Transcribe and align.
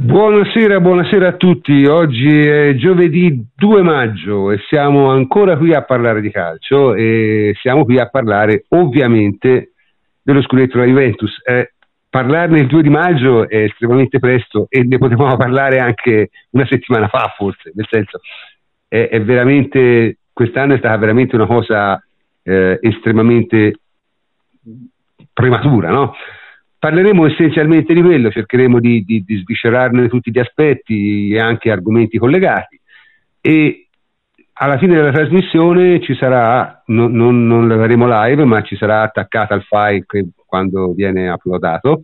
Buonasera, 0.00 0.78
buonasera 0.78 1.26
a 1.26 1.32
tutti. 1.32 1.84
Oggi 1.84 2.28
è 2.28 2.76
giovedì 2.76 3.44
2 3.52 3.82
maggio 3.82 4.52
e 4.52 4.60
siamo 4.68 5.10
ancora 5.10 5.56
qui 5.56 5.74
a 5.74 5.82
parlare 5.82 6.20
di 6.20 6.30
calcio 6.30 6.94
e 6.94 7.52
siamo 7.60 7.84
qui 7.84 7.98
a 7.98 8.08
parlare 8.08 8.64
ovviamente 8.68 9.72
dello 10.22 10.40
scudetto 10.40 10.78
della 10.78 10.88
Juventus. 10.88 11.42
Eh, 11.44 11.72
parlarne 12.08 12.60
il 12.60 12.68
2 12.68 12.82
di 12.82 12.90
maggio 12.90 13.48
è 13.48 13.64
estremamente 13.64 14.20
presto 14.20 14.66
e 14.68 14.84
ne 14.84 14.98
potevamo 14.98 15.36
parlare 15.36 15.80
anche 15.80 16.30
una 16.50 16.66
settimana 16.66 17.08
fa 17.08 17.34
forse, 17.36 17.72
nel 17.74 17.88
senso 17.90 18.20
è, 18.86 19.08
è 19.08 19.20
veramente, 19.20 20.18
quest'anno 20.32 20.74
è 20.74 20.78
stata 20.78 20.96
veramente 20.96 21.34
una 21.34 21.46
cosa 21.46 22.00
eh, 22.44 22.78
estremamente 22.82 23.80
prematura, 25.32 25.90
no? 25.90 26.14
Parleremo 26.78 27.26
essenzialmente 27.26 27.92
di 27.92 28.02
quello, 28.02 28.30
cercheremo 28.30 28.78
di, 28.78 29.02
di, 29.04 29.24
di 29.26 29.36
sviscerarne 29.38 30.08
tutti 30.08 30.30
gli 30.30 30.38
aspetti 30.38 31.30
e 31.30 31.40
anche 31.40 31.70
argomenti 31.70 32.18
collegati 32.18 32.80
e 33.40 33.88
alla 34.60 34.78
fine 34.78 34.96
della 34.96 35.12
trasmissione 35.12 36.00
ci 36.02 36.14
sarà, 36.14 36.82
no, 36.86 37.06
non, 37.08 37.46
non 37.46 37.68
la 37.68 37.76
faremo 37.76 38.06
live, 38.08 38.44
ma 38.44 38.62
ci 38.62 38.76
sarà 38.76 39.02
attaccata 39.02 39.54
al 39.54 39.62
file 39.62 40.04
quando 40.44 40.92
viene 40.92 41.30
uploadato, 41.30 42.00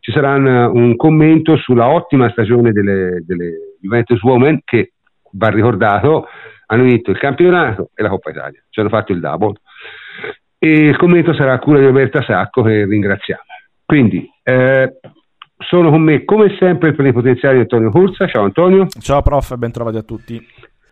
ci 0.00 0.10
sarà 0.10 0.34
un, 0.34 0.46
un 0.46 0.96
commento 0.96 1.56
sulla 1.56 1.88
ottima 1.88 2.28
stagione 2.30 2.72
delle, 2.72 3.22
delle 3.24 3.76
Juventus 3.80 4.20
Women 4.22 4.60
che 4.64 4.92
va 5.32 5.48
ricordato, 5.48 6.26
hanno 6.66 6.82
vinto 6.82 7.12
il 7.12 7.18
campionato 7.18 7.90
e 7.94 8.02
la 8.02 8.08
Coppa 8.08 8.30
Italia, 8.30 8.60
ci 8.68 8.80
hanno 8.80 8.88
fatto 8.88 9.12
il 9.12 9.20
double. 9.20 9.60
E 10.58 10.68
il 10.68 10.96
commento 10.96 11.34
sarà 11.34 11.52
a 11.52 11.58
cura 11.58 11.78
di 11.78 11.86
Roberta 11.86 12.22
Sacco 12.22 12.62
che 12.62 12.84
ringraziamo. 12.84 13.42
Quindi 13.92 14.26
eh, 14.42 15.00
sono 15.58 15.90
con 15.90 16.00
me 16.00 16.24
come 16.24 16.56
sempre 16.58 16.88
il 16.88 16.94
plenipotenziario 16.94 17.60
Antonio 17.60 17.90
Corsa. 17.90 18.26
Ciao 18.26 18.44
Antonio. 18.44 18.86
Ciao 18.86 19.20
prof, 19.20 19.54
ben 19.56 19.70
trovati 19.70 19.98
a 19.98 20.02
tutti. 20.02 20.42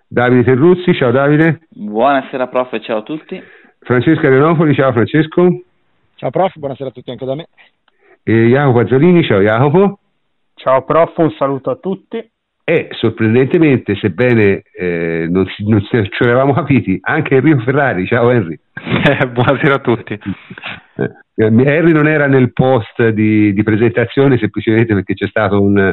Davide 0.07 0.45
Terruzzi, 0.45 0.92
ciao 0.92 1.11
Davide. 1.11 1.61
Buonasera 1.70 2.48
prof, 2.48 2.79
ciao 2.81 2.98
a 2.98 3.03
tutti. 3.03 3.42
Francesco 3.79 4.27
Arenopoli, 4.27 4.75
ciao 4.75 4.92
Francesco. 4.92 5.62
Ciao 6.17 6.29
prof, 6.29 6.55
buonasera 6.59 6.91
a 6.91 6.92
tutti 6.92 7.11
anche 7.11 7.25
da 7.25 7.34
me. 7.34 7.48
E 8.23 8.48
Jacopo 8.48 8.81
Azzolini, 8.81 9.25
ciao 9.25 9.41
Jacopo. 9.41 9.98
Ciao 10.53 10.85
prof, 10.85 11.17
un 11.17 11.35
saluto 11.39 11.70
a 11.70 11.77
tutti. 11.77 12.31
E 12.62 12.89
sorprendentemente, 12.91 13.97
sebbene 13.97 14.62
eh, 14.75 15.27
non, 15.27 15.47
si, 15.47 15.67
non 15.67 15.83
ci 15.83 16.07
eravamo 16.19 16.53
capiti, 16.53 16.98
anche 17.01 17.37
Enrico 17.37 17.62
Ferrari, 17.62 18.07
ciao 18.07 18.29
Henry. 18.29 18.61
buonasera 19.33 19.75
a 19.77 19.79
tutti. 19.79 20.19
Eh, 21.41 21.46
Harry 21.46 21.92
non 21.92 22.06
era 22.06 22.27
nel 22.27 22.52
post 22.52 23.08
di, 23.08 23.52
di, 23.52 23.62
presentazione 23.62 24.36
semplicemente 24.38 24.92
perché 24.92 25.14
c'è 25.14 25.27
stato 25.27 25.60
un, 25.60 25.92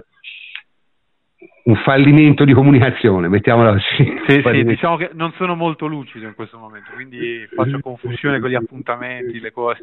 un 1.64 1.76
fallimento 1.84 2.44
di 2.44 2.54
comunicazione, 2.54 3.30
mettiamola 3.30 3.72
così. 3.72 4.16
Sì, 4.28 4.42
sì, 4.44 4.64
diciamo 4.64 4.98
che 4.98 5.12
non 5.14 5.32
sono 5.38 5.56
molto 5.56 5.86
lucido 5.86 6.28
in 6.28 6.36
questo 6.36 6.58
momento, 6.58 6.92
quindi 6.94 7.48
faccio 7.54 7.80
confusione 7.80 8.40
con 8.40 8.50
gli 8.50 8.56
appuntamenti, 8.56 9.40
le 9.40 9.52
cose. 9.52 9.80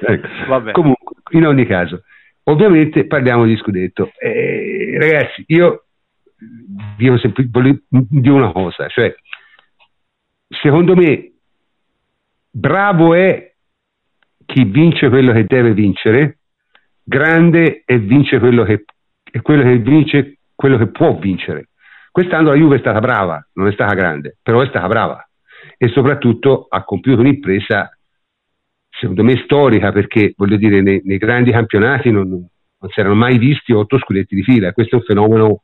Ecco. 0.00 0.72
Comunque, 0.72 1.16
in 1.30 1.46
ogni 1.46 1.64
caso, 1.64 2.02
ovviamente 2.44 3.06
parliamo 3.06 3.44
di 3.44 3.56
scudetto. 3.56 4.10
Eh, 4.18 4.96
ragazzi, 4.98 5.44
io 5.48 5.84
dico, 6.96 7.18
sempre, 7.18 7.48
dico 7.90 8.34
una 8.34 8.52
cosa, 8.52 8.88
cioè, 8.88 9.14
secondo 10.48 10.94
me, 10.94 11.32
bravo 12.50 13.14
è 13.14 13.47
chi 14.48 14.64
vince 14.64 15.10
quello 15.10 15.32
che 15.32 15.44
deve 15.46 15.74
vincere, 15.74 16.38
grande 17.02 17.82
e 17.84 17.98
vince 17.98 18.38
quello 18.38 18.64
che, 18.64 18.84
quello 19.42 19.62
che 19.62 19.76
vince 19.76 20.38
quello 20.54 20.78
che 20.78 20.86
può 20.86 21.18
vincere. 21.18 21.68
Quest'anno 22.10 22.48
la 22.48 22.56
Juve 22.56 22.76
è 22.76 22.78
stata 22.78 22.98
brava, 22.98 23.46
non 23.52 23.66
è 23.66 23.72
stata 23.72 23.94
grande, 23.94 24.38
però 24.42 24.62
è 24.62 24.66
stata 24.68 24.86
brava 24.86 25.22
e 25.76 25.88
soprattutto 25.88 26.66
ha 26.66 26.82
compiuto 26.82 27.20
un'impresa, 27.20 27.94
secondo 28.88 29.22
me, 29.22 29.36
storica 29.44 29.92
perché, 29.92 30.32
voglio 30.34 30.56
dire, 30.56 30.80
nei, 30.80 31.02
nei 31.04 31.18
grandi 31.18 31.50
campionati 31.50 32.10
non, 32.10 32.30
non, 32.30 32.90
si 32.90 33.00
erano 33.00 33.16
mai 33.16 33.36
visti 33.36 33.72
otto 33.72 33.98
scudetti 33.98 34.34
di 34.34 34.42
fila. 34.42 34.72
Questo 34.72 34.96
è 34.96 34.98
un 35.00 35.04
fenomeno 35.04 35.62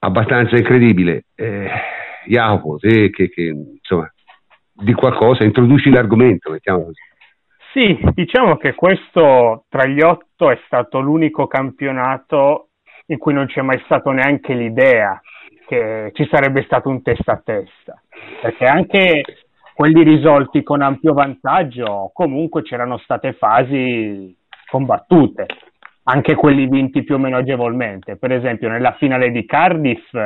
abbastanza 0.00 0.56
incredibile. 0.56 1.24
Eh, 1.34 1.70
Jacopo, 2.26 2.76
te 2.76 3.08
che, 3.08 3.30
che 3.30 3.42
insomma, 3.42 4.12
di 4.70 4.92
qualcosa, 4.92 5.44
introduci 5.44 5.88
l'argomento, 5.88 6.50
mettiamo 6.50 6.84
così. 6.84 7.00
Sì, 7.76 7.94
diciamo 8.14 8.56
che 8.56 8.74
questo 8.74 9.66
tra 9.68 9.84
gli 9.84 10.00
otto 10.00 10.50
è 10.50 10.58
stato 10.64 10.98
l'unico 10.98 11.46
campionato 11.46 12.68
in 13.08 13.18
cui 13.18 13.34
non 13.34 13.44
c'è 13.44 13.60
mai 13.60 13.78
stato 13.84 14.12
neanche 14.12 14.54
l'idea 14.54 15.20
che 15.66 16.10
ci 16.14 16.26
sarebbe 16.30 16.62
stato 16.62 16.88
un 16.88 17.02
testa 17.02 17.32
a 17.32 17.42
testa, 17.44 18.00
perché 18.40 18.64
anche 18.64 19.22
quelli 19.74 20.02
risolti 20.04 20.62
con 20.62 20.80
ampio 20.80 21.12
vantaggio, 21.12 22.10
comunque 22.14 22.62
c'erano 22.62 22.96
state 22.96 23.34
fasi 23.34 24.34
combattute, 24.70 25.44
anche 26.04 26.34
quelli 26.34 26.66
vinti 26.68 27.04
più 27.04 27.16
o 27.16 27.18
meno 27.18 27.36
agevolmente. 27.36 28.16
Per 28.16 28.32
esempio, 28.32 28.70
nella 28.70 28.92
finale 28.92 29.30
di 29.30 29.44
Cardiff, 29.44 30.16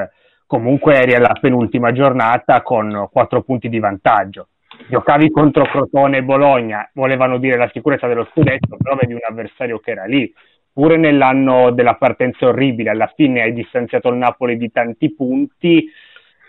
comunque 0.47 1.01
eri 1.01 1.15
alla 1.15 1.37
penultima 1.41 1.91
giornata 1.91 2.63
con 2.63 3.09
quattro 3.11 3.43
punti 3.43 3.69
di 3.69 3.81
vantaggio 3.81 4.51
giocavi 4.89 5.31
contro 5.31 5.65
Crotone 5.65 6.19
e 6.19 6.23
Bologna, 6.23 6.89
volevano 6.95 7.39
dire 7.39 7.57
la 7.57 7.71
sicurezza 7.73 8.07
dello 8.07 8.29
scudetto, 8.31 8.77
però 8.77 8.97
vedi 8.97 9.13
un 9.13 9.21
avversario 9.27 9.79
che 9.79 9.91
era 9.93 10.05
lì. 10.05 10.33
Pure 10.73 10.97
nell'anno 10.97 11.71
della 11.73 11.95
partenza 11.95 12.47
orribile, 12.47 12.91
alla 12.91 13.13
fine 13.15 13.43
hai 13.43 13.53
distanziato 13.53 14.09
il 14.09 14.17
Napoli 14.17 14.57
di 14.57 14.71
tanti 14.71 15.13
punti, 15.15 15.91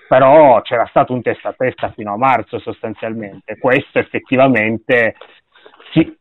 però 0.08 0.62
c'era 0.62 0.86
stato 0.88 1.14
un 1.14 1.22
testa 1.22 1.50
a 1.50 1.56
testa 1.58 1.92
fino 1.92 2.14
a 2.14 2.18
marzo 2.18 2.60
sostanzialmente. 2.60 3.58
Questo 3.58 3.98
effettivamente 3.98 5.16
sì, 5.92 6.16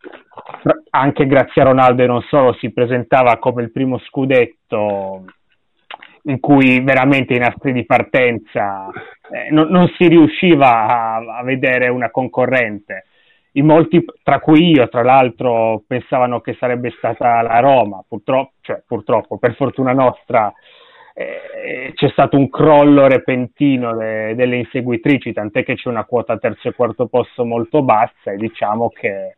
anche 0.91 1.27
grazie 1.27 1.63
a 1.63 1.67
Ronaldo 1.67 2.03
e 2.03 2.07
non 2.07 2.23
solo 2.23 2.55
si 2.55 2.73
presentava 2.73 3.39
come 3.39 3.63
il 3.63 3.71
primo 3.71 3.99
scudetto 3.99 5.25
in 6.25 6.41
cui 6.41 6.81
veramente 6.81 7.35
i 7.35 7.39
nastri 7.39 7.73
di 7.73 7.85
partenza 7.85 8.89
eh, 9.31 9.51
non, 9.51 9.69
non, 9.69 9.89
si 9.97 10.09
riusciva 10.09 10.87
a, 10.87 11.39
a, 11.39 11.43
vedere 11.43 11.89
una 11.89 12.11
concorrente. 12.11 13.07
In 13.53 13.67
molti, 13.67 14.05
tra 14.23 14.39
cui 14.39 14.71
io, 14.71 14.89
tra 14.89 15.03
l'altro, 15.03 15.83
pensavano 15.87 16.41
che 16.41 16.57
sarebbe 16.59 16.93
stata 16.97 17.43
la 17.43 17.59
Roma, 17.59 18.05
purtroppo, 18.07 18.53
cioè, 18.61 18.83
purtroppo 18.87 19.39
per 19.39 19.55
fortuna 19.57 19.93
nostra, 19.93 20.53
eh, 21.15 21.93
c'è 21.95 22.09
stato 22.11 22.37
un 22.37 22.49
crollo 22.49 23.09
repentino 23.09 23.97
de, 23.97 24.35
delle 24.37 24.57
inseguitrici, 24.57 25.33
tant'è 25.33 25.65
che 25.65 25.75
c'è 25.75 25.89
una 25.89 26.05
quota 26.05 26.39
terzo 26.39 26.69
e 26.69 26.73
quarto 26.73 27.07
posto 27.07 27.45
molto 27.45 27.83
bassa 27.83 28.31
e 28.31 28.37
diciamo 28.37 28.89
che 28.89 29.35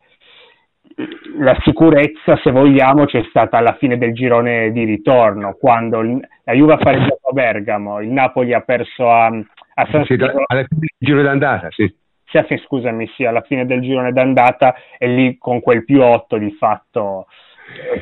la 1.39 1.57
sicurezza, 1.63 2.37
se 2.43 2.51
vogliamo, 2.51 3.05
c'è 3.05 3.23
stata 3.29 3.57
alla 3.57 3.75
fine 3.79 3.97
del 3.97 4.13
girone 4.13 4.71
di 4.71 4.83
ritorno, 4.83 5.55
quando 5.59 6.01
il, 6.01 6.19
la 6.43 6.53
Juve 6.53 6.73
ha 6.73 6.77
pareggiato 6.77 7.29
a 7.29 7.31
Bergamo, 7.31 8.01
il 8.01 8.09
Napoli 8.09 8.53
ha 8.53 8.61
perso 8.61 9.09
a, 9.09 9.25
a 9.27 9.87
San 9.91 10.05
Siro. 10.05 10.27
Sì, 10.27 10.43
alla 10.45 10.63
fine 10.65 10.79
del 10.79 10.89
girone 10.97 11.23
d'andata, 11.23 11.67
sì. 11.71 11.95
Sì, 12.25 12.57
scusami, 12.65 13.07
sì, 13.15 13.25
alla 13.25 13.41
fine 13.41 13.65
del 13.65 13.81
girone 13.81 14.11
d'andata 14.11 14.73
e 14.97 15.07
lì 15.07 15.37
con 15.37 15.61
quel 15.61 15.85
più 15.85 16.01
8 16.01 16.37
di 16.37 16.51
fatto 16.57 17.27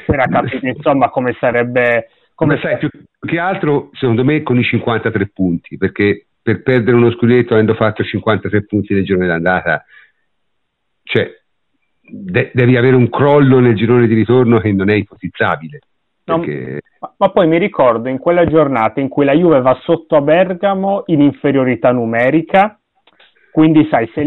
si 0.06 0.12
era 0.12 0.26
capito 0.26 0.66
insomma 0.66 1.10
come 1.10 1.36
sarebbe... 1.40 2.10
Come 2.34 2.58
sai, 2.60 2.78
più 2.78 2.90
che 3.20 3.38
altro 3.38 3.90
secondo 3.94 4.24
me 4.24 4.42
con 4.42 4.58
i 4.58 4.64
53 4.64 5.28
punti, 5.28 5.78
perché 5.78 6.26
per 6.42 6.64
perdere 6.64 6.98
uno 6.98 7.12
scudetto 7.12 7.54
avendo 7.54 7.76
fatto 7.76 8.04
53 8.04 8.66
punti 8.66 8.94
nel 8.94 9.04
girone 9.04 9.28
d'andata, 9.28 9.86
cioè 11.04 11.41
de- 12.12 12.52
devi 12.54 12.78
avere 12.78 12.96
un 12.96 13.10
crollo 13.10 13.60
nel 13.60 13.76
girone 13.76 14.08
di 14.08 14.14
ritorno 14.14 14.60
che 14.60 14.72
non 14.72 14.90
è 14.90 14.96
ipotizzabile. 14.96 15.80
Perché... 16.24 16.82
ma, 17.00 17.14
ma, 17.18 17.30
poi 17.30 17.48
mi 17.48 17.58
ricordo 17.58 18.10
in 18.10 18.20
quella 18.20 18.46
giornata 18.46 19.00
in 19.00 19.08
cui 19.10 19.26
la 19.26 19.34
Juve 19.34 19.62
va 19.62 19.78
sotto 19.82 20.16
a 20.16 20.22
Bergamo 20.22 21.04
in 21.08 21.22
inferiorità 21.22 21.92
numerica, 21.92 22.80
quindi 23.52 23.88
sai, 23.90 24.10
se, 24.14 24.24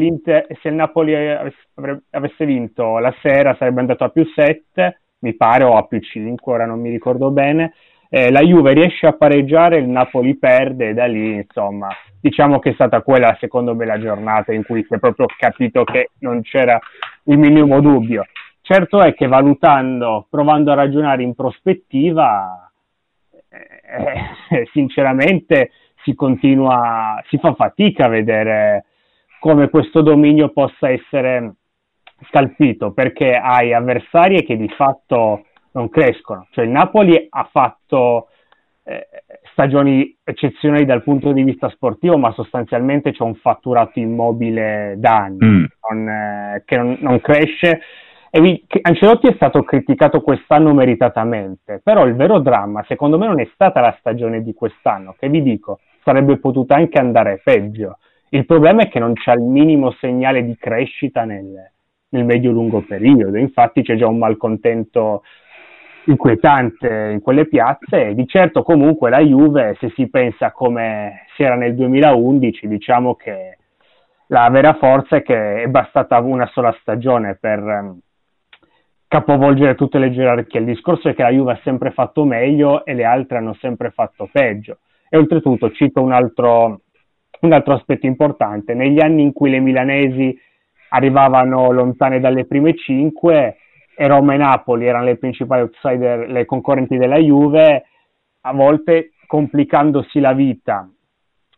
se 0.61 0.69
il 0.69 0.75
Napoli 0.75 1.15
avesse, 1.15 2.03
avesse 2.11 2.45
vinto 2.45 2.99
la 2.99 3.15
sera 3.23 3.57
sarebbe 3.59 3.81
andato 3.81 4.05
a 4.05 4.09
più 4.09 4.25
7, 4.27 5.01
mi 5.21 5.35
pare, 5.35 5.65
o 5.65 5.77
a 5.77 5.87
più 5.87 6.01
5, 6.01 6.53
ora 6.53 6.67
non 6.67 6.81
mi 6.81 6.91
ricordo 6.91 7.31
bene, 7.31 7.73
eh, 8.11 8.31
la 8.31 8.43
Juve 8.43 8.75
riesce 8.75 9.07
a 9.07 9.15
pareggiare, 9.15 9.79
il 9.79 9.89
Napoli 9.89 10.37
perde 10.37 10.91
e 10.91 10.95
da 10.95 11.07
lì, 11.07 11.35
insomma, 11.35 11.89
diciamo 12.21 12.59
che 12.59 12.71
è 12.71 12.75
stata 12.75 13.01
quella, 13.01 13.37
secondo 13.41 13.75
me, 13.75 13.87
la 13.87 13.99
giornata 13.99 14.53
in 14.53 14.63
cui 14.63 14.85
si 14.87 14.95
è 14.95 14.99
proprio 14.99 15.27
capito 15.37 15.85
che 15.85 16.11
non 16.21 16.43
c'era 16.43 16.79
il 17.25 17.39
minimo 17.39 17.81
dubbio. 17.81 18.25
Certo 18.61 19.01
è 19.01 19.15
che 19.15 19.27
valutando, 19.27 20.27
provando 20.31 20.73
a 20.73 20.75
ragionare 20.75 21.23
in 21.23 21.35
prospettiva, 21.35 22.71
eh, 23.31 24.57
eh, 24.57 24.69
sinceramente 24.73 25.71
si 26.03 26.15
continua, 26.15 27.23
si 27.29 27.39
fa 27.39 27.55
fatica 27.55 28.07
a 28.07 28.09
vedere 28.09 28.85
come 29.39 29.69
questo 29.69 30.01
dominio 30.01 30.51
possa 30.51 30.89
essere 30.89 31.57
scalfito, 32.31 32.93
perché 32.93 33.35
hai 33.35 33.75
avversarie 33.75 34.43
che 34.43 34.57
di 34.57 34.69
fatto 34.69 35.45
non 35.73 35.91
crescono. 35.91 36.47
Cioè 36.51 36.65
il 36.65 36.71
Napoli 36.71 37.27
ha 37.29 37.49
fatto 37.51 38.29
eh, 38.85 39.07
stagioni 39.55 40.15
eccezionali 40.25 40.85
dal 40.85 41.05
punto 41.05 41.33
di 41.33 41.45
vista 41.45 41.69
sportivo, 41.71 42.19
ma 42.19 42.33
sostanzialmente 42.33 43.13
c'è 43.13 43.23
un 43.23 43.37
fatturato 43.37 44.01
immobile 44.01 44.97
da 44.99 45.17
anni 45.17 45.47
mm. 45.47 45.65
non, 45.89 46.09
eh, 46.09 46.63
che 46.67 46.77
non, 46.77 46.97
non, 47.01 47.21
cresce. 47.21 47.81
Vi, 48.33 48.67
Ancelotti 48.83 49.29
è 49.29 49.35
stato 49.37 49.63
criticato 49.63 50.21
quest'anno 50.21 50.75
meritatamente, 50.75 51.81
però 51.83 52.05
il 52.05 52.17
vero 52.17 52.41
dramma 52.41 52.85
secondo 52.89 53.17
me 53.17 53.27
non 53.27 53.41
è 53.41 53.49
stata 53.55 53.81
la 53.81 53.95
stagione 54.01 54.43
di 54.43 54.53
quest'anno, 54.55 55.15
che 55.17 55.29
vi 55.29 55.41
dico, 55.41 55.79
sarebbe 56.03 56.39
potuta 56.39 56.75
anche 56.75 56.99
andare 56.99 57.41
peggio. 57.43 57.99
Il 58.31 58.47
problema 58.47 58.83
è 58.83 58.89
che 58.89 58.99
non 58.99 59.15
c'è 59.15 59.35
il 59.35 59.43
minimo 59.43 59.93
segnale 60.01 60.45
di 60.45 60.57
crescita 60.57 61.23
nel, 61.23 61.47
nel 62.09 62.25
medio-lungo 62.25 62.81
periodo, 62.81 63.39
infatti 63.39 63.83
c'è 63.83 63.95
già 63.95 64.09
un 64.09 64.19
malcontento 64.19 65.23
inquietante 66.07 67.11
in 67.13 67.21
quelle 67.21 67.47
piazze 67.47 68.15
di 68.15 68.27
certo 68.27 68.63
comunque 68.63 69.11
la 69.11 69.21
Juve 69.21 69.77
se 69.81 69.91
si 69.95 70.09
pensa 70.09 70.53
come 70.53 71.27
si 71.35 71.43
era 71.43 71.55
nel 71.55 71.75
2011 71.75 72.69
diciamo 72.69 73.15
che 73.15 73.59
la 74.29 74.49
vera 74.49 74.75
forza 74.75 75.17
è 75.17 75.23
che 75.23 75.63
è 75.63 75.67
bastata 75.67 76.19
una 76.21 76.47
sola 76.47 76.75
stagione 76.81 77.37
per 77.39 77.61
um, 77.61 77.99
capovolgere 79.07 79.75
tutte 79.75 79.99
le 79.99 80.11
gerarchie. 80.11 80.61
Il 80.61 80.67
discorso 80.67 81.09
è 81.09 81.15
che 81.15 81.23
la 81.23 81.31
Juve 81.31 81.53
ha 81.53 81.61
sempre 81.63 81.91
fatto 81.91 82.25
meglio 82.25 82.85
e 82.85 82.95
le 82.95 83.05
altre 83.05 83.39
hanno 83.39 83.55
sempre 83.61 83.91
fatto 83.91 84.29
peggio. 84.33 84.79
E 85.09 85.17
oltretutto 85.17 85.71
cito 85.71 86.03
un 86.03 86.13
altro, 86.13 86.81
un 87.41 87.53
altro 87.53 87.75
aspetto 87.75 88.07
importante. 88.07 88.75
Negli 88.75 89.01
anni 89.01 89.23
in 89.23 89.33
cui 89.33 89.51
le 89.51 89.61
milanesi 89.61 90.37
arrivavano 90.89 91.71
lontane 91.71 92.19
dalle 92.19 92.47
prime 92.47 92.75
cinque 92.75 93.59
e 93.97 94.07
Roma 94.07 94.35
e 94.35 94.37
Napoli 94.39 94.87
erano 94.87 95.05
le 95.05 95.17
principali 95.17 95.63
outsider, 95.63 96.29
le 96.29 96.45
concorrenti 96.45 96.97
della 96.97 97.19
Juve, 97.19 97.85
a 98.41 98.53
volte 98.53 99.13
complicandosi 99.27 100.21
la 100.21 100.33
vita 100.33 100.89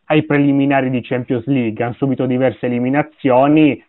ai 0.07 0.25
preliminari 0.25 0.91
di 0.91 1.03
Champions 1.03 1.47
League, 1.47 1.83
hanno 1.83 1.95
subito 1.95 2.27
diverse 2.27 2.67
eliminazioni, 2.67 3.83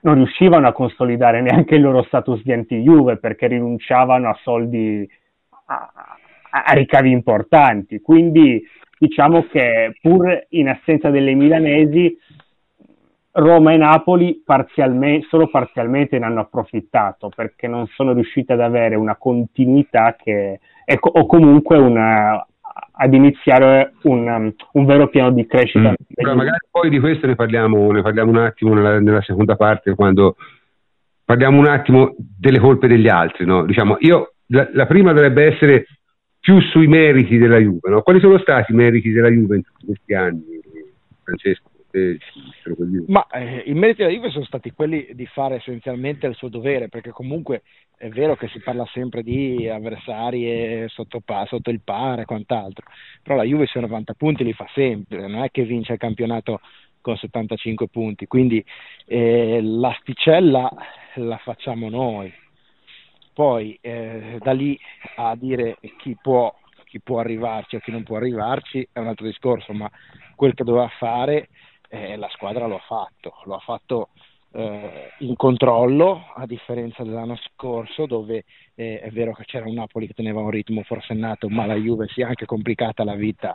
non 0.00 0.16
riuscivano 0.16 0.68
a 0.68 0.72
consolidare 0.72 1.40
neanche 1.40 1.76
il 1.76 1.82
loro 1.82 2.02
status 2.02 2.42
di 2.42 2.52
anti-Juve 2.52 3.16
perché 3.16 3.46
rinunciavano 3.46 4.28
a 4.28 4.38
soldi, 4.42 5.08
a, 5.66 5.90
a 6.50 6.72
ricavi 6.74 7.10
importanti. 7.10 8.00
Quindi 8.00 8.62
diciamo 8.98 9.46
che 9.46 9.96
pur 10.00 10.46
in 10.50 10.68
assenza 10.68 11.10
delle 11.10 11.34
milanesi 11.34 12.16
Roma 13.36 13.72
e 13.72 13.76
Napoli 13.76 14.42
parzialmente, 14.44 15.26
solo 15.28 15.48
parzialmente 15.48 16.18
ne 16.18 16.24
hanno 16.24 16.40
approfittato 16.40 17.30
perché 17.34 17.66
non 17.66 17.86
sono 17.88 18.12
riusciti 18.12 18.52
ad 18.52 18.60
avere 18.60 18.94
una 18.94 19.16
continuità 19.16 20.14
che, 20.16 20.60
ecco, 20.84 21.08
o 21.08 21.26
comunque 21.26 21.76
una, 21.76 22.46
ad 22.92 23.12
iniziare 23.12 23.94
un, 24.02 24.52
un, 24.72 24.84
vero 24.84 25.08
piano 25.08 25.32
di 25.32 25.46
crescita. 25.46 25.90
Mm. 25.90 26.36
magari 26.36 26.58
poi 26.70 26.90
di 26.90 27.00
questo 27.00 27.26
ne 27.26 27.34
parliamo, 27.34 27.90
ne 27.90 28.02
parliamo 28.02 28.30
un 28.30 28.38
attimo 28.38 28.72
nella, 28.72 29.00
nella, 29.00 29.22
seconda 29.22 29.56
parte 29.56 29.96
quando 29.96 30.36
parliamo 31.24 31.58
un 31.58 31.66
attimo 31.66 32.14
delle 32.16 32.60
colpe 32.60 32.86
degli 32.86 33.08
altri. 33.08 33.44
No? 33.46 33.64
Diciamo, 33.64 33.96
io, 33.98 34.34
la, 34.46 34.68
la, 34.72 34.86
prima 34.86 35.12
dovrebbe 35.12 35.44
essere 35.44 35.86
più 36.38 36.60
sui 36.60 36.86
meriti 36.86 37.36
della 37.36 37.58
Juve. 37.58 37.90
No? 37.90 38.02
Quali 38.02 38.20
sono 38.20 38.38
stati 38.38 38.70
i 38.70 38.76
meriti 38.76 39.10
della 39.10 39.28
Juve 39.28 39.56
in 39.56 39.62
questi 39.86 40.14
anni, 40.14 40.60
Francesco? 41.24 41.72
Ma 43.06 43.26
eh, 43.28 43.62
i 43.66 43.74
meriti 43.74 44.02
della 44.02 44.12
Juve 44.12 44.30
sono 44.30 44.44
stati 44.44 44.72
quelli 44.72 45.08
di 45.12 45.26
fare 45.26 45.56
essenzialmente 45.56 46.26
il 46.26 46.34
suo 46.34 46.48
dovere, 46.48 46.88
perché 46.88 47.10
comunque 47.10 47.62
è 47.96 48.08
vero 48.08 48.34
che 48.36 48.48
si 48.48 48.58
parla 48.58 48.84
sempre 48.92 49.22
di 49.22 49.68
avversari 49.68 50.86
sotto, 50.88 51.22
sotto 51.46 51.70
il 51.70 51.80
pare 51.80 52.22
e 52.22 52.24
quant'altro, 52.24 52.86
però 53.22 53.36
la 53.36 53.44
Juve 53.44 53.66
sui 53.66 53.80
90 53.80 54.14
punti 54.14 54.44
li 54.44 54.52
fa 54.52 54.66
sempre, 54.74 55.20
non 55.20 55.36
è 55.42 55.50
che 55.50 55.62
vince 55.64 55.92
il 55.92 55.98
campionato 55.98 56.60
con 57.00 57.16
75 57.16 57.88
punti, 57.88 58.26
quindi 58.26 58.64
eh, 59.04 59.60
l'asticella 59.62 60.70
la 61.16 61.36
facciamo 61.36 61.90
noi. 61.90 62.32
Poi 63.34 63.76
eh, 63.82 64.38
da 64.40 64.52
lì 64.52 64.78
a 65.16 65.36
dire 65.36 65.76
chi 65.98 66.16
può, 66.20 66.54
chi 66.84 67.00
può 67.00 67.18
arrivarci 67.18 67.76
o 67.76 67.80
chi 67.80 67.90
non 67.90 68.04
può 68.04 68.16
arrivarci 68.16 68.88
è 68.90 69.00
un 69.00 69.08
altro 69.08 69.26
discorso, 69.26 69.74
ma 69.74 69.90
quel 70.34 70.54
che 70.54 70.64
doveva 70.64 70.88
fare 70.98 71.48
eh, 71.88 72.16
la 72.16 72.28
squadra 72.28 72.66
lo 72.66 72.76
ha 72.76 72.82
fatto, 72.86 73.34
lo 73.44 73.54
ha 73.54 73.60
fatto 73.60 74.08
eh, 74.52 75.12
in 75.18 75.34
controllo, 75.36 76.32
a 76.34 76.46
differenza 76.46 77.02
dell'anno 77.02 77.36
scorso 77.36 78.06
dove 78.06 78.44
eh, 78.74 79.00
è 79.00 79.10
vero 79.10 79.32
che 79.32 79.44
c'era 79.44 79.66
un 79.66 79.74
Napoli 79.74 80.06
che 80.06 80.14
teneva 80.14 80.40
un 80.40 80.50
ritmo 80.50 80.82
forsennato, 80.82 81.48
ma 81.48 81.66
la 81.66 81.74
Juve 81.74 82.06
si 82.08 82.20
è 82.20 82.24
anche 82.24 82.46
complicata 82.46 83.04
la 83.04 83.14
vita 83.14 83.52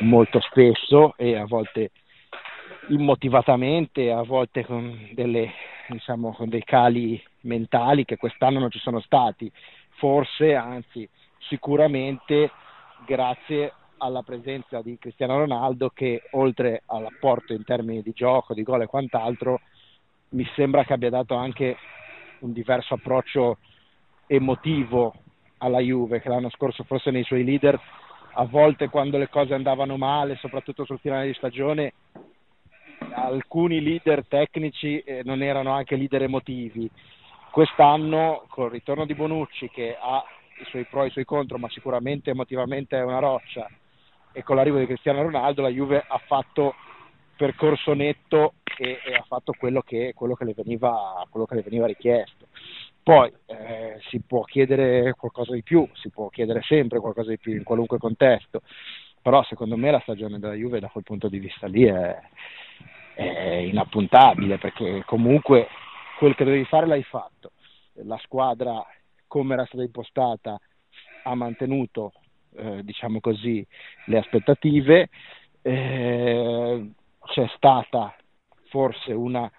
molto 0.00 0.40
spesso 0.40 1.14
e 1.16 1.36
a 1.36 1.44
volte 1.44 1.90
immotivatamente, 2.88 4.10
a 4.10 4.22
volte 4.22 4.64
con, 4.64 5.10
delle, 5.12 5.52
diciamo, 5.88 6.32
con 6.32 6.48
dei 6.48 6.64
cali 6.64 7.22
mentali 7.42 8.04
che 8.04 8.16
quest'anno 8.16 8.58
non 8.58 8.70
ci 8.70 8.78
sono 8.78 9.00
stati, 9.00 9.50
forse, 9.96 10.54
anzi 10.54 11.08
sicuramente 11.38 12.50
grazie 13.06 13.72
alla 14.00 14.22
presenza 14.22 14.80
di 14.82 14.98
Cristiano 14.98 15.38
Ronaldo 15.38 15.90
che 15.90 16.22
oltre 16.32 16.82
all'apporto 16.86 17.52
in 17.52 17.64
termini 17.64 18.02
di 18.02 18.12
gioco, 18.12 18.54
di 18.54 18.62
gol 18.62 18.82
e 18.82 18.86
quant'altro, 18.86 19.60
mi 20.30 20.46
sembra 20.54 20.84
che 20.84 20.92
abbia 20.92 21.10
dato 21.10 21.34
anche 21.34 21.76
un 22.40 22.52
diverso 22.52 22.94
approccio 22.94 23.58
emotivo 24.26 25.14
alla 25.58 25.80
Juve, 25.80 26.20
che 26.20 26.28
l'anno 26.28 26.50
scorso 26.50 26.84
forse 26.84 27.10
nei 27.10 27.24
suoi 27.24 27.44
leader, 27.44 27.78
a 28.34 28.44
volte 28.44 28.88
quando 28.88 29.18
le 29.18 29.28
cose 29.28 29.54
andavano 29.54 29.96
male, 29.96 30.36
soprattutto 30.36 30.84
sul 30.84 31.00
finale 31.00 31.26
di 31.26 31.34
stagione, 31.34 31.92
alcuni 33.12 33.82
leader 33.82 34.24
tecnici 34.26 35.00
eh, 35.00 35.22
non 35.24 35.42
erano 35.42 35.72
anche 35.72 35.96
leader 35.96 36.22
emotivi. 36.22 36.90
Quest'anno, 37.50 38.46
col 38.48 38.70
ritorno 38.70 39.04
di 39.04 39.14
Bonucci, 39.14 39.68
che 39.68 39.96
ha 40.00 40.24
i 40.60 40.64
suoi 40.66 40.84
pro 40.84 41.02
e 41.02 41.08
i 41.08 41.10
suoi 41.10 41.24
contro, 41.24 41.58
ma 41.58 41.68
sicuramente 41.68 42.30
emotivamente 42.30 42.96
è 42.96 43.02
una 43.02 43.18
roccia, 43.18 43.68
e 44.32 44.42
con 44.42 44.56
l'arrivo 44.56 44.78
di 44.78 44.86
Cristiano 44.86 45.22
Ronaldo 45.22 45.62
la 45.62 45.68
Juve 45.68 46.04
ha 46.06 46.18
fatto 46.18 46.74
percorso 47.36 47.94
netto 47.94 48.54
e, 48.76 49.00
e 49.04 49.14
ha 49.14 49.24
fatto 49.26 49.54
quello 49.56 49.80
che, 49.80 50.12
quello, 50.14 50.34
che 50.34 50.52
veniva, 50.54 51.26
quello 51.30 51.46
che, 51.46 51.54
le 51.56 51.62
veniva, 51.62 51.86
richiesto. 51.86 52.46
Poi 53.02 53.32
eh, 53.46 53.98
si 54.08 54.20
può 54.20 54.42
chiedere 54.42 55.14
qualcosa 55.14 55.54
di 55.54 55.62
più, 55.62 55.88
si 55.94 56.10
può 56.10 56.28
chiedere 56.28 56.62
sempre 56.62 57.00
qualcosa 57.00 57.30
di 57.30 57.38
più 57.38 57.54
in 57.54 57.62
qualunque 57.62 57.98
contesto, 57.98 58.60
però 59.22 59.42
secondo 59.44 59.76
me 59.76 59.90
la 59.90 60.00
stagione 60.00 60.38
della 60.38 60.54
Juve 60.54 60.80
da 60.80 60.88
quel 60.88 61.04
punto 61.04 61.28
di 61.28 61.38
vista 61.38 61.66
lì 61.66 61.84
è, 61.84 62.20
è 63.14 63.54
inappuntabile 63.54 64.58
perché 64.58 65.02
comunque 65.06 65.66
quel 66.18 66.34
che 66.34 66.44
dovevi 66.44 66.64
fare 66.64 66.86
l'hai 66.86 67.02
fatto. 67.02 67.52
La 68.04 68.18
squadra, 68.18 68.86
come 69.26 69.54
era 69.54 69.64
stata 69.64 69.82
impostata, 69.82 70.58
ha 71.22 71.34
mantenuto 71.34 72.12
eh, 72.56 72.82
diciamo 72.84 73.20
così, 73.20 73.66
le 74.06 74.18
aspettative. 74.18 75.08
Eh, 75.62 76.90
c'è 77.26 77.46
stata 77.56 78.14
forse 78.68 79.12
una, 79.12 79.50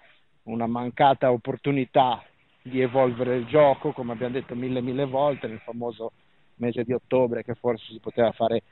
una 0.44 0.66
mancata 0.66 1.30
opportunità 1.30 2.22
di 2.62 2.80
evolvere 2.80 3.36
il 3.36 3.46
gioco, 3.46 3.92
come 3.92 4.12
abbiamo 4.12 4.34
detto 4.34 4.54
mille 4.54 4.80
mille 4.80 5.04
volte 5.04 5.48
nel 5.48 5.60
famoso 5.60 6.12
mese 6.56 6.84
di 6.84 6.92
ottobre, 6.92 7.42
che 7.42 7.54
forse 7.54 7.92
si 7.92 7.98
poteva 7.98 8.30
fare 8.32 8.62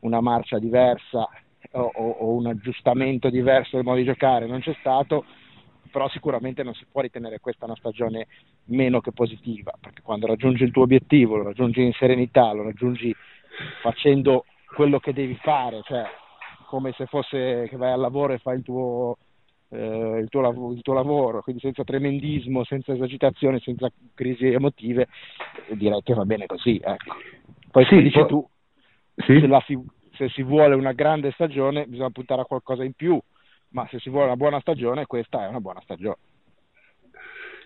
una 0.00 0.20
marcia 0.20 0.58
diversa 0.58 1.28
o, 1.72 1.80
o, 1.80 2.10
o, 2.10 2.32
un 2.32 2.46
aggiustamento 2.46 3.30
diverso 3.30 3.76
del 3.76 3.84
modo 3.84 3.98
di 3.98 4.04
giocare, 4.04 4.46
non 4.46 4.60
c'è 4.60 4.74
stato, 4.80 5.24
però 5.90 6.08
sicuramente 6.08 6.62
non 6.62 6.74
si 6.74 6.86
può 6.90 7.00
ritenere 7.00 7.38
questa 7.40 7.64
una 7.64 7.76
stagione 7.76 8.26
meno 8.66 9.00
che 9.00 9.12
positiva, 9.12 9.72
perché 9.80 10.02
quando 10.02 10.26
raggiungi 10.26 10.64
il 10.64 10.70
tuo 10.70 10.82
obiettivo, 10.82 11.36
lo 11.36 11.44
raggiungi 11.44 11.82
in 11.82 11.92
serenità, 11.92 12.52
lo 12.52 12.62
raggiungi 12.62 13.14
facendo 13.82 14.44
quello 14.74 14.98
che 14.98 15.12
devi 15.12 15.36
fare, 15.42 15.80
cioè 15.82 16.04
come 16.66 16.92
se 16.92 17.06
fosse 17.06 17.66
che 17.68 17.76
vai 17.76 17.92
al 17.92 18.00
lavoro 18.00 18.34
e 18.34 18.38
fai 18.38 18.58
il 18.58 18.62
tuo, 18.62 19.16
eh, 19.70 20.18
il, 20.20 20.28
tuo, 20.28 20.72
il 20.72 20.82
tuo, 20.82 20.94
lavoro, 20.94 21.42
quindi 21.42 21.62
senza 21.62 21.82
tremendismo, 21.82 22.64
senza 22.64 22.92
esagitazione, 22.92 23.58
senza 23.60 23.90
crisi 24.14 24.46
emotive, 24.46 25.08
direi 25.70 26.02
che 26.02 26.14
va 26.14 26.24
bene 26.24 26.46
così. 26.46 26.80
Ecco. 26.82 27.16
Poi 27.70 27.84
sì, 27.86 28.02
dici 28.02 28.24
tu, 28.26 28.46
sì. 29.16 29.40
se, 29.40 29.46
la, 29.46 29.64
se 30.14 30.28
si 30.28 30.42
vuole 30.42 30.74
una 30.74 30.92
grande 30.92 31.30
stagione 31.32 31.86
bisogna 31.86 32.10
puntare 32.10 32.42
a 32.42 32.46
qualcosa 32.46 32.84
in 32.84 32.92
più, 32.92 33.18
ma 33.70 33.86
se 33.90 33.98
si 33.98 34.10
vuole 34.10 34.26
una 34.26 34.36
buona 34.36 34.60
stagione 34.60 35.06
questa 35.06 35.44
è 35.44 35.48
una 35.48 35.60
buona 35.60 35.80
stagione. 35.82 36.18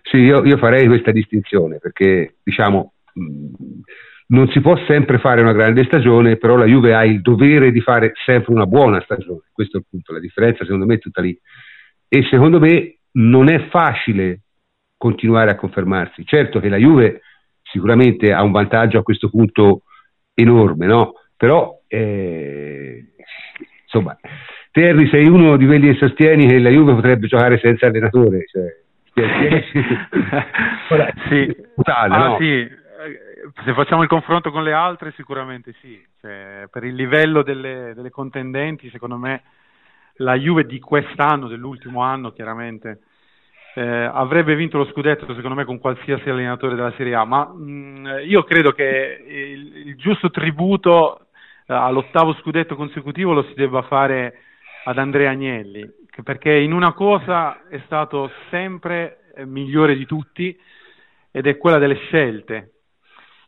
Sì, 0.03 0.19
io, 0.19 0.45
io 0.45 0.59
farei 0.59 0.87
questa 0.87 1.13
distinzione 1.13 1.79
perché 1.79 2.37
diciamo 2.43 2.93
mh, 3.15 3.51
non 4.33 4.49
si 4.49 4.61
può 4.61 4.77
sempre 4.87 5.19
fare 5.19 5.41
una 5.41 5.53
grande 5.53 5.85
stagione, 5.85 6.37
però 6.37 6.57
la 6.57 6.65
Juve 6.65 6.95
ha 6.95 7.05
il 7.05 7.21
dovere 7.21 7.71
di 7.71 7.81
fare 7.81 8.13
sempre 8.25 8.53
una 8.53 8.67
buona 8.67 9.01
stagione. 9.03 9.43
Questo 9.53 9.77
è 9.77 9.81
il 9.81 9.87
punto, 9.89 10.13
la 10.13 10.21
differenza 10.21 10.65
secondo 10.65 10.87
me 10.87 10.95
è 10.95 10.99
tutta 10.99 11.21
lì. 11.21 11.39
E 12.09 12.27
secondo 12.31 12.59
me 12.59 12.97
non 13.13 13.51
è 13.51 13.69
facile 13.69 14.41
continuare 14.97 15.51
a 15.51 15.57
confermarsi. 15.57 16.25
Certo 16.25 16.61
che 16.61 16.71
la 16.71 16.79
Juve 16.79 17.21
sicuramente 17.63 18.33
ha 18.33 18.43
un 18.43 18.53
vantaggio 18.53 18.99
a 18.99 19.03
questo 19.03 19.29
punto 19.29 19.83
enorme, 20.35 20.87
no? 20.87 21.13
Però 21.37 21.79
eh, 21.87 23.05
insomma, 23.83 24.17
Terry 24.71 25.11
sei 25.11 25.29
uno 25.29 25.59
di 25.59 25.67
quelli 25.67 25.93
che 25.93 25.99
sostieni 25.99 26.47
che 26.47 26.59
la 26.59 26.71
Juve 26.71 26.95
potrebbe 26.95 27.27
giocare 27.27 27.59
senza 27.59 27.87
allenatore. 27.87 28.47
Cioè, 28.47 28.81
sì. 31.29 31.55
Totale, 31.75 32.15
ah, 32.15 32.29
no? 32.29 32.39
sì. 32.39 32.81
Se 33.65 33.75
facciamo 33.75 34.03
il 34.03 34.09
confronto 34.09 34.51
con 34.51 34.63
le 34.63 34.73
altre, 34.73 35.13
sicuramente 35.13 35.75
sì. 35.81 36.01
Cioè, 36.21 36.69
per 36.71 36.85
il 36.85 36.95
livello 36.95 37.43
delle, 37.43 37.93
delle 37.95 38.11
contendenti, 38.11 38.89
secondo 38.91 39.17
me 39.17 39.43
la 40.17 40.35
Juve 40.37 40.65
di 40.65 40.79
quest'anno, 40.79 41.49
dell'ultimo 41.49 42.03
anno, 42.03 42.33
chiaramente 42.33 43.01
eh, 43.75 43.81
avrebbe 43.81 44.55
vinto 44.55 44.77
lo 44.77 44.85
scudetto 44.87 45.35
secondo 45.35 45.55
me 45.57 45.65
con 45.65 45.79
qualsiasi 45.79 46.29
allenatore 46.29 46.75
della 46.75 46.93
Serie 46.97 47.15
A, 47.15 47.25
ma 47.25 47.47
mh, 47.47 48.21
io 48.27 48.43
credo 48.45 48.73
che 48.73 49.25
il, 49.27 49.89
il 49.89 49.97
giusto 49.97 50.31
tributo 50.31 51.29
eh, 51.67 51.73
all'ottavo 51.73 52.35
scudetto 52.35 52.77
consecutivo 52.77 53.33
lo 53.33 53.45
si 53.45 53.55
debba 53.55 53.83
fare 53.83 54.41
ad 54.85 54.99
Andrea 54.99 55.31
Agnelli, 55.31 55.89
perché 56.23 56.53
in 56.53 56.73
una 56.73 56.93
cosa 56.93 57.67
è 57.69 57.81
stato 57.87 58.31
sempre 58.51 59.33
eh, 59.35 59.47
migliore 59.47 59.97
di 59.97 60.05
tutti 60.05 60.59
ed 61.31 61.47
è 61.47 61.57
quella 61.57 61.79
delle 61.79 61.97
scelte. 61.97 62.72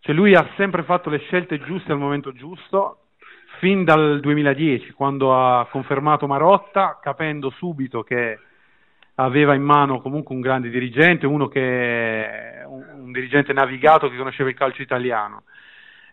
Cioè 0.05 0.15
lui 0.15 0.35
ha 0.35 0.47
sempre 0.59 0.83
fatto 0.83 1.09
le 1.09 1.17
scelte 1.17 1.59
giuste 1.61 1.91
al 1.91 1.99
momento 1.99 2.33
giusto, 2.33 3.07
fin 3.59 3.85
dal 3.85 4.21
2010, 4.21 4.93
quando 4.93 5.35
ha 5.35 5.67
confermato 5.71 6.27
Marotta, 6.27 6.99
capendo 7.01 7.49
subito 7.49 8.03
che 8.03 8.39
aveva 9.15 9.55
in 9.55 9.63
mano 9.63 10.03
comunque 10.03 10.35
un 10.35 10.43
grande 10.43 10.69
dirigente, 10.69 11.25
uno 11.25 11.49
che 11.49 12.63
un, 12.67 12.85
un 13.05 13.13
dirigente 13.13 13.55
navigato 13.55 14.11
che 14.11 14.19
conosceva 14.19 14.51
il 14.51 14.57
calcio 14.57 14.83
italiano 14.83 15.45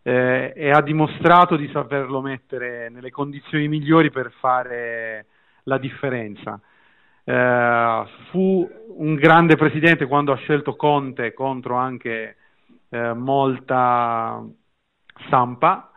eh, 0.04 0.54
e 0.56 0.72
ha 0.72 0.82
dimostrato 0.82 1.58
di 1.58 1.70
saperlo 1.74 2.22
mettere 2.22 2.88
nelle 2.88 3.12
condizioni 3.12 3.68
migliori 3.68 4.10
per 4.10 4.32
fare 4.40 5.26
la 5.64 5.78
differenza. 5.78 6.58
Eh, 7.26 8.04
fu 8.30 8.70
un 8.96 9.16
grande 9.16 9.58
presidente 9.58 10.06
quando 10.06 10.32
ha 10.32 10.38
scelto 10.38 10.78
Conte 10.78 11.34
contro 11.34 11.76
anche 11.76 12.38
eh, 12.92 13.14
molta 13.14 14.44
stampa, 15.26 15.92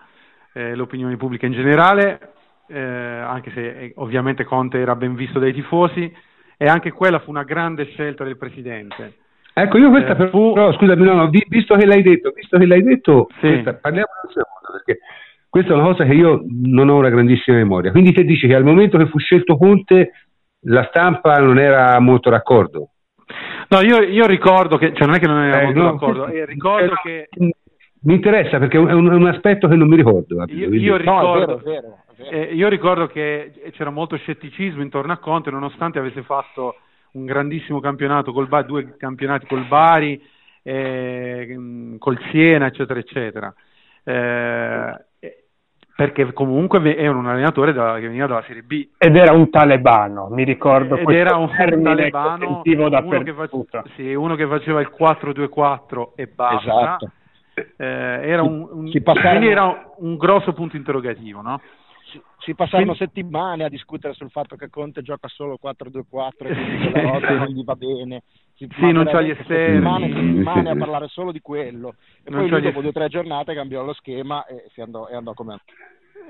eh, 0.52 0.74
l'opinione 0.74 1.16
pubblica 1.16 1.46
in 1.46 1.52
generale, 1.52 2.32
eh, 2.68 2.80
anche 2.80 3.50
se 3.50 3.68
eh, 3.68 3.92
ovviamente 3.96 4.44
Conte 4.44 4.78
era 4.78 4.96
ben 4.96 5.14
visto 5.14 5.38
dai 5.38 5.52
tifosi 5.52 6.10
e 6.56 6.66
anche 6.66 6.92
quella 6.92 7.18
fu 7.18 7.30
una 7.30 7.42
grande 7.42 7.84
scelta 7.86 8.24
del 8.24 8.38
Presidente. 8.38 9.16
Ecco, 9.52 9.78
io 9.78 9.90
questa 9.90 10.16
eh, 10.16 10.28
fu... 10.30 10.52
però, 10.52 10.72
scusami, 10.72 11.04
no, 11.04 11.14
no, 11.14 11.28
visto 11.28 11.76
che 11.76 11.86
l'hai 11.86 12.02
detto, 12.02 12.32
visto 12.34 12.58
che 12.58 12.66
l'hai 12.66 12.82
detto, 12.82 13.28
sì. 13.40 13.48
questa, 13.48 13.74
parliamo 13.74 14.06
un 14.22 14.30
secondo, 14.30 14.72
perché 14.72 15.00
questa 15.48 15.72
è 15.72 15.76
una 15.76 15.84
cosa 15.84 16.04
che 16.04 16.14
io 16.14 16.44
non 16.48 16.88
ho 16.88 16.96
una 16.96 17.10
grandissima 17.10 17.56
memoria. 17.56 17.90
Quindi 17.92 18.12
te 18.12 18.24
dici 18.24 18.46
che 18.46 18.54
al 18.54 18.64
momento 18.64 18.98
che 18.98 19.06
fu 19.06 19.18
scelto 19.18 19.56
Conte 19.56 20.10
la 20.66 20.84
stampa 20.88 21.34
non 21.36 21.58
era 21.58 21.98
molto 22.00 22.30
d'accordo? 22.30 22.93
No, 23.68 23.80
io, 23.80 24.02
io 24.02 24.26
ricordo 24.26 24.76
che, 24.76 24.92
cioè 24.94 25.06
non 25.06 25.16
è 25.16 25.18
che 25.18 25.26
non 25.26 25.42
eh, 25.42 25.62
molto 25.64 25.80
no, 25.80 25.90
d'accordo, 25.92 26.26
eh, 26.26 26.44
ricordo 26.44 26.92
eh, 27.04 27.28
che... 27.30 27.54
Mi 28.06 28.14
interessa 28.14 28.58
perché 28.58 28.76
è 28.76 28.80
un, 28.80 29.10
un, 29.10 29.26
aspetto 29.26 29.66
che 29.66 29.76
non 29.76 29.88
mi 29.88 29.96
ricordo. 29.96 30.44
Io, 30.48 30.68
io 30.74 30.96
ricordo... 30.96 31.26
No, 31.26 31.34
è 31.34 31.38
vero, 31.38 31.58
è 31.58 31.62
vero 31.62 32.04
eh, 32.16 32.54
io 32.54 32.68
ricordo 32.68 33.06
che 33.06 33.52
c'era 33.72 33.90
molto 33.90 34.16
scetticismo 34.16 34.82
intorno 34.82 35.12
a 35.12 35.18
Conte, 35.18 35.50
nonostante 35.50 35.98
avesse 35.98 36.22
fatto 36.22 36.76
un 37.12 37.24
grandissimo 37.24 37.80
campionato 37.80 38.32
col 38.32 38.48
Bari, 38.48 38.66
due 38.66 38.96
campionati 38.96 39.46
col 39.46 39.66
Bari, 39.66 40.20
eh, 40.62 41.96
col 41.98 42.18
Siena, 42.30 42.66
eccetera, 42.66 42.98
eccetera. 42.98 43.54
Eh, 44.04 45.04
perché 45.96 46.32
comunque 46.32 46.96
era 46.96 47.16
un 47.16 47.26
allenatore 47.26 47.72
da, 47.72 47.94
che 47.94 48.08
veniva 48.08 48.26
dalla 48.26 48.42
Serie 48.46 48.62
B. 48.62 48.88
Ed 48.98 49.14
era 49.14 49.32
un 49.32 49.48
talebano, 49.50 50.28
mi 50.28 50.44
ricordo. 50.44 50.96
Ed 50.96 51.08
era 51.08 51.36
un 51.36 51.48
talebano, 51.82 52.62
uno 52.64 53.22
che, 53.22 53.32
face, 53.32 53.82
sì, 53.94 54.14
uno 54.14 54.34
che, 54.34 54.46
faceva 54.46 54.80
il 54.80 54.92
4-2-4 54.96 56.08
e 56.16 56.26
basta. 56.26 56.56
Esatto. 56.58 57.10
Eh, 57.54 57.84
era, 57.86 58.42
un, 58.42 58.66
un, 58.68 58.90
era 59.44 59.92
un, 59.98 60.16
grosso 60.16 60.52
punto 60.52 60.76
interrogativo, 60.76 61.40
no? 61.40 61.60
si 62.38 62.54
passarono 62.54 62.94
quindi... 62.94 63.04
settimane 63.14 63.64
a 63.64 63.68
discutere 63.68 64.12
sul 64.14 64.30
fatto 64.30 64.56
che 64.56 64.68
Conte 64.68 65.02
gioca 65.02 65.28
solo 65.28 65.58
4-2-4 65.62 66.02
e 66.38 66.54
quindi 66.54 66.90
la 66.90 67.00
rosa 67.02 67.30
non 67.34 67.46
gli 67.46 67.64
va 67.64 67.74
bene. 67.74 68.22
Sì, 68.56 68.92
non 68.92 69.04
c'ha 69.06 69.20
gli 69.20 69.30
esterni. 69.30 69.74
Settimane, 69.74 70.06
settimane 70.12 70.70
a 70.70 70.76
parlare 70.76 71.08
solo 71.08 71.32
di 71.32 71.40
quello. 71.40 71.96
E 72.22 72.30
non 72.30 72.40
poi 72.40 72.50
lui, 72.50 72.60
dopo 72.60 72.80
due 72.80 72.90
o 72.90 72.92
tre 72.92 73.08
giornate 73.08 73.52
cambiò 73.54 73.84
lo 73.84 73.92
schema 73.94 74.46
e, 74.46 74.70
andò, 74.80 75.08
e 75.08 75.16
andò 75.16 75.34
come 75.34 75.52
andò. 75.52 75.64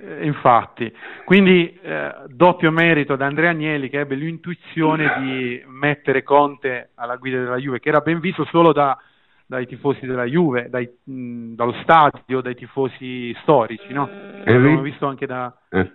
Eh, 0.00 0.26
infatti, 0.26 0.92
quindi 1.24 1.78
eh, 1.80 2.12
doppio 2.28 2.70
merito 2.72 3.12
ad 3.12 3.20
Andrea 3.20 3.50
Agnelli 3.50 3.88
che 3.88 4.00
ebbe 4.00 4.16
l'intuizione 4.16 5.20
di 5.20 5.62
mettere 5.66 6.22
Conte 6.22 6.90
alla 6.96 7.16
guida 7.16 7.38
della 7.38 7.58
Juve, 7.58 7.78
che 7.78 7.90
era 7.90 8.00
ben 8.00 8.18
visto 8.18 8.44
solo 8.46 8.72
da, 8.72 8.98
dai 9.46 9.66
tifosi 9.66 10.06
della 10.06 10.24
Juve, 10.24 10.68
dai, 10.68 10.88
mh, 11.04 11.54
dallo 11.54 11.74
stadio, 11.82 12.40
dai 12.40 12.56
tifosi 12.56 13.32
storici, 13.42 13.92
no? 13.92 14.06
Che 14.06 14.50
l'avevano 14.50 14.80
visto 14.80 15.06
anche 15.06 15.26
da... 15.26 15.54
Eh. 15.68 15.92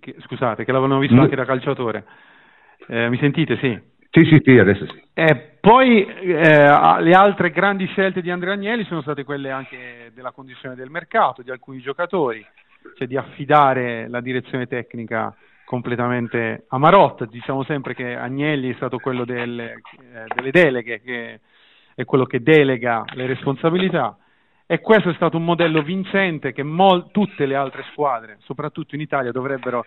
Che, 0.00 0.14
scusate, 0.20 0.64
che 0.64 0.72
l'avevano 0.72 1.00
visto 1.00 1.16
no. 1.16 1.22
anche 1.22 1.36
da 1.36 1.44
calciatore. 1.44 2.04
Eh, 2.86 3.10
mi 3.10 3.18
sentite? 3.18 3.58
Sì. 3.58 3.78
Sì, 4.14 4.24
sì, 4.26 4.40
sì, 4.44 4.56
adesso 4.58 4.86
sì. 4.86 5.02
Eh, 5.12 5.56
poi 5.60 6.06
eh, 6.06 7.00
le 7.00 7.12
altre 7.14 7.50
grandi 7.50 7.84
scelte 7.86 8.22
di 8.22 8.30
Andrea 8.30 8.52
Agnelli 8.52 8.84
sono 8.84 9.02
state 9.02 9.24
quelle 9.24 9.50
anche 9.50 10.12
della 10.14 10.30
condizione 10.30 10.76
del 10.76 10.88
mercato, 10.88 11.42
di 11.42 11.50
alcuni 11.50 11.80
giocatori, 11.80 12.46
cioè 12.96 13.08
di 13.08 13.16
affidare 13.16 14.06
la 14.08 14.20
direzione 14.20 14.68
tecnica 14.68 15.34
completamente 15.64 16.64
a 16.68 16.78
Marotta. 16.78 17.24
Diciamo 17.24 17.64
sempre 17.64 17.96
che 17.96 18.14
Agnelli 18.14 18.70
è 18.70 18.76
stato 18.76 18.98
quello 18.98 19.24
del, 19.24 19.58
eh, 19.58 19.74
delle 20.32 20.52
deleghe, 20.52 21.00
che 21.00 21.40
è 21.96 22.04
quello 22.04 22.24
che 22.24 22.40
delega 22.40 23.02
le 23.14 23.26
responsabilità 23.26 24.16
e 24.64 24.78
questo 24.78 25.10
è 25.10 25.14
stato 25.14 25.38
un 25.38 25.44
modello 25.44 25.82
vincente 25.82 26.52
che 26.52 26.62
mol- 26.62 27.10
tutte 27.10 27.46
le 27.46 27.56
altre 27.56 27.84
squadre, 27.90 28.36
soprattutto 28.42 28.94
in 28.94 29.00
Italia, 29.00 29.32
dovrebbero 29.32 29.84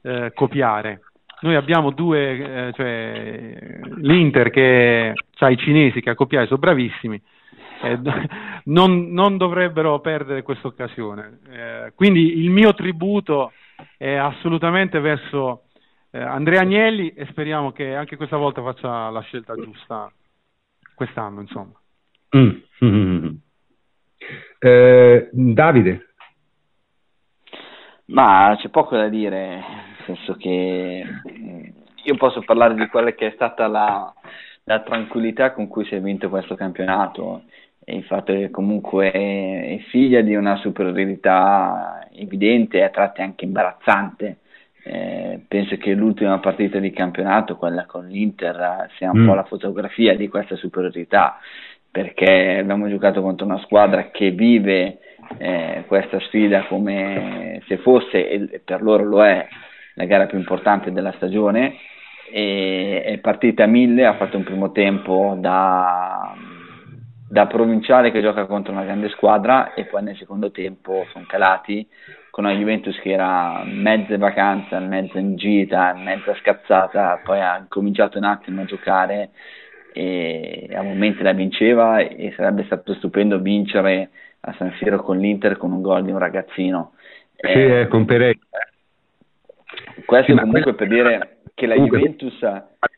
eh, 0.00 0.32
copiare. 0.34 1.02
Noi 1.42 1.56
abbiamo 1.56 1.90
due, 1.90 2.68
eh, 2.68 2.72
cioè 2.72 3.80
l'Inter 3.96 4.50
che 4.50 5.12
ha 5.38 5.50
i 5.50 5.56
cinesi 5.56 6.00
che 6.00 6.10
a 6.10 6.14
copiare 6.14 6.46
sono 6.46 6.58
bravissimi, 6.58 7.20
eh, 7.82 7.98
non, 8.64 9.10
non, 9.12 9.36
dovrebbero 9.36 10.00
perdere 10.00 10.42
questa 10.42 10.68
occasione. 10.68 11.40
Eh, 11.48 11.92
quindi 11.94 12.38
il 12.38 12.50
mio 12.50 12.74
tributo 12.74 13.52
è 13.96 14.14
assolutamente 14.14 15.00
verso 15.00 15.64
eh, 16.12 16.20
Andrea 16.20 16.60
Agnelli 16.60 17.08
e 17.10 17.26
speriamo 17.26 17.72
che 17.72 17.94
anche 17.94 18.16
questa 18.16 18.36
volta 18.36 18.62
faccia 18.62 19.10
la 19.10 19.20
scelta 19.22 19.54
giusta 19.54 20.10
quest'anno, 20.94 21.40
insomma. 21.40 21.72
Mm. 22.36 22.50
Mm-hmm. 22.84 23.26
Eh, 24.64 25.28
Davide? 25.32 26.14
Ma 28.12 28.56
c'è 28.60 28.68
poco 28.68 28.94
da 28.94 29.08
dire, 29.08 29.56
nel 29.56 29.96
senso 30.06 30.34
che 30.34 31.04
mm, 31.04 31.31
io 32.02 32.16
posso 32.16 32.40
parlare 32.40 32.74
di 32.74 32.86
quella 32.88 33.12
che 33.12 33.28
è 33.28 33.32
stata 33.34 33.66
la, 33.66 34.12
la 34.64 34.80
tranquillità 34.80 35.52
con 35.52 35.68
cui 35.68 35.84
si 35.84 35.94
è 35.94 36.00
vinto 36.00 36.28
questo 36.28 36.54
campionato 36.54 37.42
e 37.84 37.96
il 37.96 38.04
fatto 38.04 38.32
che 38.32 38.50
comunque 38.50 39.10
è 39.10 39.78
figlia 39.90 40.20
di 40.20 40.34
una 40.34 40.56
superiorità 40.56 42.06
evidente 42.12 42.78
e 42.78 42.82
a 42.82 42.90
tratti 42.90 43.22
anche 43.22 43.44
imbarazzante 43.44 44.36
eh, 44.84 45.40
penso 45.46 45.76
che 45.76 45.94
l'ultima 45.94 46.38
partita 46.40 46.78
di 46.78 46.90
campionato, 46.90 47.56
quella 47.56 47.86
con 47.86 48.06
l'Inter, 48.08 48.88
sia 48.96 49.10
un 49.10 49.22
mm. 49.22 49.26
po' 49.26 49.34
la 49.34 49.44
fotografia 49.44 50.16
di 50.16 50.28
questa 50.28 50.56
superiorità, 50.56 51.38
perché 51.90 52.58
abbiamo 52.58 52.88
giocato 52.88 53.22
contro 53.22 53.46
una 53.46 53.60
squadra 53.60 54.10
che 54.10 54.30
vive 54.30 54.98
eh, 55.38 55.84
questa 55.86 56.18
sfida 56.20 56.66
come 56.66 57.62
se 57.68 57.76
fosse, 57.78 58.28
e 58.28 58.60
per 58.64 58.82
loro 58.82 59.04
lo 59.04 59.24
è, 59.24 59.46
la 59.94 60.04
gara 60.04 60.26
più 60.26 60.38
importante 60.38 60.92
della 60.92 61.12
stagione. 61.12 61.76
È 62.30 63.18
partita 63.20 63.64
a 63.64 63.66
mille, 63.66 64.06
ha 64.06 64.16
fatto 64.16 64.38
un 64.38 64.44
primo 64.44 64.72
tempo 64.72 65.36
da, 65.38 66.34
da 67.28 67.46
provinciale 67.46 68.10
che 68.10 68.22
gioca 68.22 68.46
contro 68.46 68.72
una 68.72 68.84
grande 68.84 69.10
squadra 69.10 69.74
e 69.74 69.84
poi 69.84 70.02
nel 70.02 70.16
secondo 70.16 70.50
tempo 70.50 71.04
sono 71.12 71.26
calati 71.28 71.86
con 72.32 72.44
una 72.44 72.54
Juventus 72.54 72.98
che 73.00 73.10
era 73.10 73.62
mezza 73.66 74.16
vacanza, 74.16 74.78
mezza 74.78 75.18
in 75.18 75.36
gita, 75.36 75.92
mezza 75.92 76.34
scazzata, 76.36 77.20
poi 77.22 77.40
ha 77.40 77.66
cominciato 77.68 78.16
un 78.16 78.24
attimo 78.24 78.62
a 78.62 78.64
giocare 78.64 79.30
e 79.92 80.70
a 80.72 80.80
momenti 80.80 81.22
la 81.22 81.32
vinceva 81.32 81.98
e 81.98 82.32
sarebbe 82.34 82.64
stato 82.64 82.94
stupendo 82.94 83.38
vincere 83.38 84.08
a 84.40 84.54
San 84.56 84.72
Siro 84.78 85.02
con 85.02 85.18
l'Inter 85.18 85.58
con 85.58 85.72
un 85.72 85.82
gol 85.82 86.04
di 86.04 86.10
un 86.10 86.16
ragazzino. 86.16 86.92
Sì, 87.36 87.48
eh, 87.48 87.80
eh 87.80 87.88
con 87.88 88.06
Pereira. 88.06 88.38
Questo 90.04 90.32
sì, 90.32 90.38
comunque 90.38 90.74
per 90.74 90.88
dire 90.88 91.38
che 91.54 91.66
la 91.66 91.74
comunque, 91.74 91.98
Juventus... 91.98 92.38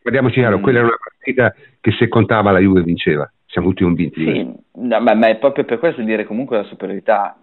Guardiamoci 0.02 0.40
chiaro, 0.40 0.58
mm. 0.58 0.62
quella 0.62 0.78
era 0.78 0.86
una 0.88 0.96
partita 1.02 1.54
che 1.80 1.92
se 1.92 2.08
contava 2.08 2.50
la 2.50 2.60
Juve 2.60 2.82
vinceva, 2.82 3.30
siamo 3.46 3.68
tutti 3.68 3.82
convinti. 3.82 4.24
Sì, 4.24 4.52
no, 4.80 5.00
ma, 5.00 5.14
ma, 5.14 5.28
è 5.28 5.36
proprio 5.36 5.64
per 5.64 5.78
questo 5.78 6.02
dire 6.02 6.24
comunque 6.24 6.58
la 6.58 6.64
superiorità 6.64 7.36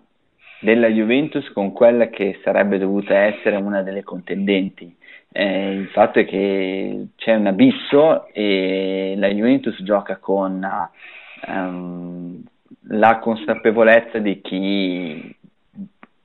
della 0.62 0.88
Juventus 0.88 1.52
con 1.54 1.72
quella 1.72 2.08
che 2.08 2.40
sarebbe 2.44 2.78
dovuta 2.78 3.16
essere 3.16 3.56
una 3.56 3.82
delle 3.82 4.04
contendenti. 4.04 4.96
Eh, 5.34 5.72
il 5.74 5.88
fatto 5.88 6.20
è 6.20 6.26
che 6.26 7.08
c'è 7.16 7.36
un 7.36 7.48
abisso 7.48 8.28
e 8.34 9.16
la 9.18 9.30
Juventus 9.30 9.82
gioca 9.84 10.18
con 10.18 10.68
um, 11.48 12.44
la 12.90 13.20
consapevolezza 13.20 14.18
di 14.20 14.42
chi 14.42 15.36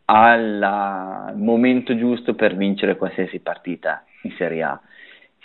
ha 0.07 0.35
il 0.35 1.35
momento 1.37 1.97
giusto 1.97 2.35
per 2.35 2.57
vincere 2.57 2.97
qualsiasi 2.97 3.41
partita 3.41 4.05
in 4.23 4.33
Serie 4.37 4.63
A. 4.63 4.81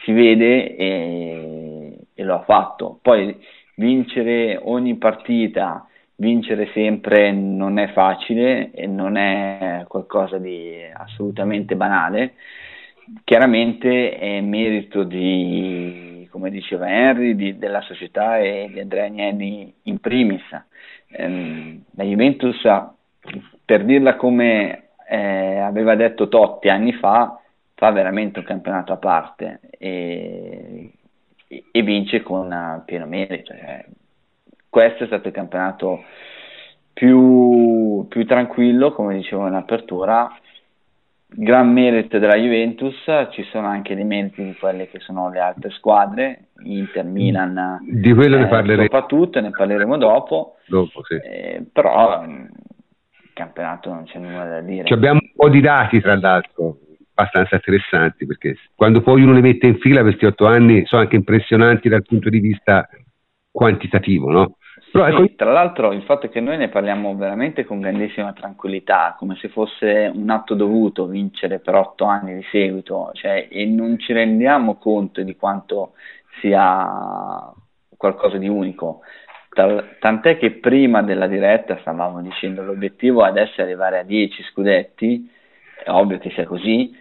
Si 0.03 0.11
vede 0.11 0.75
e, 0.75 1.97
e 2.13 2.23
lo 2.23 2.35
ha 2.35 2.43
fatto. 2.43 2.99
Poi 3.01 3.37
vincere 3.75 4.59
ogni 4.61 4.95
partita, 4.97 5.87
vincere 6.15 6.69
sempre 6.73 7.31
non 7.31 7.79
è 7.79 7.91
facile 7.91 8.71
e 8.71 8.87
non 8.87 9.17
è 9.17 9.85
qualcosa 9.87 10.37
di 10.37 10.75
assolutamente 10.93 11.75
banale. 11.75 12.33
Chiaramente 13.23 14.11
è 14.17 14.39
merito 14.41 15.03
di, 15.03 16.27
come 16.29 16.51
diceva 16.51 16.87
Henry, 16.87 17.35
di, 17.35 17.57
della 17.57 17.81
società 17.81 18.37
e 18.37 18.69
di 18.71 18.79
Andrea 18.79 19.05
Agnelli 19.05 19.73
in 19.83 19.99
primis. 19.99 20.43
Ehm, 21.09 21.83
la 21.95 22.03
Juventus, 22.03 22.63
per 23.71 23.85
dirla 23.85 24.17
come 24.17 24.89
eh, 25.07 25.59
aveva 25.59 25.95
detto 25.95 26.27
Totti 26.27 26.67
anni 26.67 26.91
fa, 26.91 27.39
fa 27.73 27.89
veramente 27.91 28.39
un 28.39 28.45
campionato 28.45 28.91
a 28.91 28.97
parte 28.97 29.61
e, 29.77 30.91
e 31.47 31.81
vince 31.81 32.21
con 32.21 32.83
pieno 32.83 33.05
merito. 33.05 33.53
Cioè, 33.55 33.85
questo 34.67 35.05
è 35.05 35.07
stato 35.07 35.29
il 35.29 35.33
campionato 35.33 36.03
più, 36.91 38.05
più 38.09 38.25
tranquillo, 38.25 38.91
come 38.91 39.15
dicevo 39.15 39.47
in 39.47 39.53
apertura, 39.53 40.29
gran 41.27 41.71
merito 41.71 42.19
della 42.19 42.35
Juventus, 42.35 42.93
ci 43.29 43.43
sono 43.43 43.67
anche 43.67 43.95
dei 43.95 44.03
meriti 44.03 44.43
di 44.43 44.55
quelle 44.55 44.89
che 44.89 44.99
sono 44.99 45.29
le 45.29 45.39
altre 45.39 45.69
squadre, 45.69 46.47
Inter, 46.63 47.05
Milan, 47.05 47.79
di 47.83 48.13
quello 48.13 48.35
eh, 48.35 48.39
ne 48.39 48.47
parleremo 48.47 48.83
soprattutto, 48.83 49.39
ne 49.39 49.51
parleremo 49.51 49.95
dopo, 49.95 50.57
dopo 50.67 51.05
sì. 51.05 51.13
eh, 51.23 51.63
però 51.71 52.25
campionato 53.33 53.89
non 53.93 54.03
c'è 54.05 54.19
nulla 54.19 54.45
da 54.45 54.61
dire. 54.61 54.85
Ci 54.85 54.93
abbiamo 54.93 55.19
un 55.21 55.31
po' 55.35 55.49
di 55.49 55.61
dati 55.61 55.99
tra 56.01 56.17
l'altro, 56.17 56.77
abbastanza 57.13 57.55
interessanti, 57.55 58.25
perché 58.25 58.55
quando 58.75 59.01
poi 59.01 59.23
uno 59.23 59.33
le 59.33 59.41
mette 59.41 59.67
in 59.67 59.77
fila 59.77 60.01
questi 60.01 60.25
otto 60.25 60.45
anni 60.45 60.85
sono 60.85 61.01
anche 61.01 61.15
impressionanti 61.15 61.89
dal 61.89 62.03
punto 62.03 62.29
di 62.29 62.39
vista 62.39 62.87
quantitativo, 63.51 64.29
no? 64.29 64.55
Però, 64.91 65.07
ecco... 65.07 65.21
sì, 65.21 65.35
tra 65.35 65.51
l'altro 65.51 65.93
il 65.93 66.03
fatto 66.03 66.25
è 66.25 66.29
che 66.29 66.41
noi 66.41 66.57
ne 66.57 66.67
parliamo 66.67 67.15
veramente 67.15 67.63
con 67.63 67.79
grandissima 67.79 68.33
tranquillità, 68.33 69.15
come 69.17 69.35
se 69.35 69.47
fosse 69.47 70.11
un 70.13 70.29
atto 70.29 70.53
dovuto 70.53 71.05
vincere 71.05 71.59
per 71.59 71.75
otto 71.75 72.05
anni 72.05 72.35
di 72.35 72.45
seguito, 72.51 73.11
cioè, 73.13 73.47
e 73.49 73.65
non 73.65 73.97
ci 73.99 74.11
rendiamo 74.11 74.75
conto 74.75 75.21
di 75.23 75.35
quanto 75.37 75.93
sia 76.41 77.53
qualcosa 77.95 78.37
di 78.37 78.49
unico. 78.49 79.01
Tant'è 79.53 80.37
che 80.37 80.51
prima 80.51 81.01
della 81.01 81.27
diretta 81.27 81.77
stavamo 81.81 82.21
dicendo 82.21 82.63
l'obiettivo 82.63 83.23
adesso 83.23 83.59
è 83.59 83.63
arrivare 83.63 83.99
a 83.99 84.03
10 84.03 84.43
scudetti, 84.43 85.29
è 85.83 85.89
ovvio 85.89 86.19
che 86.19 86.29
sia 86.31 86.45
così, 86.45 86.97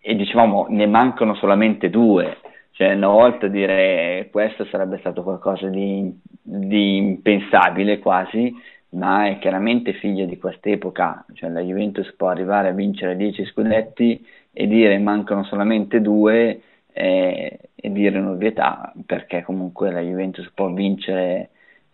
e 0.00 0.14
dicevamo 0.16 0.66
ne 0.70 0.86
mancano 0.86 1.34
solamente 1.34 1.90
due, 1.90 2.38
cioè, 2.80 2.94
una 2.94 3.08
volta 3.08 3.46
dire 3.46 4.28
questo 4.32 4.64
sarebbe 4.64 4.96
stato 5.00 5.22
qualcosa 5.22 5.68
di, 5.68 6.18
di 6.40 6.96
impensabile 6.96 7.98
quasi, 7.98 8.54
ma 8.92 9.26
è 9.26 9.38
chiaramente 9.38 9.92
figlio 9.92 10.24
di 10.24 10.38
quest'epoca. 10.38 11.26
Cioè, 11.34 11.50
la 11.50 11.60
Juventus 11.60 12.10
può 12.16 12.28
arrivare 12.28 12.68
a 12.68 12.72
vincere 12.72 13.16
10 13.16 13.44
scudetti 13.44 14.26
e 14.50 14.66
dire 14.66 14.96
mancano 14.98 15.44
solamente 15.44 16.00
due 16.00 16.62
eh, 16.90 17.58
e 17.74 17.92
dire 17.92 18.18
un'ovvietà, 18.18 18.94
perché 19.04 19.42
comunque 19.42 19.90
la 19.90 20.00
Juventus 20.00 20.50
può 20.54 20.72
vincere 20.72 21.50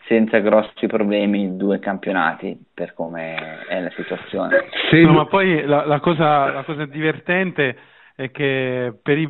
senza 0.07 0.39
grossi 0.39 0.87
problemi 0.87 1.57
due 1.57 1.79
campionati 1.79 2.57
per 2.73 2.95
come 2.95 3.65
è 3.67 3.81
la 3.81 3.91
situazione. 3.91 4.67
Sì, 4.91 5.03
no, 5.03 5.13
ma 5.13 5.27
poi 5.27 5.65
la, 5.65 5.85
la, 5.85 6.01
cosa, 6.01 6.53
la 6.53 6.63
cosa 6.63 6.87
divertente 6.87 7.77
è 8.15 8.31
che 8.31 8.95
per 9.03 9.19
i, 9.19 9.29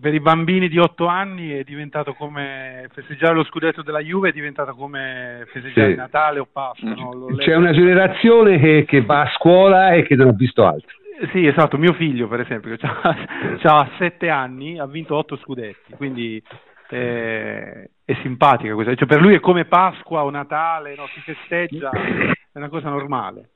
per 0.00 0.14
i, 0.14 0.20
bambini 0.20 0.68
di 0.68 0.78
8 0.78 1.06
anni 1.06 1.50
è 1.50 1.64
diventato 1.64 2.14
come 2.14 2.88
festeggiare 2.94 3.34
lo 3.34 3.44
scudetto 3.44 3.82
della 3.82 4.00
Juve 4.00 4.30
è 4.30 4.32
diventato 4.32 4.74
come 4.74 5.44
festeggiare 5.52 5.90
sì. 5.90 5.96
Natale 5.96 6.38
o 6.38 6.48
Pasqua. 6.50 6.94
No? 6.94 7.26
C'è 7.36 7.54
una 7.54 7.72
generazione 7.72 8.58
che, 8.58 8.84
che, 8.86 9.02
va 9.02 9.22
a 9.22 9.30
scuola 9.34 9.92
e 9.92 10.04
che 10.04 10.14
non 10.14 10.28
ha 10.28 10.32
visto 10.32 10.64
altro. 10.64 10.96
Sì, 11.30 11.46
esatto, 11.46 11.76
mio 11.76 11.92
figlio 11.92 12.26
per 12.26 12.40
esempio, 12.40 12.74
che 12.74 12.86
ha 12.86 13.88
7 13.98 14.28
anni, 14.30 14.78
ha 14.78 14.86
vinto 14.86 15.14
8 15.14 15.36
scudetti, 15.36 15.92
quindi 15.94 16.42
eh, 16.92 17.90
è 18.04 18.14
simpatica 18.22 18.74
questa, 18.74 18.94
cioè, 18.94 19.08
per 19.08 19.22
lui 19.22 19.34
è 19.34 19.40
come 19.40 19.64
Pasqua 19.64 20.24
o 20.24 20.30
Natale, 20.30 20.94
no? 20.94 21.06
si 21.14 21.20
festeggia, 21.20 21.90
è 21.90 22.58
una 22.58 22.68
cosa 22.68 22.90
normale. 22.90 23.50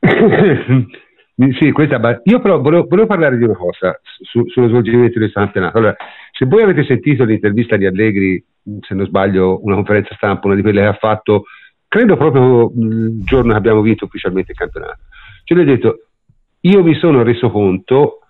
Sì, 1.58 1.70
questa, 1.70 2.00
io 2.24 2.40
però 2.40 2.58
volevo, 2.58 2.86
volevo, 2.88 3.06
parlare 3.06 3.36
di 3.36 3.44
una 3.44 3.56
cosa 3.56 4.00
su, 4.22 4.46
sullo 4.46 4.68
svolgimento 4.68 5.18
del 5.18 5.30
campionato. 5.30 5.76
Allora, 5.76 5.94
se 6.30 6.46
voi 6.46 6.62
avete 6.62 6.82
sentito 6.84 7.24
l'intervista 7.24 7.76
di 7.76 7.84
Allegri, 7.84 8.42
se 8.80 8.94
non 8.94 9.04
sbaglio, 9.04 9.62
una 9.62 9.74
conferenza 9.74 10.14
stampa, 10.14 10.46
una 10.46 10.56
di 10.56 10.62
quelle 10.62 10.80
che 10.80 10.86
ha 10.86 10.94
fatto, 10.94 11.44
credo 11.88 12.16
proprio 12.16 12.72
il 12.74 13.22
giorno 13.22 13.52
che 13.52 13.58
abbiamo 13.58 13.82
vinto 13.82 14.06
ufficialmente 14.06 14.52
il 14.52 14.56
campionato, 14.56 15.00
ce 15.44 15.52
l'ho 15.52 15.64
detto, 15.64 16.06
io 16.60 16.82
mi 16.82 16.94
sono 16.94 17.22
reso 17.22 17.50
conto 17.50 18.20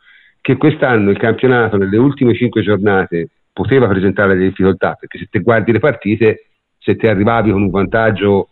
che 0.40 0.56
quest'anno 0.56 1.10
il 1.10 1.18
campionato 1.18 1.76
nelle 1.76 1.98
ultime 1.98 2.34
cinque 2.34 2.62
giornate 2.62 3.28
poteva 3.56 3.88
presentare 3.88 4.34
delle 4.34 4.48
difficoltà, 4.48 4.96
perché 5.00 5.16
se 5.16 5.28
te 5.30 5.40
guardi 5.40 5.72
le 5.72 5.78
partite, 5.78 6.48
se 6.78 6.96
ti 6.96 7.06
arrivavi 7.06 7.50
con 7.52 7.62
un 7.62 7.70
vantaggio 7.70 8.50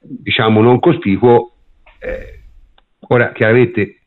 diciamo 0.00 0.60
non 0.60 0.80
cospicuo, 0.80 1.52
eh, 2.00 2.34
Ora, 3.08 3.32
chiaramente 3.32 3.98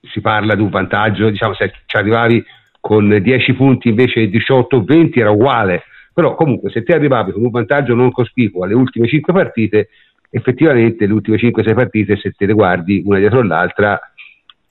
si 0.00 0.20
parla 0.20 0.54
di 0.54 0.62
un 0.62 0.68
vantaggio, 0.68 1.30
diciamo, 1.30 1.54
se 1.54 1.72
ci 1.86 1.96
arrivavi 1.96 2.42
con 2.80 3.18
10 3.20 3.54
punti 3.54 3.88
invece 3.88 4.20
di 4.20 4.30
18 4.30 4.76
o 4.76 4.84
20 4.84 5.20
era 5.20 5.30
uguale, 5.30 5.82
però 6.12 6.34
comunque 6.34 6.70
se 6.70 6.82
ti 6.82 6.92
arrivavi 6.92 7.32
con 7.32 7.42
un 7.42 7.50
vantaggio 7.50 7.94
non 7.94 8.10
cospicuo 8.10 8.64
alle 8.64 8.74
ultime 8.74 9.08
5 9.08 9.32
partite, 9.32 9.88
effettivamente 10.30 11.06
le 11.06 11.12
ultime 11.12 11.36
5-6 11.36 11.74
partite, 11.74 12.16
se 12.16 12.30
te 12.30 12.46
le 12.46 12.52
guardi 12.52 13.02
una 13.04 13.18
dietro 13.18 13.42
l'altra, 13.42 14.09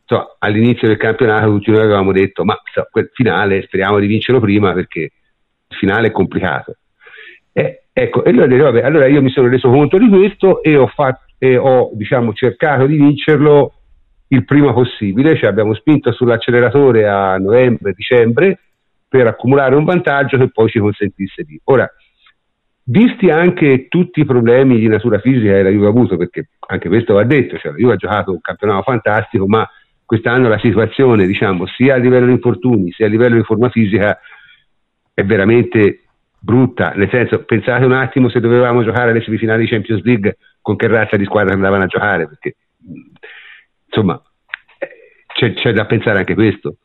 so, 0.09 0.35
all'inizio 0.39 0.87
del 0.87 0.97
campionato 0.97 1.51
tutti 1.51 1.69
noi 1.69 1.81
avevamo 1.81 2.11
detto 2.11 2.43
ma 2.43 2.59
so, 2.73 2.87
quel 2.89 3.11
finale 3.13 3.61
speriamo 3.61 3.99
di 3.99 4.07
vincerlo 4.07 4.39
prima 4.39 4.73
perché 4.73 4.99
il 5.01 5.77
finale 5.77 6.07
è 6.07 6.11
complicato. 6.11 6.77
Eh, 7.51 7.83
ecco, 7.93 8.23
e 8.23 8.31
allora, 8.31 8.47
detto, 8.47 8.63
vabbè, 8.63 8.81
allora 8.81 9.05
io 9.05 9.21
mi 9.21 9.29
sono 9.29 9.47
reso 9.47 9.69
conto 9.69 9.99
di 9.99 10.09
questo 10.09 10.63
e 10.63 10.75
ho 10.75 10.87
fatto 10.87 11.27
e 11.37 11.57
ho 11.57 11.91
diciamo, 11.93 12.33
cercato 12.33 12.87
di 12.87 12.97
vincerlo 12.97 13.73
il 14.29 14.45
prima 14.45 14.73
possibile, 14.73 15.37
cioè 15.37 15.49
abbiamo 15.49 15.73
spinto 15.75 16.11
sull'acceleratore 16.11 17.07
a 17.07 17.37
novembre, 17.37 17.93
dicembre 17.93 18.59
per 19.07 19.27
accumulare 19.27 19.75
un 19.75 19.85
vantaggio 19.85 20.37
che 20.37 20.49
poi 20.49 20.69
ci 20.69 20.79
consentisse 20.79 21.43
di. 21.43 21.59
Ora, 21.65 21.89
visti 22.83 23.29
anche 23.29 23.87
tutti 23.87 24.21
i 24.21 24.25
problemi 24.25 24.79
di 24.79 24.87
natura 24.87 25.19
fisica 25.19 25.53
che 25.53 25.63
la 25.63 25.69
Juve 25.69 25.85
ha 25.85 25.89
avuto, 25.89 26.17
perché 26.17 26.49
anche 26.67 26.89
questo 26.89 27.13
va 27.13 27.23
detto, 27.23 27.57
cioè 27.57 27.71
la 27.71 27.77
Juve 27.77 27.93
ha 27.93 27.97
giocato 27.97 28.31
un 28.31 28.41
campionato 28.41 28.81
fantastico, 28.81 29.47
ma 29.47 29.67
quest'anno 30.09 30.49
la 30.49 30.57
situazione, 30.57 31.27
diciamo, 31.27 31.67
sia 31.67 31.93
a 31.93 31.97
livello 31.97 32.25
di 32.25 32.31
infortuni 32.31 32.91
sia 32.91 33.05
a 33.05 33.09
livello 33.09 33.35
di 33.35 33.43
forma 33.43 33.69
fisica 33.69 34.19
è 35.13 35.23
veramente 35.23 36.05
brutta, 36.39 36.93
nel 36.95 37.11
senso, 37.11 37.43
pensate 37.43 37.85
un 37.85 37.91
attimo 37.91 38.27
se 38.27 38.39
dovevamo 38.39 38.83
giocare 38.83 39.11
alle 39.11 39.21
semifinali 39.21 39.65
di 39.65 39.69
Champions 39.69 40.01
League 40.01 40.37
con 40.63 40.77
che 40.77 40.87
razza 40.87 41.15
di 41.15 41.25
squadra 41.25 41.53
andavano 41.53 41.83
a 41.83 41.85
giocare, 41.85 42.27
perché 42.27 42.55
insomma 43.85 44.19
c'è, 45.27 45.53
c'è 45.53 45.73
da 45.73 45.85
pensare 45.85 46.17
anche 46.17 46.33
questo. 46.33 46.77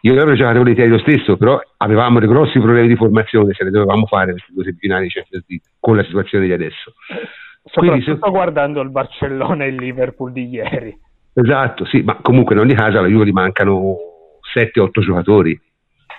Io 0.00 0.20
avrei 0.20 0.36
giocato 0.36 0.58
volentieri 0.58 0.90
lo 0.90 0.98
stesso, 0.98 1.36
però 1.36 1.60
avevamo 1.76 2.18
dei 2.18 2.28
grossi 2.28 2.58
problemi 2.58 2.88
di 2.88 2.96
formazione 2.96 3.54
se 3.54 3.62
le 3.62 3.70
dovevamo 3.70 4.06
fare 4.06 4.32
queste 4.32 4.52
due 4.52 4.64
semifinali 4.64 5.04
di 5.04 5.12
Champions 5.12 5.44
League 5.46 5.68
con 5.78 5.94
la 5.94 6.02
situazione 6.02 6.46
di 6.46 6.52
adesso. 6.52 6.92
Quindi, 7.72 8.02
se... 8.02 8.14
guardando 8.14 8.80
il 8.80 8.90
Barcellona 8.90 9.62
e 9.62 9.68
il 9.68 9.76
Liverpool 9.76 10.32
di 10.32 10.48
ieri. 10.48 11.04
Esatto, 11.38 11.84
sì, 11.84 12.00
ma 12.00 12.14
comunque 12.22 12.54
in 12.54 12.62
ogni 12.62 12.74
caso 12.74 12.98
alla 12.98 13.08
Juve 13.08 13.26
gli 13.26 13.32
mancano 13.32 13.96
7-8 14.54 15.00
giocatori, 15.00 15.60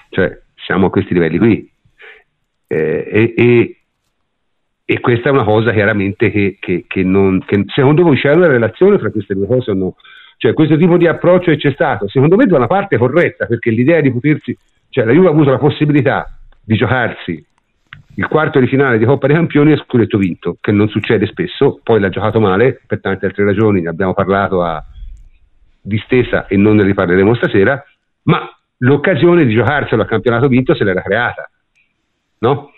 cioè 0.10 0.40
siamo 0.56 0.86
a 0.86 0.90
questi 0.92 1.14
livelli 1.14 1.40
qui. 1.40 1.72
Eh, 2.68 3.10
e, 3.12 3.34
e, 3.36 3.78
e, 4.86 5.00
questa 5.00 5.30
è 5.30 5.32
una 5.32 5.44
cosa 5.44 5.72
chiaramente 5.72 6.30
che, 6.30 6.58
che, 6.60 6.86
che, 6.88 7.02
non, 7.02 7.44
che, 7.44 7.64
secondo 7.74 8.04
voi 8.04 8.16
c'è 8.16 8.32
una 8.32 8.46
relazione 8.46 9.00
fra 9.00 9.10
queste 9.10 9.34
due 9.34 9.48
cose 9.48 9.72
o 9.72 9.74
no? 9.74 9.96
Cioè 10.38 10.54
questo 10.54 10.78
tipo 10.78 10.98
di 10.98 11.08
approccio 11.08 11.50
che 11.50 11.58
c'è 11.58 11.72
stato, 11.72 12.08
secondo 12.08 12.36
me 12.36 12.46
da 12.46 12.58
una 12.58 12.68
parte 12.68 12.98
corretta, 12.98 13.48
perché 13.48 13.72
l'idea 13.72 14.02
di 14.02 14.12
potersi, 14.12 14.56
cioè 14.90 15.04
la 15.04 15.14
Juve 15.14 15.30
ha 15.30 15.32
avuto 15.32 15.50
la 15.50 15.58
possibilità 15.58 16.38
di 16.64 16.76
giocarsi 16.76 17.44
il 18.18 18.28
quarto 18.28 18.60
di 18.60 18.68
finale 18.68 18.98
di 18.98 19.06
Coppa 19.06 19.28
dei 19.28 19.36
Campioni 19.36 19.74
è 19.74 19.78
scudetto 19.78 20.18
vinto, 20.18 20.58
che 20.60 20.72
non 20.72 20.90
succede 20.90 21.28
spesso, 21.28 21.80
poi 21.84 22.00
l'ha 22.00 22.10
giocato 22.10 22.40
male 22.40 22.82
per 22.86 23.00
tante 23.00 23.28
altre 23.28 23.46
ragioni, 23.46 23.82
ne 23.82 23.90
abbiamo 23.90 24.16
parlato 24.16 24.64
a 24.64 24.84
distesa 25.88 26.48
e 26.48 26.58
non 26.58 26.76
ne 26.76 26.84
riparleremo 26.84 27.34
stasera, 27.36 27.82
ma 28.24 28.50
l'occasione 28.80 29.46
di 29.46 29.54
giocarselo 29.54 30.02
a 30.02 30.06
campionato 30.06 30.48
vinto 30.48 30.76
se 30.76 30.84
l'era 30.84 31.02
creata. 31.02 31.50
No? 32.40 32.72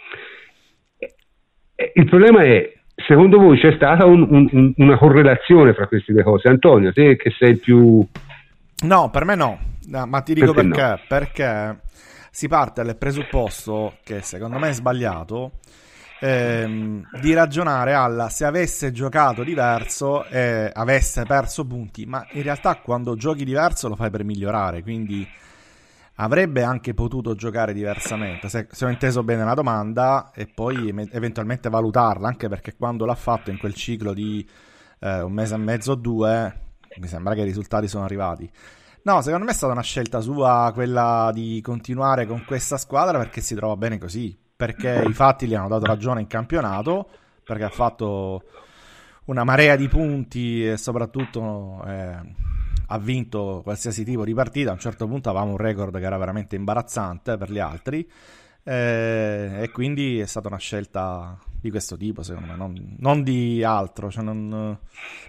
Il 1.94 2.06
problema 2.06 2.44
è, 2.44 2.74
secondo 3.08 3.40
voi 3.40 3.60
c'è 3.60 3.74
stata 3.76 4.06
un, 4.06 4.28
un, 4.30 4.74
una 4.78 4.98
correlazione 4.98 5.74
fra 5.74 5.88
queste 5.88 6.14
due 6.14 6.24
cose? 6.24 6.48
Antonio, 6.48 6.94
te 6.94 7.16
che 7.16 7.32
sei 7.32 7.58
più... 7.58 8.06
No, 8.84 9.10
per 9.10 9.26
me 9.26 9.36
no, 9.36 9.60
no 9.88 10.06
ma 10.06 10.22
ti 10.22 10.34
dico 10.34 10.54
perché, 10.54 10.70
perché, 10.70 10.84
no? 10.84 11.00
perché 11.08 11.80
si 12.32 12.48
parte 12.48 12.84
dal 12.84 12.98
presupposto 12.98 13.96
che 14.04 14.22
secondo 14.22 14.60
me 14.60 14.70
è 14.70 14.74
sbagliato 14.74 15.54
ehm, 16.20 17.08
di 17.22 17.34
ragionare 17.34 17.94
alla 17.94 18.30
se 18.30 18.46
avesse 18.46 18.92
giocato 18.92 19.44
diverso 19.44 20.26
e 20.26 20.70
avesse 20.74 21.24
perso 21.24 21.66
punti, 21.66 22.06
ma 22.06 22.26
in 22.32 22.44
realtà 22.44 22.76
quando 22.78 23.16
giochi 23.16 23.46
diverso 23.46 23.88
lo 23.88 23.96
fai 23.96 24.10
per 24.10 24.24
migliorare, 24.24 24.82
quindi 24.82 25.28
avrebbe 26.22 26.64
anche 26.64 26.94
potuto 26.94 27.34
giocare 27.36 27.74
diversamente, 27.74 28.50
se, 28.50 28.68
se 28.70 28.86
ho 28.86 28.90
inteso 28.90 29.24
bene 29.24 29.46
la 29.46 29.54
domanda, 29.54 30.32
e 30.34 30.48
poi 30.48 30.94
eventualmente 31.12 31.70
valutarla, 31.70 32.28
anche 32.28 32.50
perché 32.50 32.76
quando 32.76 33.06
l'ha 33.06 33.16
fatto 33.16 33.52
in 33.52 33.58
quel 33.58 33.74
ciclo 33.74 34.14
di 34.14 34.48
eh, 35.00 35.22
un 35.22 35.32
mese 35.32 35.56
e 35.56 35.58
mezzo 35.58 35.94
o 35.94 35.96
due, 35.96 36.68
mi 36.98 37.08
sembra 37.08 37.34
che 37.34 37.42
i 37.42 37.46
risultati 37.46 37.88
sono 37.88 38.04
arrivati. 38.04 38.50
No, 39.04 39.22
secondo 39.22 39.46
me 39.46 39.52
è 39.52 39.54
stata 39.54 39.72
una 39.72 39.82
scelta 39.82 40.20
sua 40.20 40.72
quella 40.74 41.32
di 41.34 41.62
continuare 41.62 42.26
con 42.26 42.44
questa 42.46 42.78
squadra 42.78 43.18
perché 43.18 43.40
si 43.40 43.56
trova 43.56 43.78
bene 43.78 43.98
così, 43.98 44.38
perché 44.60 45.06
i 45.08 45.14
fatti 45.14 45.48
gli 45.48 45.56
hanno 45.56 45.70
dato 45.70 45.86
ragione 45.86 46.20
in 46.20 46.28
campionato, 46.28 47.08
perché 47.46 47.64
ha 47.64 47.70
fatto 47.70 48.44
una 49.28 49.46
marea 49.46 49.78
di 49.78 49.88
punti 49.88 50.68
e 50.68 50.76
soprattutto 50.76 51.82
eh, 51.88 52.18
ha 52.88 53.00
vinto 53.00 53.62
qualsiasi 53.64 54.04
tipo 54.04 54.26
di 54.26 54.34
partita. 54.34 54.72
A 54.72 54.74
un 54.74 54.80
certo 54.80 55.08
punto 55.08 55.30
avevamo 55.30 55.52
un 55.52 55.58
record 55.58 55.98
che 55.98 56.04
era 56.04 56.18
veramente 56.18 56.58
imbarazzante 56.58 57.38
per 57.38 57.50
gli 57.50 57.60
altri 57.60 58.06
eh, 58.64 59.60
e 59.62 59.70
quindi 59.72 60.20
è 60.20 60.26
stata 60.26 60.50
una 60.50 60.58
scelta 60.58 61.40
di 61.62 61.70
questo 61.70 61.98
tipo, 61.98 62.24
secondo 62.24 62.52
me, 62.52 62.56
non, 62.56 62.96
non 63.00 63.24
di 63.24 63.64
altro, 63.64 64.10
cioè 64.10 64.24
non, 64.24 64.78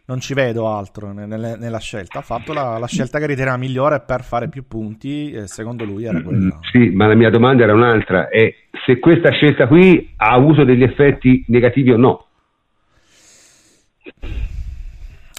non, 0.05 0.21
ci 0.21 0.35
vedo 0.35 0.69
altro 0.69 1.13
nelle, 1.13 1.57
nella 1.57 1.79
scelta. 1.79 2.21
Ha 2.21 2.23
fatto 2.23 2.53
la, 2.53 2.79
la, 2.79 2.87
scelta 2.87 3.19
che 3.19 3.27
riteneva 3.27 3.57
migliore 3.57 4.01
per 4.01 4.23
fare 4.23 4.49
più 4.49 4.67
punti, 4.67 5.33
e 5.33 5.47
secondo 5.47 5.85
lui 5.85 6.05
era 6.05 6.23
quella. 6.23 6.57
Mm, 6.57 6.61
sì, 6.71 6.91
ma 6.91 7.07
la 7.07 7.15
mia 7.15 7.31
domanda 7.31 7.65
era 7.65 7.75
un'altra: 7.75 8.29
è 8.29 8.55
se 8.87 8.99
questa 8.99 9.31
scelta 9.31 9.67
qui 9.67 10.13
ha 10.17 10.33
avuto 10.33 10.65
degli 10.65 10.83
effetti 10.83 11.45
negativi 11.49 11.91
o 11.91 11.97
no? 11.97 12.27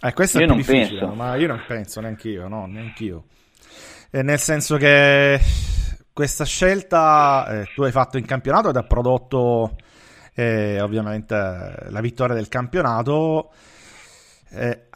Eh, 0.04 0.13
questo 0.13 0.39
io 0.39 0.45
è 0.45 0.47
più 0.47 0.58
difficile, 0.58 0.99
penso. 0.99 1.15
ma 1.15 1.36
io 1.36 1.47
non 1.47 1.62
penso 1.67 2.01
neanche 2.01 2.30
io, 2.30 2.47
no, 2.47 2.65
neanche 2.65 3.04
io. 3.04 3.23
Eh, 4.10 4.23
nel 4.23 4.39
senso 4.39 4.75
che 4.75 5.39
questa 6.12 6.43
scelta 6.43 7.62
eh, 7.62 7.65
tu 7.73 7.84
hai 7.84 7.91
fatto 7.91 8.17
in 8.17 8.25
campionato 8.25 8.69
ed 8.69 8.75
ha 8.75 8.84
prodotto 8.84 9.77
e 10.33 10.79
ovviamente 10.81 11.35
la 11.89 12.01
vittoria 12.01 12.35
del 12.35 12.47
campionato. 12.47 13.51
Eh, 14.49 14.87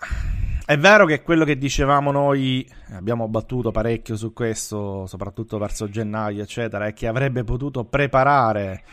è 0.66 0.78
vero 0.78 1.06
che 1.06 1.22
quello 1.22 1.46
che 1.46 1.58
dicevamo 1.58 2.12
noi, 2.12 2.68
abbiamo 2.94 3.28
battuto 3.28 3.72
parecchio 3.72 4.16
su 4.16 4.34
questo, 4.34 5.06
soprattutto 5.06 5.58
verso 5.58 5.90
gennaio, 5.90 6.42
eccetera, 6.42 6.88
è 6.88 6.94
che 6.94 7.08
avrebbe 7.08 7.44
potuto 7.44 7.86
preparare 7.86 8.84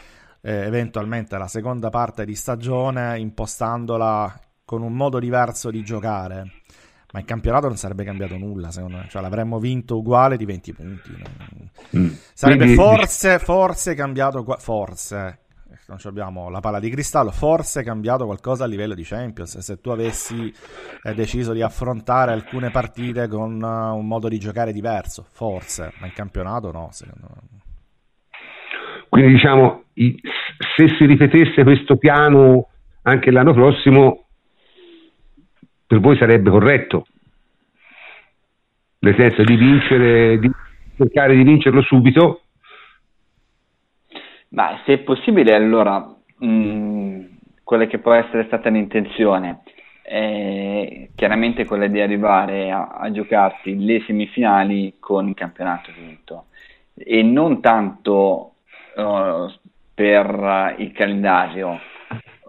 eh, 0.42 0.52
eventualmente 0.52 1.38
la 1.38 1.46
seconda 1.46 1.88
parte 1.88 2.24
di 2.26 2.35
stagione 2.35 3.18
impostandola 3.18 4.38
con 4.64 4.83
un 4.83 4.92
modo 4.92 5.18
diverso 5.18 5.70
di 5.70 5.83
giocare. 5.83 6.61
Ma 7.12 7.20
il 7.20 7.26
campionato 7.26 7.68
non 7.68 7.76
sarebbe 7.76 8.05
cambiato 8.05 8.37
nulla, 8.37 8.70
secondo 8.70 8.98
me. 8.98 9.07
Cioè, 9.09 9.20
l'avremmo 9.20 9.59
vinto 9.59 9.98
uguale 9.98 10.38
di 10.38 10.46
20 10.46 10.72
punti. 10.72 11.11
Mm. 11.96 12.11
Sarebbe 12.33 12.74
forse, 12.74 13.38
forse 13.38 13.94
cambiato. 13.94 14.44
Forse 14.59 15.41
non 15.88 15.99
abbiamo 16.05 16.49
la 16.49 16.61
palla 16.61 16.79
di 16.79 16.90
cristallo, 16.90 17.31
forse 17.31 17.81
è 17.81 17.85
cambiato 17.85 18.25
qualcosa 18.25 18.64
a 18.64 18.66
livello 18.66 18.95
di 18.95 19.03
Champions, 19.03 19.59
se 19.59 19.81
tu 19.81 19.90
avessi 19.90 20.53
eh, 21.03 21.14
deciso 21.14 21.53
di 21.53 21.62
affrontare 21.62 22.33
alcune 22.33 22.71
partite 22.71 23.27
con 23.29 23.61
uh, 23.61 23.97
un 23.97 24.07
modo 24.07 24.29
di 24.29 24.38
giocare 24.38 24.73
diverso, 24.73 25.27
forse, 25.29 25.92
ma 25.99 26.07
in 26.07 26.12
campionato 26.12 26.71
no, 26.71 26.88
secondo 26.92 27.29
me. 27.35 27.61
Quindi 29.09 29.33
diciamo, 29.33 29.85
se 29.95 30.88
si 30.97 31.05
ripetesse 31.05 31.64
questo 31.64 31.97
piano 31.97 32.68
anche 33.03 33.31
l'anno 33.31 33.53
prossimo, 33.53 34.27
per 35.87 36.01
voi 36.01 36.16
sarebbe 36.16 36.49
corretto? 36.49 37.07
Nel 39.01 39.14
senso 39.16 39.42
di 39.42 39.57
vincere, 39.57 40.38
di 40.38 40.51
cercare 40.97 41.37
di 41.37 41.42
vincerlo 41.42 41.83
subito 41.83 42.42
ma 44.53 44.81
se 44.85 44.95
è 44.95 44.99
possibile, 44.99 45.55
allora, 45.55 46.15
mm, 46.45 47.25
quella 47.65 47.87
che 47.87 47.99
può 47.99 48.12
essere 48.12 48.45
stata 48.45 48.69
l'intenzione 48.69 49.61
è 50.03 51.09
chiaramente 51.15 51.65
quella 51.65 51.87
di 51.87 52.01
arrivare 52.01 52.71
a, 52.71 52.88
a 52.88 53.11
giocarsi 53.11 53.83
le 53.83 54.03
semifinali 54.07 54.97
con 54.99 55.29
il 55.29 55.35
campionato 55.35 55.91
vinto 55.97 56.47
e 56.95 57.23
non 57.23 57.61
tanto 57.61 58.55
uh, 58.97 59.51
per 59.95 60.75
il 60.79 60.93
calendario 60.93 61.81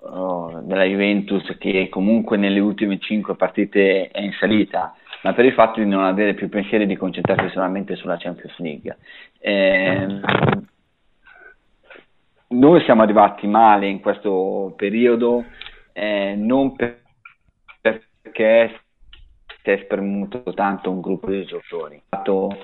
uh, 0.01 0.61
della 0.63 0.83
Juventus 0.83 1.55
che 1.57 1.87
comunque 1.89 2.37
nelle 2.37 2.59
ultime 2.59 2.99
cinque 2.99 3.35
partite 3.35 4.09
è 4.09 4.19
in 4.19 4.33
salita, 4.33 4.95
ma 5.21 5.33
per 5.33 5.45
il 5.45 5.53
fatto 5.53 5.79
di 5.79 5.85
non 5.85 6.03
avere 6.03 6.33
più 6.33 6.49
pensieri 6.49 6.85
di 6.85 6.97
concentrarsi 6.97 7.53
solamente 7.53 7.95
sulla 7.95 8.17
Champions 8.17 8.57
League. 8.57 8.97
Eh, 9.39 10.21
noi 12.53 12.81
siamo 12.83 13.01
arrivati 13.01 13.47
male 13.47 13.87
in 13.87 13.99
questo 13.99 14.73
periodo 14.75 15.45
eh, 15.91 16.35
non 16.37 16.75
per, 16.75 17.01
perché 17.81 18.79
si 19.61 19.69
è 19.69 19.81
spremuto 19.83 20.43
tanto 20.53 20.91
un 20.91 21.01
gruppo 21.01 21.29
di 21.29 21.45
giocatori, 21.45 21.95
ha 22.09 22.17
fatto 22.17 22.55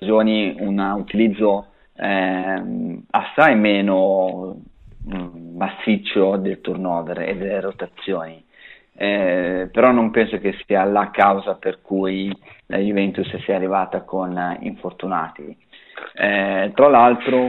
un 0.00 0.94
utilizzo 0.96 1.66
eh, 1.94 3.02
assai 3.10 3.56
meno 3.56 4.56
mh, 5.04 5.16
mm, 5.16 5.56
massiccio 5.56 6.36
del 6.36 6.60
turnover 6.60 7.20
e 7.20 7.36
delle 7.36 7.60
rotazioni. 7.60 8.44
Eh, 8.92 9.68
però 9.72 9.92
non 9.92 10.10
penso 10.10 10.38
che 10.38 10.58
sia 10.66 10.84
la 10.84 11.10
causa 11.10 11.54
per 11.54 11.80
cui 11.80 12.34
la 12.66 12.78
Juventus 12.78 13.34
sia 13.44 13.56
arrivata 13.56 14.02
con 14.02 14.58
infortunati. 14.60 15.56
Eh, 16.14 16.72
tra 16.74 16.88
l'altro 16.88 17.46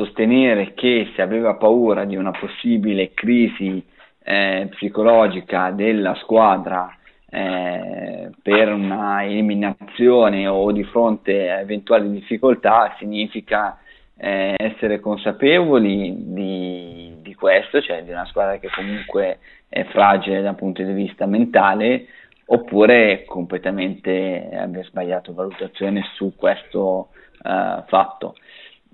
sostenere 0.00 0.72
che 0.72 1.10
si 1.14 1.20
aveva 1.20 1.56
paura 1.56 2.04
di 2.04 2.16
una 2.16 2.30
possibile 2.30 3.12
crisi 3.12 3.84
eh, 4.22 4.68
psicologica 4.70 5.70
della 5.72 6.14
squadra 6.14 6.96
eh, 7.28 8.30
per 8.42 8.72
una 8.72 9.24
eliminazione 9.24 10.46
o 10.46 10.72
di 10.72 10.84
fronte 10.84 11.50
a 11.50 11.60
eventuali 11.60 12.10
difficoltà 12.10 12.94
significa 12.98 13.78
eh, 14.16 14.54
essere 14.56 15.00
consapevoli 15.00 16.14
di, 16.32 17.16
di, 17.20 17.34
questo, 17.34 17.82
cioè 17.82 18.02
di 18.02 18.10
una 18.10 18.26
squadra 18.26 18.58
che 18.58 18.70
comunque 18.74 19.38
è 19.68 19.84
fragile 19.84 20.40
dal 20.40 20.56
punto 20.56 20.82
di 20.82 20.92
vista 20.92 21.26
mentale, 21.26 22.06
oppure 22.46 23.24
completamente 23.26 24.48
aver 24.52 24.84
sbagliato 24.86 25.32
valutazione 25.32 26.02
su 26.14 26.32
questo 26.36 27.10
uh, 27.42 27.82
fatto. 27.86 28.34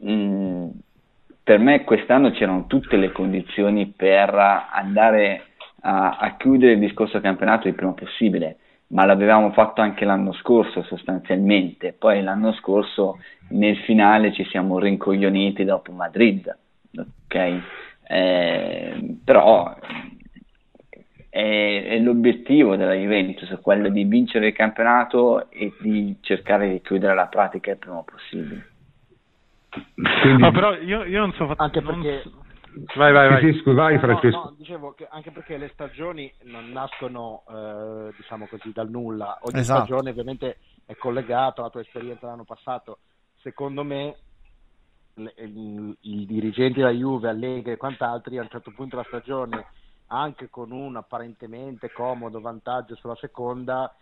Mm, 0.05 0.69
per 1.47 1.61
me 1.61 1.85
quest'anno 1.85 2.33
c'erano 2.33 2.67
tutte 2.67 2.97
le 2.97 3.13
condizioni 3.13 3.87
per 3.87 4.35
andare 4.35 5.43
a, 5.83 6.17
a 6.19 6.37
chiudere 6.37 6.73
il 6.73 6.81
discorso 6.81 7.21
campionato 7.21 7.69
il 7.69 7.75
prima 7.75 7.93
possibile, 7.93 8.57
ma 8.89 9.05
l'avevamo 9.05 9.53
fatto 9.53 9.81
anche 9.81 10.05
l'anno 10.05 10.33
scorso 10.33 10.83
sostanzialmente, 10.83 11.93
poi 11.93 12.21
l'anno 12.21 12.53
scorso 12.55 13.21
nel 13.51 13.77
finale 13.77 14.33
ci 14.33 14.45
siamo 14.47 14.81
rincoglioniti 14.81 15.63
dopo 15.63 15.93
Madrid, 15.93 16.53
ok? 16.97 17.61
Eh, 18.09 19.17
però 19.25 19.73
è, 21.31 21.85
è, 21.87 21.99
l'obiettivo 22.01 22.75
della 22.75 22.95
Juventus, 22.95 23.57
quello 23.63 23.89
di 23.89 24.03
vincere 24.03 24.49
il 24.49 24.53
campionato 24.53 25.49
e 25.53 25.73
di 25.79 26.17
cercare 26.23 26.69
di 26.69 26.81
chiudere 26.81 27.15
la 27.15 27.27
pratica 27.27 27.71
il 27.71 27.77
prima 27.77 28.03
possibile. 28.03 28.75
Quindi... 29.95 30.43
No, 30.43 30.51
però 30.53 30.75
io, 30.75 31.05
io 31.05 31.21
non 31.21 31.33
so 31.33 31.47
fatto... 31.47 31.63
Anche 31.63 31.83
perché... 31.83 32.23
Non... 32.25 32.45
Vai, 32.95 33.13
vai, 33.13 33.29
vai. 33.29 33.53
Sì, 33.53 33.63
sì, 33.63 33.73
vai 33.73 33.99
Francesco. 33.99 34.37
No, 34.37 34.45
no, 34.45 34.55
dicevo 34.59 34.93
che 34.93 35.07
anche 35.11 35.31
perché 35.31 35.57
le 35.57 35.71
stagioni 35.73 36.31
non 36.43 36.71
nascono, 36.73 37.43
eh, 37.49 38.13
diciamo 38.17 38.47
così, 38.49 38.71
dal 38.73 38.91
nulla. 38.91 39.39
Ogni 39.43 39.61
esatto. 39.61 39.85
stagione 39.85 40.11
ovviamente 40.11 40.59
è 40.85 40.95
collegata 40.97 41.63
alla 41.63 41.71
tua 41.71 41.81
esperienza 41.81 42.27
l'anno 42.27 42.45
passato. 42.45 42.99
Secondo 43.41 43.83
me 43.83 44.17
i 45.17 46.27
dirigenti 46.27 46.81
della 46.81 46.91
Juve, 46.91 47.31
Allegri 47.31 47.73
e 47.73 47.77
quant'altri 47.79 48.37
a 48.37 48.43
un 48.43 48.51
certo 48.51 48.71
punto 48.75 48.97
della 48.97 49.09
stagione, 49.09 49.67
anche 50.09 50.49
con 50.49 50.71
un 50.71 50.97
apparentemente 50.97 51.91
comodo 51.93 52.41
vantaggio 52.41 52.95
sulla 52.97 53.17
seconda, 53.17 53.95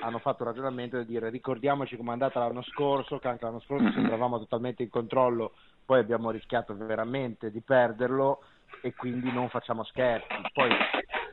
hanno 0.00 0.18
fatto 0.18 0.42
un 0.42 0.50
ragionamento 0.50 0.98
di 0.98 1.04
dire 1.04 1.30
ricordiamoci 1.30 1.96
come 1.96 2.10
è 2.10 2.12
andata 2.12 2.40
l'anno 2.40 2.62
scorso, 2.62 3.18
che 3.18 3.28
anche 3.28 3.44
l'anno 3.44 3.60
scorso 3.60 3.90
sembravamo 3.92 4.38
totalmente 4.40 4.82
in 4.82 4.88
controllo, 4.88 5.52
poi 5.84 5.98
abbiamo 5.98 6.30
rischiato 6.30 6.76
veramente 6.76 7.50
di 7.50 7.60
perderlo 7.60 8.42
e 8.82 8.94
quindi 8.94 9.30
non 9.32 9.48
facciamo 9.48 9.84
scherzi. 9.84 10.28
Poi 10.52 10.70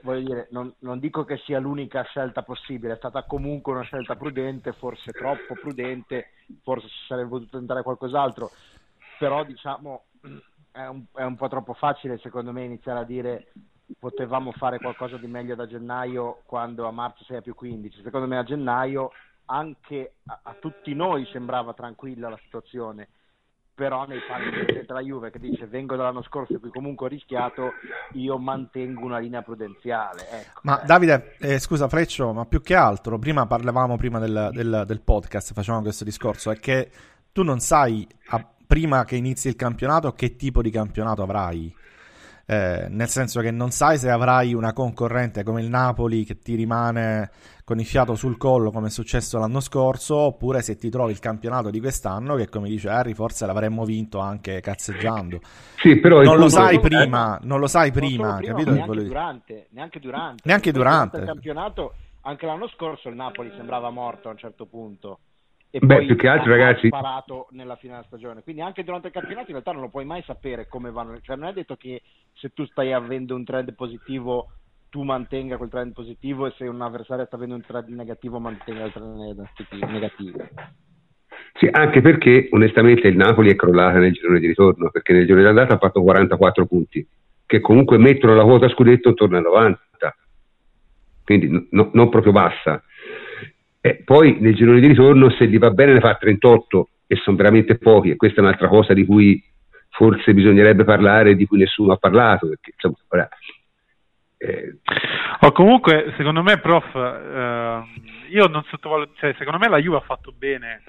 voglio 0.02 0.26
dire, 0.26 0.48
non, 0.52 0.74
non, 0.80 1.00
dico 1.00 1.24
che 1.24 1.38
sia 1.38 1.60
l'unica 1.60 2.04
scelta 2.04 2.42
possibile, 2.42 2.94
è 2.94 2.98
stata 2.98 3.24
comunque 3.24 3.74
una 3.74 3.84
scelta 3.84 4.16
prudente, 4.16 4.74
forse 4.74 5.12
troppo 5.12 5.54
prudente, 5.54 6.32
forse 6.64 6.88
si 6.88 7.06
sarebbe 7.08 7.30
potuto 7.30 7.58
tentare 7.58 7.84
qualcos'altro, 7.84 8.52
però 9.20 9.44
diciamo 9.44 10.04
è 10.72 10.86
un, 10.86 11.06
è 11.14 11.24
un 11.24 11.36
po' 11.36 11.48
troppo 11.48 11.74
facile 11.74 12.18
secondo 12.18 12.52
me 12.52 12.64
iniziare 12.64 13.00
a 13.00 13.04
dire 13.04 13.52
potevamo 13.98 14.52
fare 14.52 14.80
qualcosa 14.80 15.18
di 15.18 15.28
meglio 15.28 15.56
da 15.56 15.68
gennaio 15.68 16.42
quando 16.46 16.88
a 16.88 16.92
marzo 16.92 17.24
sei 17.24 17.38
a 17.38 17.42
più 17.42 17.56
15. 17.56 18.02
Secondo 18.04 18.28
me 18.28 18.38
a 18.38 18.44
gennaio 18.44 19.12
anche 19.46 20.16
a, 20.26 20.40
a 20.44 20.56
tutti 20.60 20.94
noi 20.94 21.26
sembrava 21.32 21.74
tranquilla 21.74 22.30
la 22.30 22.40
situazione 22.44 23.08
però 23.78 24.08
nei 24.08 24.20
panni 24.28 24.66
della 24.88 25.02
Juve 25.02 25.30
che 25.30 25.38
dice 25.38 25.68
vengo 25.68 25.96
dall'anno 25.96 26.24
scorso 26.24 26.56
e 26.56 26.60
qui 26.60 26.72
comunque 26.72 27.06
ho 27.06 27.10
rischiato, 27.10 27.74
io 28.14 28.40
mantengo 28.40 29.06
una 29.06 29.20
linea 29.20 29.44
prudenziale. 29.44 30.28
Ecco. 30.32 30.62
Ma 30.64 30.82
Davide, 30.84 31.36
eh, 31.38 31.60
scusa 31.60 31.88
Freccio, 31.88 32.34
ma 32.34 32.46
più 32.46 32.60
che 32.64 32.74
altro, 32.74 33.20
prima 33.20 33.46
parlavamo 33.46 33.96
prima 33.96 34.18
del, 34.18 34.50
del, 34.52 34.84
del 34.88 35.02
podcast, 35.02 35.54
facevamo 35.54 35.84
questo 35.84 36.04
discorso, 36.04 36.50
è 36.50 36.58
che 36.60 36.90
tu 37.32 37.44
non 37.44 37.60
sai 37.60 38.08
a, 38.30 38.44
prima 38.66 39.06
che 39.06 39.16
inizi 39.16 39.48
il 39.48 39.56
campionato 39.56 40.12
che 40.14 40.36
tipo 40.36 40.64
di 40.64 40.72
campionato 40.72 41.22
avrai. 41.22 41.72
Eh, 42.50 42.88
nel 42.90 43.10
senso 43.10 43.42
che 43.42 43.52
non 43.52 43.72
sai 43.72 43.98
se 43.98 44.10
avrai 44.10 44.54
una 44.54 44.72
concorrente 44.72 45.44
come 45.44 45.62
il 45.62 45.68
Napoli 45.68 46.24
che 46.24 46.38
ti 46.40 46.56
rimane 46.56 47.30
con 47.66 47.78
il 47.78 47.86
fiato 47.86 48.16
sul 48.16 48.38
collo 48.38 48.72
come 48.72 48.88
è 48.88 48.90
successo 48.90 49.38
l'anno 49.38 49.60
scorso, 49.60 50.16
oppure 50.16 50.62
se 50.62 50.78
ti 50.78 50.90
trovi 50.90 51.12
il 51.12 51.20
campionato 51.20 51.70
di 51.70 51.82
quest'anno 51.82 52.36
che 52.36 52.48
come 52.48 52.70
dice 52.70 52.88
Harry 52.88 53.14
forse 53.14 53.46
l'avremmo 53.46 53.84
vinto 53.84 54.20
anche 54.20 54.62
cazzeggiando. 54.62 55.42
Sì, 55.76 56.00
però 56.00 56.22
non 56.22 56.38
lo 56.38 56.48
sai 56.48 56.80
prima, 56.80 57.38
non 57.42 57.60
lo 57.60 57.68
sai 57.68 57.92
prima, 57.92 58.38
prima 58.38 58.54
capito? 58.54 58.72
Neanche 58.72 59.04
durante, 59.04 59.68
neanche 59.72 60.00
durante. 60.00 60.44
Neanche 60.46 60.72
durante. 60.72 61.18
Il 61.18 61.26
campionato, 61.26 61.94
anche 62.22 62.46
l'anno 62.46 62.70
scorso 62.70 63.10
il 63.10 63.16
Napoli 63.16 63.52
sembrava 63.58 63.90
morto 63.90 64.30
a 64.30 64.32
un 64.32 64.38
certo 64.38 64.66
punto 64.66 65.20
e 65.70 65.80
Beh, 65.80 65.96
poi 65.96 66.06
più 66.06 66.16
che 66.16 66.28
altro, 66.28 66.52
ragazzi, 66.52 66.88
sparato 66.88 67.48
nella 67.52 67.76
fine 67.76 67.94
della 67.94 68.06
stagione. 68.06 68.42
Quindi 68.42 68.62
anche 68.62 68.84
durante 68.84 69.08
il 69.08 69.14
campionato 69.14 69.48
in 69.48 69.54
realtà 69.54 69.72
non 69.72 69.82
lo 69.82 69.90
puoi 69.90 70.06
mai 70.06 70.24
sapere 70.24 70.68
come 70.68 70.92
vanno. 70.92 71.20
Cioè, 71.22 71.36
non 71.36 71.50
è 71.50 71.54
detto 71.54 71.76
che 71.76 72.02
se 72.34 72.50
tu 72.54 72.66
stai 72.66 72.94
avendo 72.94 73.36
un 73.36 73.44
trend 73.44 73.74
positivo 73.74 74.52
tu 74.90 75.04
mantenga 75.04 75.58
quel 75.58 75.70
trend 75.70 75.92
positivo 75.92 76.48
e 76.48 76.54
se 76.58 76.66
un 76.66 76.82
avversario 76.82 77.26
sta 77.26 77.36
avendo 77.36 77.56
un 77.56 77.62
trend 77.62 77.90
negativo 77.90 78.40
mantenga 78.40 78.86
il 78.86 78.92
trend 78.94 79.92
negativo. 79.92 80.40
Sì, 81.60 81.68
anche 81.70 82.02
perché 82.02 82.48
onestamente 82.52 83.08
il 83.08 83.18
Napoli 83.18 83.52
è 83.52 83.56
crollata 83.56 83.98
nel 83.98 84.14
girone 84.14 84.40
di 84.40 84.48
ritorno, 84.48 84.90
perché 84.90 85.14
nel 85.14 85.26
girone 85.26 85.44
di 85.44 85.50
andata 85.50 85.76
ha 85.76 85.80
fatto 85.80 86.02
44 86.02 86.66
punti, 86.66 87.06
che 87.46 87.60
comunque 87.60 87.98
mettono 87.98 88.36
la 88.36 88.44
quota 88.44 88.70
scudetto 88.70 89.10
intorno 89.10 89.38
ai 89.38 89.44
90, 89.44 90.16
quindi 91.24 91.68
no, 91.72 91.90
non 91.94 92.10
proprio 92.10 92.32
bassa. 92.32 92.82
Eh, 93.82 94.02
poi 94.04 94.38
nel 94.40 94.56
girone 94.56 94.80
di 94.80 94.88
ritorno, 94.88 95.30
se 95.32 95.48
gli 95.48 95.58
va 95.58 95.70
bene, 95.72 95.94
ne 95.94 96.00
fa 96.00 96.16
38 96.16 96.90
e 97.08 97.16
sono 97.18 97.38
veramente 97.38 97.78
pochi, 97.78 98.10
e 98.10 98.16
questa 98.16 98.42
è 98.42 98.44
un'altra 98.44 98.68
cosa 98.68 98.94
di 98.94 99.06
cui 99.06 99.42
forse 99.90 100.34
bisognerebbe 100.34 100.84
parlare, 100.84 101.36
di 101.36 101.46
cui 101.46 101.60
nessuno 101.60 101.94
ha 101.94 101.98
parlato, 101.98 102.48
perché 102.48 102.72
insomma, 102.74 102.98
ora, 103.08 103.30
eh... 104.38 104.78
Oh, 105.42 105.52
comunque, 105.52 106.14
secondo 106.18 106.44
me, 106.44 106.60
prof, 106.60 106.94
eh, 106.94 107.84
io 108.30 108.48
non 108.48 108.64
sottovaluto, 108.66 109.14
cioè, 109.18 109.34
secondo 109.38 109.58
me 109.58 109.70
la 109.70 109.80
Juve 109.80 109.98
ha 109.98 110.02
fatto 110.02 110.34
bene 110.36 110.84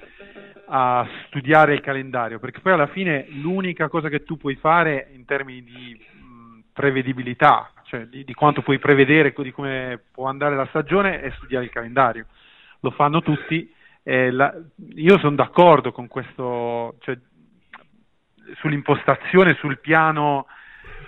a 0.66 1.06
studiare 1.26 1.74
il 1.74 1.80
calendario, 1.80 2.38
perché 2.38 2.60
poi 2.60 2.72
alla 2.72 2.88
fine 2.88 3.26
l'unica 3.30 3.88
cosa 3.88 4.08
che 4.08 4.24
tu 4.24 4.36
puoi 4.36 4.56
fare 4.56 5.08
in 5.14 5.24
termini 5.24 5.62
di 5.62 5.98
mh, 5.98 6.60
prevedibilità, 6.72 7.70
cioè 7.84 8.06
di, 8.06 8.24
di, 8.24 8.34
quanto 8.34 8.60
puoi 8.60 8.78
prevedere, 8.78 9.32
di 9.34 9.52
come 9.52 9.98
può 10.12 10.26
andare 10.26 10.56
la 10.56 10.66
stagione, 10.66 11.22
è 11.22 11.30
studiare 11.36 11.64
il 11.64 11.70
calendario 11.70 12.26
lo 12.80 12.90
fanno 12.90 13.22
tutti. 13.22 13.72
Eh, 14.02 14.30
la, 14.30 14.54
io 14.94 15.18
sono 15.18 15.36
d'accordo 15.36 15.92
con 15.92 16.08
questo, 16.08 16.96
cioè, 17.00 17.18
sull'impostazione, 18.56 19.54
sul 19.54 19.78
piano 19.80 20.46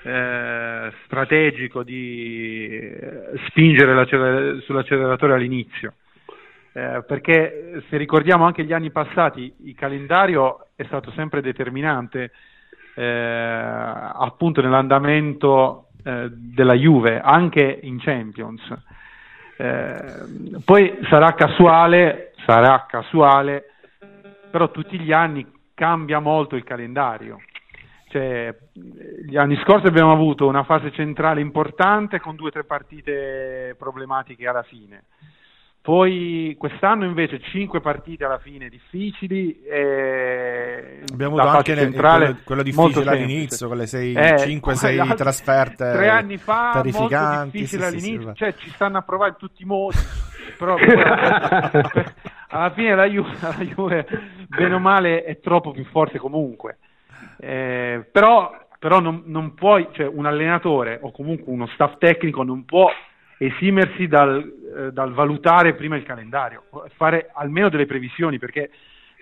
eh, 0.03 0.93
strategico 1.05 1.83
di 1.83 2.69
eh, 2.69 3.33
spingere 3.49 4.61
sull'acceleratore 4.63 5.35
all'inizio. 5.35 5.95
Eh, 6.73 7.03
perché 7.07 7.83
se 7.89 7.97
ricordiamo 7.97 8.45
anche 8.45 8.65
gli 8.65 8.73
anni 8.73 8.91
passati, 8.91 9.53
il 9.65 9.75
calendario 9.75 10.69
è 10.77 10.85
stato 10.85 11.11
sempre 11.13 11.41
determinante 11.41 12.31
eh, 12.95 13.03
appunto 13.03 14.61
nell'andamento 14.61 15.89
eh, 16.05 16.29
della 16.31 16.75
Juve, 16.75 17.21
anche 17.21 17.81
in 17.83 17.99
Champions. 17.99 18.63
Eh, 19.61 20.63
poi 20.65 20.99
sarà 21.11 21.35
casuale, 21.35 22.33
sarà 22.47 22.87
casuale, 22.89 23.65
però 24.51 24.71
tutti 24.71 24.99
gli 24.99 25.13
anni 25.13 25.47
cambia 25.75 26.19
molto 26.19 26.57
il 26.57 26.65
calendario. 26.65 27.43
Cioè, 28.09 28.57
gli 28.73 29.37
anni 29.37 29.57
scorsi 29.63 29.87
abbiamo 29.87 30.13
avuto 30.13 30.47
una 30.47 30.65
fase 30.65 30.91
centrale 30.93 31.43
importante 31.43 32.21
con 32.21 32.37
due 32.37 32.49
o 32.49 32.53
tre 32.53 32.65
partite 32.65 33.77
problematiche 33.79 34.49
alla 34.49 34.63
fine. 34.63 35.05
Poi 35.83 36.55
quest'anno 36.59 37.07
invece 37.07 37.41
5 37.41 37.81
partite 37.81 38.25
alla 38.25 38.39
fine 38.39 38.69
difficili. 38.69 39.63
E 39.63 41.05
Abbiamo 41.11 41.39
avuto 41.39 41.57
anche 41.57 41.75
centrale, 41.75 42.25
quello, 42.27 42.41
quello 42.45 42.63
difficile 42.63 43.11
all'inizio, 43.11 43.69
con 43.69 43.79
le 43.79 43.85
5-6 43.85 45.17
trasferte. 45.17 45.91
Tre 45.91 46.09
anni 46.09 46.37
fa, 46.37 46.83
molto 46.85 47.49
difficile 47.51 47.89
sì, 47.89 47.97
all'inizio, 47.97 48.29
sì, 48.29 48.37
cioè 48.37 48.55
ci 48.57 48.71
stanno 48.71 48.99
a 48.99 49.03
provare 49.03 49.31
in 49.31 49.37
tutti 49.39 49.63
i 49.63 49.67
modi. 49.67 49.97
però 50.59 50.77
alla 52.49 52.71
fine 52.71 52.95
la 52.95 53.07
Juve, 53.07 53.37
la 53.41 53.65
Juve, 53.65 54.07
bene 54.49 54.75
o 54.75 54.79
male, 54.79 55.25
è 55.25 55.41
troppo 55.41 55.71
più 55.71 55.85
forte 55.87 56.19
comunque. 56.19 56.77
Eh, 57.39 58.07
però, 58.13 58.55
però 58.79 59.01
non, 59.01 59.23
non 59.25 59.55
puoi, 59.55 59.89
cioè 59.93 60.07
un 60.07 60.27
allenatore 60.27 60.99
o 61.01 61.11
comunque 61.11 61.51
uno 61.51 61.67
staff 61.69 61.97
tecnico 61.97 62.43
non 62.43 62.67
può 62.67 62.91
esimersi 63.43 64.07
dal, 64.07 64.39
eh, 64.39 64.93
dal 64.93 65.15
valutare 65.15 65.75
prima 65.75 65.97
il 65.97 66.03
calendario, 66.03 66.65
fare 66.97 67.31
almeno 67.33 67.71
delle 67.71 67.87
previsioni, 67.87 68.39
perché 68.39 68.71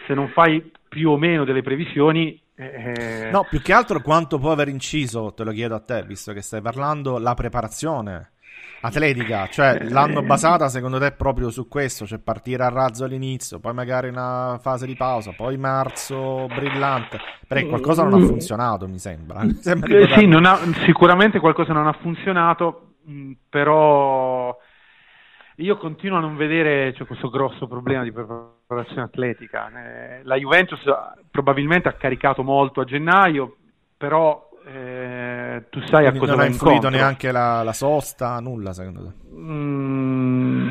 se 0.07 0.15
non 0.15 0.29
fai 0.29 0.73
più 0.89 1.11
o 1.11 1.17
meno 1.17 1.45
delle 1.45 1.63
previsioni 1.63 2.41
eh... 2.61 3.31
No, 3.31 3.47
più 3.49 3.63
che 3.63 3.73
altro 3.73 4.01
quanto 4.01 4.41
può 4.41 4.51
aver 4.51 4.67
inciso, 4.67 5.33
te 5.33 5.45
lo 5.45 5.53
chiedo 5.53 5.77
a 5.77 5.81
te, 5.81 6.03
visto 6.03 6.33
che 6.33 6.43
stai 6.43 6.61
parlando, 6.61 7.19
la 7.19 7.35
preparazione 7.35 8.33
atletica, 8.81 9.47
cioè 9.47 9.79
eh... 9.81 9.89
l'hanno 9.89 10.23
basata 10.23 10.69
secondo 10.69 10.99
te 10.99 11.13
proprio 11.13 11.51
su 11.51 11.69
questo, 11.69 12.05
cioè 12.05 12.19
partire 12.19 12.65
a 12.65 12.69
razzo 12.69 13.05
all'inizio, 13.05 13.61
poi 13.61 13.75
magari 13.75 14.09
una 14.09 14.59
fase 14.61 14.87
di 14.87 14.97
pausa, 14.97 15.33
poi 15.37 15.57
marzo 15.57 16.47
brillante, 16.49 17.21
perché 17.47 17.69
qualcosa 17.69 18.03
non 18.03 18.21
ha 18.21 18.27
funzionato 18.27 18.89
mi 18.89 18.99
sembra. 18.99 19.43
Mi 19.47 19.55
sembra 19.61 19.97
eh, 19.97 20.09
sì, 20.19 20.25
ha, 20.25 20.59
sicuramente 20.85 21.39
qualcosa 21.39 21.73
non 21.73 21.87
ha 21.87 21.93
funzionato, 21.93 22.88
Mm, 23.11 23.33
però 23.49 24.57
io 25.57 25.77
continuo 25.77 26.19
a 26.19 26.21
non 26.21 26.37
vedere 26.37 26.93
cioè, 26.95 27.07
questo 27.07 27.31
grosso 27.31 27.67
problema 27.67 28.03
di 28.03 28.13
preparazione 28.13 29.03
atletica. 29.03 29.71
Eh, 29.71 30.21
la 30.25 30.37
Juventus 30.37 30.81
probabilmente 31.31 31.89
ha 31.89 31.95
caricato 31.95 32.43
molto 32.43 32.81
a 32.81 32.85
gennaio, 32.85 33.57
però 33.97 34.49
eh, 34.67 35.65
tu 35.71 35.81
sai 35.87 36.03
Quindi 36.03 36.17
a 36.17 36.21
cosa 36.21 36.33
non 36.33 36.41
ha 36.43 36.47
influito 36.47 36.89
neanche 36.91 37.33
la, 37.33 37.63
la, 37.63 37.73
sosta, 37.73 38.39
nulla 38.41 38.73
secondo 38.73 39.03
te? 39.05 39.13
Mm, 39.35 40.69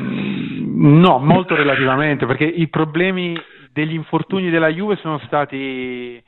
no, 1.00 1.18
molto 1.18 1.56
relativamente, 1.56 2.24
perché 2.24 2.44
i 2.44 2.68
problemi 2.68 3.36
degli 3.72 3.94
infortuni 3.94 4.48
della 4.50 4.68
Juve 4.68 4.96
sono 4.96 5.18
stati 5.26 6.22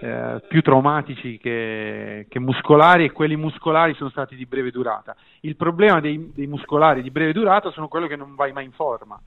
eh, 0.00 0.42
più 0.48 0.62
traumatici 0.62 1.38
che, 1.38 2.26
che, 2.28 2.38
muscolari 2.38 3.04
e 3.04 3.12
quelli 3.12 3.36
muscolari 3.36 3.94
sono 3.94 4.10
stati 4.10 4.34
di 4.34 4.46
breve 4.46 4.70
durata. 4.70 5.14
Il 5.40 5.56
problema 5.56 6.00
dei, 6.00 6.32
dei 6.34 6.46
muscolari 6.46 7.02
di 7.02 7.10
breve 7.10 7.32
durata 7.32 7.70
sono 7.70 7.88
quello 7.88 8.06
che 8.06 8.16
non 8.16 8.34
vai 8.34 8.52
mai 8.52 8.64
in 8.64 8.72
forma 8.72 9.20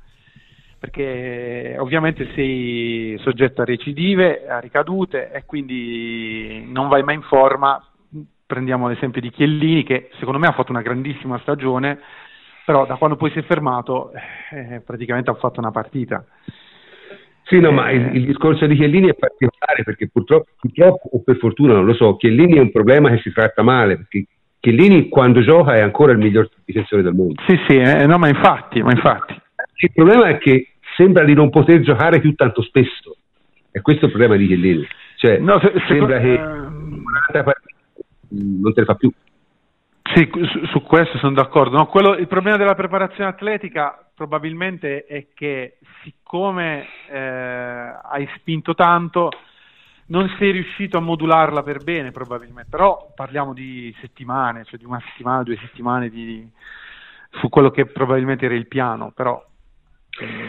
perché 0.80 1.76
ovviamente 1.78 2.32
sei 2.34 3.18
soggetto 3.20 3.62
a 3.62 3.66
recidive, 3.66 4.48
a 4.48 4.60
ricadute 4.60 5.30
e 5.30 5.44
quindi 5.46 6.66
non 6.66 6.88
vai 6.88 7.04
mai 7.04 7.16
in 7.16 7.22
forma. 7.24 7.84
Prendiamo 8.46 8.88
l'esempio 8.88 9.20
di 9.20 9.30
Chiellini 9.30 9.84
che 9.84 10.10
secondo 10.20 10.40
me 10.40 10.48
ha 10.48 10.54
fatto 10.54 10.72
una 10.72 10.82
grandissima 10.82 11.38
stagione, 11.40 12.00
però 12.66 12.86
da 12.86 12.96
quando 12.96 13.18
poi 13.18 13.30
si 13.32 13.40
è 13.40 13.44
fermato 13.44 14.14
eh, 14.52 14.80
praticamente 14.80 15.30
ha 15.30 15.36
fatto 15.36 15.60
una 15.60 15.72
partita. 15.72 16.24
Sì, 17.50 17.60
no, 17.60 17.72
ma 17.72 17.90
il, 17.90 18.16
il, 18.16 18.26
discorso 18.26 18.68
di 18.68 18.76
Chiellini 18.76 19.10
è 19.10 19.16
particolare 19.16 19.84
perché 19.84 20.08
purtroppo, 20.08 20.52
purtroppo, 20.60 21.10
o 21.14 21.24
per 21.24 21.38
fortuna, 21.38 21.74
non 21.74 21.86
lo 21.86 21.96
so, 21.96 22.16
Chiellini 22.16 22.58
è 22.58 22.62
un 22.62 22.72
problema 22.72 23.10
che 23.10 23.22
si 23.22 23.34
tratta 23.34 23.64
male, 23.64 23.96
perché 23.98 24.26
Chiellini 24.60 25.10
quando 25.10 25.42
gioca 25.42 25.74
è 25.74 25.80
ancora 25.80 26.12
il 26.12 26.20
miglior 26.20 26.48
difensore 26.64 27.02
del 27.02 27.14
mondo. 27.14 27.42
Sì, 27.48 27.60
sì, 27.68 27.78
eh, 27.78 28.06
no, 28.06 28.20
ma 28.20 28.28
infatti, 28.28 28.84
ma 28.84 28.92
infatti. 28.92 29.34
Il 29.78 29.92
problema 29.92 30.28
è 30.28 30.38
che 30.38 30.74
sembra 30.96 31.24
di 31.24 31.34
non 31.34 31.50
poter 31.50 31.80
giocare 31.80 32.20
più 32.20 32.36
tanto 32.36 32.62
spesso. 32.62 33.16
E 33.72 33.82
questo 33.82 34.04
è 34.04 34.06
il 34.06 34.14
problema 34.14 34.40
di 34.40 34.46
Chiellini. 34.46 34.88
Cioè, 35.16 35.40
no, 35.40 35.60
se, 35.60 35.74
sembra 35.88 36.22
se, 36.22 36.22
che 36.22 36.42
uh, 36.42 37.04
non 38.62 38.74
te 38.74 38.82
ne 38.82 38.86
fa 38.86 38.94
più. 38.94 39.12
Sì, 40.14 40.30
su, 40.32 40.66
su 40.66 40.82
questo 40.84 41.18
sono 41.18 41.34
d'accordo. 41.34 41.78
No, 41.78 41.88
quello, 41.88 42.16
il 42.16 42.28
problema 42.28 42.58
della 42.58 42.76
preparazione 42.76 43.30
atletica 43.30 44.09
probabilmente 44.20 45.06
è 45.06 45.28
che 45.34 45.78
siccome 46.04 46.86
eh, 47.10 47.18
hai 47.18 48.28
spinto 48.36 48.76
tanto 48.76 49.30
non 50.08 50.30
sei 50.38 50.52
riuscito 50.52 50.98
a 50.98 51.02
modularla 51.02 51.64
per 51.64 51.82
bene 51.84 52.12
probabilmente, 52.12 52.70
però 52.70 53.14
parliamo 53.16 53.54
di 53.54 53.96
settimane, 54.02 54.66
cioè 54.66 54.78
di 54.78 54.84
una 54.84 55.02
settimana, 55.08 55.44
due 55.44 55.56
settimane 55.56 56.10
di, 56.10 56.46
su 57.40 57.48
quello 57.48 57.72
che 57.72 57.86
probabilmente 57.86 58.44
era 58.44 58.56
il 58.56 58.68
piano, 58.68 59.14
però 59.16 59.42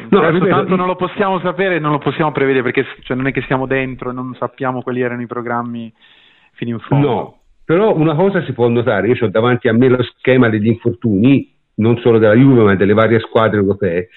no, 0.08 0.20
adesso 0.20 0.46
tanto 0.48 0.74
non 0.74 0.88
lo 0.88 0.96
possiamo 0.96 1.38
sapere 1.38 1.78
non 1.78 1.92
lo 1.92 1.98
possiamo 1.98 2.32
prevedere 2.32 2.64
perché 2.64 2.84
cioè, 3.02 3.16
non 3.16 3.28
è 3.28 3.32
che 3.32 3.42
siamo 3.42 3.66
dentro 3.66 4.10
e 4.10 4.12
non 4.12 4.34
sappiamo 4.36 4.82
quali 4.82 5.00
erano 5.00 5.22
i 5.22 5.28
programmi 5.28 5.92
fino 6.54 6.70
in 6.70 6.80
fondo. 6.80 7.06
No, 7.06 7.38
però 7.64 7.94
una 7.94 8.16
cosa 8.16 8.42
si 8.42 8.52
può 8.52 8.66
notare, 8.66 9.06
io 9.06 9.24
ho 9.24 9.28
davanti 9.28 9.68
a 9.68 9.72
me 9.72 9.88
lo 9.88 10.02
schema 10.02 10.48
degli 10.48 10.66
infortuni 10.66 11.58
non 11.80 11.98
solo 11.98 12.18
della 12.18 12.34
Juve 12.34 12.62
ma 12.62 12.74
delle 12.76 12.92
varie 12.92 13.20
squadre 13.20 13.58
europee, 13.58 14.08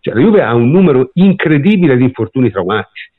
cioè 0.00 0.14
la 0.14 0.20
Juve 0.20 0.42
ha 0.42 0.54
un 0.54 0.70
numero 0.70 1.10
incredibile 1.14 1.96
di 1.96 2.04
infortuni 2.04 2.50
traumatici, 2.50 3.10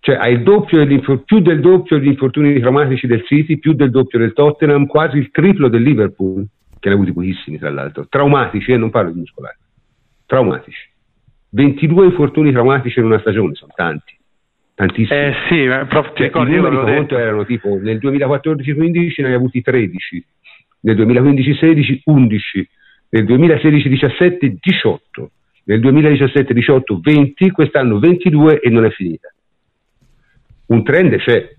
cioè 0.00 0.16
ha 0.16 0.28
il 0.28 0.42
doppio 0.42 0.84
più 1.24 1.40
del 1.40 1.60
doppio 1.60 1.98
degli 1.98 2.08
infortuni 2.08 2.58
traumatici 2.60 3.06
del 3.06 3.24
City, 3.24 3.58
più 3.58 3.72
del 3.72 3.90
doppio 3.90 4.18
del 4.18 4.32
Tottenham, 4.32 4.86
quasi 4.86 5.18
il 5.18 5.30
triplo 5.30 5.68
del 5.68 5.82
Liverpool, 5.82 6.46
che 6.78 6.88
ne 6.88 6.94
ha 6.94 6.96
avuti 6.96 7.12
pochissimi 7.12 7.58
tra 7.58 7.70
l'altro, 7.70 8.06
traumatici, 8.08 8.70
e 8.70 8.74
eh, 8.74 8.78
non 8.78 8.90
parlo 8.90 9.12
di 9.12 9.18
muscolari, 9.20 9.56
traumatici. 10.26 10.90
22 11.50 12.06
infortuni 12.06 12.50
traumatici 12.50 12.98
in 12.98 13.04
una 13.04 13.20
stagione, 13.20 13.54
sono 13.54 13.72
tanti. 13.74 14.18
Tantissimi. 14.74 15.18
Eh 15.18 15.34
sì, 15.48 15.86
prof, 15.88 16.12
cioè, 16.14 16.30
i 16.34 16.50
numeri 16.50 16.76
conto 16.76 17.18
erano 17.18 17.44
tipo 17.44 17.78
nel 17.80 17.98
2014-15 17.98 19.22
ne 19.22 19.28
hai 19.28 19.34
avuti 19.34 19.60
13, 19.60 20.26
nel 20.82 20.96
2015-16 20.96 22.00
11, 22.04 22.70
nel 23.10 23.24
2016-17 23.24 24.56
18, 24.60 25.30
nel 25.64 25.80
2017-18 25.80 27.00
20, 27.00 27.50
quest'anno 27.50 27.98
22 27.98 28.60
e 28.60 28.70
non 28.70 28.84
è 28.84 28.90
finita. 28.90 29.32
Un 30.66 30.82
trend 30.82 31.16
c'è. 31.16 31.54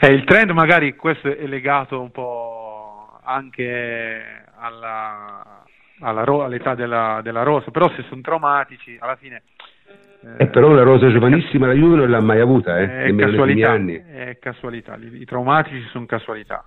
Eh, 0.00 0.08
il 0.08 0.24
trend 0.24 0.50
magari 0.50 0.94
questo 0.94 1.36
è 1.36 1.46
legato 1.46 2.00
un 2.00 2.10
po' 2.10 3.18
anche 3.24 4.22
alla, 4.56 5.64
alla 6.00 6.24
ro- 6.24 6.44
all'età 6.44 6.74
della, 6.74 7.20
della, 7.22 7.42
rosa, 7.42 7.70
però 7.70 7.90
se 7.94 8.04
sono 8.08 8.20
traumatici 8.20 8.96
alla 8.98 9.16
fine... 9.16 9.42
Eh, 10.22 10.44
eh, 10.44 10.46
però 10.48 10.72
la 10.72 10.82
rosa 10.82 11.10
giovanissima 11.10 11.66
la 11.66 11.72
Juve 11.72 11.96
non 11.96 12.10
l'ha 12.10 12.20
mai 12.20 12.40
avuta, 12.40 12.78
eh, 12.78 13.04
è 13.04 13.14
casualità, 13.14 13.74
è 13.74 14.38
casualità, 14.38 14.96
i, 14.96 15.22
i 15.22 15.24
traumatici 15.24 15.82
sono 15.90 16.04
casualità. 16.04 16.64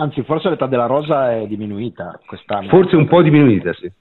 Anzi, 0.00 0.22
forse 0.22 0.48
l'età 0.48 0.66
della 0.66 0.86
rosa 0.86 1.36
è 1.36 1.46
diminuita 1.46 2.18
quest'anno. 2.24 2.68
Forse 2.68 2.96
un 2.96 3.06
po' 3.06 3.20
diminuita, 3.20 3.74
sì. 3.74 3.92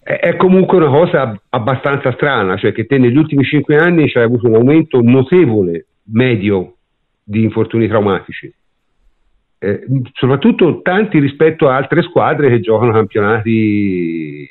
È, 0.00 0.36
comunque 0.36 0.76
una 0.76 0.88
cosa 0.88 1.38
abbastanza 1.48 2.12
strana, 2.12 2.56
cioè 2.56 2.70
che 2.70 2.86
te 2.86 2.98
negli 2.98 3.16
ultimi 3.16 3.42
cinque 3.42 3.76
anni 3.76 4.04
hai 4.14 4.22
avuto 4.22 4.46
un 4.46 4.54
aumento 4.54 5.00
notevole 5.02 5.86
medio 6.04 6.76
di 7.24 7.42
infortuni 7.42 7.88
traumatici. 7.88 8.54
Eh, 9.58 9.84
soprattutto 10.12 10.80
tanti 10.80 11.18
rispetto 11.18 11.68
a 11.68 11.74
altre 11.74 12.02
squadre 12.02 12.48
che 12.48 12.60
giocano 12.60 12.92
campionati 12.92 14.48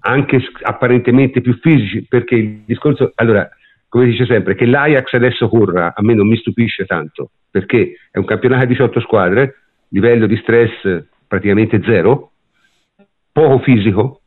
anche 0.00 0.40
apparentemente 0.60 1.40
più 1.40 1.58
fisici, 1.58 2.04
perché 2.06 2.34
il 2.34 2.60
discorso, 2.66 3.12
allora, 3.14 3.48
come 3.88 4.04
dice 4.06 4.26
sempre, 4.26 4.54
che 4.54 4.66
l'Ajax 4.66 5.12
adesso 5.14 5.48
corra 5.48 5.94
a 5.94 6.02
me 6.02 6.14
non 6.14 6.28
mi 6.28 6.36
stupisce 6.36 6.84
tanto, 6.84 7.30
perché 7.50 7.96
è 8.10 8.18
un 8.18 8.24
campionato 8.24 8.64
a 8.64 8.66
18 8.66 9.00
squadre, 9.00 9.54
livello 9.88 10.26
di 10.26 10.36
stress 10.36 11.04
praticamente 11.26 11.80
zero, 11.82 12.32
poco 13.32 13.58
fisico, 13.60 14.20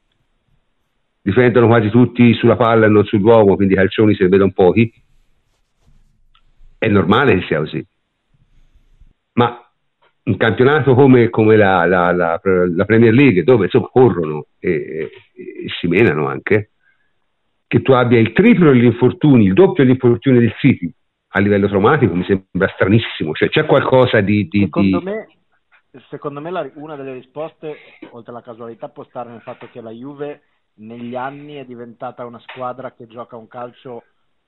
difendono 1.21 1.67
quasi 1.67 1.89
tutti 1.89 2.33
sulla 2.33 2.55
palla 2.55 2.85
e 2.87 2.89
non 2.89 3.05
sull'uomo, 3.05 3.55
quindi 3.55 3.73
i 3.73 3.77
calcioni 3.77 4.15
se 4.15 4.23
ne 4.23 4.29
vedono 4.29 4.51
pochi, 4.51 4.91
è 6.77 6.87
normale 6.87 7.35
che 7.35 7.45
sia 7.45 7.59
così. 7.59 7.85
Ma 9.33 9.71
un 10.23 10.37
campionato 10.37 10.95
come, 10.95 11.29
come 11.29 11.55
la, 11.55 11.85
la, 11.85 12.11
la, 12.11 12.39
la, 12.43 12.85
Premier 12.85 13.13
League, 13.13 13.43
dove 13.43 13.65
insomma 13.65 13.87
corrono 13.91 14.47
e, 14.59 14.71
e, 14.71 15.11
e 15.35 15.65
si 15.79 15.87
menano 15.87 16.27
anche, 16.27 16.70
che 17.71 17.81
tu 17.81 17.93
abbia 17.93 18.19
il 18.19 18.33
triplo 18.33 18.73
degli 18.73 18.83
infortuni, 18.83 19.45
il 19.45 19.53
doppio 19.53 19.85
degli 19.85 19.93
infortuni 19.93 20.39
del 20.39 20.53
City. 20.57 20.93
A 21.29 21.39
livello 21.39 21.69
traumatico 21.69 22.13
mi 22.13 22.25
sembra 22.25 22.67
stranissimo, 22.67 23.31
cioè 23.31 23.47
c'è 23.47 23.65
qualcosa 23.65 24.19
di... 24.19 24.45
di 24.49 24.63
secondo 24.63 25.01
me, 25.01 25.27
secondo 26.09 26.41
me 26.41 26.71
una 26.75 26.97
delle 26.97 27.13
risposte, 27.13 27.77
oltre 28.09 28.33
alla 28.33 28.41
casualità, 28.41 28.89
può 28.89 29.05
stare 29.05 29.29
nel 29.29 29.39
fatto 29.39 29.69
che 29.71 29.79
la 29.79 29.91
Juve 29.91 30.41
negli 30.79 31.15
anni 31.15 31.53
è 31.53 31.63
diventata 31.63 32.25
una 32.25 32.39
squadra 32.39 32.91
che 32.91 33.07
gioca 33.07 33.37
un 33.37 33.47
calcio 33.47 34.03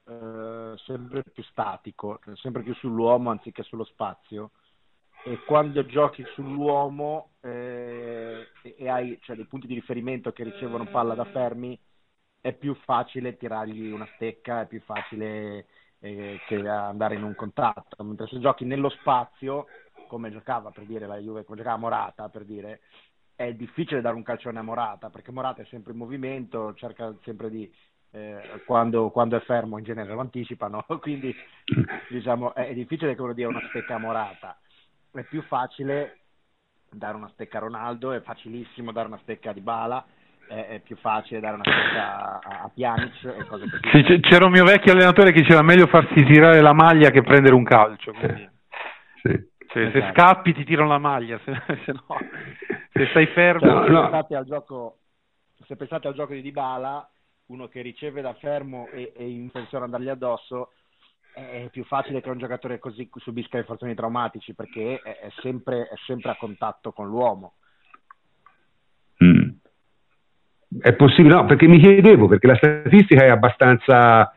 eh, 0.06 0.74
sempre 0.86 1.24
più 1.34 1.44
statico, 1.44 2.20
sempre 2.34 2.62
più 2.62 2.74
sull'uomo 2.76 3.30
anziché 3.30 3.64
sullo 3.64 3.86
spazio. 3.86 4.52
E 5.24 5.40
quando 5.46 5.86
giochi 5.86 6.26
sull'uomo 6.34 7.30
eh, 7.40 8.48
e 8.62 8.90
hai 8.90 9.18
cioè, 9.22 9.38
dei 9.38 9.46
punti 9.46 9.66
di 9.66 9.76
riferimento 9.76 10.34
che 10.34 10.44
ricevono 10.44 10.88
palla 10.88 11.14
da 11.14 11.24
fermi 11.24 11.80
è 12.44 12.52
più 12.52 12.76
facile 12.84 13.38
tirargli 13.38 13.90
una 13.90 14.08
stecca, 14.16 14.60
è 14.60 14.68
più 14.68 14.82
facile 14.82 15.66
eh, 16.00 16.42
che 16.46 16.68
andare 16.68 17.16
in 17.16 17.24
un 17.24 17.36
contatto, 17.36 18.04
mentre 18.04 18.28
se 18.28 18.38
giochi 18.42 18.66
nello 18.66 18.90
spazio, 18.90 19.68
come 20.10 20.30
giocava 20.30 20.70
per 20.72 20.84
dire 20.84 21.08
la 21.08 21.16
Juve, 21.20 21.46
come 21.46 21.56
giocava 21.56 21.78
Morata 21.78 22.28
per 22.28 22.44
dire, 22.44 22.82
è 23.34 23.54
difficile 23.54 24.02
dare 24.02 24.18
un 24.18 24.24
calcione 24.24 24.60
a 24.60 24.62
Morata, 24.62 25.10
perché 25.10 25.32
Morata 25.32 25.62
è 25.62 25.66
sempre 25.70 25.94
in 25.94 26.00
movimento, 26.00 26.74
cerca 26.74 27.16
sempre 27.24 27.50
di, 27.50 27.74
eh, 28.12 28.62
quando, 28.66 29.10
quando, 29.10 29.38
è 29.38 29.42
fermo 29.44 29.78
in 29.78 29.86
genere 29.86 30.14
lo 30.14 30.20
anticipano, 30.20 30.84
quindi 31.00 31.34
diciamo 32.10 32.54
è 32.54 32.74
difficile 32.74 33.16
che 33.16 33.22
uno 33.22 33.32
dia 33.32 33.48
una 33.48 33.66
stecca 33.70 33.96
a 33.96 34.00
Morata, 34.00 34.60
è 35.12 35.24
più 35.24 35.42
facile 35.44 36.18
dare 36.90 37.16
una 37.16 37.30
stecca 37.30 37.60
a 37.60 37.62
Ronaldo, 37.62 38.12
è 38.12 38.20
facilissimo 38.20 38.92
dare 38.92 39.08
una 39.08 39.20
stecca 39.24 39.52
a 39.52 39.54
Dybala, 39.54 40.06
è, 40.54 40.68
è 40.68 40.80
più 40.82 40.96
facile 40.98 41.40
dare 41.40 41.56
una 41.56 41.64
stecca 41.64 42.40
a, 42.40 42.62
a 42.64 42.72
Pjanic 42.74 43.24
e 43.24 43.46
cose 43.46 43.66
così. 43.70 44.04
Sì, 44.06 44.20
c'era 44.20 44.46
un 44.46 44.52
mio 44.52 44.64
vecchio 44.64 44.92
allenatore 44.92 45.32
che 45.32 45.42
diceva 45.42 45.62
meglio 45.62 45.88
farsi 45.88 46.24
tirare 46.24 46.62
la 46.62 46.74
maglia 46.74 47.10
che 47.10 47.24
prendere 47.24 47.56
un 47.56 47.64
calcio. 47.64 48.12
Quindi... 48.14 48.50
Sì. 49.22 49.52
Cioè, 49.74 49.86
esatto. 49.86 50.00
Se 50.00 50.12
scappi 50.12 50.54
ti 50.54 50.64
tirano 50.66 50.90
la 50.90 51.00
maglia, 51.00 51.40
se, 51.44 51.52
se 51.84 51.92
no, 51.92 52.18
se 52.92 53.08
stai 53.10 53.26
fermo... 53.28 53.62
Cioè, 53.62 53.90
no, 53.90 54.02
no. 54.02 54.02
Pensate 54.02 54.36
al 54.36 54.46
gioco, 54.46 54.98
se 55.66 55.76
pensate 55.76 56.08
al 56.08 56.14
gioco 56.14 56.34
di 56.34 56.44
Dybala, 56.44 57.10
uno 57.48 57.68
che 57.68 57.82
riceve 57.82 58.22
da 58.22 58.34
fermo 58.36 58.88
e, 58.92 59.14
e 59.16 59.28
in 59.28 59.50
funzione 59.50 59.86
andargli 59.86 60.10
addosso, 60.10 60.74
è 61.34 61.68
più 61.72 61.84
facile 61.86 62.22
che 62.22 62.30
un 62.30 62.38
giocatore 62.38 62.78
così 62.78 63.10
subisca 63.16 63.58
infortuni 63.58 63.96
traumatici 63.96 64.54
perché 64.54 65.02
è, 65.02 65.18
è, 65.22 65.30
sempre, 65.42 65.88
è 65.88 65.96
sempre, 66.06 66.30
a 66.30 66.36
contatto 66.36 66.92
con 66.92 67.08
l'uomo. 67.08 67.56
Mm. 69.24 69.50
È 70.80 70.94
possibile, 70.94 71.36
no, 71.36 71.46
perché 71.46 71.68
mi 71.68 71.80
chiedevo, 71.80 72.28
perché 72.28 72.48
la 72.48 72.56
statistica 72.56 73.24
è 73.26 73.30
abbastanza, 73.30 74.34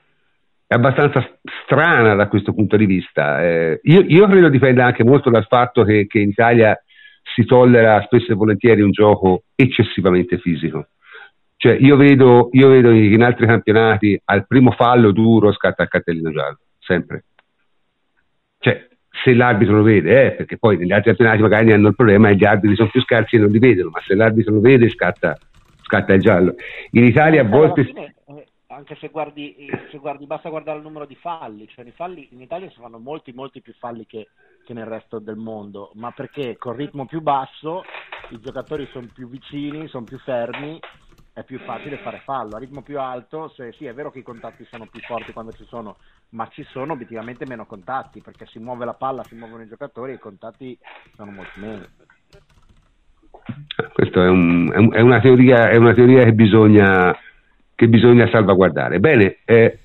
è 0.66 0.75
abbastanza 0.75 1.27
strana 1.64 2.14
da 2.14 2.28
questo 2.28 2.53
punto 2.53 2.76
di 2.76 2.87
vista. 2.87 3.43
Eh, 3.43 3.80
io, 3.84 4.01
io, 4.07 4.26
credo 4.26 4.49
dipenda 4.49 4.84
anche 4.84 5.05
molto 5.05 5.30
dal 5.30 5.47
fatto 5.47 5.84
che, 5.84 6.07
che 6.07 6.18
in 6.18 6.30
Italia 6.30 6.78
si 7.34 7.45
tollera 7.45 8.03
spesso 8.03 8.32
e 8.32 8.34
volentieri 8.34 8.80
un 8.80 8.91
gioco 8.91 9.45
eccessivamente 9.55 10.39
fisico. 10.39 10.89
Cioè, 11.57 11.76
io 11.80 11.97
vedo, 11.97 12.51
io 12.53 12.68
vedo 12.68 12.91
in 12.91 13.22
altri 13.22 13.47
campionati 13.47 14.20
al 14.24 14.47
primo 14.47 14.72
fallo 14.72 15.11
duro 15.11 15.53
scatta 15.53 15.84
il 15.84 15.89
cartellino 15.89 16.30
giallo, 16.30 16.59
sempre. 16.78 17.24
Cioè, 18.59 18.89
se 19.24 19.34
l'arbitro 19.34 19.76
lo 19.76 19.82
vede, 19.82 20.26
eh, 20.26 20.30
perché 20.32 20.59
poi 20.59 20.76
negli 20.76 20.93
altri 20.93 21.14
campionati 21.14 21.41
magari 21.41 21.72
hanno 21.72 21.89
il 21.89 21.95
problema 21.95 22.28
e 22.28 22.37
gli 22.37 22.45
arbitri 22.45 22.76
sono 22.76 22.91
più 22.91 23.01
scarsi 23.01 23.37
e 23.37 23.39
non 23.39 23.51
li 23.51 23.59
vedono, 23.59 23.91
ma 23.91 24.01
se 24.07 24.14
l'arbitro 24.14 24.55
lo 24.55 24.61
vede 24.61 24.91
scatta, 24.91 25.37
scatta 25.87 26.12
il 26.12 26.20
giallo. 26.20 26.55
In 26.91 27.05
Italia 27.05 27.43
a 27.43 27.45
volte... 27.45 27.84
Fine, 27.84 28.14
eh, 28.26 28.47
anche 28.66 28.97
se 28.97 29.09
guardi, 29.09 29.55
se 29.91 29.99
guardi, 29.99 30.26
basta 30.26 30.49
guardare 30.49 30.78
il 30.78 30.84
numero 30.84 31.07
di 31.07 31.14
falli, 31.14 31.68
cioè 31.68 31.87
i 31.87 31.93
falli 31.93 32.28
in 32.32 32.41
Italia 32.41 32.68
si 32.70 32.80
fanno 32.80 32.99
molti, 32.99 33.32
molti 33.32 33.62
più 33.62 33.72
falli 33.78 34.07
che, 34.07 34.28
che 34.64 34.74
nel 34.74 34.87
resto 34.87 35.20
del 35.20 35.37
mondo, 35.37 35.93
ma 35.95 36.11
perché 36.11 36.57
col 36.57 36.74
ritmo 36.74 37.07
più 37.07 37.22
basso 37.22 37.84
i 38.30 38.41
giocatori 38.41 38.89
sono 38.91 39.09
più 39.14 39.28
vicini, 39.28 39.87
sono 39.87 40.05
più 40.05 40.18
fermi, 40.18 40.80
è 41.32 41.45
più 41.45 41.61
facile 41.61 41.99
fare 41.99 42.22
fallo. 42.24 42.57
A 42.57 42.59
ritmo 42.59 42.82
più 42.82 42.99
alto, 42.99 43.49
se, 43.51 43.72
sì, 43.72 43.87
è 43.87 43.95
vero 43.95 44.11
che 44.11 44.18
i 44.18 44.24
contatti 44.24 44.66
sono 44.68 44.87
più 44.87 45.01
forti 45.01 45.32
quando 45.32 45.53
ci 45.53 45.64
sono, 45.66 45.99
ma 46.30 46.49
ci 46.49 46.64
sono 46.64 46.95
obiettivamente 46.95 47.47
meno 47.47 47.66
contatti, 47.66 48.20
perché 48.20 48.47
si 48.47 48.59
muove 48.59 48.84
la 48.84 48.95
palla, 48.95 49.22
si 49.22 49.37
muovono 49.37 49.62
i 49.62 49.68
giocatori 49.68 50.12
e 50.12 50.14
i 50.16 50.18
contatti 50.18 50.76
sono 51.14 51.30
molto 51.30 51.61
meno. 51.61 51.87
Questa 53.92 54.24
è, 54.24 54.28
un, 54.28 54.90
è, 54.92 55.01
una 55.01 55.20
teoria, 55.20 55.68
è 55.68 55.76
una 55.76 55.94
teoria 55.94 56.24
che 56.24 56.32
bisogna, 56.32 57.16
che 57.74 57.88
bisogna 57.88 58.28
salvaguardare. 58.30 58.99
Bene, 59.01 59.38
eh, 59.44 59.78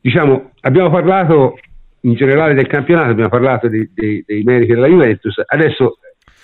diciamo, 0.00 0.52
abbiamo 0.60 0.90
parlato 0.90 1.58
in 2.00 2.14
generale 2.14 2.54
del 2.54 2.66
campionato, 2.66 3.10
abbiamo 3.10 3.30
parlato 3.30 3.68
dei, 3.68 3.90
dei, 3.92 4.22
dei 4.26 4.42
meriti 4.42 4.72
della 4.72 4.86
Juventus, 4.86 5.40
adesso 5.46 5.98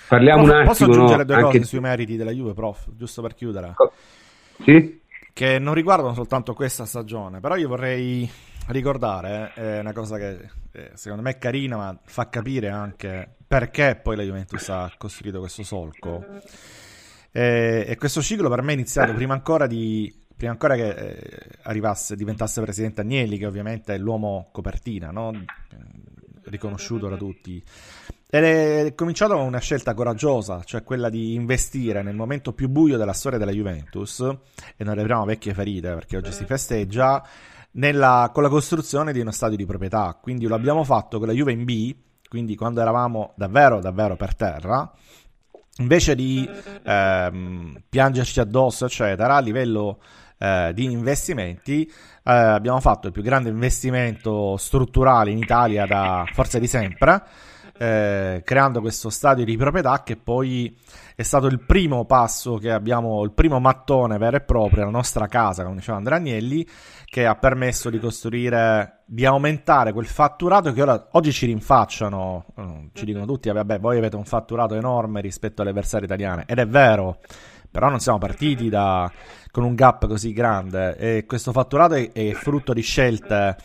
parliamo 0.07 0.41
posso, 0.41 0.51
un 0.51 0.57
attimo... 0.57 0.69
Posso 0.69 0.85
aggiungere 0.85 1.17
no, 1.17 1.23
due 1.25 1.35
anche... 1.35 1.57
cose 1.57 1.63
sui 1.63 1.79
meriti 1.79 2.15
della 2.17 2.31
Juve, 2.31 2.53
prof, 2.53 2.87
giusto 2.95 3.21
per 3.21 3.33
chiudere? 3.33 3.73
Sì? 4.63 4.99
Che 5.33 5.59
non 5.59 5.73
riguardano 5.73 6.13
soltanto 6.13 6.53
questa 6.53 6.85
stagione, 6.85 7.39
però 7.39 7.55
io 7.55 7.67
vorrei 7.67 8.29
ricordare 8.67 9.51
eh, 9.55 9.79
una 9.79 9.93
cosa 9.93 10.17
che 10.17 10.49
eh, 10.71 10.91
secondo 10.93 11.23
me 11.23 11.31
è 11.31 11.37
carina, 11.37 11.75
ma 11.77 11.99
fa 12.03 12.29
capire 12.29 12.69
anche 12.69 13.35
perché 13.45 13.99
poi 14.01 14.15
la 14.15 14.23
Juventus 14.23 14.69
ha 14.69 14.91
costruito 14.97 15.39
questo 15.39 15.63
solco. 15.63 16.25
Eh, 17.31 17.85
e 17.87 17.97
questo 17.97 18.21
ciclo 18.21 18.49
per 18.49 18.61
me 18.61 18.71
è 18.71 18.75
iniziato 18.75 19.13
prima 19.13 19.33
ancora 19.33 19.67
di 19.67 20.13
prima 20.41 20.53
ancora 20.53 20.75
che 20.75 20.89
eh, 20.89 21.39
arrivasse, 21.63 22.15
diventasse 22.15 22.61
presidente 22.61 23.01
Agnelli, 23.01 23.37
che 23.37 23.45
ovviamente 23.45 23.93
è 23.93 23.97
l'uomo 23.99 24.49
copertina, 24.51 25.11
no? 25.11 25.31
riconosciuto 26.45 27.07
da 27.07 27.15
tutti. 27.15 27.63
Ed 28.27 28.43
è 28.43 28.95
cominciato 28.95 29.35
con 29.35 29.43
una 29.43 29.59
scelta 29.59 29.93
coraggiosa, 29.93 30.63
cioè 30.63 30.83
quella 30.83 31.09
di 31.09 31.33
investire 31.33 32.01
nel 32.01 32.15
momento 32.15 32.53
più 32.53 32.69
buio 32.69 32.97
della 32.97 33.13
storia 33.13 33.37
della 33.37 33.51
Juventus, 33.51 34.21
e 34.77 34.83
non 34.83 34.97
apriamo 34.97 35.25
vecchie 35.25 35.53
ferite 35.53 35.93
perché 35.93 36.17
oggi 36.17 36.31
si 36.31 36.45
festeggia, 36.45 37.23
nella, 37.73 38.29
con 38.33 38.43
la 38.43 38.49
costruzione 38.49 39.13
di 39.13 39.19
uno 39.19 39.31
stadio 39.31 39.57
di 39.57 39.65
proprietà. 39.65 40.17
Quindi 40.19 40.47
lo 40.47 40.55
abbiamo 40.55 40.83
fatto 40.83 41.17
con 41.17 41.27
la 41.27 41.33
Juve 41.33 41.51
in 41.51 41.63
B, 41.63 41.95
quindi 42.27 42.55
quando 42.55 42.81
eravamo 42.81 43.33
davvero, 43.35 43.79
davvero 43.79 44.15
per 44.15 44.35
terra, 44.35 44.91
invece 45.77 46.15
di 46.15 46.49
ehm, 46.83 47.83
piangerci 47.89 48.39
addosso, 48.39 48.85
eccetera, 48.85 49.35
a 49.35 49.39
livello 49.39 49.99
eh, 50.37 50.71
di 50.73 50.85
investimenti, 50.85 51.85
eh, 51.85 51.91
abbiamo 52.23 52.79
fatto 52.79 53.07
il 53.07 53.13
più 53.13 53.21
grande 53.21 53.49
investimento 53.49 54.57
strutturale 54.57 55.31
in 55.31 55.37
Italia 55.37 55.85
da 55.85 56.25
forse 56.31 56.59
di 56.59 56.67
sempre. 56.67 57.23
Eh, 57.77 58.43
creando 58.45 58.79
questo 58.79 59.09
stadio 59.09 59.43
di 59.43 59.57
proprietà 59.57 60.03
che 60.03 60.15
poi 60.15 60.77
è 61.15 61.23
stato 61.23 61.47
il 61.47 61.59
primo 61.65 62.05
passo 62.05 62.57
che 62.57 62.71
abbiamo, 62.71 63.23
il 63.23 63.31
primo 63.31 63.59
mattone 63.59 64.19
vero 64.19 64.37
e 64.37 64.41
proprio, 64.41 64.83
la 64.83 64.91
nostra 64.91 65.27
casa, 65.27 65.63
come 65.63 65.77
diceva 65.77 65.97
Andrea 65.97 66.17
Agnelli, 66.17 66.67
che 67.11 67.25
ha 67.25 67.35
permesso 67.35 67.89
di 67.89 67.99
costruire, 67.99 69.01
di 69.05 69.25
aumentare 69.25 69.91
quel 69.91 70.05
fatturato 70.05 70.71
che 70.71 70.81
ora, 70.81 71.09
oggi 71.11 71.33
ci 71.33 71.45
rinfacciano, 71.45 72.45
eh, 72.55 72.89
ci 72.93 73.03
dicono 73.03 73.25
tutti, 73.25 73.51
vabbè, 73.51 73.81
voi 73.81 73.97
avete 73.97 74.15
un 74.15 74.23
fatturato 74.23 74.75
enorme 74.75 75.19
rispetto 75.19 75.61
alle 75.61 75.71
avversarie 75.71 76.05
italiane, 76.05 76.45
ed 76.47 76.57
è 76.57 76.65
vero, 76.65 77.19
però 77.69 77.89
non 77.89 77.99
siamo 77.99 78.17
partiti 78.17 78.69
da, 78.69 79.11
con 79.51 79.65
un 79.65 79.75
gap 79.75 80.07
così 80.07 80.31
grande 80.31 80.95
e 80.95 81.25
questo 81.25 81.51
fatturato 81.51 81.95
è, 81.95 82.13
è 82.13 82.31
frutto 82.31 82.71
di 82.71 82.81
scelte 82.81 83.57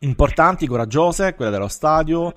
importanti, 0.00 0.66
coraggiose, 0.66 1.36
quelle 1.36 1.52
dello 1.52 1.68
stadio. 1.68 2.34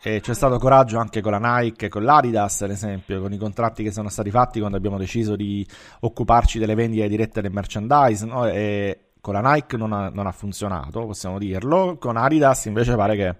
E 0.00 0.20
c'è 0.20 0.32
stato 0.32 0.56
coraggio 0.56 0.96
anche 0.96 1.20
con 1.20 1.32
la 1.32 1.58
Nike 1.58 1.90
con 1.90 2.04
l'Adidas, 2.04 2.62
ad 2.62 2.70
esempio, 2.70 3.20
con 3.20 3.34
i 3.34 3.36
contratti 3.36 3.82
che 3.82 3.92
sono 3.92 4.08
stati 4.08 4.30
fatti 4.30 4.60
quando 4.60 4.78
abbiamo 4.78 4.96
deciso 4.96 5.36
di 5.36 5.66
occuparci 6.00 6.58
delle 6.58 6.74
vendite 6.74 7.06
dirette 7.06 7.42
del 7.42 7.52
merchandise. 7.52 8.24
No? 8.24 8.46
E 8.46 9.11
con 9.22 9.34
la 9.34 9.52
Nike 9.52 9.76
non 9.76 9.92
ha, 9.92 10.10
non 10.12 10.26
ha, 10.26 10.32
funzionato, 10.32 11.06
possiamo 11.06 11.38
dirlo. 11.38 11.96
Con 11.96 12.16
Adidas 12.16 12.64
invece 12.64 12.96
pare 12.96 13.14
che 13.14 13.36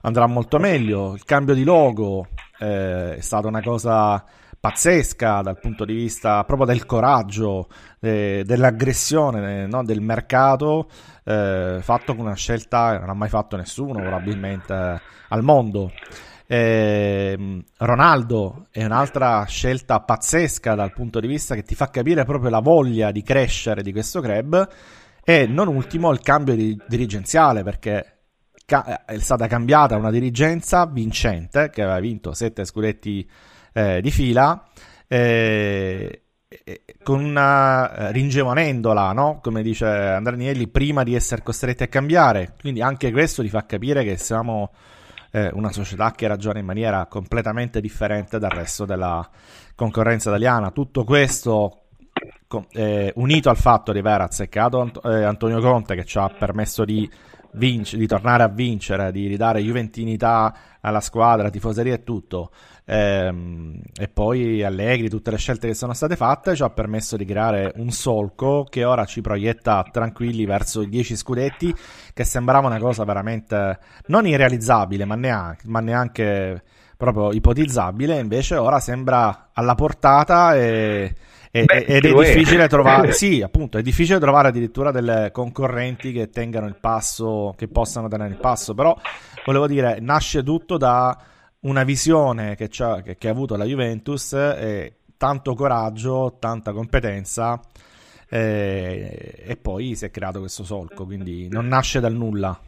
andrà 0.00 0.26
molto 0.26 0.58
meglio. 0.58 1.12
Il 1.12 1.24
cambio 1.24 1.52
di 1.52 1.64
logo 1.64 2.28
eh, 2.58 3.16
è 3.16 3.20
stata 3.20 3.46
una 3.46 3.60
cosa 3.60 4.24
pazzesca 4.58 5.42
dal 5.42 5.58
punto 5.60 5.84
di 5.84 5.92
vista 5.92 6.42
proprio 6.44 6.66
del 6.66 6.86
coraggio, 6.86 7.68
eh, 8.00 8.42
dell'aggressione 8.46 9.66
no? 9.66 9.84
del 9.84 10.00
mercato, 10.00 10.88
eh, 11.24 11.78
fatto 11.82 12.14
con 12.14 12.24
una 12.24 12.34
scelta 12.34 12.92
che 12.92 12.98
non 13.00 13.10
ha 13.10 13.14
mai 13.14 13.28
fatto 13.28 13.56
nessuno 13.56 14.00
probabilmente 14.00 14.72
eh, 14.72 15.00
al 15.28 15.42
mondo. 15.42 15.92
Eh, 16.46 17.62
Ronaldo 17.76 18.68
è 18.70 18.82
un'altra 18.82 19.44
scelta 19.44 20.00
pazzesca 20.00 20.74
dal 20.74 20.94
punto 20.94 21.20
di 21.20 21.26
vista 21.26 21.54
che 21.54 21.62
ti 21.62 21.74
fa 21.74 21.90
capire 21.90 22.24
proprio 22.24 22.48
la 22.48 22.60
voglia 22.60 23.10
di 23.10 23.22
crescere 23.22 23.82
di 23.82 23.92
questo 23.92 24.22
club 24.22 24.66
e 25.28 25.46
non 25.46 25.68
ultimo 25.68 26.10
il 26.10 26.20
cambio 26.20 26.54
di 26.54 26.74
dirigenziale 26.88 27.62
perché 27.62 28.20
è 28.64 29.18
stata 29.18 29.46
cambiata 29.46 29.94
una 29.94 30.10
dirigenza 30.10 30.86
vincente 30.86 31.68
che 31.68 31.82
aveva 31.82 32.00
vinto 32.00 32.32
sette 32.32 32.64
scudetti 32.64 33.28
eh, 33.74 34.00
di 34.00 34.10
fila, 34.10 34.66
eh, 35.06 36.22
con 37.02 37.22
una 37.22 38.08
eh, 38.08 38.12
ringiovanendola, 38.12 39.12
no? 39.12 39.40
come 39.42 39.62
dice 39.62 39.84
Andrea 39.84 40.34
Agnelli, 40.34 40.66
prima 40.66 41.02
di 41.02 41.14
essere 41.14 41.42
costretti 41.42 41.82
a 41.82 41.88
cambiare. 41.88 42.54
Quindi 42.58 42.80
anche 42.80 43.12
questo 43.12 43.42
ti 43.42 43.50
fa 43.50 43.66
capire 43.66 44.04
che 44.04 44.16
siamo 44.16 44.72
eh, 45.30 45.50
una 45.52 45.70
società 45.70 46.10
che 46.12 46.26
ragiona 46.26 46.58
in 46.58 46.64
maniera 46.64 47.04
completamente 47.04 47.82
differente 47.82 48.38
dal 48.38 48.52
resto 48.52 48.86
della 48.86 49.28
concorrenza 49.74 50.30
italiana. 50.30 50.70
Tutto 50.70 51.04
questo 51.04 51.87
eh, 52.72 53.12
unito 53.16 53.50
al 53.50 53.56
fatto 53.56 53.92
di 53.92 53.98
aver 53.98 54.22
azzeccato 54.22 54.80
Ant- 54.80 55.04
eh, 55.04 55.22
Antonio 55.24 55.60
Conte 55.60 55.94
che 55.94 56.04
ci 56.04 56.18
ha 56.18 56.28
permesso 56.28 56.84
di, 56.84 57.08
vinc- 57.52 57.94
di 57.94 58.06
tornare 58.06 58.42
a 58.42 58.48
vincere, 58.48 59.12
di 59.12 59.26
ridare 59.26 59.60
juventinità 59.60 60.54
alla 60.80 61.00
squadra, 61.00 61.50
tifoseria 61.50 61.94
e 61.94 62.04
tutto, 62.04 62.50
ehm, 62.86 63.80
e 63.94 64.08
poi 64.08 64.62
Allegri, 64.62 65.08
tutte 65.10 65.30
le 65.30 65.36
scelte 65.36 65.66
che 65.66 65.74
sono 65.74 65.92
state 65.92 66.16
fatte, 66.16 66.54
ci 66.54 66.62
ha 66.62 66.70
permesso 66.70 67.16
di 67.16 67.24
creare 67.24 67.72
un 67.76 67.90
solco 67.90 68.64
che 68.68 68.84
ora 68.84 69.04
ci 69.04 69.20
proietta 69.20 69.84
tranquilli 69.90 70.46
verso 70.46 70.80
i 70.82 70.88
10 70.88 71.16
scudetti, 71.16 71.74
che 72.14 72.24
sembrava 72.24 72.68
una 72.68 72.78
cosa 72.78 73.04
veramente 73.04 73.78
non 74.06 74.26
irrealizzabile, 74.26 75.04
ma 75.04 75.16
neanche, 75.16 75.62
ma 75.66 75.80
neanche 75.80 76.62
proprio 76.96 77.32
ipotizzabile, 77.32 78.18
invece 78.18 78.56
ora 78.56 78.80
sembra 78.80 79.50
alla 79.52 79.74
portata 79.74 80.56
e... 80.56 81.14
E, 81.50 81.64
Beh, 81.64 81.84
ed 81.84 82.04
è 82.04 82.12
difficile 82.12 82.64
è. 82.64 82.68
trovare, 82.68 83.12
sì, 83.16 83.42
appunto, 83.42 83.78
è 83.78 83.82
difficile 83.82 84.18
trovare 84.18 84.48
addirittura 84.48 84.90
delle 84.90 85.30
concorrenti 85.32 86.12
che 86.12 86.28
tengano 86.28 86.66
il 86.66 86.76
passo, 86.78 87.54
che 87.56 87.68
possano 87.68 88.08
tenere 88.08 88.30
il 88.30 88.38
passo. 88.38 88.74
Però 88.74 88.96
volevo 89.44 89.66
dire, 89.66 89.98
nasce 90.00 90.42
tutto 90.42 90.76
da 90.76 91.16
una 91.60 91.84
visione 91.84 92.54
che, 92.54 92.68
che, 92.68 93.16
che 93.18 93.28
ha 93.28 93.30
avuto 93.30 93.56
la 93.56 93.64
Juventus, 93.64 94.32
e 94.32 94.98
tanto 95.16 95.54
coraggio, 95.54 96.36
tanta 96.38 96.72
competenza 96.72 97.60
e, 98.28 99.42
e 99.44 99.56
poi 99.56 99.94
si 99.94 100.04
è 100.04 100.10
creato 100.10 100.38
questo 100.40 100.64
solco, 100.64 101.04
quindi 101.04 101.48
non 101.48 101.66
nasce 101.66 102.00
dal 102.00 102.14
nulla. 102.14 102.58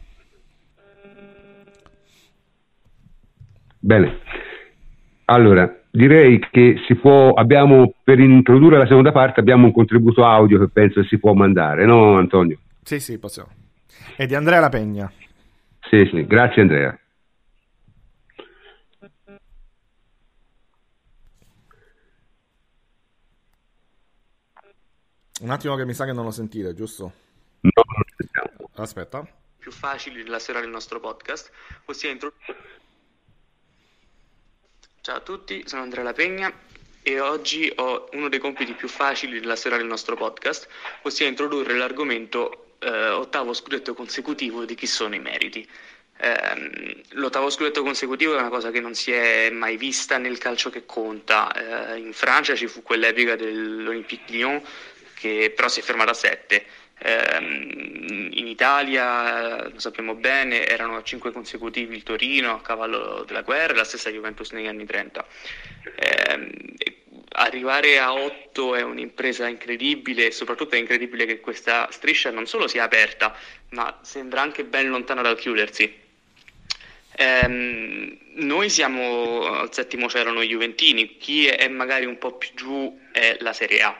Bene, 3.83 4.19
allora 5.25 5.80
direi 5.91 6.39
che 6.51 6.81
si 6.87 6.95
può, 6.95 7.33
abbiamo 7.33 7.93
per 8.03 8.19
introdurre 8.19 8.77
la 8.77 8.87
seconda 8.87 9.11
parte 9.11 9.41
abbiamo 9.41 9.65
un 9.65 9.73
contributo 9.73 10.25
audio 10.25 10.57
che 10.57 10.69
penso 10.69 11.03
si 11.03 11.19
può 11.19 11.33
mandare, 11.33 11.85
no 11.85 12.17
Antonio? 12.17 12.57
Sì, 12.83 12.99
sì, 12.99 13.19
possiamo. 13.19 13.49
È 14.15 14.25
di 14.25 14.33
Andrea 14.33 14.59
La 14.59 14.69
Pegna. 14.69 15.11
Sì, 15.89 16.07
sì, 16.11 16.25
grazie 16.25 16.61
Andrea. 16.61 16.97
Un 25.41 25.49
attimo 25.49 25.75
che 25.75 25.85
mi 25.85 25.93
sa 25.93 26.05
che 26.05 26.13
non 26.13 26.23
lo 26.23 26.31
sentite, 26.31 26.75
giusto? 26.75 27.03
No, 27.61 27.71
non 27.73 27.97
lo 27.97 28.13
sentiamo. 28.15 28.69
Aspetta. 28.75 29.27
Più 29.57 29.71
facili 29.71 30.23
della 30.23 30.39
sera 30.39 30.59
del 30.59 30.69
nostro 30.69 30.99
podcast, 30.99 31.51
ossia 31.85 32.11
introdurre... 32.11 32.79
Ciao 35.03 35.15
a 35.15 35.21
tutti, 35.21 35.63
sono 35.65 35.81
Andrea 35.81 36.03
La 36.03 36.13
Pegna 36.13 36.53
e 37.01 37.19
oggi 37.19 37.73
ho 37.77 38.07
uno 38.11 38.29
dei 38.29 38.37
compiti 38.37 38.73
più 38.73 38.87
facili 38.87 39.39
della 39.39 39.55
sera 39.55 39.75
del 39.75 39.87
nostro 39.87 40.15
podcast, 40.15 40.67
ossia 41.01 41.25
introdurre 41.25 41.73
l'argomento 41.73 42.75
eh, 42.77 43.09
ottavo 43.09 43.51
scudetto 43.53 43.95
consecutivo 43.95 44.63
di 44.63 44.75
chi 44.75 44.85
sono 44.85 45.15
i 45.15 45.19
meriti. 45.19 45.67
Eh, 46.17 47.03
l'ottavo 47.13 47.49
scudetto 47.49 47.81
consecutivo 47.81 48.35
è 48.35 48.39
una 48.39 48.49
cosa 48.49 48.69
che 48.69 48.79
non 48.79 48.93
si 48.93 49.11
è 49.11 49.49
mai 49.49 49.75
vista 49.75 50.19
nel 50.19 50.37
calcio 50.37 50.69
che 50.69 50.85
conta. 50.85 51.51
Eh, 51.93 51.97
in 51.97 52.13
Francia 52.13 52.53
ci 52.53 52.67
fu 52.67 52.83
quell'epica 52.83 53.35
dell'Olympique 53.35 54.31
Lyon 54.35 54.61
che 55.15 55.51
però 55.55 55.67
si 55.67 55.79
è 55.79 55.83
fermata 55.83 56.11
a 56.11 56.13
7. 56.13 56.63
Eh, 57.03 57.37
in 57.39 58.47
Italia, 58.47 59.67
lo 59.67 59.79
sappiamo 59.79 60.13
bene, 60.13 60.67
erano 60.67 61.01
5 61.01 61.31
consecutivi 61.31 61.95
il 61.95 62.03
Torino 62.03 62.53
a 62.53 62.61
cavallo 62.61 63.23
della 63.25 63.41
guerra 63.41 63.73
la 63.73 63.83
stessa 63.83 64.11
Juventus 64.11 64.51
negli 64.51 64.67
anni 64.67 64.85
30. 64.85 65.25
Eh, 65.95 66.75
arrivare 67.33 67.97
a 67.97 68.13
8 68.13 68.75
è 68.75 68.83
un'impresa 68.83 69.47
incredibile 69.47 70.27
e 70.27 70.31
soprattutto 70.31 70.75
è 70.75 70.77
incredibile 70.77 71.25
che 71.25 71.39
questa 71.39 71.87
striscia 71.91 72.29
non 72.29 72.45
solo 72.45 72.67
sia 72.67 72.83
aperta, 72.83 73.35
ma 73.69 73.99
sembra 74.03 74.41
anche 74.41 74.63
ben 74.63 74.89
lontana 74.89 75.21
dal 75.21 75.37
chiudersi. 75.37 75.99
Ehm, 77.13 78.17
noi 78.35 78.69
siamo 78.69 79.45
al 79.45 79.73
settimo 79.73 80.07
c'erano 80.07 80.41
i 80.41 80.47
Juventini, 80.47 81.17
chi 81.17 81.47
è 81.47 81.67
magari 81.67 82.05
un 82.05 82.17
po' 82.17 82.33
più 82.33 82.49
giù 82.53 82.99
è 83.11 83.37
la 83.39 83.53
Serie 83.53 83.81
A. 83.81 83.97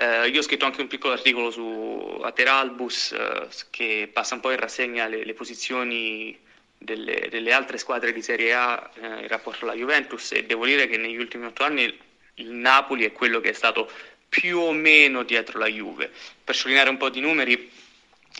Eh, 0.00 0.28
io 0.28 0.38
ho 0.38 0.42
scritto 0.42 0.64
anche 0.64 0.80
un 0.80 0.86
piccolo 0.86 1.12
articolo 1.12 1.50
su 1.50 2.20
Ateralbus 2.22 3.10
eh, 3.10 3.48
che 3.70 4.08
passa 4.12 4.34
un 4.34 4.40
po' 4.40 4.52
in 4.52 4.60
rassegna 4.60 5.08
le, 5.08 5.24
le 5.24 5.34
posizioni 5.34 6.38
delle, 6.78 7.26
delle, 7.28 7.52
altre 7.52 7.78
squadre 7.78 8.12
di 8.12 8.22
Serie 8.22 8.54
A 8.54 8.90
eh, 8.94 9.06
in 9.22 9.26
rapporto 9.26 9.64
alla 9.64 9.74
Juventus 9.74 10.30
e 10.30 10.44
devo 10.44 10.66
dire 10.66 10.86
che 10.86 10.98
negli 10.98 11.16
ultimi 11.16 11.46
otto 11.46 11.64
anni 11.64 11.92
il 12.34 12.50
Napoli 12.50 13.06
è 13.06 13.10
quello 13.10 13.40
che 13.40 13.48
è 13.48 13.52
stato 13.52 13.90
più 14.28 14.58
o 14.60 14.70
meno 14.70 15.24
dietro 15.24 15.58
la 15.58 15.66
Juve. 15.66 16.12
Per 16.44 16.54
sottolineare 16.54 16.90
un 16.90 16.96
po' 16.96 17.08
di 17.08 17.18
numeri, 17.18 17.68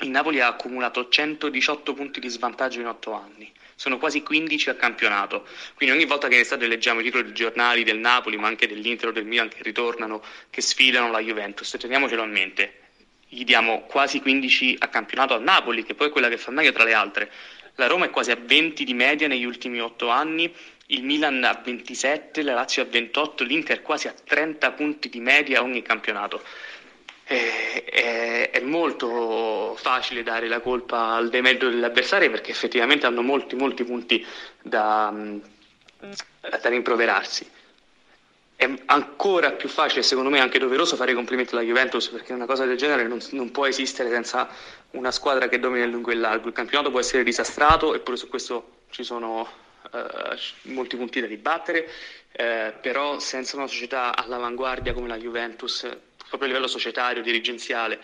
il 0.02 0.10
Napoli 0.10 0.40
ha 0.40 0.46
accumulato 0.46 1.08
118 1.08 1.92
punti 1.92 2.20
di 2.20 2.28
svantaggio 2.28 2.78
in 2.78 2.86
otto 2.86 3.14
anni 3.14 3.52
sono 3.78 3.96
quasi 3.96 4.24
15 4.24 4.70
a 4.70 4.74
campionato. 4.74 5.46
Quindi 5.74 5.94
ogni 5.94 6.04
volta 6.04 6.26
che 6.26 6.34
in 6.34 6.40
estate 6.40 6.66
leggiamo 6.66 6.98
i 6.98 7.04
titoli 7.04 7.22
dei 7.22 7.32
giornali 7.32 7.84
del 7.84 7.98
Napoli, 7.98 8.36
ma 8.36 8.48
anche 8.48 8.66
dell'Inter 8.66 9.10
o 9.10 9.12
del 9.12 9.24
Milan 9.24 9.48
che 9.48 9.62
ritornano, 9.62 10.20
che 10.50 10.60
sfidano 10.60 11.12
la 11.12 11.20
Juventus, 11.20 11.76
teniamocelo 11.78 12.20
a 12.20 12.26
mente. 12.26 12.72
Gli 13.28 13.44
diamo 13.44 13.82
quasi 13.82 14.20
15 14.20 14.78
a 14.80 14.88
campionato 14.88 15.34
al 15.34 15.44
Napoli, 15.44 15.84
che 15.84 15.94
poi 15.94 16.08
è 16.08 16.10
quella 16.10 16.28
che 16.28 16.38
fa 16.38 16.50
meglio 16.50 16.72
tra 16.72 16.82
le 16.82 16.92
altre. 16.92 17.30
La 17.76 17.86
Roma 17.86 18.06
è 18.06 18.10
quasi 18.10 18.32
a 18.32 18.36
20 18.36 18.82
di 18.82 18.94
media 18.94 19.28
negli 19.28 19.44
ultimi 19.44 19.80
8 19.80 20.08
anni, 20.08 20.52
il 20.86 21.04
Milan 21.04 21.44
a 21.44 21.60
27, 21.64 22.42
la 22.42 22.54
Lazio 22.54 22.82
a 22.82 22.86
28, 22.86 23.44
l'Inter 23.44 23.82
quasi 23.82 24.08
a 24.08 24.12
30 24.24 24.72
punti 24.72 25.08
di 25.08 25.20
media 25.20 25.62
ogni 25.62 25.82
campionato 25.82 26.42
è, 27.28 27.84
è, 27.84 28.50
è, 28.52 28.60
molto 28.60 29.74
facile 29.76 30.22
dare 30.22 30.48
la 30.48 30.60
colpa 30.60 31.12
al 31.12 31.28
demerito 31.28 31.68
dell'avversario 31.68 32.30
perché 32.30 32.52
effettivamente 32.52 33.04
hanno 33.04 33.20
molti 33.20 33.54
molti 33.54 33.84
punti 33.84 34.26
da, 34.62 35.12
da 36.40 36.68
rimproverarsi. 36.70 37.50
È 38.56 38.68
ancora 38.86 39.52
più 39.52 39.68
facile, 39.68 40.02
secondo 40.02 40.30
me, 40.30 40.40
anche 40.40 40.58
doveroso 40.58 40.96
fare 40.96 41.12
complimenti 41.12 41.52
alla 41.52 41.62
Juventus 41.62 42.08
perché 42.08 42.32
una 42.32 42.46
cosa 42.46 42.64
del 42.64 42.78
genere 42.78 43.06
non, 43.06 43.20
non 43.32 43.50
può 43.50 43.66
esistere 43.66 44.08
senza 44.08 44.48
una 44.92 45.10
squadra 45.10 45.48
che 45.48 45.58
domina 45.58 45.84
lungo 45.84 46.10
e 46.10 46.14
largo. 46.14 46.48
Il 46.48 46.54
campionato 46.54 46.90
può 46.90 46.98
essere 46.98 47.24
disastrato, 47.24 47.94
eppure 47.94 48.16
su 48.16 48.28
questo 48.28 48.84
ci 48.88 49.04
sono 49.04 49.46
uh, 49.92 50.70
molti 50.72 50.96
punti 50.96 51.20
da 51.20 51.26
ribattere, 51.26 51.88
uh, 52.38 52.72
però 52.80 53.18
senza 53.18 53.56
una 53.56 53.66
società 53.66 54.16
all'avanguardia 54.16 54.94
come 54.94 55.08
la 55.08 55.18
Juventus 55.18 55.86
proprio 56.28 56.48
a 56.48 56.52
livello 56.52 56.68
societario, 56.68 57.22
dirigenziale, 57.22 57.98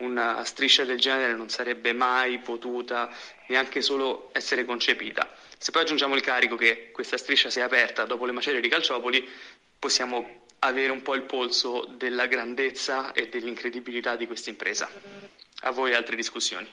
una 0.00 0.44
striscia 0.44 0.84
del 0.84 0.98
genere 0.98 1.34
non 1.34 1.48
sarebbe 1.48 1.92
mai 1.92 2.38
potuta 2.38 3.08
neanche 3.48 3.80
solo 3.80 4.30
essere 4.32 4.64
concepita. 4.64 5.28
Se 5.56 5.70
poi 5.70 5.82
aggiungiamo 5.82 6.14
il 6.14 6.20
carico 6.20 6.56
che 6.56 6.90
questa 6.92 7.16
striscia 7.16 7.50
si 7.50 7.60
è 7.60 7.62
aperta 7.62 8.04
dopo 8.04 8.26
le 8.26 8.32
macerie 8.32 8.60
di 8.60 8.68
Calciopoli, 8.68 9.26
possiamo 9.78 10.46
avere 10.60 10.90
un 10.90 11.02
po' 11.02 11.14
il 11.14 11.22
polso 11.22 11.88
della 11.96 12.26
grandezza 12.26 13.12
e 13.12 13.28
dell'incredibilità 13.30 14.16
di 14.16 14.26
questa 14.26 14.50
impresa. 14.50 14.88
A 15.62 15.70
voi 15.70 15.94
altre 15.94 16.16
discussioni. 16.16 16.66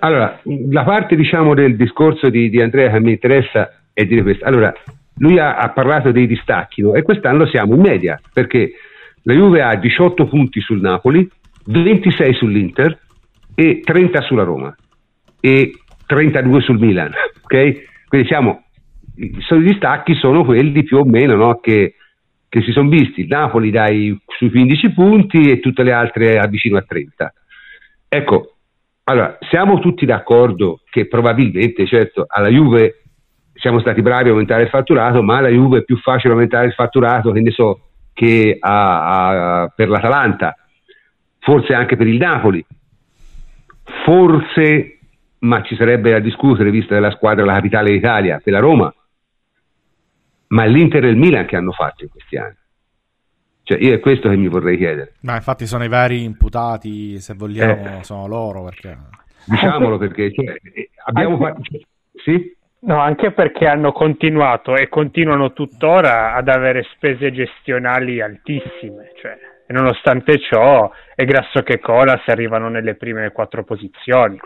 Allora, 0.00 0.40
la 0.70 0.84
parte 0.84 1.14
diciamo 1.14 1.54
del 1.54 1.76
discorso 1.76 2.30
di, 2.30 2.48
di 2.48 2.60
Andrea 2.60 2.90
che 2.90 3.00
mi 3.00 3.12
interessa 3.12 3.82
è 3.92 4.04
dire 4.04 4.22
questo. 4.22 4.44
Allora, 4.44 4.72
lui 5.18 5.38
ha, 5.38 5.56
ha 5.56 5.70
parlato 5.70 6.10
dei 6.10 6.26
distacchi 6.26 6.82
no? 6.82 6.94
e 6.94 7.02
quest'anno 7.02 7.46
siamo 7.46 7.74
in 7.74 7.80
media 7.80 8.20
perché 8.32 8.72
la 9.22 9.34
Juve 9.34 9.62
ha 9.62 9.76
18 9.76 10.26
punti 10.26 10.60
sul 10.60 10.80
Napoli, 10.80 11.28
26 11.64 12.34
sull'Inter 12.34 12.98
e 13.54 13.80
30 13.84 14.20
sulla 14.22 14.44
Roma 14.44 14.74
e 15.40 15.72
32 16.06 16.60
sul 16.60 16.78
Milan. 16.78 17.12
Okay? 17.50 17.82
Quindi 18.06 18.28
siamo, 18.28 18.62
i 19.16 19.62
distacchi 19.62 20.14
sono 20.14 20.44
quelli 20.44 20.84
più 20.84 20.98
o 20.98 21.04
meno 21.04 21.34
no, 21.34 21.58
che, 21.58 21.96
che, 22.48 22.62
si 22.62 22.70
sono 22.70 22.88
visti. 22.88 23.26
Napoli 23.26 23.72
dai 23.72 24.16
sui 24.26 24.50
15 24.50 24.92
punti 24.92 25.50
e 25.50 25.58
tutte 25.58 25.82
le 25.82 25.90
altre 25.90 26.38
a 26.38 26.46
vicino 26.46 26.78
a 26.78 26.84
30. 26.86 27.32
Ecco, 28.08 28.54
allora, 29.02 29.36
siamo 29.50 29.80
tutti 29.80 30.06
d'accordo 30.06 30.82
che 30.88 31.08
probabilmente, 31.08 31.88
certo, 31.88 32.24
alla 32.28 32.50
Juve 32.50 33.02
siamo 33.54 33.80
stati 33.80 34.00
bravi 34.00 34.28
a 34.28 34.30
aumentare 34.30 34.62
il 34.62 34.68
fatturato, 34.68 35.24
ma 35.24 35.38
alla 35.38 35.48
Juve 35.48 35.78
è 35.78 35.84
più 35.84 35.98
facile 35.98 36.32
aumentare 36.32 36.66
il 36.66 36.72
fatturato, 36.72 37.32
che 37.32 37.40
ne 37.40 37.50
so, 37.50 37.89
che 38.20 38.58
a, 38.60 39.62
a, 39.62 39.68
per 39.68 39.88
l'Atalanta, 39.88 40.54
forse 41.38 41.72
anche 41.72 41.96
per 41.96 42.06
il 42.06 42.18
Napoli, 42.18 42.62
forse, 44.04 44.98
ma 45.38 45.62
ci 45.62 45.74
sarebbe 45.74 46.10
da 46.10 46.18
discutere 46.18 46.70
vista 46.70 46.92
della 46.92 47.12
squadra 47.12 47.46
la 47.46 47.54
capitale 47.54 47.92
d'Italia, 47.92 48.38
per 48.44 48.52
la 48.52 48.58
Roma, 48.58 48.94
ma 50.48 50.64
l'Inter 50.66 51.06
e 51.06 51.08
il 51.08 51.16
Milan 51.16 51.46
che 51.46 51.56
hanno 51.56 51.72
fatto 51.72 52.04
in 52.04 52.10
questi 52.10 52.36
anni. 52.36 52.56
Cioè, 53.62 53.78
io 53.78 53.94
è 53.94 54.00
questo 54.00 54.28
che 54.28 54.36
mi 54.36 54.48
vorrei 54.48 54.76
chiedere. 54.76 55.14
Ma 55.20 55.36
infatti 55.36 55.66
sono 55.66 55.84
i 55.84 55.88
veri 55.88 56.22
imputati, 56.22 57.18
se 57.20 57.32
vogliamo, 57.32 58.00
eh, 58.00 58.04
sono 58.04 58.26
loro. 58.26 58.64
Perché... 58.64 58.98
Diciamolo 59.44 59.96
perché 59.96 60.30
cioè, 60.30 60.60
abbiamo 61.06 61.38
fatto... 61.38 61.62
Sì? 62.22 62.54
No, 62.82 62.98
anche 62.98 63.32
perché 63.32 63.66
hanno 63.66 63.92
continuato 63.92 64.74
e 64.74 64.88
continuano 64.88 65.52
tuttora 65.52 66.34
ad 66.34 66.48
avere 66.48 66.86
spese 66.94 67.30
gestionali 67.30 68.22
altissime, 68.22 69.12
cioè, 69.20 69.36
e 69.66 69.72
nonostante 69.72 70.38
ciò 70.38 70.90
è 71.14 71.24
grasso 71.26 71.62
che 71.62 71.78
cola 71.78 72.18
se 72.24 72.30
arrivano 72.30 72.70
nelle 72.70 72.94
prime 72.94 73.32
quattro 73.32 73.64
posizioni. 73.64 74.38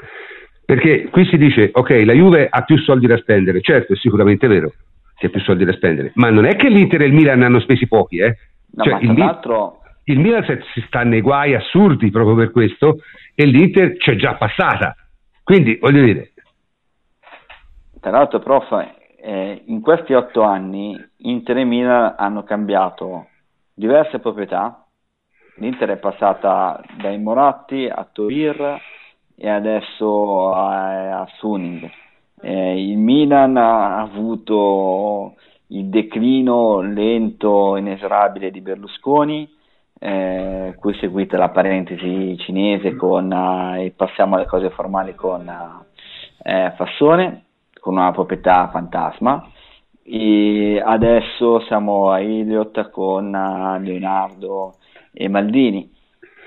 Perché 0.64 1.08
qui 1.10 1.26
si 1.26 1.36
dice, 1.36 1.70
ok, 1.72 1.90
la 2.04 2.12
Juve 2.12 2.48
ha 2.50 2.62
più 2.62 2.76
soldi 2.78 3.06
da 3.06 3.16
spendere, 3.18 3.60
certo, 3.60 3.92
è 3.92 3.96
sicuramente 3.96 4.48
vero 4.48 4.72
che 5.16 5.26
ha 5.26 5.30
più 5.30 5.40
soldi 5.40 5.64
da 5.64 5.72
spendere, 5.72 6.10
ma 6.14 6.30
non 6.30 6.44
è 6.44 6.56
che 6.56 6.68
l'Inter 6.68 7.02
e 7.02 7.06
il 7.06 7.12
Milan 7.12 7.42
hanno 7.42 7.60
spesi 7.60 7.86
pochi, 7.86 8.18
eh? 8.18 8.36
No, 8.72 8.82
cioè, 8.82 8.98
il, 9.00 9.16
l'altro... 9.16 9.78
il 10.04 10.18
Milan 10.18 10.44
si 10.72 10.82
sta 10.88 11.04
nei 11.04 11.20
guai 11.20 11.54
assurdi 11.54 12.10
proprio 12.10 12.34
per 12.34 12.50
questo 12.50 12.98
e 13.32 13.44
l'Inter 13.44 13.96
c'è 13.96 14.16
già 14.16 14.34
passata. 14.34 14.96
Quindi, 15.44 15.78
voglio 15.80 16.02
dire, 16.02 16.32
tra 18.04 18.18
l'altro, 18.18 18.38
prof, 18.38 18.70
eh, 19.16 19.62
in 19.64 19.80
questi 19.80 20.12
otto 20.12 20.42
anni 20.42 20.94
Inter 21.20 21.56
e 21.56 21.64
Milan 21.64 22.16
hanno 22.18 22.42
cambiato 22.42 23.28
diverse 23.72 24.18
proprietà. 24.18 24.84
L'Inter 25.56 25.88
è 25.88 25.96
passata 25.96 26.82
dai 27.00 27.18
Moratti 27.18 27.86
a 27.86 28.06
Torir 28.12 28.78
e 29.34 29.48
adesso 29.48 30.52
a, 30.52 31.20
a 31.22 31.28
Suning. 31.38 31.90
Eh, 32.42 32.90
il 32.90 32.98
Milan 32.98 33.56
ha 33.56 34.02
avuto 34.02 35.36
il 35.68 35.86
declino 35.86 36.82
lento, 36.82 37.76
e 37.76 37.78
inesorabile 37.78 38.50
di 38.50 38.60
Berlusconi, 38.60 39.50
eh, 39.98 40.74
cui 40.78 40.92
è 40.92 40.98
seguita 40.98 41.38
la 41.38 41.48
parentesi 41.48 42.36
cinese 42.36 42.96
con, 42.96 43.32
eh, 43.32 43.86
e 43.86 43.90
passiamo 43.92 44.34
alle 44.34 44.44
cose 44.44 44.68
formali 44.68 45.14
con 45.14 45.48
eh, 46.42 46.72
Fassone 46.76 47.44
con 47.84 47.98
una 47.98 48.12
proprietà 48.12 48.70
fantasma 48.72 49.46
e 50.02 50.82
adesso 50.82 51.60
siamo 51.66 52.10
a 52.10 52.18
Elliott 52.18 52.88
con 52.88 53.34
eh, 53.34 53.78
Leonardo 53.84 54.76
e 55.12 55.28
Maldini. 55.28 55.92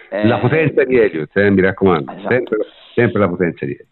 La 0.09 0.39
potenza 0.39 0.83
di 0.83 0.97
Elliott, 0.97 1.38
eh, 1.38 1.51
mi 1.51 1.61
raccomando, 1.61 2.11
esatto. 2.11 2.27
sempre, 2.27 2.57
sempre, 2.95 3.19
la 3.19 3.27
potenza 3.27 3.65
di 3.65 3.73
Elliott. 3.73 3.89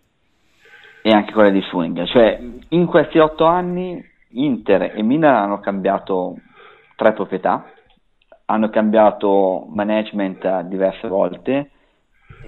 E 1.04 1.10
anche 1.12 1.34
quella 1.34 1.52
di 1.52 1.62
Swing, 1.70 2.04
cioè 2.06 2.42
in 2.70 2.88
questi 2.88 3.20
otto 3.20 3.46
anni 3.46 4.04
Inter 4.30 4.94
e 4.96 5.04
Milan 5.04 5.36
hanno 5.36 5.60
cambiato 5.60 6.38
tre 6.96 7.14
proprietà, 7.14 7.72
hanno 8.46 8.70
cambiato 8.72 9.68
management 9.70 10.62
diverse 10.62 11.08
volte 11.08 11.70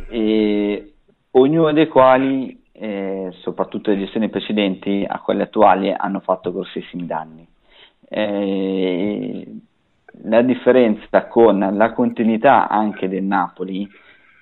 e 0.09 0.93
ognuno 1.31 1.71
dei 1.71 1.87
quali 1.87 2.65
eh, 2.79 3.29
soprattutto 3.41 3.89
le 3.89 3.97
gestioni 3.97 4.29
precedenti 4.29 5.05
a 5.07 5.19
quelle 5.19 5.43
attuali, 5.43 5.93
hanno 5.95 6.19
fatto 6.19 6.53
grossissimi 6.53 7.05
danni. 7.05 7.47
Eh, 8.09 9.45
la 10.23 10.41
differenza 10.41 11.27
con 11.27 11.59
la 11.73 11.91
continuità 11.93 12.67
anche 12.67 13.09
del 13.09 13.23
Napoli, 13.23 13.87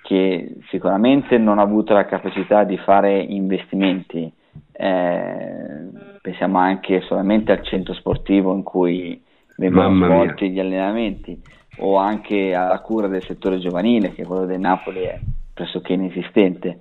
che 0.04 0.56
sicuramente 0.70 1.38
non 1.38 1.60
ha 1.60 1.64
avuto 1.64 1.94
la 1.94 2.06
capacità 2.06 2.64
di 2.64 2.78
fare 2.78 3.18
investimenti, 3.20 4.32
eh, 4.72 5.90
pensiamo 6.22 6.60
anche 6.60 7.02
solamente 7.02 7.52
al 7.52 7.64
centro 7.64 7.94
sportivo 7.94 8.54
in 8.54 8.64
cui 8.64 9.22
vengono 9.58 10.06
svolti 10.06 10.50
gli 10.52 10.60
allenamenti, 10.60 11.42
o 11.78 11.98
anche 11.98 12.54
alla 12.54 12.80
cura 12.80 13.08
del 13.08 13.24
settore 13.24 13.60
giovanile, 13.60 14.14
che 14.14 14.26
quello 14.26 14.46
del 14.46 14.60
Napoli 14.60 15.02
è 15.02 15.20
pressoché 15.54 15.94
inesistente. 15.94 16.80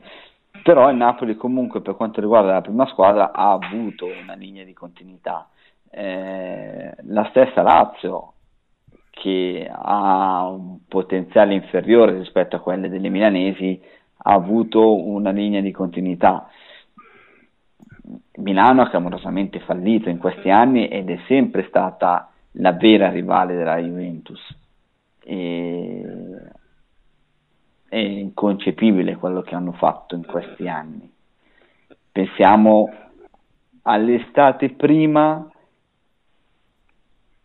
Però 0.64 0.88
il 0.88 0.96
Napoli 0.96 1.36
comunque 1.36 1.82
per 1.82 1.94
quanto 1.94 2.22
riguarda 2.22 2.54
la 2.54 2.62
prima 2.62 2.86
squadra 2.86 3.32
ha 3.32 3.52
avuto 3.52 4.06
una 4.06 4.32
linea 4.32 4.64
di 4.64 4.72
continuità. 4.72 5.46
Eh, 5.90 6.94
la 7.02 7.26
stessa 7.28 7.60
Lazio, 7.60 8.32
che 9.10 9.70
ha 9.70 10.48
un 10.48 10.78
potenziale 10.88 11.52
inferiore 11.52 12.16
rispetto 12.16 12.56
a 12.56 12.60
quelle 12.60 12.88
delle 12.88 13.10
milanesi, 13.10 13.78
ha 14.16 14.32
avuto 14.32 15.04
una 15.04 15.32
linea 15.32 15.60
di 15.60 15.70
continuità. 15.70 16.48
Milano 18.36 18.80
ha 18.80 18.88
clamorosamente 18.88 19.60
fallito 19.60 20.08
in 20.08 20.16
questi 20.16 20.48
anni 20.48 20.88
ed 20.88 21.10
è 21.10 21.18
sempre 21.26 21.66
stata 21.68 22.30
la 22.52 22.72
vera 22.72 23.10
rivale 23.10 23.54
della 23.54 23.76
Juventus. 23.76 24.40
E... 25.22 26.33
È 27.94 27.98
inconcepibile 27.98 29.14
quello 29.14 29.42
che 29.42 29.54
hanno 29.54 29.70
fatto 29.70 30.16
in 30.16 30.26
questi 30.26 30.66
anni. 30.66 31.08
Pensiamo 32.10 32.92
all'estate 33.82 34.70
prima 34.70 35.48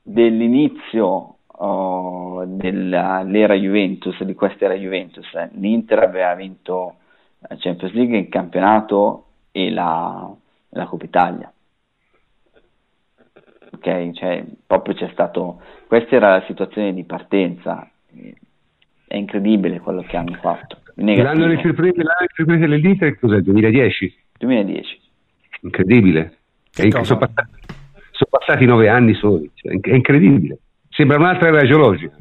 dell'inizio 0.01 1.35
oh, 1.45 2.45
dell'era 2.47 3.53
Juventus, 3.53 4.23
di 4.23 4.33
questa 4.33 4.65
era 4.65 4.73
Juventus. 4.73 5.27
L'Inter 5.51 5.99
aveva 5.99 6.33
vinto 6.33 6.95
la 7.41 7.55
Champions 7.59 7.93
League, 7.93 8.17
il 8.17 8.29
campionato 8.29 9.25
e 9.51 9.69
la, 9.69 10.35
la 10.69 10.85
Coppa 10.87 11.05
Italia. 11.05 11.53
Ok, 13.71 14.11
cioè, 14.13 14.43
proprio 14.65 14.95
c'è 14.95 15.09
stato, 15.11 15.61
questa 15.85 16.15
era 16.15 16.31
la 16.31 16.43
situazione 16.47 16.91
di 16.91 17.03
partenza, 17.03 17.87
è 19.09 19.15
incredibile 19.15 19.79
quello 19.79 20.03
che 20.03 20.15
hanno 20.15 20.37
fatto. 20.39 20.77
L'anno 20.93 21.47
di 21.47 21.59
sorpresa 21.63 22.67
dell'Inter 22.67 23.17
cos'è? 23.17 23.39
2010? 23.39 24.17
2010. 24.37 24.99
Incredibile. 25.61 26.37
Sono 26.69 27.17
passati, 27.17 27.51
sono 28.11 28.29
passati, 28.29 28.65
nove 28.65 28.87
anni 28.87 29.15
soli, 29.15 29.49
cioè, 29.55 29.79
è 29.79 29.95
incredibile. 29.95 30.59
Sembra 30.89 31.17
un'altra 31.17 31.47
era 31.47 31.65
geologica. 31.65 32.15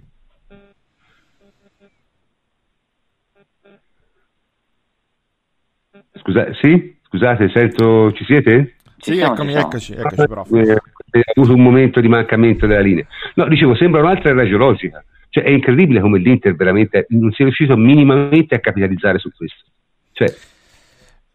Scusa, 6.14 6.54
sì? 6.54 6.96
Scusate, 7.02 7.50
sento, 7.50 8.12
ci 8.12 8.24
siete? 8.24 8.76
Sì, 8.96 9.18
eccomi, 9.18 9.52
eccoci, 9.52 9.92
eccoci, 9.92 10.26
prof. 10.26 10.50
Eh, 10.52 10.72
ha 10.72 11.32
avuto 11.34 11.54
un 11.54 11.62
momento 11.62 12.00
di 12.00 12.08
mancamento 12.08 12.66
della 12.66 12.80
linea. 12.80 13.06
No, 13.34 13.46
dicevo, 13.46 13.76
sembra 13.76 14.00
un'altra 14.00 14.30
era 14.30 14.46
geologica. 14.46 15.04
Cioè, 15.38 15.46
è 15.46 15.50
incredibile 15.50 16.00
come 16.00 16.18
l'Inter 16.18 16.56
veramente 16.56 17.06
non 17.10 17.30
sia 17.32 17.44
riuscito 17.44 17.76
minimamente 17.76 18.56
a 18.56 18.60
capitalizzare 18.60 19.18
su 19.18 19.30
questo. 19.34 19.64
Cioè, 20.12 20.34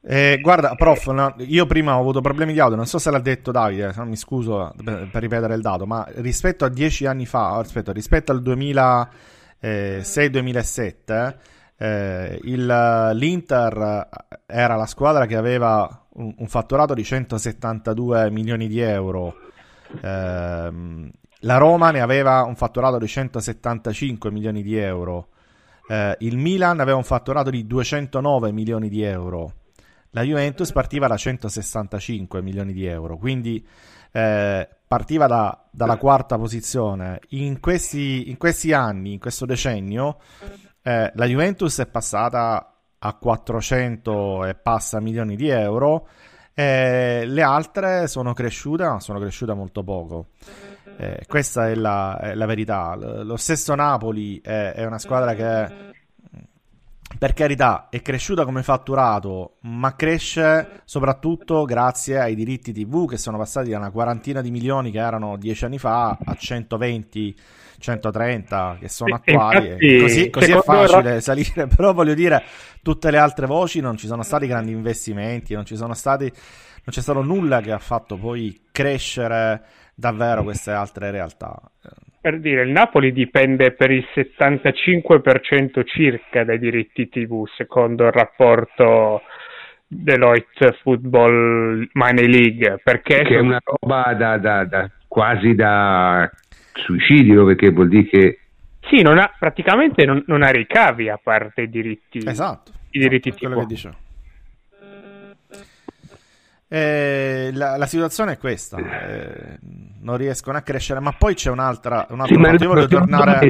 eh, 0.05 0.39
guarda, 0.41 0.75
prof, 0.75 1.07
no, 1.11 1.33
io 1.37 1.65
prima 1.65 1.95
ho 1.95 2.01
avuto 2.01 2.19
problemi 2.19 2.51
di 2.51 2.59
audio, 2.59 2.75
non 2.75 2.85
so 2.85 2.99
se 2.99 3.09
l'ha 3.09 3.19
detto 3.19 3.51
Davide, 3.51 3.93
mi 3.99 4.17
scuso 4.17 4.73
per, 4.83 5.07
per 5.09 5.21
ripetere 5.21 5.55
il 5.55 5.61
dato, 5.61 5.85
ma 5.85 6.05
rispetto 6.15 6.65
a 6.65 6.69
dieci 6.69 7.05
anni 7.05 7.25
fa, 7.25 7.61
rispetto, 7.61 7.93
rispetto 7.93 8.33
al 8.33 8.41
2006-2007, 8.41 11.35
eh, 11.77 12.37
il, 12.43 13.11
l'Inter 13.13 14.09
era 14.45 14.75
la 14.75 14.85
squadra 14.85 15.25
che 15.25 15.37
aveva 15.37 16.05
un, 16.15 16.33
un 16.37 16.47
fatturato 16.47 16.93
di 16.93 17.03
172 17.03 18.29
milioni 18.29 18.67
di 18.67 18.81
euro. 18.81 19.37
Eh, 20.01 21.11
la 21.43 21.57
Roma 21.57 21.91
ne 21.91 22.01
aveva 22.01 22.43
un 22.43 22.55
fatturato 22.55 22.97
di 22.97 23.07
175 23.07 24.31
milioni 24.31 24.61
di 24.61 24.77
euro. 24.77 25.29
Eh, 25.87 26.15
il 26.19 26.37
Milan 26.37 26.79
aveva 26.79 26.97
un 26.97 27.03
fatturato 27.03 27.49
di 27.49 27.67
209 27.67 28.51
milioni 28.51 28.89
di 28.89 29.03
euro. 29.03 29.53
La 30.11 30.21
Juventus 30.21 30.71
partiva 30.71 31.07
da 31.07 31.17
165 31.17 32.41
milioni 32.41 32.71
di 32.71 32.85
euro. 32.85 33.17
Quindi 33.17 33.65
eh, 34.11 34.69
partiva 34.87 35.27
da, 35.27 35.65
dalla 35.69 35.97
quarta 35.97 36.37
posizione. 36.37 37.19
In 37.29 37.59
questi, 37.59 38.29
in 38.29 38.37
questi 38.37 38.71
anni, 38.71 39.13
in 39.13 39.19
questo 39.19 39.45
decennio, 39.45 40.19
eh, 40.81 41.11
la 41.13 41.25
Juventus 41.25 41.79
è 41.79 41.87
passata 41.87 42.73
a 42.99 43.13
400 43.15 44.45
e 44.45 44.55
passa 44.55 45.01
milioni 45.01 45.35
di 45.35 45.49
euro, 45.49 46.07
eh, 46.53 47.23
le 47.25 47.41
altre 47.41 48.07
sono 48.07 48.31
cresciute, 48.33 48.85
ma 48.85 48.99
sono 49.01 49.19
cresciute 49.19 49.53
molto 49.53 49.83
poco. 49.83 50.27
Eh, 50.97 51.25
questa 51.27 51.69
è 51.69 51.75
la, 51.75 52.19
è 52.19 52.35
la, 52.35 52.45
verità. 52.45 52.95
Lo 52.95 53.37
stesso 53.37 53.73
Napoli 53.75 54.39
è, 54.41 54.73
è 54.75 54.85
una 54.85 54.99
squadra 54.99 55.33
che 55.33 55.91
per 57.17 57.33
carità, 57.33 57.87
è 57.89 58.01
cresciuta 58.01 58.43
come 58.43 58.63
fatturato, 58.63 59.57
ma 59.61 59.95
cresce 59.95 60.81
soprattutto 60.83 61.63
grazie 61.63 62.19
ai 62.19 62.35
diritti 62.35 62.73
TV 62.73 63.07
che 63.07 63.17
sono 63.17 63.37
passati 63.37 63.69
da 63.69 63.77
una 63.77 63.91
quarantina 63.91 64.41
di 64.41 64.51
milioni 64.51 64.91
che 64.91 64.99
erano 64.99 65.37
dieci 65.37 65.63
anni 65.65 65.77
fa 65.77 66.17
a 66.21 66.35
120, 66.35 67.35
130 67.77 68.77
che 68.79 68.89
sono 68.89 69.15
attuali. 69.15 69.67
Infatti, 69.67 69.99
così, 69.99 70.29
così 70.29 70.51
è 70.51 70.61
facile 70.61 71.09
era... 71.11 71.21
salire, 71.21 71.67
però 71.73 71.93
voglio 71.93 72.13
dire, 72.13 72.43
tutte 72.81 73.11
le 73.11 73.17
altre 73.17 73.45
voci 73.45 73.79
non 73.79 73.95
ci 73.95 74.07
sono 74.07 74.23
stati 74.23 74.47
grandi 74.47 74.71
investimenti, 74.71 75.53
non 75.53 75.65
ci 75.65 75.75
sono 75.75 75.93
stati, 75.93 76.25
non 76.25 76.89
c'è 76.89 77.01
stato 77.01 77.21
nulla 77.21 77.61
che 77.61 77.71
ha 77.71 77.79
fatto 77.79 78.17
poi 78.17 78.63
crescere 78.71 79.63
davvero 79.95 80.43
queste 80.43 80.71
altre 80.71 81.11
realtà 81.11 81.59
per 82.23 82.39
dire, 82.39 82.61
il 82.61 82.69
Napoli 82.69 83.11
dipende 83.11 83.73
per 83.73 83.91
il 83.91 84.05
75% 84.15 85.85
circa 85.85 86.45
dai 86.45 86.57
diritti 86.57 87.09
TV, 87.09 87.45
secondo 87.57 88.05
il 88.05 88.13
rapporto 88.13 89.23
Deloitte 89.85 90.79
Football 90.81 91.89
Money 91.91 92.27
League. 92.27 92.79
Perché 92.81 93.23
che 93.23 93.35
è 93.35 93.39
una 93.39 93.59
roba 93.61 94.13
da, 94.13 94.37
da, 94.37 94.63
da, 94.63 94.89
quasi 95.05 95.53
da 95.53 96.31
suicidio, 96.71 97.43
perché 97.43 97.71
vuol 97.71 97.89
dire 97.89 98.05
che... 98.05 98.39
Sì, 98.89 99.01
non 99.01 99.17
ha, 99.17 99.29
praticamente 99.37 100.05
non, 100.05 100.23
non 100.27 100.43
ha 100.43 100.49
ricavi 100.49 101.09
a 101.09 101.19
parte 101.21 101.63
i 101.63 101.69
diritti, 101.69 102.19
esatto, 102.25 102.71
i 102.91 102.99
diritti 102.99 103.33
esatto, 103.35 103.65
TV. 103.65 103.93
Eh, 106.75 107.51
la, 107.53 107.77
la, 107.77 107.85
situazione 107.85 108.31
è 108.31 108.37
questa, 108.39 108.77
eh, 108.77 109.59
non 110.01 110.17
riescono 110.17 110.57
a 110.57 110.61
crescere, 110.61 110.99
ma 111.01 111.11
poi 111.11 111.35
c'è 111.35 111.51
un'altra, 111.51 112.07
un 112.09 112.21
altro 112.21 112.33
sì, 112.33 112.41
motivo 112.41 112.79
di 112.79 112.87
tornare... 112.87 113.47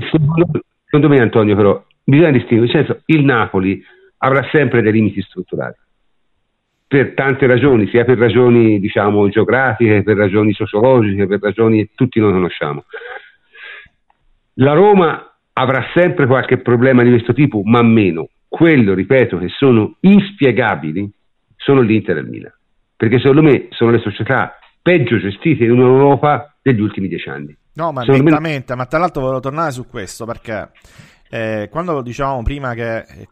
Secondo 0.84 1.08
me 1.08 1.22
Antonio 1.22 1.56
però, 1.56 1.82
bisogna 2.04 2.32
distinguere, 2.32 2.74
nel 2.74 2.86
senso, 2.86 3.02
il 3.06 3.24
Napoli 3.24 3.82
avrà 4.18 4.46
sempre 4.52 4.82
dei 4.82 4.92
limiti 4.92 5.22
strutturali, 5.22 5.74
per 6.86 7.14
tante 7.14 7.48
ragioni, 7.48 7.88
sia 7.88 8.04
per 8.04 8.18
ragioni 8.18 8.78
diciamo 8.82 9.30
geografiche, 9.30 10.04
per 10.04 10.18
ragioni 10.18 10.52
sociologiche, 10.52 11.26
per 11.26 11.40
ragioni 11.40 11.78
che 11.78 11.92
tutti 11.96 12.20
noi 12.20 12.34
conosciamo. 12.34 12.84
La 14.56 14.74
Roma 14.74 15.34
avrà 15.54 15.86
sempre 15.94 16.28
qualche 16.28 16.58
problema 16.58 17.04
di 17.04 17.10
questo 17.12 17.32
tipo, 17.32 17.62
ma 17.64 17.82
meno. 17.84 18.28
Quello, 18.50 18.94
ripeto, 18.94 19.38
che 19.38 19.48
sono 19.48 19.96
inspiegabili 20.02 21.10
sono 21.56 21.80
l'Inter 21.80 22.18
e 22.18 22.20
il 22.20 22.28
Milan 22.28 22.54
perché 23.04 23.18
secondo 23.18 23.42
me 23.42 23.68
sono 23.72 23.92
le 23.92 24.00
società 24.00 24.58
peggio 24.82 25.20
gestite 25.20 25.66
in 25.66 25.78
Europa 25.78 26.56
degli 26.62 26.80
ultimi 26.80 27.10
dieci 27.10 27.28
anni. 27.28 27.56
No, 27.74 27.92
ma 27.92 28.04
nettamente, 28.04 28.74
me... 28.74 28.78
ma 28.78 28.86
tra 28.86 28.98
l'altro 28.98 29.22
volevo 29.24 29.42
tornare 29.42 29.72
su 29.72 29.88
questo 29.88 30.26
perché 30.26 30.72
eh, 31.30 31.68
quando 31.70 32.02
dicevamo 32.02 32.42
prima 32.44 32.74
che 32.74 33.00
eh, 33.00 33.28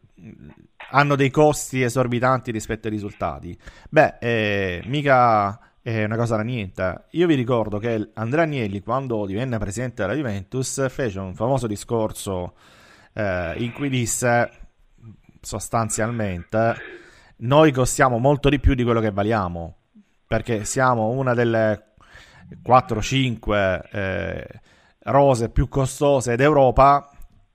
hanno 0.91 1.15
dei 1.15 1.29
costi 1.29 1.81
esorbitanti 1.81 2.51
rispetto 2.51 2.87
ai 2.87 2.93
risultati, 2.93 3.57
beh, 3.89 4.17
eh, 4.19 4.81
mica 4.87 5.57
è 5.81 6.03
una 6.03 6.17
cosa 6.17 6.35
da 6.35 6.43
niente. 6.43 7.05
Io 7.11 7.25
vi 7.25 7.35
ricordo 7.35 7.77
che 7.77 8.09
Andrea 8.15 8.43
Agnelli, 8.43 8.81
quando 8.81 9.25
divenne 9.25 9.57
presidente 9.57 10.01
della 10.01 10.15
Juventus, 10.15 10.89
fece 10.89 11.19
un 11.19 11.33
famoso 11.33 11.65
discorso 11.65 12.55
eh, 13.13 13.53
in 13.55 13.71
cui 13.71 13.87
disse 13.87 14.49
sostanzialmente 15.39 16.99
noi 17.41 17.71
costiamo 17.71 18.17
molto 18.17 18.49
di 18.49 18.59
più 18.59 18.73
di 18.73 18.83
quello 18.83 18.99
che 18.99 19.11
valiamo, 19.11 19.75
perché 20.27 20.65
siamo 20.65 21.09
una 21.09 21.33
delle 21.33 21.93
4-5 22.63 23.81
eh, 23.91 24.47
rose 25.03 25.49
più 25.49 25.67
costose 25.67 26.35
d'Europa 26.35 27.09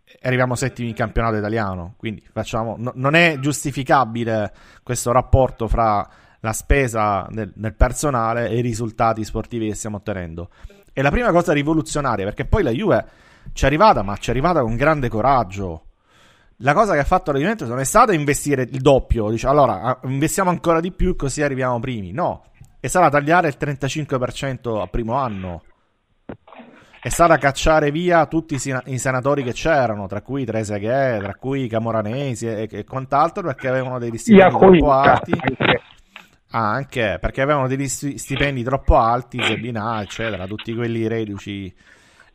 e 0.04 0.18
arriviamo 0.22 0.54
settimi 0.54 0.88
in 0.88 0.94
campionato 0.94 1.36
italiano. 1.36 1.94
Quindi 1.96 2.24
facciamo, 2.32 2.76
no, 2.78 2.92
non 2.94 3.14
è 3.14 3.38
giustificabile 3.38 4.52
questo 4.82 5.12
rapporto 5.12 5.68
fra 5.68 6.08
la 6.40 6.52
spesa 6.52 7.26
nel, 7.30 7.52
nel 7.56 7.74
personale 7.74 8.48
e 8.48 8.58
i 8.58 8.62
risultati 8.62 9.24
sportivi 9.24 9.68
che 9.68 9.74
stiamo 9.74 9.96
ottenendo. 9.96 10.50
È 10.92 11.02
la 11.02 11.10
prima 11.10 11.30
cosa 11.30 11.52
rivoluzionaria, 11.52 12.24
perché 12.24 12.44
poi 12.44 12.62
la 12.62 12.70
Juve 12.70 13.06
ci 13.52 13.64
è 13.64 13.66
arrivata, 13.66 14.02
ma 14.02 14.16
ci 14.16 14.28
è 14.28 14.32
arrivata 14.32 14.62
con 14.62 14.74
grande 14.74 15.08
coraggio 15.08 15.85
la 16.60 16.72
cosa 16.72 16.94
che 16.94 17.00
ha 17.00 17.04
fatto 17.04 17.32
la 17.32 17.38
Juventus 17.38 17.68
non 17.68 17.80
è 17.80 17.84
stata 17.84 18.14
investire 18.14 18.62
il 18.62 18.80
doppio, 18.80 19.30
dice 19.30 19.46
allora 19.46 19.98
investiamo 20.04 20.50
ancora 20.50 20.80
di 20.80 20.92
più 20.92 21.14
così 21.14 21.42
arriviamo 21.42 21.78
primi. 21.80 22.12
No, 22.12 22.44
è 22.80 22.86
stata 22.86 23.08
tagliare 23.10 23.48
il 23.48 23.56
35% 23.58 24.80
al 24.80 24.90
primo 24.90 25.14
anno. 25.14 25.62
è 27.00 27.08
stata 27.08 27.36
cacciare 27.36 27.90
via 27.90 28.26
tutti 28.26 28.54
i, 28.54 28.58
sen- 28.58 28.82
i 28.86 28.98
senatori 28.98 29.42
che 29.42 29.52
c'erano, 29.52 30.06
tra 30.06 30.22
cui 30.22 30.44
Trezeguet, 30.44 31.22
tra 31.22 31.34
cui 31.34 31.64
i 31.64 31.68
Camoranesi 31.68 32.46
e, 32.46 32.68
e 32.70 32.84
quant'altro, 32.84 33.42
perché 33.42 33.68
avevano 33.68 33.98
degli 33.98 34.16
stipendi 34.16 34.56
troppo 34.56 34.92
alti. 34.92 35.32
Ah, 36.50 36.70
anche 36.70 37.18
perché 37.20 37.42
avevano 37.42 37.66
degli 37.66 37.88
stipendi 37.88 38.62
troppo 38.62 38.96
alti, 38.96 39.42
Zebina, 39.42 40.00
eccetera, 40.00 40.46
tutti 40.46 40.74
quelli 40.74 41.06
reduci 41.06 41.74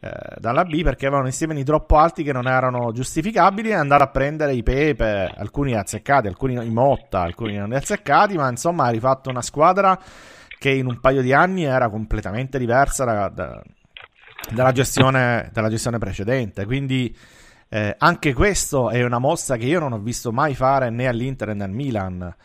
eh, 0.04 0.10
dalla 0.40 0.66
B 0.66 0.82
perché 0.82 1.06
avevano 1.06 1.28
i 1.28 1.32
stipendi 1.32 1.64
troppo 1.64 1.98
alti 1.98 2.24
che 2.24 2.34
non 2.34 2.48
erano 2.48 2.92
giustificabili 2.92 3.70
e 3.70 3.76
andare 3.76 4.04
a 4.04 4.08
prendere 4.08 4.56
i 4.56 4.64
Pepe, 4.64 5.32
alcuni 5.38 5.76
azzeccati, 5.76 6.28
alcuni 6.28 6.56
in 6.56 6.74
Motta, 6.74 7.22
alcuni 7.22 7.56
non 7.56 7.72
azzeccati, 7.72 8.36
ma 8.36 8.50
insomma 8.50 8.86
ha 8.86 8.90
rifatto 8.90 9.30
una 9.30 9.44
squadra 9.44 9.96
che 10.58 10.72
in 10.72 10.88
un 10.88 11.00
paio 11.00 11.22
di 11.22 11.34
anni 11.34 11.66
era 11.66 11.88
completamente 11.88 12.58
diversa 12.58 13.06
da, 13.06 13.30
da, 13.30 13.62
dalla, 14.52 14.72
gestione, 14.72 15.52
dalla, 15.54 15.70
gestione, 15.70 16.00
precedente. 16.00 16.66
Quindi 16.66 17.16
eh, 17.70 17.96
anche 18.00 18.34
questo 18.34 18.90
è 18.90 19.04
una 19.04 19.20
mossa 19.20 19.56
che 19.56 19.66
io 19.66 19.80
non 19.80 19.94
ho 19.94 20.00
visto 20.00 20.32
mai 20.32 20.56
fare 20.56 20.90
né 20.90 21.08
all'Inter 21.08 21.54
né 21.54 21.64
al 21.64 21.70
Milan. 21.70 22.36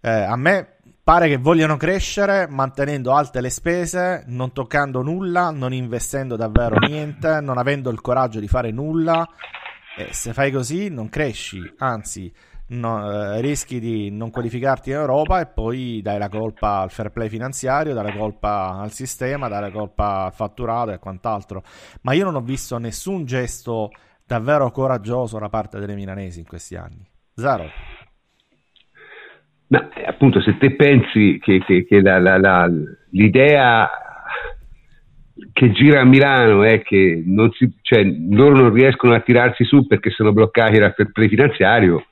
Eh, 0.00 0.10
a 0.10 0.36
me 0.36 0.73
Pare 1.04 1.28
che 1.28 1.36
vogliano 1.36 1.76
crescere 1.76 2.46
mantenendo 2.48 3.12
alte 3.12 3.42
le 3.42 3.50
spese, 3.50 4.24
non 4.28 4.52
toccando 4.52 5.02
nulla, 5.02 5.50
non 5.50 5.74
investendo 5.74 6.34
davvero 6.34 6.78
niente, 6.78 7.42
non 7.42 7.58
avendo 7.58 7.90
il 7.90 8.00
coraggio 8.00 8.40
di 8.40 8.48
fare 8.48 8.70
nulla. 8.70 9.28
E 9.98 10.14
se 10.14 10.32
fai 10.32 10.50
così 10.50 10.88
non 10.88 11.10
cresci, 11.10 11.60
anzi 11.76 12.32
no, 12.68 13.34
eh, 13.34 13.42
rischi 13.42 13.80
di 13.80 14.10
non 14.10 14.30
qualificarti 14.30 14.88
in 14.88 14.96
Europa 14.96 15.40
e 15.40 15.46
poi 15.46 16.00
dai 16.00 16.16
la 16.16 16.30
colpa 16.30 16.78
al 16.78 16.90
fair 16.90 17.10
play 17.10 17.28
finanziario, 17.28 17.92
dai 17.92 18.04
la 18.04 18.16
colpa 18.16 18.78
al 18.80 18.90
sistema, 18.90 19.46
dai 19.48 19.60
la 19.60 19.70
colpa 19.70 20.24
al 20.24 20.32
fatturato 20.32 20.92
e 20.92 20.98
quant'altro. 20.98 21.62
Ma 22.00 22.14
io 22.14 22.24
non 22.24 22.36
ho 22.36 22.40
visto 22.40 22.78
nessun 22.78 23.26
gesto 23.26 23.90
davvero 24.24 24.70
coraggioso 24.70 25.38
da 25.38 25.50
parte 25.50 25.78
delle 25.78 25.96
milanesi 25.96 26.38
in 26.38 26.46
questi 26.46 26.76
anni. 26.76 27.06
Zero. 27.34 27.68
Ma 29.74 29.88
appunto, 30.06 30.40
se 30.40 30.56
te 30.56 30.76
pensi 30.76 31.40
che, 31.42 31.58
che, 31.64 31.84
che 31.84 32.00
la, 32.00 32.20
la, 32.20 32.38
la, 32.38 32.70
l'idea 33.10 33.90
che 35.52 35.72
gira 35.72 36.00
a 36.00 36.04
Milano 36.04 36.62
è 36.62 36.80
che 36.82 37.22
non 37.26 37.50
si, 37.50 37.72
cioè, 37.82 38.04
loro 38.04 38.54
non 38.54 38.72
riescono 38.72 39.14
a 39.14 39.20
tirarsi 39.20 39.64
su 39.64 39.84
perché 39.88 40.10
sono 40.10 40.32
bloccati 40.32 40.78
dal 40.78 40.94
prefinanziario, 41.12 42.06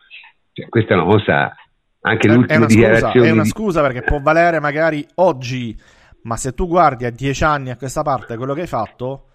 cioè, 0.53 0.69
questa 0.69 0.95
è 0.95 0.97
una 0.97 1.07
cosa 1.07 1.55
anche 2.01 2.29
è, 2.29 2.35
l'ultima 2.35 2.67
dichiarazione. 2.67 3.29
È 3.29 3.31
una 3.31 3.45
scusa 3.45 3.81
perché 3.81 4.03
può 4.03 4.21
valere 4.21 4.59
magari 4.59 5.07
oggi, 5.17 5.77
ma 6.23 6.37
se 6.37 6.53
tu 6.53 6.67
guardi 6.67 7.05
a 7.05 7.11
dieci 7.11 7.45
anni 7.45 7.71
a 7.71 7.77
questa 7.77 8.03
parte 8.03 8.37
quello 8.37 8.55
che 8.55 8.63
hai 8.63 8.67
fatto, 8.67 9.29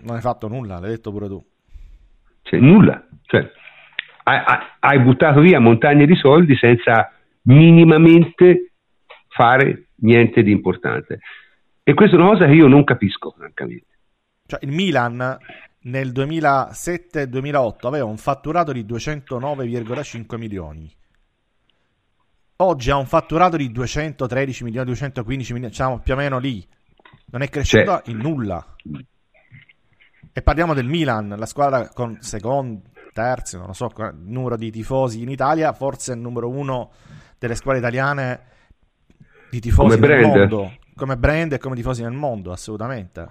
non 0.00 0.16
hai 0.16 0.22
fatto 0.22 0.48
nulla, 0.48 0.78
l'hai 0.78 0.90
detto 0.90 1.10
pure 1.10 1.28
tu. 1.28 1.44
Cioè, 2.42 2.58
nulla. 2.58 3.06
Cioè, 3.24 3.50
hai 4.80 5.00
buttato 5.00 5.40
via 5.40 5.60
montagne 5.60 6.06
di 6.06 6.16
soldi 6.16 6.56
senza 6.56 7.12
minimamente 7.42 8.72
fare 9.28 9.88
niente 9.96 10.42
di 10.42 10.50
importante. 10.50 11.20
E 11.82 11.94
questa 11.94 12.16
è 12.16 12.18
una 12.18 12.30
cosa 12.30 12.46
che 12.46 12.52
io 12.52 12.66
non 12.66 12.84
capisco, 12.84 13.30
francamente. 13.30 13.86
Cioè, 14.46 14.60
il 14.62 14.72
Milan 14.72 15.38
nel 15.80 16.10
2007-2008 16.12 17.86
aveva 17.86 18.04
un 18.04 18.16
fatturato 18.16 18.72
di 18.72 18.84
209,5 18.84 20.36
milioni. 20.36 20.92
Oggi 22.56 22.90
ha 22.90 22.96
un 22.96 23.06
fatturato 23.06 23.56
di 23.56 23.70
213 23.70 24.64
milioni, 24.64 24.86
215 24.86 25.52
milioni, 25.52 25.72
diciamo 25.72 26.00
più 26.00 26.14
o 26.14 26.16
meno 26.16 26.38
lì. 26.38 26.66
Non 27.26 27.42
è 27.42 27.48
cresciuto 27.48 27.84
cioè, 27.84 28.02
in 28.06 28.18
nulla. 28.18 28.74
E 30.32 30.42
parliamo 30.42 30.74
del 30.74 30.86
Milan, 30.86 31.34
la 31.36 31.46
squadra 31.46 31.88
con 31.88 32.18
secondo, 32.20 32.87
terzi, 33.12 33.56
non 33.56 33.66
lo 33.66 33.72
so, 33.72 33.90
numero 34.12 34.56
di 34.56 34.70
tifosi 34.70 35.22
in 35.22 35.28
Italia, 35.28 35.72
forse 35.72 36.12
è 36.12 36.14
il 36.14 36.20
numero 36.20 36.48
uno 36.48 36.90
delle 37.38 37.54
squadre 37.54 37.80
italiane 37.80 38.40
di 39.50 39.60
tifosi 39.60 39.98
come 39.98 40.06
nel 40.06 40.20
brand. 40.20 40.36
mondo, 40.36 40.72
come 40.94 41.16
brand 41.16 41.52
e 41.52 41.58
come 41.58 41.74
tifosi 41.74 42.02
nel 42.02 42.12
mondo, 42.12 42.52
assolutamente. 42.52 43.30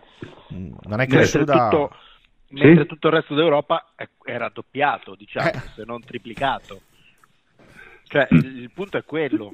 Mm, 0.54 0.74
non 0.84 1.02
è 1.02 1.08
cresciuta... 1.08 1.54
Mentre 1.54 1.70
tutto, 1.70 1.96
mentre 2.50 2.86
tutto 2.86 3.08
il 3.08 3.14
resto 3.14 3.36
d'Europa 3.36 3.94
è 3.96 4.38
raddoppiato, 4.38 5.16
diciamo, 5.16 5.50
eh. 5.50 5.62
se 5.76 5.84
non 5.86 6.02
triplicato. 6.02 6.82
Cioè, 8.04 8.28
il, 8.32 8.62
il 8.62 8.72
punto 8.72 8.98
è 8.98 9.04
quello, 9.04 9.52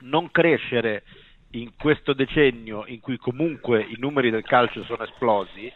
non 0.00 0.30
crescere 0.30 1.04
in 1.52 1.72
questo 1.76 2.12
decennio 2.12 2.84
in 2.86 3.00
cui 3.00 3.16
comunque 3.16 3.82
i 3.82 3.96
numeri 3.98 4.30
del 4.30 4.42
calcio 4.42 4.84
sono 4.84 5.04
esplosi, 5.04 5.72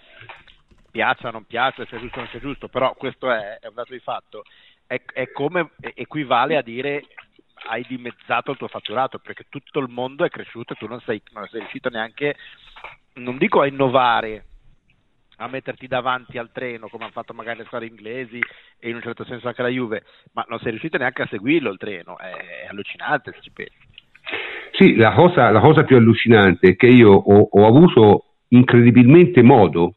piaccia 0.92 1.28
o 1.28 1.32
non 1.32 1.46
piaccia, 1.46 1.84
sia 1.86 1.98
giusto 1.98 2.18
o 2.18 2.20
non 2.20 2.30
sia 2.30 2.38
giusto, 2.38 2.68
però 2.68 2.94
questo 2.94 3.30
è, 3.32 3.58
è 3.58 3.66
un 3.66 3.74
dato 3.74 3.92
di 3.92 3.98
fatto, 3.98 4.44
è, 4.86 5.00
è 5.12 5.32
come 5.32 5.70
equivale 5.94 6.56
a 6.56 6.62
dire 6.62 7.06
hai 7.68 7.84
dimezzato 7.88 8.50
il 8.50 8.56
tuo 8.56 8.68
fatturato 8.68 9.18
perché 9.18 9.46
tutto 9.48 9.78
il 9.78 9.88
mondo 9.88 10.24
è 10.24 10.28
cresciuto 10.28 10.72
e 10.72 10.76
tu 10.76 10.86
non 10.86 11.00
sei, 11.00 11.22
non 11.32 11.46
sei 11.48 11.60
riuscito 11.60 11.88
neanche, 11.88 12.36
non 13.14 13.38
dico 13.38 13.60
a 13.60 13.66
innovare, 13.66 14.44
a 15.36 15.48
metterti 15.48 15.86
davanti 15.86 16.38
al 16.38 16.50
treno 16.52 16.88
come 16.88 17.04
hanno 17.04 17.12
fatto 17.12 17.32
magari 17.32 17.58
le 17.58 17.64
squadre 17.64 17.88
inglesi 17.88 18.40
e 18.78 18.88
in 18.88 18.96
un 18.96 19.02
certo 19.02 19.24
senso 19.24 19.48
anche 19.48 19.62
la 19.62 19.68
Juve, 19.68 20.04
ma 20.32 20.44
non 20.48 20.58
sei 20.58 20.70
riuscito 20.70 20.98
neanche 20.98 21.22
a 21.22 21.28
seguirlo 21.28 21.70
il 21.70 21.78
treno, 21.78 22.18
è, 22.18 22.30
è 22.30 22.66
allucinante 22.68 23.32
se 23.32 23.40
ci 23.40 23.50
pensi. 23.50 23.90
Sì, 24.72 24.94
la 24.96 25.12
cosa, 25.12 25.50
la 25.50 25.60
cosa, 25.60 25.84
più 25.84 25.96
allucinante 25.96 26.70
è 26.70 26.76
che 26.76 26.86
io 26.86 27.10
ho, 27.10 27.48
ho 27.50 27.66
avuto 27.66 28.34
incredibilmente 28.48 29.42
modo 29.42 29.94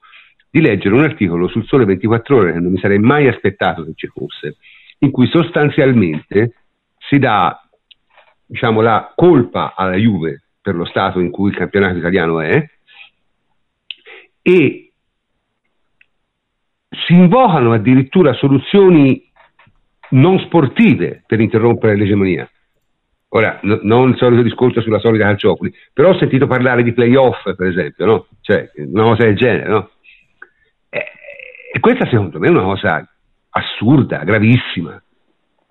di 0.55 0.61
leggere 0.61 0.95
un 0.95 1.03
articolo 1.03 1.49
sul 1.49 1.65
Sole 1.65 1.83
24 1.83 2.37
Ore 2.37 2.53
che 2.53 2.59
non 2.61 2.71
mi 2.71 2.79
sarei 2.79 2.97
mai 2.97 3.27
aspettato 3.27 3.83
che 3.83 3.91
ci 3.93 4.07
fosse, 4.07 4.55
in 4.99 5.11
cui 5.11 5.27
sostanzialmente 5.27 6.53
si 6.97 7.19
dà 7.19 7.61
diciamo, 8.45 8.79
la 8.79 9.11
colpa 9.13 9.73
alla 9.75 9.97
Juve 9.97 10.43
per 10.61 10.75
lo 10.75 10.85
stato 10.85 11.19
in 11.19 11.29
cui 11.29 11.49
il 11.49 11.57
campionato 11.57 11.97
italiano 11.97 12.39
è 12.39 12.65
e 14.41 14.93
si 17.05 17.13
invocano 17.13 17.73
addirittura 17.73 18.31
soluzioni 18.31 19.29
non 20.11 20.39
sportive 20.39 21.23
per 21.27 21.41
interrompere 21.41 21.97
l'egemonia. 21.97 22.49
Ora, 23.27 23.59
no, 23.63 23.79
non 23.81 24.11
il 24.11 24.17
solito 24.17 24.41
discorso 24.41 24.79
sulla 24.79 24.99
solita 24.99 25.25
calciopoli, 25.25 25.73
però 25.91 26.11
ho 26.11 26.17
sentito 26.17 26.47
parlare 26.47 26.81
di 26.81 26.93
playoff, 26.93 27.43
per 27.43 27.67
esempio, 27.67 28.05
no? 28.05 28.27
Cioè, 28.39 28.71
una 28.75 29.03
cosa 29.03 29.25
del 29.25 29.35
genere, 29.35 29.67
no? 29.67 29.89
Questa 31.85 32.07
secondo 32.07 32.39
me 32.39 32.47
è 32.47 32.49
una 32.49 32.63
cosa 32.63 33.07
assurda, 33.51 34.23
gravissima, 34.23 34.99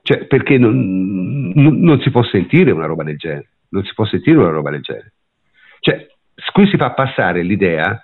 cioè, 0.01 0.27
perché 0.27 0.59
non, 0.59 1.51
non, 1.57 2.01
si 2.03 2.13
può 2.13 2.23
sentire 2.23 2.71
una 2.71 2.87
roba 2.87 3.03
del 3.03 3.17
genere, 3.17 3.49
non 3.71 3.83
si 3.83 3.93
può 3.95 4.07
sentire 4.07 4.37
una 4.37 4.51
roba 4.51 4.71
del 4.71 4.83
genere. 4.83 5.13
Cioè, 5.81 6.07
qui 6.53 6.69
si 6.69 6.77
fa 6.77 6.93
passare 6.93 7.43
l'idea 7.43 8.01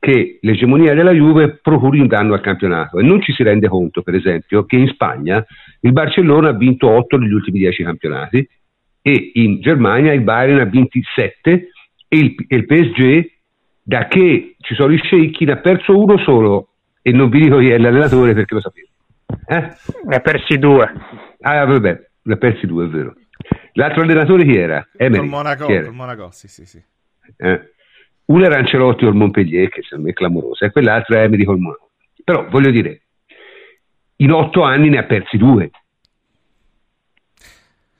che 0.00 0.38
l'egemonia 0.40 0.94
della 0.94 1.12
Juve 1.12 1.58
procuri 1.60 2.00
un 2.00 2.06
danno 2.06 2.32
al 2.32 2.40
campionato 2.40 2.98
e 2.98 3.02
non 3.02 3.20
ci 3.20 3.34
si 3.34 3.42
rende 3.42 3.68
conto, 3.68 4.00
per 4.00 4.14
esempio, 4.14 4.64
che 4.64 4.76
in 4.76 4.88
Spagna 4.88 5.44
il 5.80 5.92
Barcellona 5.92 6.48
ha 6.48 6.56
vinto 6.56 6.88
8 6.88 7.18
negli 7.18 7.34
ultimi 7.34 7.58
10 7.58 7.82
campionati 7.82 8.48
e 9.02 9.30
in 9.34 9.60
Germania 9.60 10.14
il 10.14 10.22
Bayern 10.22 10.58
ha 10.58 10.64
vinto 10.64 10.98
7 11.14 11.68
e 12.08 12.16
il, 12.16 12.34
e 12.48 12.56
il 12.56 12.64
PSG 12.64 13.30
da 13.82 14.08
che 14.08 14.54
ci 14.58 14.74
sono 14.74 14.94
i 14.94 14.98
sceicchi 15.02 15.44
ne 15.44 15.52
ha 15.52 15.56
perso 15.58 15.98
uno 15.98 16.16
solo 16.16 16.68
e 17.02 17.12
non 17.12 17.28
vi 17.28 17.40
dico 17.40 17.58
chi 17.58 17.70
è 17.70 17.78
l'allenatore 17.78 18.32
perché 18.32 18.54
lo 18.54 18.60
sapevo. 18.60 18.88
Eh? 19.46 19.74
Ne 20.04 20.16
ha 20.16 20.20
persi 20.20 20.58
due. 20.58 20.92
Ah, 21.40 21.64
vabbè, 21.64 22.08
ne 22.22 22.32
ha 22.32 22.36
persi 22.36 22.66
due, 22.66 22.86
è 22.86 22.88
vero. 22.88 23.14
L'altro 23.72 24.02
allenatore 24.02 24.44
chi 24.44 24.56
era? 24.56 24.86
Emery. 24.96 25.18
Col 25.18 25.28
Monaco, 25.28 25.66
col 25.66 25.92
Monaco, 25.92 26.30
sì, 26.30 26.48
sì, 26.48 26.64
sì. 26.64 26.82
Eh? 27.36 27.70
Uno 28.26 28.44
era 28.44 28.56
Ancelotti 28.56 29.04
col 29.04 29.16
Montpellier, 29.16 29.68
che 29.68 29.82
secondo 29.82 30.04
me 30.04 30.10
è 30.10 30.14
clamoroso, 30.14 30.64
e 30.64 30.70
quell'altro 30.70 31.16
è 31.16 31.22
Emery 31.22 31.44
col 31.44 31.58
Monaco. 31.58 31.90
Però, 32.22 32.48
voglio 32.48 32.70
dire, 32.70 33.00
in 34.16 34.30
otto 34.30 34.62
anni 34.62 34.88
ne 34.88 34.98
ha 34.98 35.04
persi 35.04 35.36
due. 35.36 35.70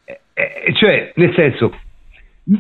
Eh, 0.05 0.21
eh, 0.35 0.75
cioè, 0.75 1.13
nel 1.17 1.35
senso, 1.35 1.77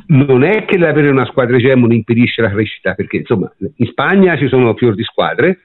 non 0.06 0.42
è 0.42 0.64
che 0.64 0.76
l'avere 0.76 1.08
una 1.08 1.26
squadra 1.26 1.56
egemone 1.56 1.94
impedisce 1.94 2.42
la 2.42 2.50
crescita, 2.50 2.94
perché 2.94 3.18
insomma 3.18 3.52
in 3.58 3.86
Spagna 3.86 4.36
ci 4.36 4.48
sono 4.48 4.74
fior 4.74 4.94
di 4.94 5.04
squadre 5.04 5.60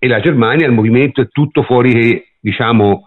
e 0.00 0.08
la 0.08 0.18
Germania 0.18 0.66
il 0.66 0.72
movimento 0.72 1.20
è 1.20 1.28
tutto 1.28 1.62
fuori, 1.62 2.24
diciamo, 2.40 3.06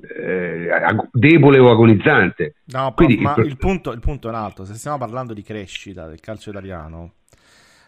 eh, 0.00 0.68
debole 1.10 1.58
o 1.58 1.70
agonizzante. 1.70 2.56
No, 2.66 2.92
Quindi, 2.94 3.16
ma 3.16 3.34
il, 3.38 3.46
il, 3.46 3.56
punto, 3.56 3.90
il, 3.90 4.00
punto, 4.00 4.28
è 4.28 4.30
un 4.30 4.36
altro, 4.36 4.64
se 4.64 4.74
stiamo 4.74 4.98
parlando 4.98 5.34
di 5.34 5.42
crescita 5.42 6.06
del 6.06 6.20
calcio 6.20 6.50
italiano, 6.50 7.14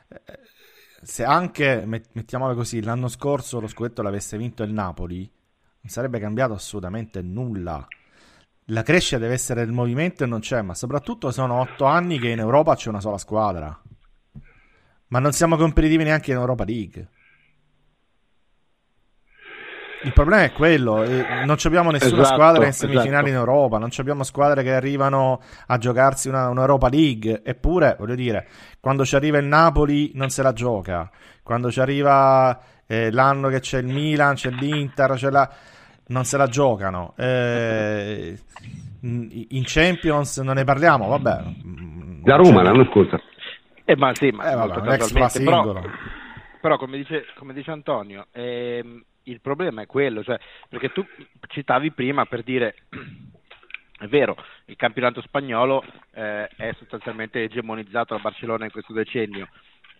eh, 0.08 0.38
se 1.02 1.24
anche, 1.24 1.84
mettiamolo 1.86 2.54
così, 2.54 2.82
l'anno 2.82 3.08
scorso 3.08 3.60
lo 3.60 3.66
scudetto 3.66 4.00
l'avesse 4.00 4.38
vinto 4.38 4.62
il 4.62 4.72
Napoli, 4.72 5.18
non 5.18 5.90
sarebbe 5.90 6.18
cambiato 6.18 6.54
assolutamente 6.54 7.20
nulla 7.20 7.86
la 8.66 8.82
crescita 8.82 9.18
deve 9.18 9.34
essere 9.34 9.62
il 9.62 9.72
movimento 9.72 10.22
e 10.22 10.26
non 10.26 10.40
c'è, 10.40 10.62
ma 10.62 10.74
soprattutto 10.74 11.30
sono 11.30 11.60
otto 11.60 11.84
anni 11.84 12.18
che 12.18 12.28
in 12.28 12.38
Europa 12.38 12.76
c'è 12.76 12.88
una 12.88 13.00
sola 13.00 13.18
squadra. 13.18 13.80
Ma 15.08 15.18
non 15.18 15.32
siamo 15.32 15.56
competitivi 15.56 16.04
neanche 16.04 16.30
in 16.30 16.38
Europa 16.38 16.64
League. 16.64 17.08
Il 20.04 20.12
problema 20.12 20.42
è 20.42 20.52
quello, 20.52 21.02
eh, 21.02 21.44
non 21.44 21.56
abbiamo 21.62 21.90
nessuna 21.90 22.22
esatto, 22.22 22.34
squadra 22.34 22.66
in 22.66 22.72
semifinali 22.72 23.08
esatto. 23.08 23.28
in 23.28 23.34
Europa, 23.34 23.78
non 23.78 23.90
abbiamo 23.96 24.24
squadre 24.24 24.62
che 24.62 24.72
arrivano 24.72 25.40
a 25.66 25.78
giocarsi 25.78 26.28
una, 26.28 26.48
un'Europa 26.48 26.88
League, 26.88 27.42
eppure, 27.44 27.96
voglio 27.98 28.14
dire, 28.14 28.48
quando 28.80 29.04
ci 29.04 29.14
arriva 29.14 29.38
il 29.38 29.46
Napoli 29.46 30.10
non 30.14 30.30
se 30.30 30.42
la 30.42 30.52
gioca, 30.52 31.08
quando 31.42 31.70
ci 31.70 31.80
arriva 31.80 32.60
eh, 32.86 33.10
l'anno 33.10 33.48
che 33.48 33.60
c'è 33.60 33.78
il 33.78 33.86
Milan, 33.86 34.34
c'è 34.34 34.50
l'Inter, 34.50 35.12
c'è 35.14 35.30
la... 35.30 35.48
non 36.08 36.24
se 36.24 36.36
la 36.36 36.46
giocano. 36.46 37.14
Eh, 37.16 38.38
in 39.00 39.62
Champions 39.64 40.38
non 40.38 40.54
ne 40.54 40.64
parliamo, 40.64 41.08
vabbè. 41.08 41.42
Da 42.22 42.36
Roma 42.36 42.62
l'anno 42.62 42.84
scorso. 42.84 43.20
Eh, 43.84 43.96
ma 43.96 44.14
sì, 44.14 44.30
ma 44.30 44.50
eh, 44.50 44.54
vabbè, 44.54 44.98
però, 45.42 45.80
però 46.60 46.76
come, 46.76 46.96
dice, 46.96 47.24
come 47.36 47.52
dice 47.52 47.72
Antonio, 47.72 48.26
ehm, 48.30 49.02
il 49.24 49.40
problema 49.40 49.82
è 49.82 49.86
quello, 49.86 50.22
cioè, 50.22 50.38
perché 50.68 50.90
tu 50.92 51.06
citavi 51.48 51.92
prima 51.92 52.26
per 52.26 52.42
dire, 52.42 52.74
è 53.98 54.06
vero, 54.06 54.36
il 54.66 54.76
campionato 54.76 55.20
spagnolo 55.20 55.84
eh, 56.12 56.48
è 56.48 56.72
sostanzialmente 56.78 57.42
egemonizzato 57.42 58.14
da 58.14 58.20
Barcellona 58.20 58.64
in 58.64 58.70
questo 58.70 58.92
decennio, 58.92 59.48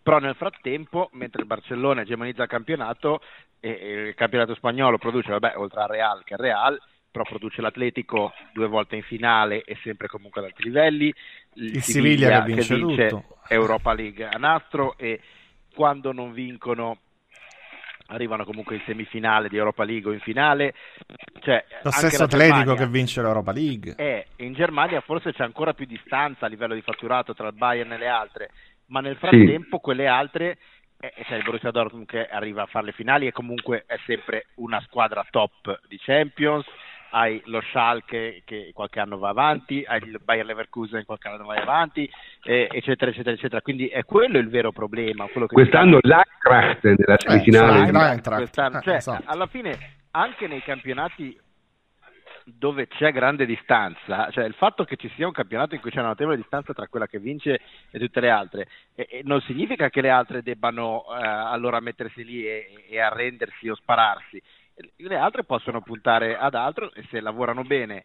però 0.02 0.18
nel 0.18 0.34
frattempo, 0.34 1.10
mentre 1.12 1.42
il 1.42 1.46
Barcellona 1.46 2.00
egemonizza 2.00 2.42
il 2.42 2.48
campionato, 2.48 3.20
e, 3.60 3.78
e 3.80 3.92
il 4.08 4.14
campionato 4.14 4.54
spagnolo 4.54 4.98
produce, 4.98 5.30
vabbè, 5.30 5.54
oltre 5.56 5.80
al 5.80 5.88
Real 5.88 6.24
che 6.24 6.34
è 6.34 6.36
Real, 6.36 6.80
però 7.12 7.24
produce 7.24 7.60
l'Atletico 7.60 8.32
due 8.52 8.66
volte 8.66 8.96
in 8.96 9.02
finale 9.02 9.62
e 9.62 9.76
sempre 9.82 10.08
comunque 10.08 10.40
ad 10.40 10.46
alti 10.48 10.64
livelli, 10.64 11.14
il, 11.54 11.76
il 11.76 11.82
Siviglia, 11.82 12.42
Siviglia, 12.42 12.42
che 12.42 12.52
vince, 12.52 12.74
che 12.74 12.84
vince 12.84 13.24
Europa 13.48 13.92
League 13.92 14.26
a 14.26 14.38
nastro 14.38 14.96
e 14.96 15.20
quando 15.74 16.12
non 16.12 16.32
vincono 16.32 16.98
arrivano 18.12 18.44
comunque 18.44 18.76
in 18.76 18.82
semifinale 18.84 19.48
di 19.48 19.56
Europa 19.56 19.84
League 19.84 20.10
o 20.10 20.12
in 20.12 20.20
finale. 20.20 20.74
Cioè, 21.40 21.64
Lo 21.82 21.90
stesso 21.90 22.24
Atletico 22.24 22.56
Germania, 22.58 22.84
che 22.84 22.90
vince 22.90 23.22
l'Europa 23.22 23.52
League. 23.52 23.94
Eh, 23.96 24.26
in 24.36 24.52
Germania 24.52 25.00
forse 25.00 25.32
c'è 25.32 25.42
ancora 25.42 25.74
più 25.74 25.86
distanza 25.86 26.46
a 26.46 26.48
livello 26.48 26.74
di 26.74 26.82
fatturato 26.82 27.34
tra 27.34 27.48
il 27.48 27.54
Bayern 27.54 27.92
e 27.92 27.98
le 27.98 28.08
altre, 28.08 28.50
ma 28.86 29.00
nel 29.00 29.16
frattempo 29.16 29.76
sì. 29.76 29.82
quelle 29.82 30.06
altre, 30.06 30.58
eh, 31.00 31.12
cioè 31.26 31.38
il 31.38 31.44
Borussia 31.44 31.70
Dortmund 31.70 32.06
che 32.06 32.26
arriva 32.26 32.62
a 32.62 32.66
fare 32.66 32.86
le 32.86 32.92
finali 32.92 33.26
e 33.26 33.32
comunque 33.32 33.84
è 33.86 33.96
sempre 34.06 34.46
una 34.56 34.80
squadra 34.82 35.26
top 35.30 35.80
di 35.88 35.98
Champions, 35.98 36.64
hai 37.12 37.40
lo 37.46 37.60
Schalke 37.60 38.42
che 38.44 38.70
qualche 38.72 39.00
anno 39.00 39.18
va 39.18 39.28
avanti, 39.28 39.84
hai 39.86 40.02
il 40.02 40.18
Bayer 40.22 40.44
Leverkusen 40.46 41.04
qualche 41.04 41.28
anno 41.28 41.44
va 41.44 41.54
avanti, 41.54 42.10
eh, 42.44 42.68
eccetera, 42.70 43.10
eccetera, 43.10 43.34
eccetera. 43.34 43.60
Quindi 43.60 43.88
è 43.88 44.04
quello 44.04 44.38
il 44.38 44.48
vero 44.48 44.72
problema. 44.72 45.26
Quest'anno 45.46 45.98
l'Eintracht 46.00 46.84
nella 46.84 47.16
eh, 47.16 47.20
semifinale. 47.20 48.42
Eh, 48.42 48.82
cioè, 48.82 48.94
esatto. 48.96 49.22
Alla 49.26 49.46
fine, 49.46 49.78
anche 50.12 50.46
nei 50.46 50.62
campionati 50.62 51.38
dove 52.44 52.88
c'è 52.88 53.12
grande 53.12 53.46
distanza, 53.46 54.28
cioè 54.30 54.44
il 54.44 54.54
fatto 54.54 54.84
che 54.84 54.96
ci 54.96 55.08
sia 55.14 55.26
un 55.26 55.32
campionato 55.32 55.76
in 55.76 55.80
cui 55.80 55.90
c'è 55.90 56.00
una 56.00 56.08
notevole 56.08 56.36
distanza 56.36 56.72
tra 56.72 56.88
quella 56.88 57.06
che 57.06 57.20
vince 57.20 57.60
e 57.90 57.98
tutte 58.00 58.18
le 58.20 58.30
altre, 58.30 58.66
e, 58.96 59.06
e 59.08 59.20
non 59.22 59.40
significa 59.42 59.90
che 59.90 60.00
le 60.00 60.10
altre 60.10 60.42
debbano 60.42 61.04
eh, 61.04 61.24
allora 61.24 61.78
mettersi 61.78 62.24
lì 62.24 62.44
e, 62.44 62.86
e 62.88 62.98
arrendersi 62.98 63.68
o 63.68 63.76
spararsi 63.76 64.42
le 64.96 65.16
altre 65.16 65.44
possono 65.44 65.82
puntare 65.82 66.36
ad 66.36 66.54
altro 66.54 66.92
e 66.94 67.06
se 67.10 67.20
lavorano 67.20 67.62
bene 67.62 68.04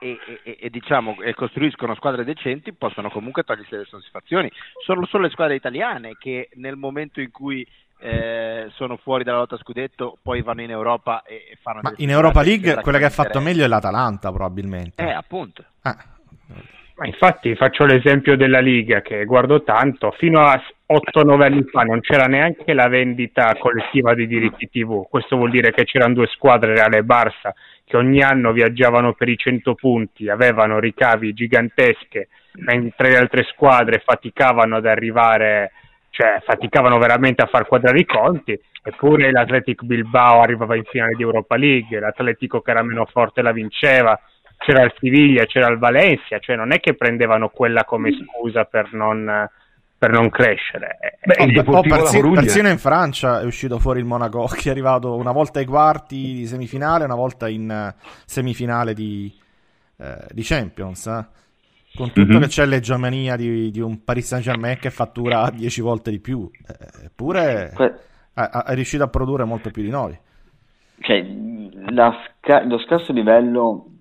e, 0.00 0.18
e, 0.42 0.56
e, 0.60 0.70
diciamo, 0.70 1.20
e 1.22 1.34
costruiscono 1.34 1.94
squadre 1.94 2.24
decenti 2.24 2.72
possono 2.72 3.10
comunque 3.10 3.42
togliersi 3.42 3.76
le 3.76 3.84
soddisfazioni. 3.84 4.50
Sono 4.84 5.06
solo 5.06 5.24
le 5.24 5.30
squadre 5.30 5.54
italiane 5.56 6.16
che 6.18 6.48
nel 6.54 6.76
momento 6.76 7.20
in 7.20 7.30
cui 7.30 7.66
eh, 8.00 8.68
sono 8.74 8.96
fuori 8.96 9.24
dalla 9.24 9.38
lotta 9.38 9.56
scudetto 9.56 10.18
poi 10.22 10.42
vanno 10.42 10.62
in 10.62 10.70
Europa 10.70 11.22
e, 11.22 11.56
fanno... 11.62 11.80
Ma 11.82 11.92
in 11.96 12.10
Europa 12.10 12.42
League 12.42 12.80
quella 12.82 12.98
che 12.98 13.04
ha 13.04 13.10
fatto 13.10 13.40
meglio 13.40 13.64
è 13.64 13.68
l'Atalanta 13.68 14.30
probabilmente. 14.30 15.02
Eh, 15.02 15.12
appunto. 15.12 15.64
Ah. 15.82 16.12
Ma 16.96 17.06
infatti 17.06 17.56
faccio 17.56 17.84
l'esempio 17.86 18.36
della 18.36 18.60
Liga 18.60 19.00
che 19.00 19.24
guardo 19.24 19.64
tanto, 19.64 20.12
fino 20.12 20.42
a 20.42 20.62
8-9 20.86 21.42
anni 21.42 21.64
fa 21.64 21.82
non 21.82 22.00
c'era 22.00 22.26
neanche 22.26 22.72
la 22.72 22.86
vendita 22.86 23.52
collettiva 23.58 24.14
dei 24.14 24.28
diritti 24.28 24.70
TV, 24.70 25.08
questo 25.08 25.36
vuol 25.36 25.50
dire 25.50 25.72
che 25.72 25.82
c'erano 25.84 26.14
due 26.14 26.28
squadre, 26.28 26.74
Reale 26.74 26.98
e 26.98 27.02
Barça, 27.02 27.52
che 27.84 27.96
ogni 27.96 28.22
anno 28.22 28.52
viaggiavano 28.52 29.12
per 29.14 29.28
i 29.28 29.36
100 29.36 29.74
punti, 29.74 30.28
avevano 30.28 30.78
ricavi 30.78 31.32
gigantesche, 31.32 32.28
mentre 32.58 33.10
le 33.10 33.16
altre 33.16 33.42
squadre 33.42 34.00
faticavano 34.04 34.76
ad 34.76 34.86
arrivare, 34.86 35.72
cioè 36.10 36.40
faticavano 36.44 36.98
veramente 36.98 37.42
a 37.42 37.46
far 37.46 37.66
quadrare 37.66 37.98
i 37.98 38.06
conti, 38.06 38.56
eppure 38.84 39.32
l'Atletico 39.32 39.84
Bilbao 39.84 40.42
arrivava 40.42 40.76
in 40.76 40.84
finale 40.84 41.14
di 41.16 41.22
Europa 41.22 41.56
League, 41.56 41.98
l'Atletico 41.98 42.60
che 42.60 42.70
era 42.70 42.84
meno 42.84 43.04
forte 43.06 43.42
la 43.42 43.50
vinceva, 43.50 44.16
c'era 44.58 44.82
il 44.82 44.94
Siviglia, 44.98 45.44
c'era 45.46 45.68
il 45.68 45.78
Valencia, 45.78 46.38
cioè 46.38 46.56
non 46.56 46.72
è 46.72 46.80
che 46.80 46.94
prendevano 46.94 47.48
quella 47.48 47.84
come 47.84 48.10
scusa 48.12 48.64
per 48.64 48.92
non, 48.92 49.48
per 49.96 50.10
non 50.10 50.28
crescere. 50.30 50.98
Beh, 51.24 51.62
oh, 51.64 51.78
oh, 51.78 51.80
persino, 51.82 52.30
persino 52.32 52.68
in 52.68 52.78
Francia 52.78 53.40
è 53.40 53.44
uscito 53.44 53.78
fuori 53.78 54.00
il 54.00 54.04
Monaco 54.04 54.46
che 54.54 54.68
è 54.68 54.70
arrivato 54.70 55.14
una 55.14 55.32
volta 55.32 55.58
ai 55.60 55.64
quarti 55.64 56.34
di 56.34 56.46
semifinale, 56.46 57.04
una 57.04 57.14
volta 57.14 57.48
in 57.48 57.92
uh, 57.94 58.00
semifinale 58.26 58.94
di, 58.94 59.32
uh, 59.96 60.04
di 60.30 60.42
Champions. 60.42 61.06
Eh? 61.06 61.26
Con 61.96 62.10
tutto 62.10 62.32
mm-hmm. 62.32 62.40
che 62.42 62.46
c'è 62.48 62.66
l'egemonia 62.66 63.36
di, 63.36 63.70
di, 63.70 63.80
un 63.80 64.02
Paris 64.02 64.26
Saint 64.26 64.44
Germain 64.44 64.78
che 64.78 64.90
fattura 64.90 65.48
10 65.48 65.80
volte 65.80 66.10
di 66.10 66.18
più, 66.18 66.50
eh, 66.66 67.06
eppure 67.06 67.70
que- 67.72 67.94
è 68.34 68.74
riuscito 68.74 69.04
a 69.04 69.08
produrre 69.08 69.44
molto 69.44 69.70
più 69.70 69.82
di 69.82 69.90
noi. 69.90 70.18
Cioè, 70.98 71.24
sca- 72.40 72.64
lo 72.64 72.78
scarso 72.78 73.12
livello 73.12 73.93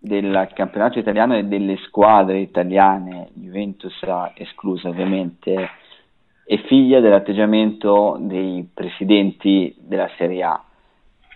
del 0.00 0.48
campionato 0.54 0.98
italiano 0.98 1.36
e 1.36 1.44
delle 1.44 1.76
squadre 1.84 2.38
italiane, 2.38 3.28
Juventus 3.34 4.00
esclusa 4.34 4.88
ovviamente, 4.88 5.70
è 6.44 6.56
figlia 6.66 7.00
dell'atteggiamento 7.00 8.16
dei 8.18 8.66
presidenti 8.72 9.74
della 9.78 10.10
Serie 10.16 10.42
A 10.42 10.64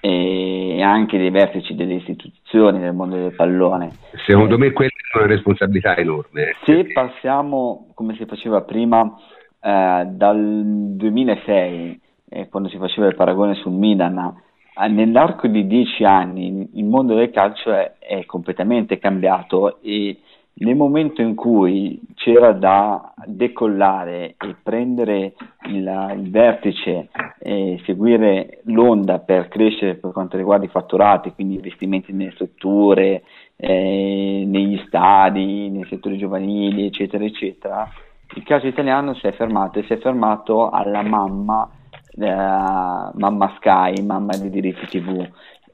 e 0.01 0.83
anche 0.83 1.17
dei 1.17 1.31
vertici 1.31 1.75
delle 1.75 1.95
istituzioni 1.95 2.79
del 2.79 2.93
mondo 2.93 3.17
del 3.17 3.35
pallone. 3.35 3.93
Secondo 4.27 4.59
me 4.59 4.73
quella 4.73 4.91
è 4.91 5.19
una 5.19 5.27
responsabilità 5.27 5.97
enorme. 5.97 6.57
Se 6.65 6.93
passiamo, 6.93 7.89
come 7.95 8.15
si 8.15 8.27
faceva 8.27 8.62
prima, 8.62 9.17
eh, 9.61 10.05
dal 10.07 10.62
2006, 10.97 12.01
eh, 12.29 12.49
quando 12.49 12.69
si 12.69 12.77
faceva 12.77 13.07
il 13.07 13.15
paragone 13.15 13.55
sul 13.55 13.73
Milan, 13.73 14.43
nell'arco 14.89 15.47
di 15.47 15.66
dieci 15.66 16.05
anni 16.05 16.68
il 16.72 16.85
mondo 16.85 17.14
del 17.14 17.31
calcio 17.31 17.72
è, 17.72 17.95
è, 17.99 18.25
completamente 18.25 18.99
cambiato 18.99 19.81
e 19.83 20.18
nel 20.57 20.77
momento 20.77 21.20
in 21.20 21.35
cui 21.35 22.01
c'era 22.14 22.53
da 22.53 23.12
decollare 23.27 24.37
e 24.39 24.55
prendere 24.62 25.35
il, 25.66 26.12
il 26.16 26.31
vertice 26.31 27.09
e 27.41 27.81
seguire 27.85 28.61
l'onda 28.64 29.18
per 29.18 29.49
crescere 29.49 29.97
per 29.97 30.12
quanto 30.12 30.37
riguarda 30.37 30.64
i 30.64 30.68
fatturati, 30.68 31.33
quindi 31.33 31.55
investimenti 31.55 32.12
nelle 32.12 32.31
strutture, 32.33 33.25
eh, 33.57 34.45
negli 34.47 34.81
stadi, 34.87 35.70
nei 35.70 35.87
settori 35.89 36.18
giovanili, 36.18 36.87
eccetera, 36.87 37.25
eccetera, 37.25 37.89
il 38.37 38.43
calcio 38.45 38.66
italiano 38.66 39.14
si 39.14 39.27
è 39.27 39.33
fermato 39.33 39.79
e 39.79 39.85
si 39.85 39.93
è 39.93 39.99
fermato 39.99 40.70
alla 40.70 41.03
mamma 41.03 41.68
mamma 42.17 43.55
Sky, 43.57 44.03
mamma 44.03 44.37
dei 44.37 44.51
diritti 44.51 44.87
TV. 44.87 45.27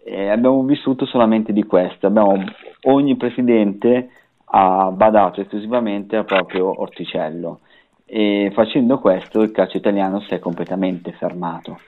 E 0.05 0.28
abbiamo 0.28 0.62
vissuto 0.62 1.07
solamente 1.07 1.53
di 1.53 1.64
questo, 1.64 2.07
abbiamo, 2.07 2.43
ogni 2.84 3.16
presidente 3.16 4.11
ha 4.53 4.91
badato 4.91 5.41
esclusivamente 5.41 6.16
al 6.16 6.24
proprio 6.24 6.80
orticello. 6.80 7.61
E 8.05 8.51
facendo 8.55 8.99
questo 8.99 9.41
il 9.43 9.53
calcio 9.53 9.76
italiano 9.76 10.20
si 10.20 10.34
è 10.34 10.38
completamente 10.38 11.12
fermato. 11.12 11.78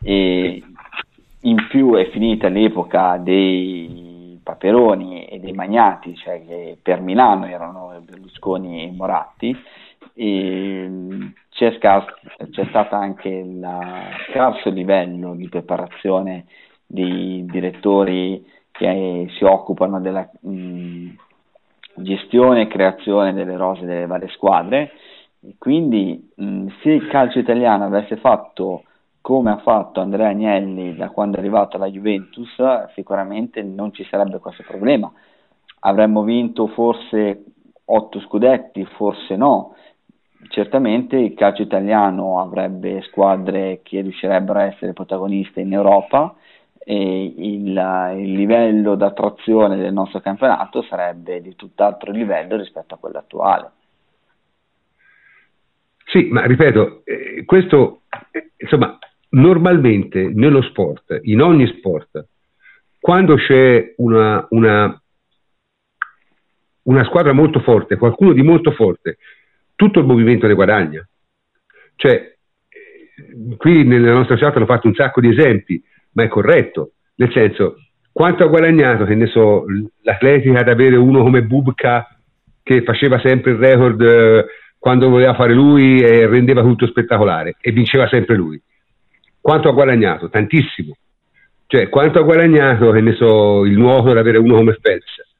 E 0.00 0.62
in 1.40 1.66
più 1.68 1.94
è 1.94 2.08
finita 2.10 2.48
l'epoca 2.48 3.16
dei 3.16 4.38
Paperoni 4.42 5.24
e 5.24 5.40
dei 5.40 5.52
Magnati, 5.52 6.14
cioè 6.14 6.44
che 6.46 6.78
per 6.80 7.00
Milano 7.00 7.46
erano 7.46 8.00
Berlusconi 8.04 8.84
e 8.84 8.92
Moratti 8.92 9.56
e 10.14 10.90
c'è, 11.50 11.76
scar- 11.78 12.20
c'è 12.50 12.66
stato 12.66 12.94
anche 12.94 13.28
il 13.28 13.66
scarso 14.30 14.70
livello 14.70 15.34
di 15.34 15.48
preparazione 15.48 16.46
di 16.86 17.44
direttori 17.46 18.44
che 18.70 19.26
si 19.36 19.44
occupano 19.44 20.00
della 20.00 20.28
mh, 20.40 21.08
gestione 21.94 22.62
e 22.62 22.66
creazione 22.68 23.32
delle 23.32 23.56
rose 23.56 23.84
delle 23.84 24.06
varie 24.06 24.28
squadre. 24.28 24.92
Quindi 25.58 26.30
mh, 26.34 26.66
se 26.82 26.90
il 26.90 27.06
calcio 27.08 27.38
italiano 27.38 27.84
avesse 27.84 28.16
fatto 28.16 28.84
come 29.20 29.50
ha 29.50 29.58
fatto 29.58 30.00
Andrea 30.00 30.28
Agnelli 30.28 30.96
da 30.96 31.10
quando 31.10 31.36
è 31.36 31.40
arrivato 31.40 31.76
alla 31.76 31.88
Juventus, 31.88 32.50
sicuramente 32.94 33.62
non 33.62 33.92
ci 33.92 34.04
sarebbe 34.04 34.38
questo 34.38 34.64
problema. 34.66 35.10
Avremmo 35.80 36.22
vinto 36.22 36.66
forse 36.68 37.44
otto 37.84 38.20
scudetti, 38.20 38.84
forse 38.96 39.36
no, 39.36 39.74
certamente 40.48 41.16
il 41.16 41.34
calcio 41.34 41.62
italiano 41.62 42.40
avrebbe 42.40 43.02
squadre 43.02 43.80
che 43.82 44.00
riuscirebbero 44.00 44.58
a 44.58 44.64
essere 44.64 44.92
protagoniste 44.92 45.60
in 45.60 45.72
Europa 45.72 46.34
e 46.84 47.34
il, 47.36 48.14
il 48.16 48.32
livello 48.32 48.96
d'attrazione 48.96 49.76
del 49.76 49.92
nostro 49.92 50.20
campionato 50.20 50.82
sarebbe 50.82 51.40
di 51.40 51.54
tutt'altro 51.54 52.10
livello 52.10 52.56
rispetto 52.56 52.94
a 52.94 52.98
quello 52.98 53.18
attuale. 53.18 53.70
Sì, 56.06 56.28
ma 56.30 56.44
ripeto, 56.44 57.02
eh, 57.04 57.44
questo 57.44 58.02
eh, 58.32 58.50
insomma, 58.56 58.98
normalmente 59.30 60.30
nello 60.34 60.60
sport, 60.62 61.20
in 61.22 61.40
ogni 61.40 61.66
sport, 61.78 62.26
quando 63.00 63.36
c'è 63.36 63.94
una, 63.96 64.46
una, 64.50 65.02
una 66.82 67.04
squadra 67.04 67.32
molto 67.32 67.60
forte, 67.60 67.96
qualcuno 67.96 68.32
di 68.32 68.42
molto 68.42 68.72
forte, 68.72 69.18
tutto 69.82 69.98
il 69.98 70.06
movimento 70.06 70.46
ne 70.46 70.54
guadagna. 70.54 71.04
Cioè, 71.96 72.36
qui 73.56 73.84
nella 73.84 74.12
nostra 74.12 74.36
chat 74.36 74.54
hanno 74.54 74.66
fatto 74.66 74.86
un 74.86 74.94
sacco 74.94 75.20
di 75.20 75.28
esempi, 75.28 75.82
ma 76.12 76.22
è 76.22 76.28
corretto, 76.28 76.92
nel 77.16 77.32
senso, 77.32 77.78
quanto 78.12 78.44
ha 78.44 78.46
guadagnato, 78.46 79.04
che 79.04 79.16
ne 79.16 79.26
so, 79.26 79.64
l'atletica 80.02 80.60
ad 80.60 80.68
avere 80.68 80.94
uno 80.94 81.22
come 81.22 81.42
Bubka 81.42 82.16
che 82.62 82.82
faceva 82.84 83.18
sempre 83.18 83.52
il 83.52 83.56
record 83.56 84.00
eh, 84.00 84.44
quando 84.78 85.08
voleva 85.08 85.34
fare 85.34 85.52
lui 85.52 86.00
e 86.00 86.28
rendeva 86.28 86.62
tutto 86.62 86.86
spettacolare 86.86 87.56
e 87.60 87.72
vinceva 87.72 88.06
sempre 88.06 88.36
lui. 88.36 88.60
Quanto 89.40 89.68
ha 89.68 89.72
guadagnato? 89.72 90.28
Tantissimo. 90.28 90.96
Cioè, 91.66 91.88
quanto 91.88 92.20
ha 92.20 92.22
guadagnato, 92.22 92.92
che 92.92 93.00
ne 93.00 93.14
so, 93.14 93.64
il 93.64 93.76
nuoto 93.76 94.10
ad 94.10 94.18
avere 94.18 94.38
uno 94.38 94.56
come 94.56 94.78
Phelps? 94.80 95.31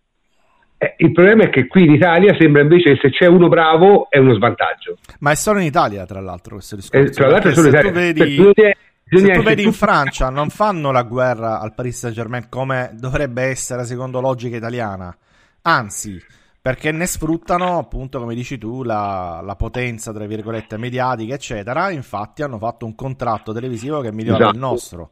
Eh, 0.82 0.94
il 0.96 1.12
problema 1.12 1.44
è 1.44 1.48
che 1.48 1.68
qui 1.68 1.84
in 1.84 1.92
Italia 1.92 2.34
sembra 2.36 2.62
invece 2.62 2.94
che 2.94 2.98
se 3.02 3.10
c'è 3.10 3.26
uno 3.26 3.46
bravo 3.46 4.10
è 4.10 4.18
uno 4.18 4.34
svantaggio. 4.34 4.98
Ma 5.20 5.30
è 5.30 5.36
solo 5.36 5.60
in 5.60 5.66
Italia, 5.66 6.04
tra 6.06 6.20
l'altro, 6.20 6.56
questo 6.56 6.74
discorso. 6.74 7.06
Eh, 7.06 7.10
tra 7.14 7.28
l'altro 7.28 7.50
è 7.50 7.54
solo 7.54 7.68
in 7.68 7.74
Italia. 7.74 7.92
Vedi... 7.92 8.36
Cioè, 8.52 8.76
se 9.04 9.30
tu 9.30 9.42
vedi 9.42 9.62
in 9.62 9.72
Francia 9.72 10.28
non 10.28 10.48
fanno 10.48 10.90
la 10.90 11.02
guerra 11.02 11.60
al 11.60 11.72
Paris 11.74 11.98
Saint 11.98 12.16
Germain 12.16 12.48
come 12.48 12.90
dovrebbe 12.94 13.42
essere 13.42 13.84
secondo 13.84 14.20
logica 14.20 14.56
italiana, 14.56 15.16
anzi, 15.62 16.20
perché 16.60 16.90
ne 16.90 17.06
sfruttano 17.06 17.78
appunto, 17.78 18.18
come 18.18 18.34
dici 18.34 18.58
tu, 18.58 18.82
la, 18.82 19.40
la 19.40 19.54
potenza, 19.54 20.12
tra 20.12 20.26
virgolette, 20.26 20.78
mediatica, 20.78 21.34
eccetera. 21.34 21.90
Infatti 21.90 22.42
hanno 22.42 22.58
fatto 22.58 22.86
un 22.86 22.96
contratto 22.96 23.52
televisivo 23.52 24.00
che 24.00 24.10
migliora 24.10 24.38
esatto. 24.38 24.54
il 24.54 24.60
nostro. 24.60 25.10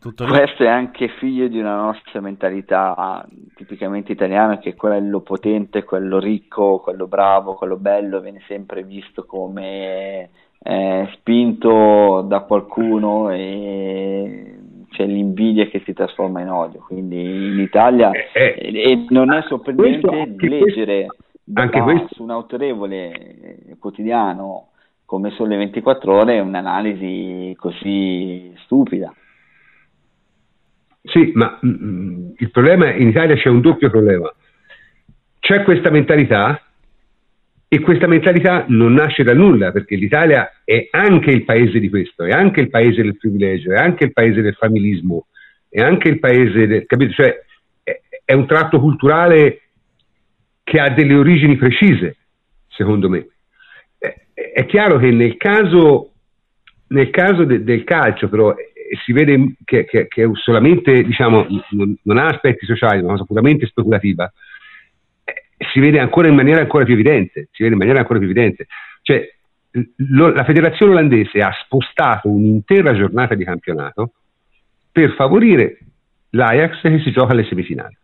Questo 0.00 0.64
è 0.64 0.68
anche 0.68 1.08
figlio 1.18 1.46
di 1.48 1.58
una 1.58 1.76
nostra 1.76 2.20
mentalità 2.20 3.26
tipicamente 3.54 4.12
italiana, 4.12 4.58
che 4.58 4.74
quello 4.74 5.20
potente, 5.20 5.84
quello 5.84 6.18
ricco, 6.18 6.80
quello 6.80 7.06
bravo, 7.06 7.54
quello 7.54 7.76
bello 7.76 8.20
viene 8.20 8.42
sempre 8.46 8.82
visto 8.82 9.24
come 9.24 10.30
eh, 10.62 11.08
spinto 11.14 12.24
da 12.26 12.40
qualcuno 12.40 13.30
e 13.30 14.58
c'è 14.90 15.06
l'invidia 15.06 15.66
che 15.66 15.82
si 15.84 15.92
trasforma 15.92 16.40
in 16.40 16.48
odio. 16.48 16.80
Quindi 16.86 17.52
in 17.52 17.60
Italia 17.60 18.10
eh, 18.10 18.56
eh, 18.58 18.90
e 18.90 19.06
non 19.10 19.32
è 19.32 19.42
sorprendente 19.42 20.34
leggere 20.38 21.06
anche 21.54 21.78
da, 21.78 22.06
su 22.10 22.22
un 22.22 22.30
autorevole 22.30 23.76
quotidiano 23.78 24.68
come 25.04 25.30
Sole 25.30 25.56
24 25.56 26.12
Ore 26.12 26.40
un'analisi 26.40 27.54
così 27.58 28.52
stupida. 28.64 29.12
Sì, 31.06 31.32
ma 31.34 31.58
mh, 31.60 31.68
mm, 31.68 32.30
il 32.38 32.50
problema 32.50 32.90
in 32.92 33.08
Italia 33.08 33.36
c'è 33.36 33.50
un 33.50 33.60
doppio 33.60 33.90
problema. 33.90 34.32
C'è 35.38 35.62
questa 35.62 35.90
mentalità 35.90 36.62
e 37.68 37.80
questa 37.80 38.06
mentalità 38.06 38.64
non 38.68 38.94
nasce 38.94 39.22
da 39.22 39.34
nulla, 39.34 39.70
perché 39.70 39.96
l'Italia 39.96 40.62
è 40.64 40.88
anche 40.90 41.30
il 41.30 41.44
paese 41.44 41.78
di 41.78 41.90
questo, 41.90 42.24
è 42.24 42.30
anche 42.30 42.60
il 42.60 42.70
paese 42.70 43.02
del 43.02 43.18
privilegio, 43.18 43.72
è 43.72 43.76
anche 43.76 44.04
il 44.04 44.12
paese 44.12 44.40
del 44.40 44.54
familismo, 44.54 45.26
è 45.68 45.82
anche 45.82 46.08
il 46.08 46.18
paese 46.18 46.66
del... 46.66 46.86
capito? 46.86 47.12
Cioè, 47.12 47.44
è, 47.82 48.00
è 48.24 48.32
un 48.32 48.46
tratto 48.46 48.80
culturale 48.80 49.60
che 50.62 50.80
ha 50.80 50.88
delle 50.88 51.14
origini 51.14 51.56
precise, 51.56 52.16
secondo 52.68 53.10
me. 53.10 53.26
È, 53.98 54.14
è 54.32 54.64
chiaro 54.64 54.96
che 54.98 55.10
nel 55.10 55.36
caso, 55.36 56.12
nel 56.88 57.10
caso 57.10 57.44
de, 57.44 57.62
del 57.62 57.84
calcio, 57.84 58.30
però, 58.30 58.54
si 59.04 59.12
vede 59.12 59.54
che, 59.64 59.84
che, 59.84 60.06
che 60.08 60.28
solamente, 60.34 61.02
diciamo, 61.02 61.46
non, 61.70 61.96
non, 62.02 62.18
ha 62.18 62.26
aspetti 62.26 62.66
sociali, 62.66 62.96
ma 62.96 63.00
è 63.00 63.04
una 63.04 63.12
cosa 63.12 63.24
puramente 63.24 63.66
speculativa, 63.66 64.30
eh, 65.24 65.32
si 65.72 65.80
vede 65.80 65.98
ancora 65.98 66.28
in 66.28 66.34
maniera 66.34 66.60
ancora 66.60 66.84
più 66.84 66.94
evidente, 66.94 67.48
si 67.52 67.62
vede 67.62 67.74
in 67.74 67.78
maniera 67.78 68.00
ancora 68.00 68.18
più 68.18 68.28
evidente. 68.28 68.66
Cioè, 69.02 69.28
lo, 69.96 70.28
la 70.28 70.44
federazione 70.44 70.92
olandese 70.92 71.38
ha 71.40 71.52
spostato 71.64 72.28
un'intera 72.28 72.94
giornata 72.94 73.34
di 73.34 73.44
campionato 73.44 74.12
per 74.92 75.14
favorire 75.14 75.78
l'Ajax 76.30 76.80
che 76.82 77.00
si 77.00 77.10
gioca 77.10 77.32
alle 77.32 77.44
semifinali. 77.44 77.96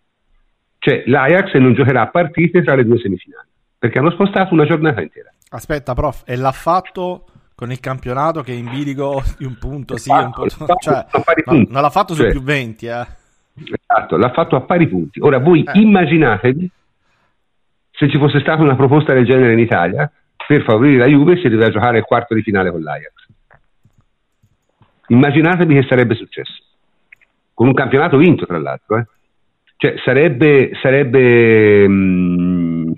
Cioè, 0.79 1.05
l'Ajax 1.07 1.55
non 1.55 1.75
giocherà 1.75 2.09
partite 2.09 2.63
tra 2.63 2.75
le 2.75 2.85
due 2.85 2.99
semifinali, 2.99 3.49
perché 3.79 3.99
hanno 3.99 4.11
spostato 4.11 4.55
una 4.55 4.65
giornata 4.65 5.01
intera. 5.01 5.33
Aspetta, 5.51 5.95
prof, 5.95 6.23
e 6.27 6.37
l'ha 6.37 6.53
fatto 6.53 7.27
con 7.61 7.71
il 7.71 7.79
campionato 7.79 8.41
che 8.41 8.53
è 8.53 8.57
in 8.57 8.71
bilico 8.71 9.23
di 9.37 9.45
un 9.45 9.59
punto 9.59 9.99
sì, 9.99 10.11
un 10.11 10.31
punto, 10.33 10.75
cioè, 10.81 11.05
non, 11.45 11.67
non 11.69 11.83
l'ha 11.83 11.91
fatto 11.91 12.15
su 12.15 12.23
cioè, 12.23 12.31
più 12.31 12.41
20 12.41 12.87
eh. 12.87 13.07
esatto, 13.55 14.17
l'ha 14.17 14.33
fatto 14.33 14.57
a 14.57 14.63
pari 14.63 14.89
punti 14.89 15.21
ora 15.21 15.39
voi 15.39 15.63
eh. 15.63 15.79
immaginatevi 15.79 16.71
se 17.91 18.09
ci 18.09 18.17
fosse 18.17 18.41
stata 18.41 18.63
una 18.63 18.77
proposta 18.77 19.13
del 19.13 19.27
genere 19.27 19.53
in 19.53 19.59
Italia 19.59 20.11
per 20.47 20.63
favorire 20.63 21.01
la 21.01 21.07
Juve 21.07 21.37
si 21.37 21.51
doveva 21.51 21.69
giocare 21.69 21.99
il 21.99 22.05
quarto 22.05 22.35
di 22.35 22.41
finale 22.41 22.71
con 22.71 22.81
l'Ajax 22.81 23.13
immaginatevi 25.09 25.75
che 25.75 25.87
sarebbe 25.87 26.15
successo 26.15 26.63
con 27.53 27.67
un 27.67 27.75
campionato 27.75 28.17
vinto 28.17 28.47
tra 28.47 28.59
l'altro 28.59 28.97
eh. 28.97 29.07
cioè 29.77 29.97
sarebbe, 30.03 30.71
sarebbe 30.81 31.87
mh, 31.87 31.93
mm, 31.93 32.93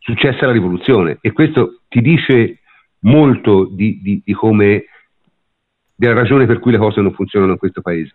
successa 0.00 0.46
la 0.46 0.52
rivoluzione 0.52 1.18
e 1.20 1.30
questo 1.30 1.82
ti 1.88 2.00
dice 2.00 2.61
molto 3.02 3.68
di, 3.70 4.00
di, 4.02 4.22
di 4.24 4.32
come 4.32 4.86
della 5.94 6.14
ragione 6.14 6.46
per 6.46 6.58
cui 6.58 6.72
le 6.72 6.78
cose 6.78 7.00
non 7.00 7.12
funzionano 7.12 7.52
in 7.52 7.58
questo 7.58 7.80
paese. 7.80 8.14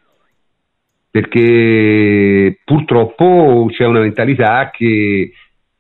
Perché 1.09 2.59
purtroppo 2.63 3.67
c'è 3.71 3.85
una 3.85 4.01
mentalità 4.01 4.69
che 4.71 5.31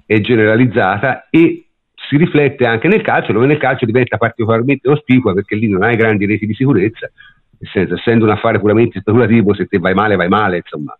è 0.05 0.19
generalizzata 0.21 1.27
e 1.29 1.67
si 1.93 2.15
riflette 2.15 2.65
anche 2.65 2.87
nel 2.87 3.01
calcio, 3.01 3.33
dove 3.33 3.45
nel 3.45 3.57
calcio 3.57 3.85
diventa 3.85 4.17
particolarmente 4.17 4.89
ospicua 4.89 5.33
perché 5.33 5.55
lì 5.55 5.67
non 5.67 5.83
hai 5.83 5.97
grandi 5.97 6.25
reti 6.25 6.45
di 6.45 6.53
sicurezza, 6.53 7.11
nel 7.59 7.69
senso, 7.71 7.95
essendo 7.95 8.23
un 8.23 8.31
affare 8.31 8.59
puramente 8.59 8.99
speculativo, 8.99 9.53
se 9.53 9.65
te 9.65 9.77
vai 9.77 9.93
male, 9.93 10.15
vai 10.15 10.29
male, 10.29 10.57
insomma. 10.57 10.97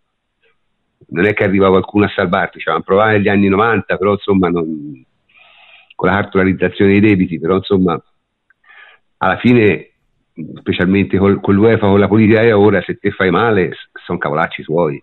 Non 1.10 1.24
è 1.24 1.32
che 1.32 1.44
arriva 1.44 1.68
qualcuno 1.68 2.04
a 2.04 2.12
salvarti, 2.14 2.58
ci 2.58 2.68
avevano 2.68 2.84
provato 2.84 3.16
negli 3.16 3.28
anni 3.28 3.48
90, 3.48 3.96
però 3.96 4.12
insomma 4.12 4.48
non, 4.50 5.02
con 5.98 6.10
la 6.10 6.20
cartolarizzazione 6.20 6.92
dei 6.92 7.00
debiti, 7.00 7.40
però 7.40 7.56
insomma 7.56 8.00
alla 9.16 9.36
fine, 9.38 9.94
specialmente 10.60 11.18
col, 11.18 11.40
con 11.40 11.56
l'UEFA, 11.56 11.88
con 11.88 11.98
la 11.98 12.06
politica 12.06 12.40
e 12.40 12.52
ora, 12.52 12.80
se 12.82 12.98
te 12.98 13.10
fai 13.10 13.30
male, 13.30 13.72
sono 14.04 14.16
cavolacci 14.16 14.62
suoi. 14.62 15.02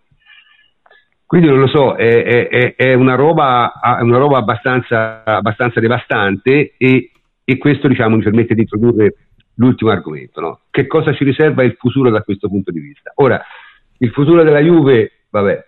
Quindi 1.25 1.47
non 1.47 1.59
lo 1.59 1.67
so, 1.67 1.95
è, 1.95 2.47
è, 2.47 2.75
è 2.77 2.93
una 2.93 3.15
roba, 3.15 3.73
una 3.99 4.17
roba 4.17 4.37
abbastanza, 4.37 5.25
abbastanza, 5.25 5.81
devastante 5.81 6.75
e, 6.77 7.11
e, 7.43 7.57
questo 7.57 7.89
diciamo, 7.89 8.15
mi 8.15 8.23
permette 8.23 8.53
di 8.53 8.61
introdurre 8.61 9.15
l'ultimo 9.55 9.91
argomento. 9.91 10.39
No? 10.39 10.59
Che 10.69 10.87
cosa 10.87 11.13
ci 11.13 11.25
riserva 11.25 11.63
il 11.63 11.75
futuro 11.77 12.09
da 12.09 12.21
questo 12.21 12.47
punto 12.47 12.71
di 12.71 12.79
vista? 12.79 13.11
Ora, 13.15 13.43
il 13.97 14.11
futuro 14.11 14.43
della 14.43 14.61
Juve, 14.61 15.11
vabbè, 15.29 15.65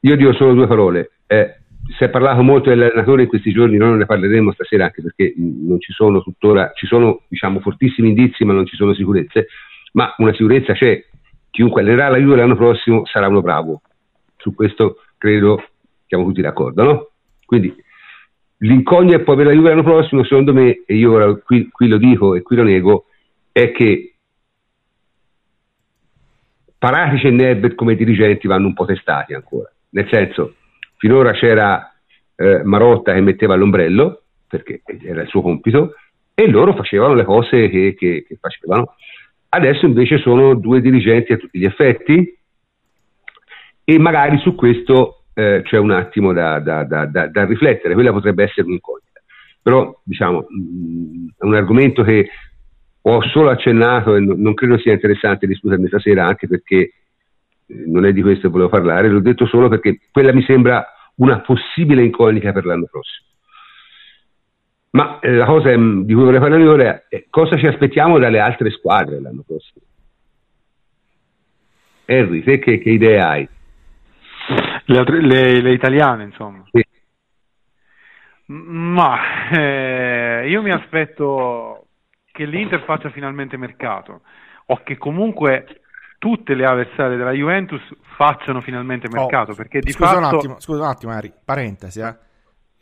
io 0.00 0.16
dico 0.16 0.34
solo 0.34 0.52
due 0.52 0.66
parole. 0.66 1.12
Eh, 1.26 1.60
si 1.86 2.04
è 2.04 2.08
parlato 2.08 2.42
molto 2.42 2.70
dell'allenatore 2.70 3.22
in 3.22 3.28
questi 3.28 3.52
giorni, 3.52 3.76
noi 3.76 3.90
non 3.90 3.98
ne 3.98 4.06
parleremo 4.06 4.52
stasera 4.52 4.84
anche 4.84 5.02
perché 5.02 5.34
non 5.36 5.80
ci 5.80 5.92
sono 5.92 6.22
tuttora, 6.22 6.72
ci 6.74 6.86
sono 6.86 7.22
diciamo 7.28 7.60
fortissimi 7.60 8.08
indizi 8.08 8.44
ma 8.44 8.52
non 8.52 8.66
ci 8.66 8.76
sono 8.76 8.94
sicurezze, 8.94 9.48
ma 9.92 10.14
una 10.18 10.32
sicurezza 10.32 10.72
c'è, 10.72 11.04
chiunque 11.50 11.82
allenerà 11.82 12.08
la 12.08 12.18
Juve 12.18 12.36
l'anno 12.36 12.56
prossimo 12.56 13.04
sarà 13.06 13.28
uno 13.28 13.42
bravo, 13.42 13.82
su 14.36 14.54
questo 14.54 15.02
credo 15.18 15.62
siamo 16.06 16.24
tutti 16.24 16.40
d'accordo, 16.40 16.82
no? 16.82 17.10
Quindi 17.44 17.74
l'incognita 18.58 19.20
poi 19.20 19.36
per 19.36 19.46
la 19.46 19.52
Juve 19.52 19.68
l'anno 19.68 19.82
prossimo 19.82 20.24
secondo 20.24 20.54
me, 20.54 20.82
e 20.86 20.94
io 20.94 21.42
qui, 21.44 21.68
qui 21.68 21.88
lo 21.88 21.98
dico 21.98 22.34
e 22.34 22.42
qui 22.42 22.56
lo 22.56 22.62
nego, 22.62 23.06
è 23.52 23.72
che 23.72 24.14
Paratici 26.78 27.28
e 27.28 27.30
Nerbert 27.30 27.74
come 27.76 27.94
dirigenti 27.94 28.46
vanno 28.46 28.66
un 28.66 28.74
po' 28.74 28.84
testati 28.84 29.32
ancora, 29.32 29.70
nel 29.90 30.08
senso 30.10 30.54
Finora 30.96 31.32
c'era 31.32 31.92
eh, 32.36 32.62
Marotta 32.64 33.12
che 33.12 33.20
metteva 33.20 33.54
l'ombrello, 33.54 34.22
perché 34.48 34.82
era 35.02 35.22
il 35.22 35.28
suo 35.28 35.42
compito, 35.42 35.94
e 36.34 36.48
loro 36.48 36.74
facevano 36.74 37.14
le 37.14 37.24
cose 37.24 37.68
che, 37.68 37.94
che, 37.96 38.24
che 38.26 38.36
facevano. 38.40 38.94
Adesso 39.48 39.86
invece 39.86 40.18
sono 40.18 40.54
due 40.54 40.80
dirigenti 40.80 41.32
a 41.32 41.36
tutti 41.36 41.58
gli 41.58 41.64
effetti 41.64 42.36
e 43.84 43.98
magari 43.98 44.38
su 44.38 44.54
questo 44.54 45.24
eh, 45.34 45.62
c'è 45.64 45.78
un 45.78 45.90
attimo 45.90 46.32
da, 46.32 46.58
da, 46.58 46.84
da, 46.84 47.06
da, 47.06 47.44
riflettere, 47.44 47.94
quella 47.94 48.12
potrebbe 48.12 48.44
essere 48.44 48.66
un'incognita. 48.66 49.20
Però 49.62 50.00
diciamo, 50.02 50.46
mh, 50.48 50.56
mm, 50.56 51.28
è 51.38 51.44
un 51.44 51.54
argomento 51.54 52.02
che 52.02 52.28
ho 53.02 53.22
solo 53.28 53.50
accennato 53.50 54.16
e 54.16 54.20
non, 54.20 54.40
non 54.40 54.54
credo 54.54 54.78
sia 54.78 54.92
interessante 54.92 55.46
discuterne 55.46 55.88
stasera 55.88 56.26
anche 56.26 56.48
perché 56.48 56.92
non 57.66 58.04
è 58.04 58.12
di 58.12 58.22
questo 58.22 58.42
che 58.42 58.52
volevo 58.52 58.68
parlare, 58.68 59.08
l'ho 59.08 59.20
detto 59.20 59.46
solo 59.46 59.68
perché 59.68 60.00
quella 60.10 60.32
mi 60.32 60.42
sembra 60.42 60.86
una 61.16 61.40
possibile 61.40 62.02
incognita 62.02 62.52
per 62.52 62.64
l'anno 62.64 62.86
prossimo. 62.90 63.28
Ma 64.90 65.18
eh, 65.20 65.32
la 65.32 65.46
cosa 65.46 65.70
di 65.70 66.12
cui 66.14 66.22
vorrei 66.22 66.40
parlare 66.40 66.66
ora 66.66 67.02
è 67.08 67.24
cosa 67.28 67.56
ci 67.56 67.66
aspettiamo 67.66 68.18
dalle 68.18 68.38
altre 68.38 68.70
squadre 68.70 69.20
l'anno 69.20 69.42
prossimo. 69.46 69.84
Henry, 72.04 72.42
te 72.42 72.58
che, 72.58 72.78
che 72.78 72.90
idee 72.90 73.20
hai? 73.20 73.48
Le, 74.86 75.04
le, 75.20 75.60
le 75.62 75.72
italiane, 75.72 76.24
insomma. 76.24 76.62
Sì. 76.70 76.84
Ma 78.46 79.48
eh, 79.50 80.48
io 80.48 80.62
mi 80.62 80.70
aspetto 80.70 81.86
che 82.30 82.44
l'Inter 82.44 82.82
faccia 82.84 83.10
finalmente 83.10 83.56
mercato 83.56 84.20
o 84.66 84.82
che 84.82 84.98
comunque 84.98 85.80
tutte 86.18 86.54
le 86.54 86.66
avversarie 86.66 87.16
della 87.16 87.32
Juventus 87.32 87.80
facciano 88.16 88.60
finalmente 88.60 89.08
oh, 89.08 89.10
mercato 89.10 89.52
oh, 89.52 89.54
perché 89.54 89.80
di 89.80 89.92
scusa 89.92 90.10
fatto... 90.10 90.18
un 90.18 90.24
attimo, 90.24 90.60
scusa 90.60 90.82
un 90.82 90.88
attimo 90.88 91.12
Harry, 91.12 91.32
parentesi 91.44 92.00
eh. 92.00 92.16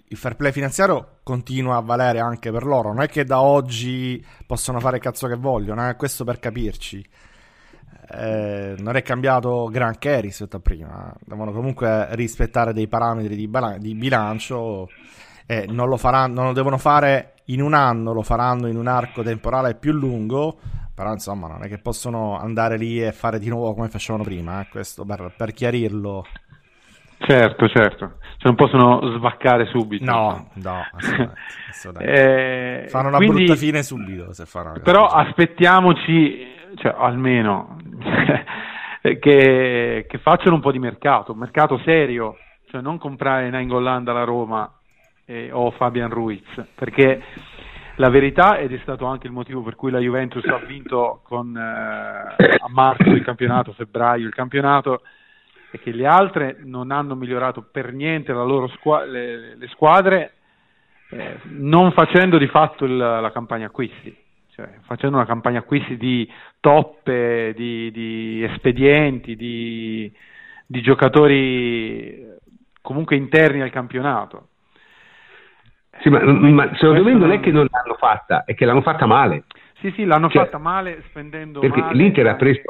il 0.09 0.17
fair 0.17 0.37
play 0.37 0.53
finanziario 0.53 1.19
continua 1.23 1.77
a 1.77 1.81
valere 1.81 2.21
anche 2.21 2.51
per 2.51 2.65
loro 2.65 2.93
non 2.93 3.03
è 3.03 3.09
che 3.09 3.25
da 3.25 3.41
oggi 3.41 4.25
possono 4.47 4.81
fare 4.81 4.97
il 4.97 5.03
cazzo 5.03 5.27
che 5.27 5.37
vogliono 5.37 5.89
eh? 5.89 5.97
questo 5.97 6.25
per 6.25 6.39
capirci 6.39 7.05
eh, 8.15 8.75
non 8.79 8.97
è 8.97 9.03
cambiato 9.03 9.69
granché 9.71 10.21
rispetto 10.21 10.57
a 10.57 10.61
prima. 10.61 11.15
Devono 11.25 11.53
comunque 11.53 12.09
rispettare 12.15 12.73
dei 12.73 12.89
parametri 12.89 13.35
di, 13.35 13.49
bala- 13.49 13.79
di 13.79 13.95
bilancio 13.95 14.89
e 15.47 15.67
non 15.69 15.89
lo, 15.89 15.97
faranno, 15.97 16.35
non 16.35 16.47
lo 16.47 16.53
devono 16.53 16.79
fare 16.79 17.35
in 17.47 17.63
un 17.63 17.75
anno, 17.75 18.13
lo 18.13 18.23
faranno 18.23 18.69
in 18.69 18.77
un 18.77 18.87
arco 18.87 19.23
temporale 19.23 19.75
più 19.75 19.93
lungo. 19.93 20.59
Però 20.95 21.11
insomma 21.11 21.49
non 21.49 21.65
è 21.65 21.69
che 21.69 21.79
possono 21.79 22.39
andare 22.39 22.77
lì 22.77 23.03
e 23.03 23.13
fare 23.13 23.39
di 23.39 23.49
nuovo 23.49 23.75
come 23.75 23.89
facevano 23.89 24.25
prima, 24.25 24.61
eh? 24.61 24.69
questo 24.69 25.05
per, 25.05 25.33
per 25.37 25.53
chiarirlo. 25.53 26.27
Certo, 27.19 27.69
certo, 27.69 28.15
cioè 28.37 28.53
non 28.53 28.57
possono 28.57 29.01
svaccare 29.17 29.67
subito. 29.67 30.05
No, 30.05 30.51
no, 30.55 30.85
assolutamente, 30.93 31.41
assolutamente. 31.71 32.85
Eh, 32.85 32.89
fanno 32.89 33.09
una 33.09 33.17
quindi, 33.19 33.45
brutta 33.45 33.55
fine 33.55 33.83
subito 33.83 34.33
se 34.33 34.45
fanno 34.45 34.81
Però 34.83 35.07
aspettiamoci, 35.07 36.47
cioè, 36.75 36.95
almeno 36.99 37.77
che, 39.01 40.07
che, 40.09 40.19
facciano 40.19 40.57
un 40.57 40.61
po' 40.61 40.73
di 40.73 40.81
mercato, 40.81 41.33
un 41.33 41.39
mercato 41.39 41.81
serio, 41.85 42.37
cioè 42.69 42.81
non 42.81 42.99
comprare 42.99 43.49
Nainggolan 43.51 44.05
dalla 44.05 44.25
Roma 44.25 44.71
eh, 45.25 45.51
o 45.53 45.71
Fabian 45.71 46.11
Ruiz, 46.11 46.45
perché 46.75 47.23
la 47.97 48.09
verità, 48.09 48.59
ed 48.59 48.73
è 48.73 48.79
stato 48.83 49.07
anche 49.07 49.27
il 49.27 49.33
motivo 49.33 49.63
per 49.63 49.75
cui 49.75 49.91
la 49.91 49.99
Juventus 49.99 50.45
ha 50.47 50.59
vinto 50.59 51.21
con, 51.25 51.57
eh, 51.57 51.61
a 51.61 52.69
marzo 52.69 53.11
il 53.11 53.25
campionato, 53.25 53.73
febbraio 53.73 54.27
il 54.27 54.35
campionato, 54.35 55.03
è 55.71 55.79
che 55.79 55.93
le 55.93 56.07
altre 56.07 56.59
non 56.65 56.91
hanno 56.91 57.15
migliorato 57.15 57.63
per 57.63 57.93
niente 57.93 58.33
squa- 58.77 59.05
le, 59.05 59.57
le, 59.57 59.69
squadre, 59.69 60.33
eh, 61.11 61.39
non 61.45 61.93
facendo 61.93 62.39
di 62.39 62.47
fatto 62.47 62.85
il, 62.85 62.97
la 62.97 63.31
campagna 63.33 63.67
acquisti 63.67 64.21
cioè, 64.55 64.69
facendo 64.83 65.17
una 65.17 65.25
campagna 65.25 65.61
acquisti 65.61 65.97
di 65.97 66.31
toppe, 66.61 67.55
di, 67.57 67.91
di 67.91 68.45
espedienti, 68.45 69.35
di, 69.35 70.13
di, 70.67 70.83
giocatori 70.83 72.27
comunque 72.83 73.17
interni 73.17 73.63
al 73.63 73.71
campionato. 73.71 74.49
Sì, 76.01 76.09
ma, 76.09 76.23
ma 76.23 76.71
secondo 76.75 77.05
me 77.05 77.13
non 77.13 77.31
è 77.31 77.41
che 77.41 77.51
non 77.51 77.67
l'hanno 77.71 77.95
fatta, 77.99 78.45
è 78.45 78.55
che 78.55 78.65
l'hanno 78.65 78.83
fatta 78.83 79.07
male. 79.07 79.45
Sì, 79.81 79.93
sì, 79.97 80.05
l'hanno 80.05 80.29
cioè, 80.29 80.45
fatta 80.45 80.59
male 80.59 81.03
spendendo 81.09 81.61
perché 81.61 81.81
male. 81.81 81.95
l'Inter 81.95 82.27
ha 82.29 82.35
preso, 82.37 82.61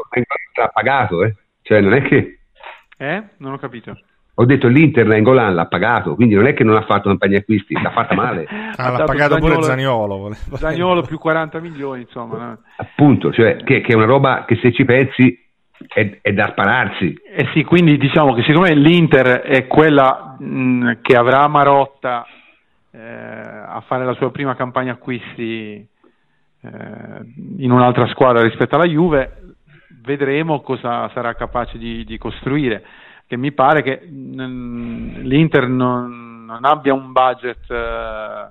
ha 0.61 0.69
pagato, 0.69 1.23
eh? 1.25 1.35
Cioè 1.63 1.81
non 1.81 1.93
è 1.93 2.03
che... 2.03 2.39
Eh? 2.97 3.23
Non 3.39 3.53
ho 3.53 3.59
capito. 3.59 3.97
Ho 4.37 4.47
detto 4.47 4.67
l'Inter 4.67 5.21
Golan 5.21 5.55
l'ha 5.55 5.67
pagato, 5.67 6.15
quindi 6.15 6.35
non 6.35 6.47
è 6.47 6.55
che 6.55 6.65
non 6.65 6.77
ha 6.77 6.83
fatto 6.83 7.09
campagna 7.09 7.39
acquisti, 7.39 7.79
l'ha 7.81 7.91
fatta 7.91 8.15
male. 8.15 8.47
ah, 8.77 8.91
l'ha 8.91 9.05
pagato 9.05 9.35
Zagnolo, 9.35 9.55
pure 9.55 9.63
Zagnolo. 9.63 10.35
Zagnolo 10.55 11.03
più 11.07 11.19
40 11.19 11.61
milioni, 11.61 12.01
insomma. 12.03 12.59
Appunto, 12.77 13.31
cioè 13.31 13.57
che, 13.57 13.83
che, 13.83 13.93
è 13.93 13.95
una 13.95 14.07
roba 14.07 14.45
che 14.47 14.57
se 14.57 14.73
ci 14.73 14.87
pensi 14.87 15.39
è, 15.87 16.19
è, 16.23 16.33
da 16.33 16.49
spararsi. 16.49 17.15
Eh 17.31 17.51
sì, 17.53 17.63
quindi 17.63 17.99
diciamo 17.99 18.33
che 18.33 18.43
secondo 18.43 18.69
me 18.69 18.75
l'Inter 18.75 19.43
è 19.43 19.67
quella 19.67 20.35
mh, 20.39 21.01
che 21.03 21.15
avrà 21.15 21.47
Marotta 21.47 22.25
eh, 22.93 23.01
a 23.01 23.83
fare 23.87 24.05
la 24.05 24.15
sua 24.15 24.31
prima 24.31 24.55
campagna 24.55 24.93
acquisti 24.93 25.89
eh, 26.61 27.35
in 27.59 27.71
un'altra 27.71 28.07
squadra 28.09 28.43
rispetto 28.43 28.77
alla 28.77 28.87
Juve, 28.87 29.55
vedremo 30.03 30.61
cosa 30.61 31.11
sarà 31.15 31.35
capace 31.35 31.79
di, 31.79 32.05
di 32.05 32.19
costruire 32.19 32.85
che 33.27 33.39
mi 33.39 33.53
pare 33.53 33.83
che 33.83 33.99
mh, 34.07 35.21
l'Inter 35.23 35.67
non, 35.67 36.45
non, 36.45 36.65
abbia 36.67 36.93
un 36.93 37.13
budget 37.13 37.71
eh, 37.71 38.51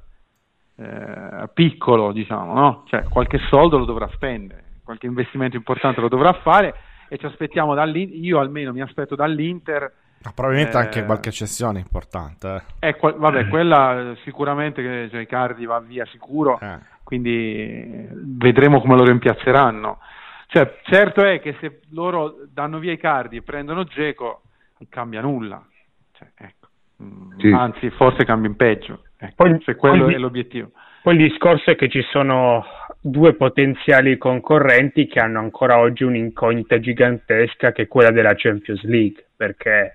eh, 0.78 1.50
piccolo, 1.54 2.12
diciamo, 2.12 2.54
no? 2.54 2.84
cioè 2.88 3.04
qualche 3.04 3.38
soldo 3.50 3.78
lo 3.78 3.86
dovrà 3.86 4.10
spendere, 4.14 4.80
qualche 4.84 5.06
investimento 5.06 5.56
importante 5.56 6.02
lo 6.02 6.08
dovrà 6.08 6.34
fare 6.34 6.74
e 7.10 7.18
ci 7.18 7.28
aspettiamo 7.28 7.76
dall'Inter, 7.76 8.18
io 8.18 8.39
almeno 8.39 8.72
mi 8.72 8.82
aspetto 8.82 9.16
dall'Inter 9.16 9.94
ma 10.24 10.32
probabilmente 10.34 10.78
eh, 10.78 10.82
anche 10.82 11.06
qualche 11.06 11.32
cessione 11.32 11.80
importante. 11.80 12.64
Eh. 12.80 12.90
eh 12.90 12.98
vabbè, 13.00 13.48
quella 13.48 14.16
sicuramente 14.24 14.82
che 14.82 15.10
cioè, 15.10 15.26
Cardi 15.26 15.66
va 15.66 15.80
via 15.80 16.06
sicuro, 16.06 16.60
eh. 16.60 16.80
quindi 17.04 18.08
vedremo 18.12 18.82
come 18.82 18.96
lo 18.96 19.04
rimpiazzeranno. 19.04 20.00
Cioè, 20.48 20.80
certo 20.84 21.24
è 21.24 21.40
che 21.40 21.56
se 21.60 21.80
loro 21.92 22.36
danno 22.52 22.80
via 22.80 22.92
i 22.92 22.98
Cardi 22.98 23.38
e 23.38 23.42
prendono 23.42 23.86
Geco, 23.86 24.42
non 24.78 24.90
cambia 24.90 25.22
nulla. 25.22 25.66
Cioè, 26.12 26.28
ecco. 26.36 26.68
Mm, 27.02 27.40
sì. 27.40 27.52
Anzi, 27.52 27.90
forse 27.92 28.26
cambia 28.26 28.50
in 28.50 28.56
peggio. 28.58 29.04
Ecco, 29.18 29.34
poi, 29.36 29.62
se 29.64 29.76
quello 29.76 30.06
poi, 30.06 30.14
è 30.14 30.18
l'obiettivo. 30.18 30.72
Poi 31.02 31.16
il 31.16 31.30
discorso 31.30 31.72
è 31.72 31.76
che 31.76 31.90
ci 31.90 32.02
sono 32.12 32.64
due 33.00 33.34
potenziali 33.34 34.18
concorrenti 34.18 35.08
che 35.08 35.20
hanno 35.20 35.40
ancora 35.40 35.80
oggi 35.80 36.04
un'incognita 36.04 36.80
gigantesca 36.80 37.72
che 37.72 37.84
è 37.84 37.88
quella 37.88 38.12
della 38.12 38.34
Champions 38.36 38.84
League, 38.84 39.30
perché 39.36 39.94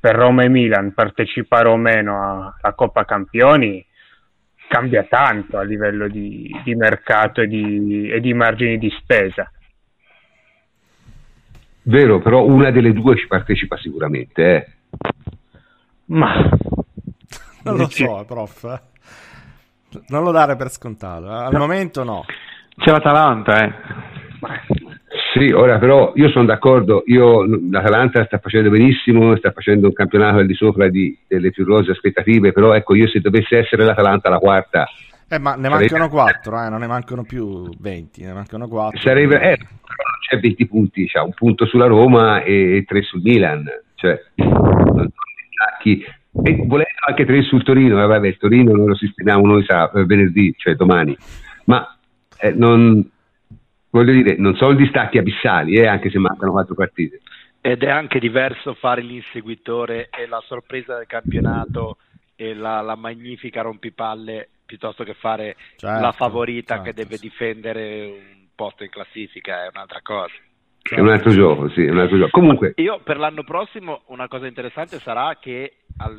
per 0.00 0.14
Roma 0.14 0.44
e 0.44 0.48
Milan 0.48 0.92
partecipare 0.94 1.68
o 1.68 1.76
meno 1.76 2.54
alla 2.60 2.74
Coppa 2.74 3.04
Campioni 3.04 3.84
cambia 4.68 5.04
tanto 5.04 5.58
a 5.58 5.62
livello 5.62 6.08
di, 6.08 6.50
di 6.62 6.74
mercato 6.74 7.40
e 7.40 7.46
di, 7.46 8.08
e 8.10 8.20
di 8.20 8.34
margini 8.34 8.78
di 8.78 8.90
spesa. 9.00 9.50
Vero, 11.82 12.18
però 12.18 12.44
una 12.44 12.70
delle 12.70 12.92
due 12.92 13.16
ci 13.16 13.26
partecipa 13.26 13.78
sicuramente. 13.78 14.54
Eh. 14.54 14.66
Ma 16.06 16.34
non 17.64 17.76
lo 17.76 17.88
so, 17.88 18.24
prof. 18.26 18.64
Eh. 18.64 20.00
Non 20.08 20.22
lo 20.22 20.30
dare 20.30 20.56
per 20.56 20.70
scontato. 20.70 21.26
Eh. 21.26 21.44
Al 21.44 21.52
no. 21.52 21.58
momento 21.58 22.04
no. 22.04 22.24
C'è 22.76 22.90
l'Atalanta, 22.90 23.64
eh. 23.64 23.72
Sì, 25.32 25.50
ora 25.52 25.78
però 25.78 26.12
io 26.14 26.30
sono 26.30 26.46
d'accordo, 26.46 27.02
io, 27.06 27.44
l'Atalanta 27.70 28.24
sta 28.24 28.38
facendo 28.38 28.70
benissimo, 28.70 29.36
sta 29.36 29.50
facendo 29.52 29.86
un 29.86 29.92
campionato 29.92 30.38
al 30.38 30.46
di 30.46 30.54
sopra 30.54 30.88
di, 30.88 31.16
delle 31.26 31.50
più 31.50 31.64
rose 31.64 31.90
aspettative, 31.90 32.52
però 32.52 32.72
ecco 32.72 32.94
io 32.94 33.08
se 33.08 33.20
dovesse 33.20 33.58
essere 33.58 33.84
l'Atalanta 33.84 34.28
la 34.28 34.38
quarta... 34.38 34.86
Eh, 35.30 35.38
ma 35.38 35.56
ne 35.56 35.68
mancano 35.68 36.08
quattro, 36.08 36.64
eh, 36.64 36.70
non 36.70 36.80
ne 36.80 36.86
mancano 36.86 37.22
più 37.22 37.68
20, 37.78 38.24
ne 38.24 38.32
mancano 38.32 38.66
quattro. 38.66 38.98
Sarebbe, 38.98 39.38
eh, 39.42 39.58
c'è 40.26 40.40
20 40.40 40.66
punti, 40.66 41.06
c'ha 41.06 41.22
un 41.22 41.34
punto 41.34 41.66
sulla 41.66 41.86
Roma 41.86 42.42
e 42.42 42.84
tre 42.86 43.02
sul 43.02 43.20
Milan, 43.22 43.64
cioè 43.96 44.18
e 46.42 46.56
volendo 46.66 46.86
anche 47.06 47.24
tre 47.24 47.42
sul 47.42 47.64
Torino, 47.64 48.02
eh, 48.02 48.06
vabbè, 48.06 48.28
il 48.28 48.36
Torino 48.36 48.72
noi 48.72 48.88
lo 48.88 48.94
sistemiamo 48.94 49.44
noi 49.46 49.64
sa, 49.64 49.90
eh, 49.90 50.04
venerdì, 50.04 50.54
cioè 50.56 50.74
domani, 50.74 51.16
ma 51.64 51.96
eh, 52.38 52.52
non, 52.52 53.04
voglio 53.98 54.12
dire, 54.12 54.36
non 54.36 54.56
sono 54.56 54.74
distacchi 54.74 55.18
abissali, 55.18 55.74
eh, 55.74 55.86
anche 55.86 56.10
se 56.10 56.18
mancano 56.18 56.52
quattro 56.52 56.74
partite. 56.74 57.20
Ed 57.60 57.82
è 57.82 57.90
anche 57.90 58.18
diverso 58.18 58.74
fare 58.74 59.02
l'inseguitore 59.02 60.08
e 60.10 60.26
la 60.26 60.42
sorpresa 60.46 60.96
del 60.96 61.06
campionato 61.06 61.98
e 62.36 62.54
la, 62.54 62.80
la 62.80 62.94
magnifica 62.94 63.62
rompipalle 63.62 64.48
piuttosto 64.64 65.02
che 65.02 65.14
fare 65.14 65.56
certo, 65.76 66.00
la 66.00 66.12
favorita 66.12 66.76
certo, 66.76 66.90
che 66.90 66.94
deve 66.94 67.16
sì. 67.16 67.22
difendere 67.22 68.04
un 68.04 68.46
posto 68.54 68.84
in 68.84 68.90
classifica 68.90 69.64
è 69.64 69.68
un'altra 69.72 70.00
cosa. 70.02 70.34
È 70.80 71.00
un 71.00 71.08
altro 71.10 71.32
gioco, 71.32 71.68
sì, 71.70 71.80
un 71.80 71.98
altro 71.98 72.16
gioco. 72.16 72.30
Comunque... 72.30 72.72
Io 72.76 73.00
per 73.00 73.18
l'anno 73.18 73.42
prossimo 73.42 74.02
una 74.06 74.28
cosa 74.28 74.46
interessante 74.46 74.98
sarà 75.00 75.36
che 75.40 75.78
al, 75.98 76.18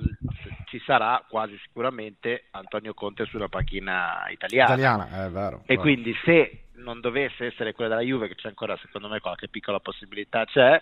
ci 0.66 0.80
sarà 0.86 1.24
quasi 1.28 1.58
sicuramente 1.64 2.46
Antonio 2.52 2.94
Conte 2.94 3.26
sulla 3.26 3.48
panchina 3.48 4.28
italiana. 4.30 4.74
Italiana, 4.74 5.26
è 5.26 5.30
vero. 5.30 5.62
E 5.66 5.76
vero. 5.76 5.82
quindi 5.82 6.14
se 6.24 6.66
non 6.80 7.00
dovesse 7.00 7.48
essere 7.48 7.74
quella 7.74 7.96
della 7.96 8.08
Juve, 8.08 8.28
che 8.28 8.36
c'è 8.36 8.48
ancora 8.48 8.78
secondo 8.78 9.08
me 9.08 9.20
qualche 9.20 9.48
piccola 9.48 9.80
possibilità 9.80 10.46
c'è, 10.46 10.82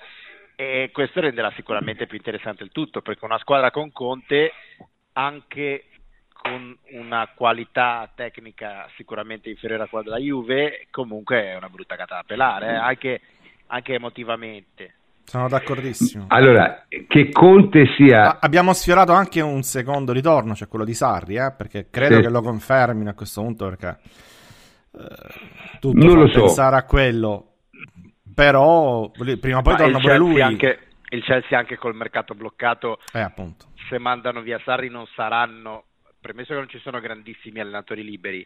E 0.56 0.90
questo 0.92 1.20
renderà 1.20 1.52
sicuramente 1.56 2.08
più 2.08 2.18
interessante 2.18 2.64
il 2.64 2.72
tutto, 2.72 3.02
perché 3.02 3.26
una 3.26 3.38
squadra 3.38 3.70
con 3.70 3.92
Conte, 3.92 4.52
anche 5.14 5.86
con 6.32 6.76
una 6.92 7.30
qualità 7.36 8.10
tecnica 8.16 8.90
sicuramente 8.96 9.50
inferiore 9.50 9.84
a 9.84 9.88
quella 9.88 10.06
della 10.06 10.18
Juve, 10.18 10.88
comunque 10.90 11.44
è 11.44 11.56
una 11.56 11.70
brutta 11.70 11.96
carta 11.96 12.16
da 12.16 12.24
pelare, 12.26 12.70
eh? 12.70 12.76
anche, 12.76 13.22
anche 13.68 13.94
emotivamente. 13.94 14.94
Sono 15.26 15.50
d'accordissimo. 15.50 16.26
Allora, 16.30 16.86
che 16.88 17.30
Conte 17.32 17.86
sia... 17.98 18.40
abbiamo 18.40 18.72
sfiorato 18.72 19.12
anche 19.12 19.42
un 19.42 19.62
secondo 19.62 20.14
ritorno, 20.14 20.56
cioè 20.56 20.70
quello 20.70 20.86
di 20.86 20.94
Sarri, 20.94 21.36
eh? 21.36 21.54
perché 21.56 21.88
credo 21.90 22.16
sì. 22.16 22.22
che 22.22 22.30
lo 22.30 22.42
confermino 22.42 23.10
a 23.10 23.14
questo 23.14 23.42
punto, 23.42 23.68
perché 23.68 23.98
tutto 25.80 26.06
non 26.06 26.20
lo 26.20 26.28
so. 26.30 26.42
pensare 26.42 26.76
a 26.76 26.84
quello. 26.84 27.54
Però 28.34 29.10
prima 29.10 29.58
o 29.58 29.62
poi 29.62 29.74
Ma 29.74 29.80
torna 29.80 30.00
pure 30.00 30.18
lui. 30.18 30.42
Anche, 30.42 30.80
il 31.10 31.24
Chelsea 31.24 31.58
anche 31.58 31.78
col 31.78 31.96
mercato 31.96 32.36
bloccato, 32.36 33.00
eh, 33.14 33.32
se 33.90 33.98
mandano 33.98 34.42
via 34.42 34.60
Sarri 34.64 34.90
non 34.90 35.08
saranno, 35.16 35.86
premesso 36.20 36.54
che 36.54 36.60
non 36.60 36.70
ci 36.70 36.80
sono 36.80 37.00
grandissimi 37.00 37.60
allenatori 37.60 38.04
liberi, 38.04 38.46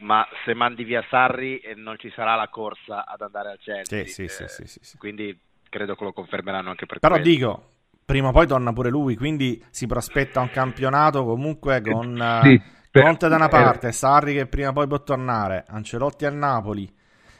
ma 0.00 0.26
se 0.44 0.54
mandi 0.54 0.84
via 0.84 1.04
Sarri 1.08 1.58
eh, 1.58 1.74
non 1.74 1.96
ci 1.98 2.12
sarà 2.14 2.34
la 2.34 2.48
corsa 2.48 3.06
ad 3.06 3.20
andare 3.20 3.50
al 3.50 3.58
Chelsea. 3.58 4.04
Sì, 4.04 4.28
sì, 4.28 4.42
eh, 4.42 4.48
sì, 4.48 4.78
sì, 4.80 4.98
Quindi 4.98 5.36
credo 5.68 5.94
che 5.94 6.04
lo 6.04 6.12
confermeranno 6.12 6.70
anche 6.70 6.86
per 6.86 6.98
Però 6.98 7.14
quello. 7.14 7.28
dico, 7.28 7.70
prima 8.04 8.28
o 8.28 8.32
poi 8.32 8.46
torna 8.46 8.72
pure 8.72 8.90
lui, 8.90 9.16
quindi 9.16 9.62
si 9.70 9.86
prospetta 9.86 10.40
un 10.40 10.50
campionato 10.50 11.24
comunque 11.24 11.80
con 11.80 12.40
sì, 12.42 12.48
uh, 12.54 12.75
Conte 13.00 13.28
da 13.28 13.36
una 13.36 13.48
parte, 13.48 13.92
Sarri 13.92 14.34
che 14.34 14.46
prima 14.46 14.68
o 14.68 14.72
poi 14.72 14.86
può 14.86 15.02
tornare, 15.02 15.64
Ancelotti 15.68 16.24
al 16.24 16.34
Napoli, 16.34 16.88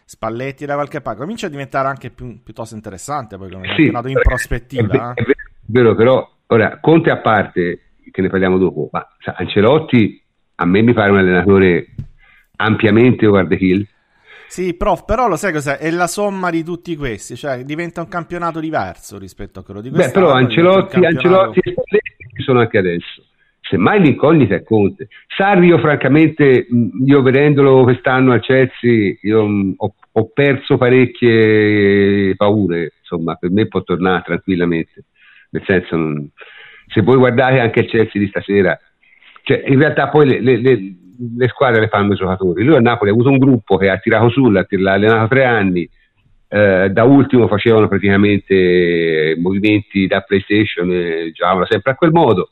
Spalletti 0.04 0.66
da 0.66 0.74
qualche 0.74 1.00
parte. 1.00 1.20
Comincia 1.20 1.46
a 1.46 1.50
diventare 1.50 1.88
anche 1.88 2.10
più, 2.10 2.42
piuttosto 2.42 2.74
interessante 2.74 3.36
poi 3.36 3.50
come 3.50 3.68
sì, 3.68 3.74
campionato 3.74 4.08
in 4.08 4.20
prospettiva. 4.22 5.14
È, 5.14 5.20
eh. 5.20 5.24
vero, 5.24 5.38
è 5.38 5.64
vero, 5.66 5.94
però 5.94 6.30
ora 6.46 6.78
Conte 6.80 7.10
a 7.10 7.18
parte, 7.18 7.80
che 8.10 8.22
ne 8.22 8.28
parliamo 8.28 8.58
dopo, 8.58 8.88
ma 8.92 9.06
Ancelotti 9.36 10.22
a 10.56 10.64
me 10.64 10.82
mi 10.82 10.92
pare 10.92 11.10
un 11.10 11.18
allenatore 11.18 11.94
ampiamente 12.56 13.26
over 13.26 13.46
the 13.46 13.56
hill 13.56 13.86
sì, 14.48 14.74
prof, 14.74 15.04
però 15.04 15.28
lo 15.28 15.36
sai 15.36 15.52
cos'è? 15.52 15.76
È 15.76 15.90
la 15.90 16.06
somma 16.06 16.50
di 16.50 16.62
tutti 16.62 16.94
questi, 16.96 17.36
cioè 17.36 17.64
diventa 17.64 18.00
un 18.00 18.08
campionato 18.08 18.60
diverso 18.60 19.18
rispetto 19.18 19.60
a 19.60 19.64
quello 19.64 19.80
di 19.80 19.90
quest'anno. 19.90 20.12
Beh, 20.12 20.32
però 20.32 20.38
Ancelotti, 20.38 21.00
campionato... 21.00 21.46
Ancelotti 21.48 21.58
e 21.60 21.74
ci 22.34 22.42
sono 22.42 22.60
anche 22.60 22.78
adesso. 22.78 23.25
Semmai 23.68 24.00
l'incognita 24.00 24.54
è 24.54 24.62
Conte. 24.62 25.08
Sarri, 25.26 25.66
io 25.66 25.78
francamente, 25.78 26.66
io 27.04 27.22
vedendolo 27.22 27.82
quest'anno 27.82 28.32
al 28.32 28.40
Chelsea, 28.40 29.16
io 29.22 29.74
ho, 29.76 29.94
ho 30.12 30.30
perso 30.32 30.76
parecchie 30.76 32.34
paure, 32.36 32.92
insomma, 33.00 33.34
per 33.34 33.50
me 33.50 33.66
può 33.66 33.82
tornare 33.82 34.22
tranquillamente. 34.24 35.04
Nel 35.50 35.62
senso, 35.66 35.96
non... 35.96 36.30
se 36.86 37.00
voi 37.02 37.16
guardate 37.16 37.58
anche 37.58 37.80
il 37.80 37.88
Chelsea 37.88 38.20
di 38.20 38.28
stasera, 38.28 38.78
cioè 39.42 39.64
in 39.66 39.78
realtà 39.78 40.08
poi 40.08 40.28
le, 40.28 40.40
le, 40.40 40.56
le 40.60 40.94
le 41.38 41.48
squadre 41.48 41.80
le 41.80 41.88
fanno 41.88 42.12
i 42.12 42.16
giocatori. 42.16 42.62
Lui 42.62 42.76
a 42.76 42.80
Napoli 42.80 43.08
ha 43.10 43.12
avuto 43.14 43.30
un 43.30 43.38
gruppo 43.38 43.76
che 43.76 43.88
ha 43.88 43.96
tirato 43.96 44.28
su, 44.28 44.50
l'ha, 44.50 44.66
allenato 44.68 45.28
tre 45.28 45.44
anni, 45.44 45.88
eh, 46.48 46.90
da 46.90 47.04
ultimo 47.04 47.48
facevano 47.48 47.88
praticamente 47.88 49.34
movimenti 49.38 50.06
da 50.06 50.20
PlayStation, 50.20 50.92
e 50.92 51.30
giocavano 51.32 51.66
sempre 51.66 51.92
a 51.92 51.94
quel 51.94 52.10
modo. 52.12 52.50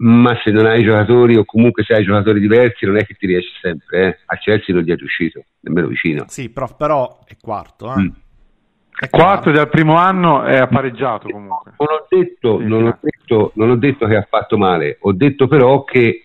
Ma 0.00 0.38
se 0.44 0.50
non 0.50 0.66
hai 0.66 0.84
giocatori 0.84 1.36
o 1.36 1.44
comunque 1.44 1.82
se 1.82 1.92
hai 1.92 2.04
giocatori 2.04 2.38
diversi 2.38 2.86
non 2.86 2.98
è 2.98 3.04
che 3.04 3.14
ti 3.14 3.26
riesci 3.26 3.50
sempre. 3.60 4.06
Eh. 4.06 4.18
A 4.26 4.36
Chelsea 4.36 4.74
non 4.74 4.84
gli 4.84 4.92
è 4.92 4.96
riuscito, 4.96 5.44
nemmeno 5.60 5.88
vicino. 5.88 6.24
Sì, 6.28 6.50
prof, 6.50 6.76
però 6.76 7.18
è 7.26 7.36
quarto. 7.40 7.92
Eh. 7.92 8.00
Mm. 8.00 8.08
È 9.00 9.08
quarto 9.10 9.52
del 9.52 9.68
primo 9.68 9.96
anno 9.96 10.42
è 10.42 10.56
appareggiato 10.56 11.28
comunque. 11.28 11.72
Non 11.78 11.88
ho, 11.88 12.06
detto, 12.08 12.58
sì, 12.58 12.64
non, 12.64 12.86
ho 12.86 12.98
detto, 13.00 13.52
non 13.54 13.70
ho 13.70 13.76
detto 13.76 14.06
che 14.06 14.16
ha 14.16 14.26
fatto 14.28 14.58
male, 14.58 14.96
ho 15.00 15.12
detto 15.12 15.46
però 15.46 15.84
che 15.84 16.24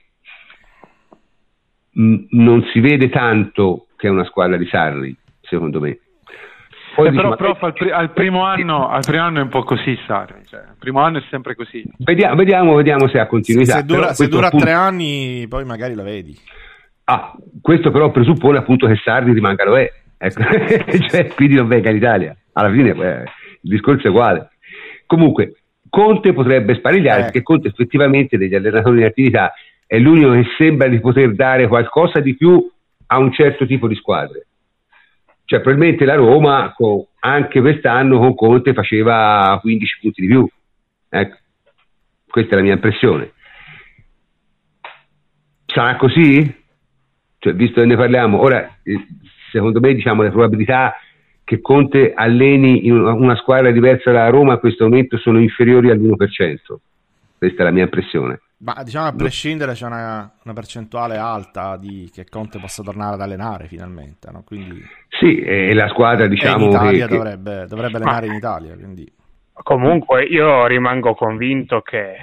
non 1.95 2.67
si 2.71 2.79
vede 2.79 3.09
tanto 3.09 3.87
che 3.95 4.07
è 4.07 4.09
una 4.09 4.25
squadra 4.25 4.57
di 4.57 4.65
Sarri, 4.65 5.15
secondo 5.41 5.79
me. 5.79 5.99
Poi 7.03 7.11
eh, 7.11 7.15
però, 7.15 7.35
prof, 7.35 7.61
al, 7.63 7.73
pri- 7.73 7.91
al, 7.91 8.11
primo 8.11 8.43
anno, 8.43 8.87
al, 8.87 9.03
primo 9.05 9.23
anno, 9.23 9.39
è 9.39 9.41
un 9.41 9.49
po' 9.49 9.63
così 9.63 9.97
Sarri, 10.07 10.45
cioè, 10.45 10.61
il 10.61 10.75
primo 10.79 11.01
anno 11.01 11.17
è 11.17 11.23
sempre 11.29 11.55
così. 11.55 11.83
Vediamo, 11.97 12.35
vediamo, 12.35 12.75
vediamo 12.75 13.07
se 13.09 13.19
ha 13.19 13.27
continuità. 13.27 13.73
Se, 13.73 13.79
se 13.79 13.85
dura, 13.85 14.13
se 14.13 14.27
dura 14.27 14.49
tre 14.49 14.71
anni, 14.71 15.45
poi 15.49 15.65
magari 15.65 15.95
lo 15.95 16.03
vedi. 16.03 16.37
Ah, 17.05 17.33
questo 17.61 17.91
però 17.91 18.11
presuppone 18.11 18.57
appunto 18.57 18.87
che 18.87 18.95
Sarri 19.03 19.33
rimanga 19.33 19.65
dove 19.65 19.83
è. 19.83 20.25
Ecco. 20.25 20.41
cioè, 21.09 21.27
quindi 21.35 21.55
non 21.55 21.67
venga 21.67 21.91
l'Italia. 21.91 22.35
Alla 22.53 22.71
fine 22.71 22.89
eh, 22.91 23.23
il 23.61 23.69
discorso 23.69 24.07
è 24.07 24.09
uguale. 24.09 24.51
Comunque, 25.05 25.55
Conte 25.89 26.33
potrebbe 26.33 26.75
sparigliare 26.75 27.19
eh. 27.19 27.23
perché 27.23 27.43
Conte 27.43 27.67
effettivamente 27.67 28.37
degli 28.37 28.55
allenatori 28.55 28.99
in 28.99 29.05
attività 29.05 29.53
è 29.85 29.99
l'unico 29.99 30.31
che 30.31 30.45
sembra 30.57 30.87
di 30.87 30.99
poter 30.99 31.35
dare 31.35 31.67
qualcosa 31.67 32.19
di 32.19 32.35
più 32.35 32.67
a 33.07 33.17
un 33.17 33.31
certo 33.33 33.65
tipo 33.65 33.87
di 33.87 33.95
squadre. 33.95 34.47
Cioè, 35.53 35.61
probabilmente 35.61 36.03
la 36.05 36.15
Roma 36.15 36.73
con, 36.75 37.05
anche 37.19 37.61
quest'anno 37.61 38.17
con 38.17 38.33
Conte 38.33 38.73
faceva 38.73 39.55
15 39.61 39.97
punti 40.01 40.21
di 40.21 40.27
più. 40.27 40.47
Ecco, 41.09 41.37
questa 42.27 42.53
è 42.53 42.55
la 42.55 42.63
mia 42.63 42.73
impressione. 42.73 43.33
Sarà 45.67 45.95
così? 45.97 46.63
Cioè, 47.37 47.53
visto 47.53 47.81
che 47.81 47.85
ne 47.85 47.95
parliamo, 47.95 48.39
ora 48.41 48.79
eh, 48.81 49.05
secondo 49.51 49.79
me 49.79 49.93
diciamo, 49.93 50.23
le 50.23 50.31
probabilità 50.31 50.95
che 51.43 51.61
Conte 51.61 52.13
alleni 52.15 52.89
una 52.89 53.35
squadra 53.35 53.69
diversa 53.69 54.11
dalla 54.11 54.29
Roma 54.29 54.53
a 54.53 54.57
questo 54.57 54.85
momento 54.85 55.19
sono 55.19 55.39
inferiori 55.39 55.91
all'1%. 55.91 56.15
Questa 57.37 57.61
è 57.61 57.63
la 57.63 57.71
mia 57.71 57.83
impressione. 57.83 58.41
Ma 58.63 58.81
diciamo 58.81 59.07
a 59.07 59.13
prescindere 59.13 59.73
c'è 59.73 59.85
una, 59.85 60.31
una, 60.41 60.53
percentuale 60.53 61.17
alta 61.17 61.75
di 61.75 62.09
che 62.13 62.23
Conte 62.29 62.59
possa 62.59 62.81
tornare 62.81 63.15
ad 63.15 63.21
allenare 63.21 63.67
finalmente, 63.67 64.31
no? 64.31 64.43
Quindi... 64.45 64.81
Sì, 65.09 65.41
e 65.41 65.73
la 65.73 65.89
squadra 65.89 66.27
diciamo... 66.27 66.63
in 66.63 66.69
Italia 66.69 67.07
che, 67.07 67.17
dovrebbe, 67.17 67.65
dovrebbe, 67.67 67.97
allenare 67.97 68.27
in 68.27 68.33
Italia, 68.33 68.73
quindi... 68.75 69.11
Comunque 69.51 70.23
io 70.23 70.65
rimango 70.65 71.13
convinto 71.13 71.81
che 71.81 72.15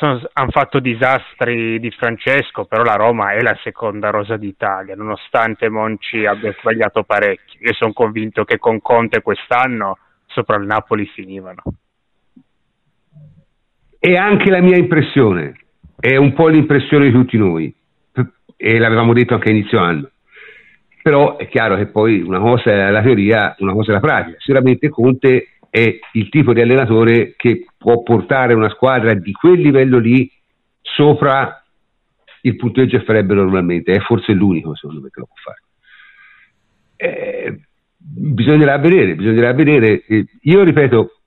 hanno 0.00 0.50
fatto 0.50 0.80
disastri 0.80 1.80
di 1.80 1.90
Francesco, 1.90 2.66
però 2.66 2.82
la 2.82 2.96
Roma 2.96 3.32
è 3.32 3.40
la 3.40 3.58
seconda 3.62 4.10
rosa 4.10 4.36
d'Italia, 4.36 4.94
nonostante 4.94 5.70
Monci 5.70 6.26
abbia 6.26 6.54
sbagliato 6.58 7.04
parecchio. 7.04 7.58
Io 7.62 7.72
sono 7.72 7.94
convinto 7.94 8.44
che 8.44 8.58
con 8.58 8.82
Conte 8.82 9.22
quest'anno 9.22 9.96
sopra 10.26 10.56
il 10.56 10.66
Napoli 10.66 11.06
finivano. 11.06 11.62
E 13.98 14.16
anche 14.16 14.50
la 14.50 14.60
mia 14.60 14.76
impressione 14.76 15.54
è 16.00 16.16
un 16.16 16.32
po' 16.32 16.48
l'impressione 16.48 17.06
di 17.06 17.12
tutti 17.12 17.36
noi, 17.36 17.72
e 18.56 18.78
l'avevamo 18.78 19.12
detto 19.12 19.34
anche 19.34 19.50
a 19.50 19.52
inizio 19.52 19.78
anno. 19.78 20.10
Però 21.02 21.36
è 21.36 21.48
chiaro 21.48 21.76
che 21.76 21.86
poi 21.86 22.20
una 22.20 22.40
cosa 22.40 22.72
è 22.72 22.90
la 22.90 23.02
teoria, 23.02 23.54
una 23.60 23.72
cosa 23.72 23.90
è 23.90 23.94
la 23.94 24.00
pratica. 24.00 24.36
Sicuramente 24.38 24.88
Conte 24.90 25.48
è 25.70 25.98
il 26.12 26.28
tipo 26.28 26.52
di 26.52 26.60
allenatore 26.60 27.34
che 27.36 27.64
può 27.78 28.02
portare 28.02 28.52
una 28.52 28.68
squadra 28.68 29.14
di 29.14 29.32
quel 29.32 29.60
livello 29.60 29.98
lì 29.98 30.30
sopra 30.82 31.64
il 32.42 32.56
punteggio 32.56 32.98
che 32.98 33.04
farebbe 33.04 33.32
normalmente. 33.32 33.92
È 33.92 34.00
forse 34.00 34.32
l'unico, 34.32 34.74
secondo 34.74 35.00
me, 35.00 35.08
che 35.10 35.20
lo 35.20 35.26
può 35.26 35.36
fare. 35.36 35.62
Eh, 36.96 37.60
bisognerà 37.96 38.76
vedere, 38.76 39.14
bisognerà 39.14 39.54
vedere. 39.54 40.04
Eh, 40.04 40.26
io 40.42 40.62
ripeto, 40.62 41.20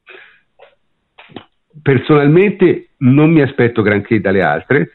personalmente 1.82 2.90
non 3.04 3.32
mi 3.32 3.42
aspetto 3.42 3.82
granché 3.82 4.20
dalle 4.20 4.42
altre, 4.42 4.92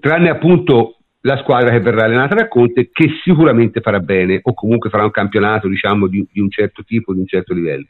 tranne 0.00 0.28
appunto 0.28 0.96
la 1.20 1.38
squadra 1.38 1.70
che 1.70 1.80
verrà 1.80 2.04
allenata 2.04 2.34
da 2.34 2.48
Conte, 2.48 2.90
che 2.92 3.18
sicuramente 3.22 3.80
farà 3.80 3.98
bene, 3.98 4.40
o 4.42 4.54
comunque 4.54 4.90
farà 4.90 5.04
un 5.04 5.10
campionato 5.10 5.68
diciamo, 5.68 6.06
di, 6.06 6.26
di 6.30 6.40
un 6.40 6.50
certo 6.50 6.84
tipo, 6.84 7.12
di 7.12 7.20
un 7.20 7.26
certo 7.26 7.52
livello. 7.52 7.86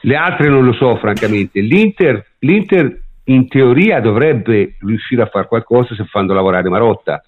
Le 0.00 0.16
altre 0.16 0.48
non 0.48 0.64
lo 0.64 0.74
so, 0.74 0.96
francamente. 0.96 1.60
L'Inter, 1.60 2.26
l'Inter 2.40 3.00
in 3.24 3.48
teoria 3.48 4.00
dovrebbe 4.00 4.76
riuscire 4.80 5.22
a 5.22 5.26
fare 5.26 5.46
qualcosa 5.46 5.94
se 5.94 6.04
fanno 6.04 6.34
lavorare 6.34 6.68
Marotta, 6.68 7.24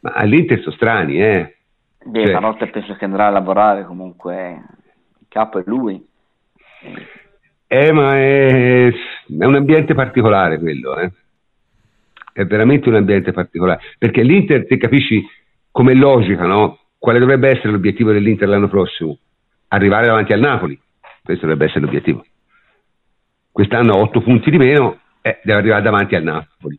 ma 0.00 0.12
all'Inter 0.12 0.60
sono 0.60 0.74
strani, 0.76 1.20
eh. 1.20 1.56
Beh, 2.04 2.26
cioè, 2.26 2.32
Marotta 2.34 2.66
penso 2.66 2.94
che 2.94 3.04
andrà 3.04 3.26
a 3.26 3.30
lavorare 3.30 3.84
comunque, 3.84 4.62
il 5.18 5.26
capo 5.28 5.58
è 5.58 5.64
lui. 5.66 6.00
Eh, 7.68 7.92
ma 7.92 8.16
è, 8.16 8.88
è 8.88 9.44
un 9.44 9.54
ambiente 9.54 9.94
particolare 9.94 10.58
quello, 10.58 10.98
eh? 10.98 11.10
È 12.32 12.44
veramente 12.44 12.88
un 12.88 12.96
ambiente 12.96 13.32
particolare. 13.32 13.80
Perché 13.98 14.22
l'Inter, 14.22 14.66
te 14.66 14.76
capisci 14.76 15.26
come 15.70 15.94
logica, 15.94 16.44
no? 16.44 16.78
Quale 16.98 17.18
dovrebbe 17.18 17.48
essere 17.48 17.70
l'obiettivo 17.70 18.12
dell'Inter 18.12 18.48
l'anno 18.48 18.68
prossimo? 18.68 19.18
Arrivare 19.68 20.06
davanti 20.06 20.32
al 20.32 20.40
Napoli. 20.40 20.78
Questo 21.22 21.46
dovrebbe 21.46 21.66
essere 21.66 21.84
l'obiettivo. 21.84 22.24
Quest'anno 23.50 23.94
ha 23.94 24.00
8 24.00 24.20
punti 24.20 24.50
di 24.50 24.58
meno, 24.58 25.00
eh, 25.22 25.40
deve 25.42 25.58
arrivare 25.58 25.82
davanti 25.82 26.14
al 26.14 26.22
Napoli. 26.22 26.78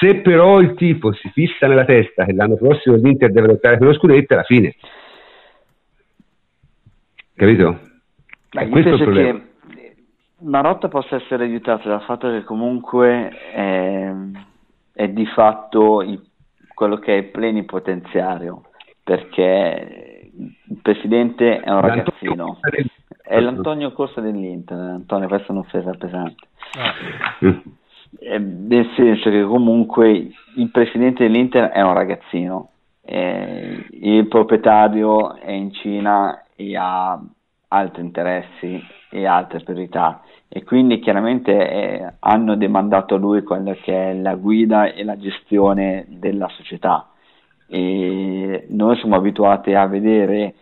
Se 0.00 0.16
però 0.16 0.60
il 0.60 0.74
tipo 0.74 1.12
si 1.12 1.30
fissa 1.30 1.66
nella 1.66 1.84
testa 1.84 2.24
che 2.24 2.32
l'anno 2.32 2.56
prossimo 2.56 2.96
l'Inter 2.96 3.30
deve 3.30 3.48
lottare 3.48 3.76
per 3.78 3.86
lo 3.86 3.94
scudetto, 3.94 4.32
è 4.32 4.36
la 4.36 4.42
fine. 4.42 4.74
Capito? 7.36 7.80
Beh, 8.50 8.64
io 8.64 8.82
penso 8.82 9.04
che 9.10 9.53
Marotta 10.44 10.88
possa 10.88 11.16
essere 11.16 11.44
aiutato 11.44 11.88
dal 11.88 12.02
fatto 12.02 12.28
che 12.30 12.44
comunque 12.44 13.28
è, 13.28 14.12
è 14.92 15.08
di 15.08 15.26
fatto 15.26 16.02
il, 16.02 16.22
quello 16.74 16.96
che 16.96 17.14
è 17.14 17.16
il 17.18 17.30
plenipotenziario, 17.30 18.64
perché 19.02 20.30
il 20.34 20.78
presidente 20.82 21.60
è 21.60 21.70
un 21.70 21.80
ragazzino, 21.80 22.58
è 23.22 23.40
l'Antonio 23.40 23.92
Corsa 23.92 24.20
dell'Inter, 24.20 24.78
Antonio, 24.78 25.28
questa 25.28 25.48
è 25.48 25.52
un'offesa 25.52 25.92
pesante. 25.92 26.46
Ah. 26.78 27.62
Eh, 28.20 28.38
nel 28.38 28.90
senso 28.94 29.30
che 29.30 29.42
comunque 29.42 30.30
il 30.56 30.70
presidente 30.70 31.24
dell'Inter 31.24 31.70
è 31.70 31.80
un 31.80 31.94
ragazzino, 31.94 32.68
eh, 33.02 33.86
il 33.90 34.28
proprietario 34.28 35.36
è 35.36 35.50
in 35.50 35.72
Cina 35.72 36.44
e 36.54 36.76
ha 36.76 37.20
altri 37.68 38.02
interessi 38.02 38.80
e 39.14 39.26
altre 39.26 39.60
priorità 39.60 40.22
e 40.48 40.64
quindi 40.64 40.98
chiaramente 40.98 41.52
eh, 41.52 42.12
hanno 42.18 42.56
demandato 42.56 43.14
a 43.14 43.18
lui 43.18 43.44
quella 43.44 43.72
che 43.74 44.10
è 44.10 44.14
la 44.14 44.34
guida 44.34 44.92
e 44.92 45.04
la 45.04 45.16
gestione 45.16 46.06
della 46.08 46.48
società 46.48 47.08
e 47.68 48.66
noi 48.70 48.96
siamo 48.96 49.14
abituati 49.14 49.72
a 49.74 49.86
vedere 49.86 50.54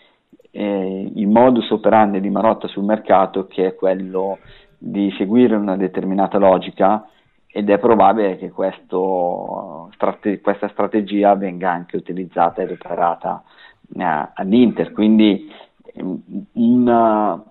eh, 0.50 1.10
il 1.14 1.28
modus 1.28 1.70
operandi 1.70 2.20
di 2.20 2.28
Marotta 2.28 2.68
sul 2.68 2.84
mercato 2.84 3.46
che 3.46 3.68
è 3.68 3.74
quello 3.74 4.38
di 4.76 5.10
seguire 5.16 5.56
una 5.56 5.76
determinata 5.76 6.36
logica 6.36 7.06
ed 7.46 7.70
è 7.70 7.78
probabile 7.78 8.36
che 8.36 8.50
questo, 8.50 9.90
strate- 9.94 10.40
questa 10.40 10.68
strategia 10.68 11.34
venga 11.34 11.70
anche 11.70 11.96
utilizzata 11.96 12.62
ed 12.62 12.70
operata 12.70 13.42
eh, 13.94 14.28
all'Inter. 14.34 14.92
Quindi 14.92 15.52
un 16.52 17.42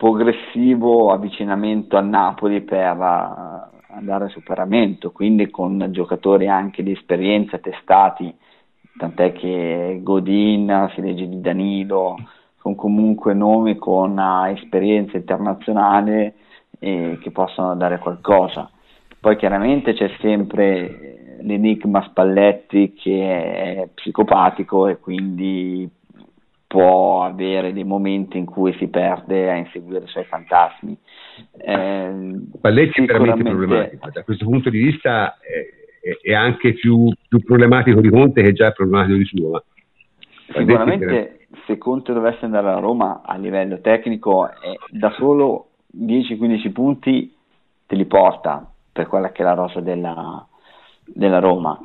progressivo 0.00 1.12
avvicinamento 1.12 1.98
al 1.98 2.06
Napoli 2.06 2.62
per 2.62 2.96
uh, 2.96 3.94
andare 3.94 4.24
a 4.24 4.28
superamento, 4.28 5.12
quindi 5.12 5.50
con 5.50 5.88
giocatori 5.90 6.48
anche 6.48 6.82
di 6.82 6.92
esperienza 6.92 7.58
testati, 7.58 8.34
tant'è 8.96 9.32
che 9.32 10.00
Godin, 10.02 10.90
si 10.94 11.02
di 11.02 11.40
Danilo, 11.42 12.16
sono 12.62 12.74
comunque 12.76 13.34
nomi 13.34 13.76
con 13.76 14.16
uh, 14.16 14.46
esperienza 14.46 15.18
internazionale 15.18 16.34
eh, 16.78 17.18
che 17.20 17.30
possono 17.30 17.76
dare 17.76 17.98
qualcosa. 17.98 18.70
Poi 19.20 19.36
chiaramente 19.36 19.92
c'è 19.92 20.10
sempre 20.20 21.36
l'enigma 21.42 22.02
Spalletti 22.04 22.94
che 22.94 23.82
è 23.82 23.88
psicopatico 23.92 24.86
e 24.86 24.98
quindi 24.98 25.86
può 26.70 27.24
avere 27.24 27.72
dei 27.72 27.82
momenti 27.82 28.38
in 28.38 28.44
cui 28.44 28.72
si 28.74 28.86
perde 28.86 29.50
a 29.50 29.56
inseguire 29.56 30.04
i 30.04 30.08
suoi 30.08 30.22
fantasmi. 30.22 30.96
Eh, 31.56 32.36
Spalletti 32.54 33.02
è 33.02 33.06
veramente 33.06 33.42
problematico, 33.42 34.08
da 34.12 34.22
questo 34.22 34.44
punto 34.44 34.70
di 34.70 34.78
vista 34.78 35.36
è, 35.40 36.28
è 36.28 36.32
anche 36.32 36.74
più, 36.74 37.12
più, 37.26 37.42
problematico 37.42 38.00
di 38.00 38.08
Conte 38.08 38.42
che 38.42 38.52
già 38.52 38.68
è 38.68 38.72
problematico 38.72 39.18
di 39.18 39.24
suo. 39.24 39.64
Sicuramente 40.52 41.48
se 41.66 41.76
Conte 41.76 42.12
dovesse 42.12 42.44
andare 42.44 42.68
a 42.68 42.78
Roma 42.78 43.22
a 43.24 43.36
livello 43.36 43.80
tecnico 43.80 44.48
eh, 44.48 44.78
da 44.90 45.10
solo 45.18 45.70
10-15 45.98 46.70
punti 46.70 47.34
te 47.84 47.96
li 47.96 48.04
porta 48.04 48.64
per 48.92 49.08
quella 49.08 49.32
che 49.32 49.42
è 49.42 49.44
la 49.44 49.54
rosa 49.54 49.80
della, 49.80 50.46
della 51.04 51.40
Roma. 51.40 51.76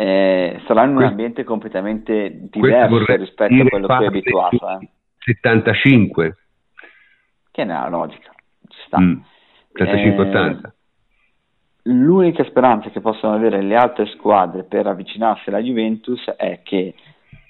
Eh, 0.00 0.62
sarà 0.68 0.84
in 0.84 0.94
un 0.94 1.02
ambiente 1.02 1.42
completamente 1.42 2.30
diverso 2.52 3.16
rispetto 3.16 3.52
a 3.52 3.66
quello 3.68 3.86
che 3.88 4.04
è 4.04 4.06
abituato. 4.06 4.68
Eh. 4.78 4.88
75. 5.18 6.36
Che 7.50 7.62
è 7.62 7.64
nella 7.64 7.88
logica, 7.88 8.32
ci 8.68 8.78
sta. 8.86 9.00
Mm, 9.00 9.18
75-80. 9.72 10.66
Eh, 10.66 10.72
l'unica 11.90 12.44
speranza 12.44 12.90
che 12.90 13.00
possono 13.00 13.34
avere 13.34 13.60
le 13.60 13.74
altre 13.74 14.06
squadre 14.06 14.62
per 14.62 14.86
avvicinarsi 14.86 15.48
alla 15.48 15.60
Juventus 15.60 16.24
è 16.36 16.60
che 16.62 16.94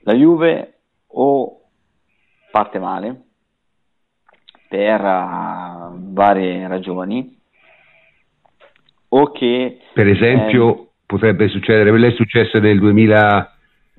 la 0.05 0.15
Juve 0.15 0.79
o 1.09 1.61
parte 2.51 2.79
male 2.79 3.25
per 4.69 5.03
uh, 5.03 6.13
varie 6.15 6.67
ragioni 6.67 7.39
o 9.09 9.33
che 9.33 9.81
per 9.93 10.07
esempio 10.07 10.83
eh, 10.83 10.88
potrebbe 11.09 11.49
succedere. 11.49 11.97
Lei 11.99 12.13
è 12.13 12.15
successo 12.15 12.59
nel 12.59 12.79
2000 12.79 13.53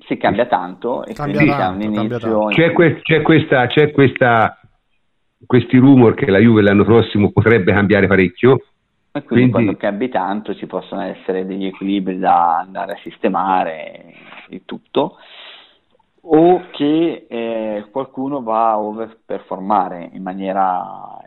si 0.06 0.16
cambia 0.16 0.46
tanto 0.46 1.04
e 1.04 1.12
cambia 1.12 1.36
quindi 1.36 1.56
tanto, 1.56 1.86
un 1.86 1.94
inizio 1.94 2.46
c'è, 2.46 2.72
que- 2.72 3.00
c'è, 3.02 3.20
questa, 3.22 3.66
c'è 3.66 3.90
questa 3.90 4.58
questi 5.46 5.76
rumor 5.78 6.14
che 6.14 6.30
la 6.30 6.38
Juve 6.38 6.62
l'anno 6.62 6.84
prossimo 6.84 7.30
potrebbe 7.32 7.72
cambiare 7.72 8.06
parecchio. 8.06 8.54
E 9.12 9.22
quindi, 9.22 9.24
quindi, 9.24 9.50
quando 9.50 9.76
cambi 9.76 10.08
tanto 10.08 10.54
ci 10.54 10.66
possono 10.66 11.02
essere 11.02 11.44
degli 11.44 11.66
equilibri 11.66 12.18
da 12.18 12.58
andare 12.58 12.92
a 12.92 12.98
sistemare 13.02 14.14
e 14.48 14.62
tutto 14.64 15.16
o 16.22 16.66
che 16.70 17.26
eh, 17.28 17.86
qualcuno 17.90 18.42
va 18.42 18.70
a 18.70 18.78
overperformare 18.78 20.10
in 20.12 20.22
maniera 20.22 21.18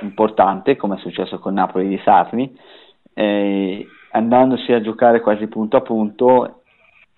importante, 0.00 0.76
come 0.76 0.96
è 0.96 1.00
successo 1.00 1.38
con 1.38 1.54
Napoli 1.54 1.88
di 1.88 2.00
Sarni, 2.04 2.56
eh, 3.12 3.86
andandosi 4.10 4.72
a 4.72 4.80
giocare 4.80 5.20
quasi 5.20 5.46
punto 5.46 5.76
a 5.76 5.82
punto 5.82 6.62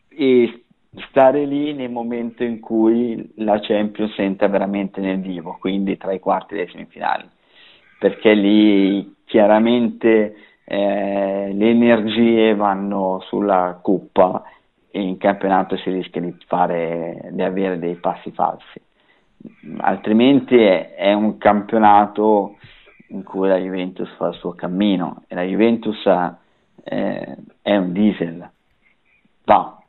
e 0.08 0.64
stare 1.08 1.46
lì 1.46 1.72
nel 1.72 1.90
momento 1.90 2.44
in 2.44 2.60
cui 2.60 3.32
la 3.36 3.58
Champions 3.60 4.18
entra 4.18 4.48
veramente 4.48 5.00
nel 5.00 5.20
vivo, 5.20 5.56
quindi 5.58 5.96
tra 5.96 6.12
i 6.12 6.20
quarti 6.20 6.54
e 6.54 6.58
le 6.58 6.68
semifinali, 6.70 7.28
perché 7.98 8.34
lì 8.34 9.14
chiaramente 9.24 10.36
eh, 10.64 11.50
le 11.52 11.70
energie 11.70 12.54
vanno 12.54 13.20
sulla 13.26 13.78
coppa 13.82 14.42
e 14.90 15.00
in 15.00 15.16
campionato 15.16 15.76
si 15.78 15.90
rischia 15.90 16.20
di, 16.20 16.34
fare, 16.46 17.30
di 17.32 17.42
avere 17.42 17.78
dei 17.78 17.94
passi 17.94 18.30
falsi. 18.32 18.80
Altrimenti 19.78 20.56
è, 20.56 20.94
è 20.94 21.12
un 21.14 21.38
campionato 21.38 22.56
in 23.08 23.22
cui 23.22 23.48
la 23.48 23.56
Juventus 23.56 24.08
fa 24.16 24.28
il 24.28 24.34
suo 24.34 24.52
cammino 24.52 25.24
e 25.26 25.34
la 25.34 25.42
Juventus 25.42 26.06
eh, 26.84 27.36
è 27.62 27.76
un 27.76 27.92
diesel, 27.92 28.50
va, 29.44 29.82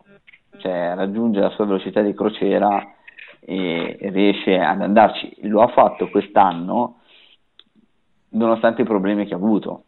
cioè 0.57 0.93
raggiunge 0.95 1.39
la 1.39 1.49
sua 1.49 1.65
velocità 1.65 2.01
di 2.01 2.13
crociera 2.13 2.93
e 3.39 3.97
riesce 4.11 4.57
ad 4.57 4.81
andarci. 4.81 5.35
Lo 5.41 5.61
ha 5.61 5.67
fatto 5.67 6.09
quest'anno 6.09 6.99
nonostante 8.29 8.81
i 8.81 8.85
problemi 8.85 9.25
che 9.25 9.33
ha 9.33 9.37
avuto. 9.37 9.83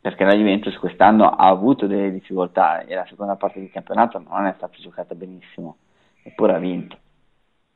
Perché 0.00 0.24
la 0.24 0.34
Juventus 0.34 0.76
quest'anno 0.78 1.30
ha 1.30 1.46
avuto 1.46 1.86
delle 1.86 2.10
difficoltà 2.10 2.80
e 2.80 2.94
la 2.94 3.06
seconda 3.06 3.36
parte 3.36 3.60
del 3.60 3.70
campionato 3.70 4.18
non 4.18 4.46
è 4.46 4.54
stata 4.56 4.76
giocata 4.78 5.14
benissimo, 5.14 5.76
eppure 6.22 6.54
ha 6.54 6.58
vinto. 6.58 6.98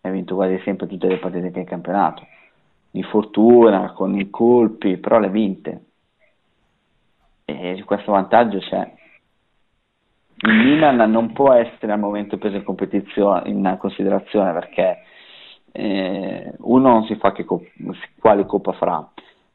Ha 0.01 0.11
vinto 0.11 0.35
quasi 0.35 0.61
sempre 0.65 0.87
tutte 0.87 1.07
le 1.07 1.19
partite 1.19 1.51
del 1.51 1.65
campionato, 1.65 2.27
di 2.97 3.03
fortuna, 3.03 3.93
con 3.93 4.19
i 4.19 4.31
colpi, 4.31 4.97
però 4.97 5.19
le 5.19 5.29
vinte. 5.29 5.85
E 7.45 7.83
questo 7.85 8.13
vantaggio 8.13 8.59
c'è. 8.59 8.95
Il 10.39 10.53
Milan 10.55 11.11
non 11.11 11.33
può 11.33 11.53
essere 11.53 11.93
al 11.93 11.99
momento 11.99 12.39
preso 12.39 12.57
in, 12.57 12.65
in 13.45 13.77
considerazione 13.79 14.53
perché 14.53 14.99
eh, 15.73 16.53
uno 16.59 16.89
non 16.89 17.05
si 17.05 17.17
fa 17.17 17.33
che 17.33 17.45
co- 17.45 17.65
quale 18.19 18.47
coppa 18.47 18.73
farà, 18.73 19.07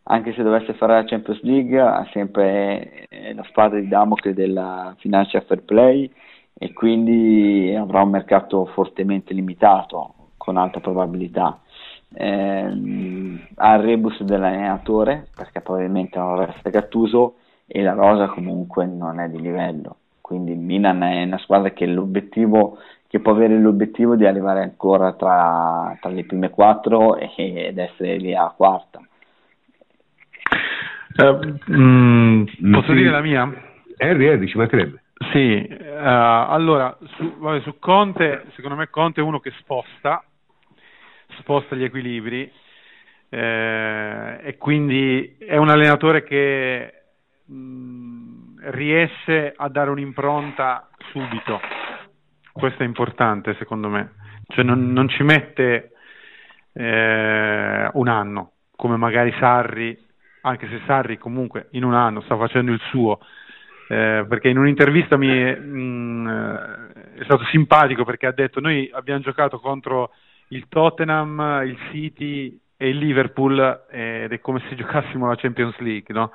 anche 0.03 0.33
se 0.33 0.43
dovesse 0.43 0.73
fare 0.73 0.93
la 0.93 1.03
Champions 1.03 1.41
League 1.41 1.79
ha 1.79 2.07
sempre 2.11 3.07
eh, 3.09 3.33
la 3.33 3.43
spada 3.43 3.77
di 3.77 3.87
Damocle 3.87 4.33
della 4.33 4.95
financial 4.97 5.43
fair 5.43 5.63
play 5.63 6.11
e 6.53 6.73
quindi 6.73 7.75
avrà 7.75 8.01
un 8.01 8.09
mercato 8.09 8.65
fortemente 8.67 9.33
limitato 9.33 10.13
con 10.37 10.57
alta 10.57 10.79
probabilità. 10.79 11.59
Eh, 12.13 13.39
ha 13.55 13.75
il 13.75 13.81
rebus 13.81 14.21
dell'allenatore 14.23 15.27
perché 15.33 15.61
probabilmente 15.61 16.19
non 16.19 16.45
resta 16.45 16.69
Gattuso 16.69 17.35
e 17.65 17.81
la 17.81 17.93
rosa 17.93 18.27
comunque 18.27 18.85
non 18.85 19.21
è 19.21 19.29
di 19.29 19.39
livello 19.39 19.95
quindi 20.19 20.51
il 20.51 20.59
Milan 20.59 21.03
è 21.03 21.23
una 21.23 21.37
squadra 21.37 21.71
che, 21.71 21.85
l'obiettivo, 21.85 22.77
che 23.07 23.19
può 23.19 23.31
avere 23.31 23.57
l'obiettivo 23.57 24.15
di 24.15 24.25
arrivare 24.25 24.61
ancora 24.61 25.13
tra, 25.13 25.97
tra 26.01 26.09
le 26.09 26.25
prime 26.25 26.49
quattro 26.49 27.15
ed 27.17 27.77
essere 27.77 28.17
lì 28.17 28.35
a 28.35 28.53
quarta 28.57 28.99
uh, 31.15 31.57
mm, 31.71 32.45
posso 32.73 32.91
sì. 32.91 32.97
dire 32.97 33.09
la 33.09 33.21
mia? 33.21 33.43
Harry, 33.97 34.27
Harry 34.27 34.47
ci 34.47 34.57
mancherebbe 34.57 35.01
sì, 35.31 35.65
uh, 35.69 35.95
allora 35.95 36.97
su, 37.15 37.37
vabbè, 37.37 37.61
su 37.61 37.77
Conte, 37.77 38.47
secondo 38.55 38.75
me 38.75 38.89
Conte 38.89 39.21
è 39.21 39.23
uno 39.23 39.39
che 39.39 39.51
sposta 39.59 40.23
sposta 41.41 41.75
gli 41.75 41.83
equilibri 41.83 42.49
eh, 43.29 44.39
e 44.41 44.57
quindi 44.57 45.37
è 45.39 45.57
un 45.57 45.69
allenatore 45.69 46.23
che 46.23 46.93
mh, 47.45 47.53
mm, 47.53 48.57
riesce 48.71 49.53
a 49.55 49.69
dare 49.69 49.89
un'impronta 49.89 50.89
subito. 51.11 51.59
Questo 52.51 52.83
è 52.83 52.85
importante 52.85 53.55
secondo 53.55 53.89
me. 53.89 54.13
cioè 54.47 54.63
non, 54.63 54.91
non 54.91 55.07
ci 55.07 55.23
mette 55.23 55.91
eh, 56.73 57.89
un 57.93 58.07
anno, 58.07 58.51
come 58.75 58.97
magari 58.97 59.33
Sarri, 59.39 59.97
anche 60.41 60.67
se 60.67 60.81
Sarri 60.85 61.17
comunque 61.17 61.67
in 61.71 61.83
un 61.83 61.93
anno 61.93 62.21
sta 62.21 62.35
facendo 62.35 62.71
il 62.71 62.81
suo, 62.89 63.19
eh, 63.87 64.25
perché 64.27 64.49
in 64.49 64.57
un'intervista 64.57 65.17
mi 65.17 65.29
è, 65.29 65.55
mh, 65.55 65.79
mm, 65.79 66.27
è 67.17 67.23
stato 67.23 67.45
simpatico 67.45 68.03
perché 68.03 68.27
ha 68.27 68.33
detto 68.33 68.59
noi 68.59 68.89
abbiamo 68.93 69.21
giocato 69.21 69.59
contro 69.59 70.11
il 70.51 70.67
Tottenham, 70.69 71.61
il 71.65 71.77
City 71.91 72.59
e 72.77 72.89
il 72.89 72.97
Liverpool 72.97 73.85
ed 73.89 74.31
è 74.31 74.39
come 74.39 74.61
se 74.69 74.75
giocassimo 74.77 75.27
la 75.27 75.35
Champions 75.35 75.77
League, 75.79 76.13
no? 76.13 76.31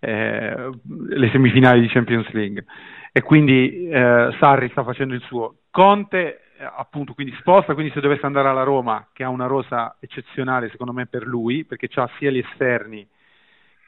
eh, 0.00 0.70
le 1.08 1.30
semifinali 1.30 1.80
di 1.80 1.88
Champions 1.88 2.28
League. 2.30 2.64
E 3.12 3.22
quindi 3.22 3.88
eh, 3.88 4.34
Sarri 4.38 4.68
sta 4.70 4.84
facendo 4.84 5.14
il 5.14 5.22
suo. 5.22 5.56
Conte 5.70 6.40
eh, 6.58 6.64
appunto 6.64 7.14
quindi 7.14 7.34
sposta, 7.38 7.74
quindi 7.74 7.92
se 7.92 8.00
dovesse 8.00 8.26
andare 8.26 8.48
alla 8.48 8.62
Roma, 8.62 9.08
che 9.12 9.24
ha 9.24 9.28
una 9.28 9.46
rosa 9.46 9.96
eccezionale 10.00 10.70
secondo 10.70 10.92
me 10.92 11.06
per 11.06 11.26
lui, 11.26 11.64
perché 11.64 11.88
ha 11.94 12.08
sia 12.18 12.30
gli 12.30 12.38
esterni 12.38 13.06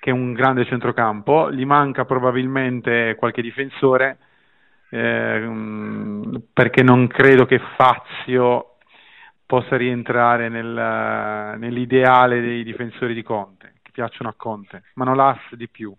che 0.00 0.10
un 0.10 0.32
grande 0.32 0.64
centrocampo, 0.64 1.52
gli 1.52 1.64
manca 1.64 2.04
probabilmente 2.04 3.16
qualche 3.18 3.42
difensore, 3.42 4.18
eh, 4.90 6.40
perché 6.52 6.82
non 6.82 7.06
credo 7.08 7.46
che 7.46 7.60
Fazio 7.76 8.76
possa 9.48 9.78
rientrare 9.78 10.50
nel, 10.50 11.56
nell'ideale 11.58 12.42
dei 12.42 12.62
difensori 12.62 13.14
di 13.14 13.22
Conte, 13.22 13.76
che 13.80 13.92
piacciono 13.92 14.28
a 14.28 14.34
Conte, 14.36 14.82
ma 14.96 15.06
non 15.06 15.16
l'ha 15.16 15.40
di 15.52 15.68
più. 15.68 15.90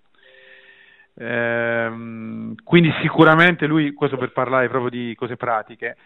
Eh, 1.16 1.90
quindi 2.64 2.94
sicuramente 3.02 3.66
lui, 3.66 3.94
questo 3.94 4.18
per 4.18 4.34
parlare 4.34 4.70
proprio 4.70 4.92
di 4.92 5.16
cose 5.16 5.36
pratiche, 5.36 5.98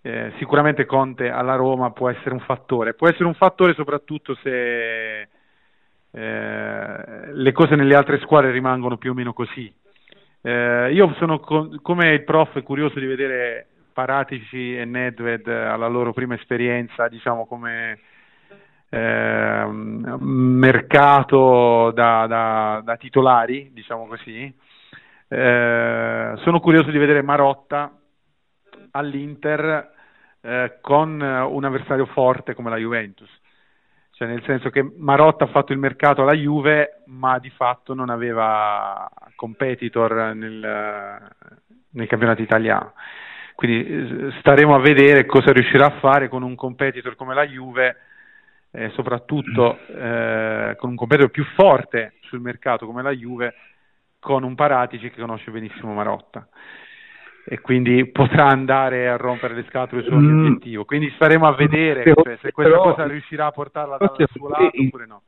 eh, 0.00 0.32
sicuramente 0.38 0.86
Conte 0.86 1.28
alla 1.28 1.56
Roma 1.56 1.90
può 1.90 2.08
essere 2.08 2.32
un 2.32 2.40
fattore, 2.40 2.94
può 2.94 3.06
essere 3.06 3.26
un 3.26 3.34
fattore 3.34 3.74
soprattutto 3.74 4.34
se 4.36 5.20
eh, 5.20 5.28
le 6.10 7.52
cose 7.52 7.74
nelle 7.76 7.94
altre 7.94 8.18
squadre 8.20 8.50
rimangono 8.50 8.96
più 8.96 9.10
o 9.10 9.14
meno 9.14 9.34
così. 9.34 9.70
Eh, 10.40 10.90
io 10.90 11.14
sono 11.18 11.38
co- 11.38 11.68
come 11.82 12.14
il 12.14 12.24
prof 12.24 12.62
curioso 12.62 12.98
di 12.98 13.06
vedere 13.06 13.66
Paratici 13.92 14.76
e 14.76 14.84
Nedved 14.84 15.46
alla 15.46 15.86
loro 15.86 16.12
prima 16.12 16.34
esperienza, 16.34 17.08
diciamo 17.08 17.46
come 17.46 18.00
eh, 18.88 19.66
mercato 19.70 21.92
da, 21.92 22.26
da, 22.26 22.82
da, 22.84 22.96
titolari, 22.96 23.70
diciamo 23.72 24.06
così. 24.06 24.52
Eh, 25.28 26.32
sono 26.36 26.60
curioso 26.60 26.90
di 26.90 26.98
vedere 26.98 27.22
Marotta 27.22 27.96
all'Inter 28.90 29.90
eh, 30.42 30.78
con 30.82 31.20
un 31.20 31.64
avversario 31.64 32.06
forte 32.06 32.54
come 32.54 32.68
la 32.68 32.76
Juventus. 32.76 33.30
Cioè 34.10 34.28
nel 34.28 34.42
senso 34.44 34.68
che 34.68 34.82
Marotta 34.82 35.44
ha 35.44 35.48
fatto 35.48 35.72
il 35.72 35.78
mercato 35.78 36.22
alla 36.22 36.34
Juve, 36.34 37.02
ma 37.06 37.38
di 37.38 37.48
fatto 37.48 37.94
non 37.94 38.10
aveva 38.10 39.08
competitor 39.34 40.34
nel, 40.34 41.30
nel 41.90 42.06
campionato 42.06 42.42
italiano. 42.42 42.92
Quindi 43.62 43.86
eh, 43.86 44.32
staremo 44.40 44.74
a 44.74 44.80
vedere 44.80 45.24
cosa 45.24 45.52
riuscirà 45.52 45.86
a 45.86 46.00
fare 46.00 46.28
con 46.28 46.42
un 46.42 46.56
competitor 46.56 47.14
come 47.14 47.32
la 47.32 47.46
Juve, 47.46 47.96
eh, 48.72 48.90
soprattutto 48.90 49.78
eh, 49.86 50.74
con 50.76 50.90
un 50.90 50.96
competitor 50.96 51.30
più 51.30 51.44
forte 51.54 52.14
sul 52.22 52.40
mercato 52.40 52.86
come 52.86 53.02
la 53.02 53.12
Juve, 53.12 53.54
con 54.18 54.42
un 54.42 54.56
Paratici 54.56 55.10
che 55.10 55.20
conosce 55.20 55.52
benissimo 55.52 55.92
Marotta 55.92 56.48
e 57.44 57.60
quindi 57.60 58.04
potrà 58.10 58.46
andare 58.46 59.08
a 59.08 59.16
rompere 59.16 59.54
le 59.54 59.64
scatole 59.68 60.02
su 60.02 60.12
ogni 60.12 60.26
mm. 60.26 60.44
obiettivo. 60.44 60.84
Quindi 60.84 61.12
staremo 61.14 61.46
a 61.46 61.54
vedere 61.54 62.02
cioè, 62.02 62.38
se 62.40 62.50
questa 62.50 62.72
però, 62.72 62.82
cosa 62.82 63.06
riuscirà 63.06 63.46
a 63.46 63.52
portarla 63.52 63.96
dal 63.96 64.28
suo 64.28 64.48
lato 64.48 64.70
oppure 64.76 65.06
no. 65.06 65.22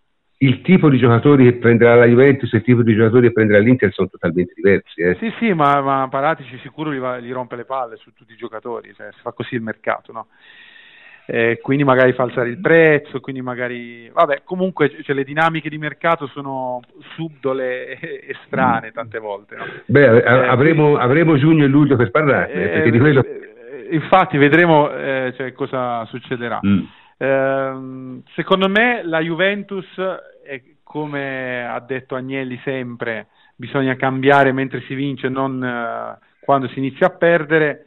Il 0.45 0.61
tipo 0.63 0.89
di 0.89 0.99
giocatori 0.99 1.45
che 1.45 1.55
prenderà 1.55 1.95
la 1.95 2.07
Juventus 2.07 2.53
e 2.53 2.59
il 2.59 2.63
tipo 2.63 2.83
di 2.83 2.95
giocatori 2.95 3.29
che 3.29 3.33
prenderà 3.33 3.61
l'Inter 3.61 3.93
sono 3.93 4.09
totalmente 4.09 4.53
diversi. 4.55 5.01
Eh. 5.01 5.17
Sì, 5.17 5.33
sì, 5.39 5.53
ma, 5.53 5.81
ma 5.81 6.09
Paratici 6.11 6.59
sicuro 6.59 6.93
gli, 6.93 6.99
va, 6.99 7.19
gli, 7.19 7.33
rompe 7.33 7.57
le 7.57 7.65
palle 7.65 7.97
su 7.97 8.13
tutti 8.13 8.33
i 8.33 8.37
giocatori, 8.37 8.93
cioè, 8.95 9.09
si 9.13 9.21
fa 9.21 9.33
così 9.33 9.55
il 9.55 9.63
mercato, 9.63 10.13
no? 10.13 10.27
eh, 11.27 11.59
quindi 11.63 11.85
magari 11.85 12.13
fa 12.13 12.25
alzare 12.25 12.51
il 12.51 12.61
prezzo, 12.61 13.21
quindi 13.21 13.41
magari... 13.41 14.11
Vabbè, 14.13 14.43
comunque 14.45 14.91
cioè, 15.03 15.15
le 15.15 15.25
dinamiche 15.25 15.71
di 15.71 15.79
mercato 15.79 16.27
sono 16.27 16.83
subdole 17.15 17.99
e, 17.99 18.37
strane 18.47 18.93
tante 18.93 19.19
volte. 19.19 19.57
No? 19.57 19.65
Beh, 19.87 20.19
eh, 20.19 20.29
avremo, 20.29 20.85
quindi, 20.85 21.03
avremo, 21.03 21.39
giugno 21.39 21.65
e 21.65 21.69
luglio 21.69 21.97
per 21.97 22.11
parlarne, 22.11 22.85
eh, 22.85 22.91
quello... 22.91 23.25
Eh, 23.25 23.89
infatti 23.91 24.37
vedremo 24.37 24.91
eh, 24.93 25.33
cioè, 25.37 25.53
cosa 25.53 26.05
succederà. 26.07 26.61
Mm. 26.65 26.85
Ehm, 27.17 28.23
secondo 28.35 28.69
me 28.69 29.03
la 29.05 29.21
Juventus, 29.21 29.87
è, 30.45 30.63
come 30.83 31.67
ha 31.67 31.81
detto 31.81 32.15
Agnelli 32.15 32.61
sempre, 32.63 33.29
bisogna 33.57 33.97
cambiare 33.97 34.53
mentre 34.53 34.83
si 34.83 34.95
vince, 34.95 35.29
non 35.29 35.63
eh, 35.63 36.19
quando 36.41 36.69
si 36.69 36.79
inizia 36.79 37.07
a 37.07 37.11
perdere. 37.11 37.87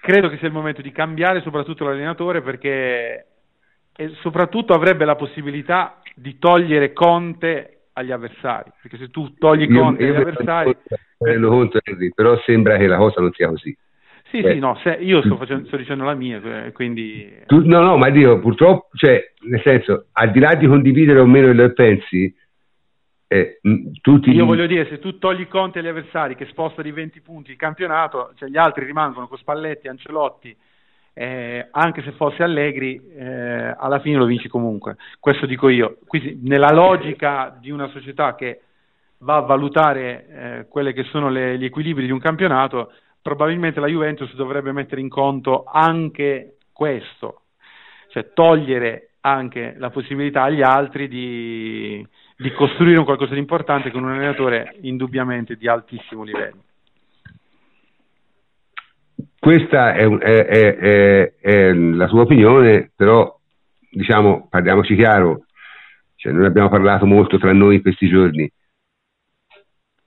Credo 0.00 0.28
che 0.28 0.38
sia 0.38 0.48
il 0.48 0.52
momento 0.52 0.82
di 0.82 0.90
cambiare 0.90 1.40
soprattutto 1.42 1.84
l'allenatore 1.84 2.42
perché 2.42 3.26
e 3.94 4.08
soprattutto 4.20 4.72
avrebbe 4.72 5.04
la 5.04 5.16
possibilità 5.16 6.00
di 6.14 6.38
togliere 6.38 6.92
Conte 6.92 7.82
agli 7.92 8.10
avversari 8.10 8.72
perché 8.80 8.96
se 8.96 9.10
tu 9.10 9.34
togli 9.34 9.70
Conte 9.70 10.02
io, 10.02 10.12
agli 10.12 10.20
avversari 10.20 10.76
conto, 11.40 11.78
però 12.14 12.40
sembra 12.40 12.78
che 12.78 12.86
la 12.86 12.96
cosa 12.96 13.20
non 13.20 13.32
sia 13.32 13.48
così 13.48 13.76
sì, 14.32 14.38
eh. 14.38 14.52
sì, 14.52 14.58
no, 14.58 14.78
io 15.00 15.20
sto, 15.20 15.36
facendo, 15.36 15.66
sto, 15.66 15.76
dicendo 15.76 16.04
la 16.04 16.14
mia, 16.14 16.40
eh, 16.64 16.72
quindi... 16.72 17.30
Tu, 17.44 17.66
no, 17.66 17.80
no, 17.80 17.98
ma 17.98 18.08
dico, 18.08 18.38
purtroppo, 18.38 18.88
cioè, 18.94 19.22
nel 19.42 19.60
senso, 19.60 20.06
al 20.12 20.30
di 20.30 20.40
là 20.40 20.54
di 20.54 20.66
condividere 20.66 21.20
o 21.20 21.26
meno 21.26 21.52
le 21.52 21.72
pensi, 21.74 22.34
eh, 23.26 23.60
tutti 24.00 24.30
Io 24.30 24.44
gli... 24.44 24.46
voglio 24.46 24.66
dire, 24.66 24.86
se 24.86 24.98
tu 25.00 25.18
togli 25.18 25.46
Conte 25.48 25.80
agli 25.80 25.88
avversari 25.88 26.34
che 26.34 26.46
sposta 26.46 26.80
di 26.80 26.90
20 26.90 27.20
punti 27.20 27.50
il 27.50 27.58
campionato, 27.58 28.32
cioè 28.36 28.48
gli 28.48 28.56
altri 28.56 28.86
rimangono 28.86 29.28
con 29.28 29.36
Spalletti, 29.36 29.88
Ancelotti, 29.88 30.56
eh, 31.12 31.68
anche 31.70 32.02
se 32.02 32.12
fosse 32.12 32.42
Allegri, 32.42 32.98
eh, 33.14 33.74
alla 33.76 34.00
fine 34.00 34.16
lo 34.16 34.24
vinci 34.24 34.48
comunque. 34.48 34.96
Questo 35.20 35.44
dico 35.44 35.68
io. 35.68 35.98
Quindi, 36.06 36.40
nella 36.42 36.72
logica 36.72 37.54
di 37.60 37.70
una 37.70 37.88
società 37.88 38.34
che 38.34 38.60
va 39.18 39.36
a 39.36 39.40
valutare 39.40 40.26
eh, 40.26 40.66
quelli 40.68 40.94
che 40.94 41.04
sono 41.04 41.28
le, 41.28 41.58
gli 41.58 41.64
equilibri 41.64 42.06
di 42.06 42.12
un 42.12 42.18
campionato, 42.18 42.92
probabilmente 43.22 43.80
la 43.80 43.86
Juventus 43.86 44.34
dovrebbe 44.34 44.72
mettere 44.72 45.00
in 45.00 45.08
conto 45.08 45.64
anche 45.64 46.56
questo, 46.72 47.42
cioè 48.08 48.32
togliere 48.34 49.12
anche 49.20 49.74
la 49.78 49.90
possibilità 49.90 50.42
agli 50.42 50.62
altri 50.62 51.06
di, 51.06 52.06
di 52.36 52.52
costruire 52.52 52.98
un 52.98 53.04
qualcosa 53.04 53.34
di 53.34 53.38
importante 53.38 53.92
con 53.92 54.02
un 54.02 54.10
allenatore 54.10 54.76
indubbiamente 54.80 55.56
di 55.56 55.68
altissimo 55.68 56.24
livello. 56.24 56.64
Questa 59.38 59.94
è, 59.94 60.06
è, 60.06 60.46
è, 60.46 61.32
è 61.40 61.72
la 61.72 62.06
sua 62.08 62.22
opinione, 62.22 62.90
però 62.94 63.38
diciamo, 63.90 64.48
parliamoci 64.48 64.94
chiaro, 64.94 65.46
cioè, 66.16 66.32
noi 66.32 66.46
abbiamo 66.46 66.68
parlato 66.68 67.06
molto 67.06 67.38
tra 67.38 67.52
noi 67.52 67.76
in 67.76 67.82
questi 67.82 68.08
giorni, 68.08 68.50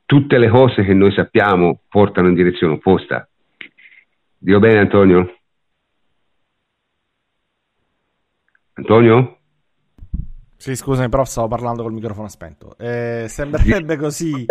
tutte 0.06 0.38
le 0.38 0.50
cose 0.50 0.84
che 0.84 0.94
noi 0.94 1.12
sappiamo 1.12 1.82
portano 1.90 2.28
in 2.28 2.36
direzione 2.36 2.74
opposta. 2.74 3.28
Dio 4.38 4.60
bene 4.60 4.80
Antonio? 4.80 5.40
Antonio? 8.74 9.40
Sì, 10.58 10.76
scusami, 10.76 11.10
prof, 11.10 11.28
stavo 11.28 11.48
parlando 11.48 11.84
col 11.84 11.94
microfono 11.94 12.28
spento. 12.28 12.76
Eh, 12.78 13.26
sembrerebbe 13.28 13.98
così 13.98 14.46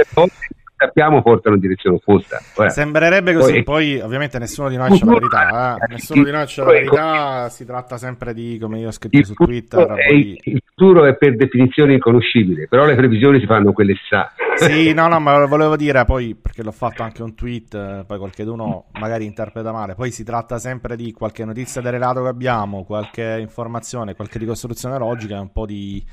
sappiamo 0.76 1.22
portano 1.22 1.54
in 1.54 1.60
direzione 1.60 1.96
opposta. 1.96 2.40
Ora, 2.56 2.68
Sembrerebbe 2.68 3.32
così, 3.34 3.62
poi, 3.62 3.96
poi, 3.96 4.00
ovviamente 4.00 4.38
nessuno 4.38 4.68
di 4.68 4.76
noi 4.76 4.90
c'è 4.90 5.04
la 5.04 5.12
verità, 5.12 5.76
eh? 5.76 5.92
nessuno 5.92 6.24
di 6.24 6.30
noi 6.30 6.44
c'è 6.46 6.62
la 6.62 6.70
verità, 6.70 7.48
si 7.48 7.64
tratta 7.64 7.96
sempre 7.96 8.34
di, 8.34 8.58
come 8.60 8.78
io 8.80 8.88
ho 8.88 8.92
scritto 8.92 9.24
su 9.24 9.34
Twitter. 9.34 9.86
Poi... 9.86 10.40
Il 10.44 10.62
futuro 10.64 11.06
è 11.06 11.16
per 11.16 11.36
definizione 11.36 11.94
inconoscibile, 11.94 12.66
però 12.68 12.84
le 12.84 12.96
previsioni 12.96 13.38
si 13.40 13.46
fanno 13.46 13.72
quelle 13.72 13.94
si 13.94 14.04
sa. 14.08 14.32
Sì, 14.56 14.92
no, 14.92 15.08
no, 15.08 15.20
ma 15.20 15.44
volevo 15.46 15.76
dire 15.76 16.04
poi, 16.04 16.34
perché 16.34 16.62
l'ho 16.62 16.72
fatto 16.72 17.02
anche 17.02 17.22
un 17.22 17.34
tweet, 17.34 18.04
poi 18.04 18.18
qualcuno 18.18 18.86
magari 18.92 19.24
interpreta 19.24 19.72
male, 19.72 19.94
poi 19.94 20.10
si 20.10 20.24
tratta 20.24 20.58
sempre 20.58 20.96
di 20.96 21.12
qualche 21.12 21.44
notizia 21.44 21.80
del 21.80 21.92
relato 21.92 22.22
che 22.22 22.28
abbiamo, 22.28 22.84
qualche 22.84 23.38
informazione, 23.40 24.14
qualche 24.14 24.38
ricostruzione 24.38 24.98
logica, 24.98 25.40
un 25.40 25.52
po' 25.52 25.66
di 25.66 26.04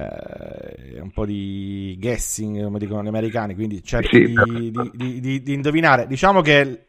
eh, 0.00 1.00
un 1.00 1.10
po' 1.10 1.26
di 1.26 1.96
guessing, 2.00 2.62
come 2.64 2.78
dicono 2.78 3.02
gli 3.02 3.08
americani, 3.08 3.54
quindi 3.54 3.82
cerchi 3.82 4.26
sì, 4.26 4.70
di, 4.70 4.70
di, 4.92 5.20
di, 5.20 5.42
di, 5.42 5.52
indovinare. 5.52 6.06
Diciamo 6.06 6.40
che 6.40 6.86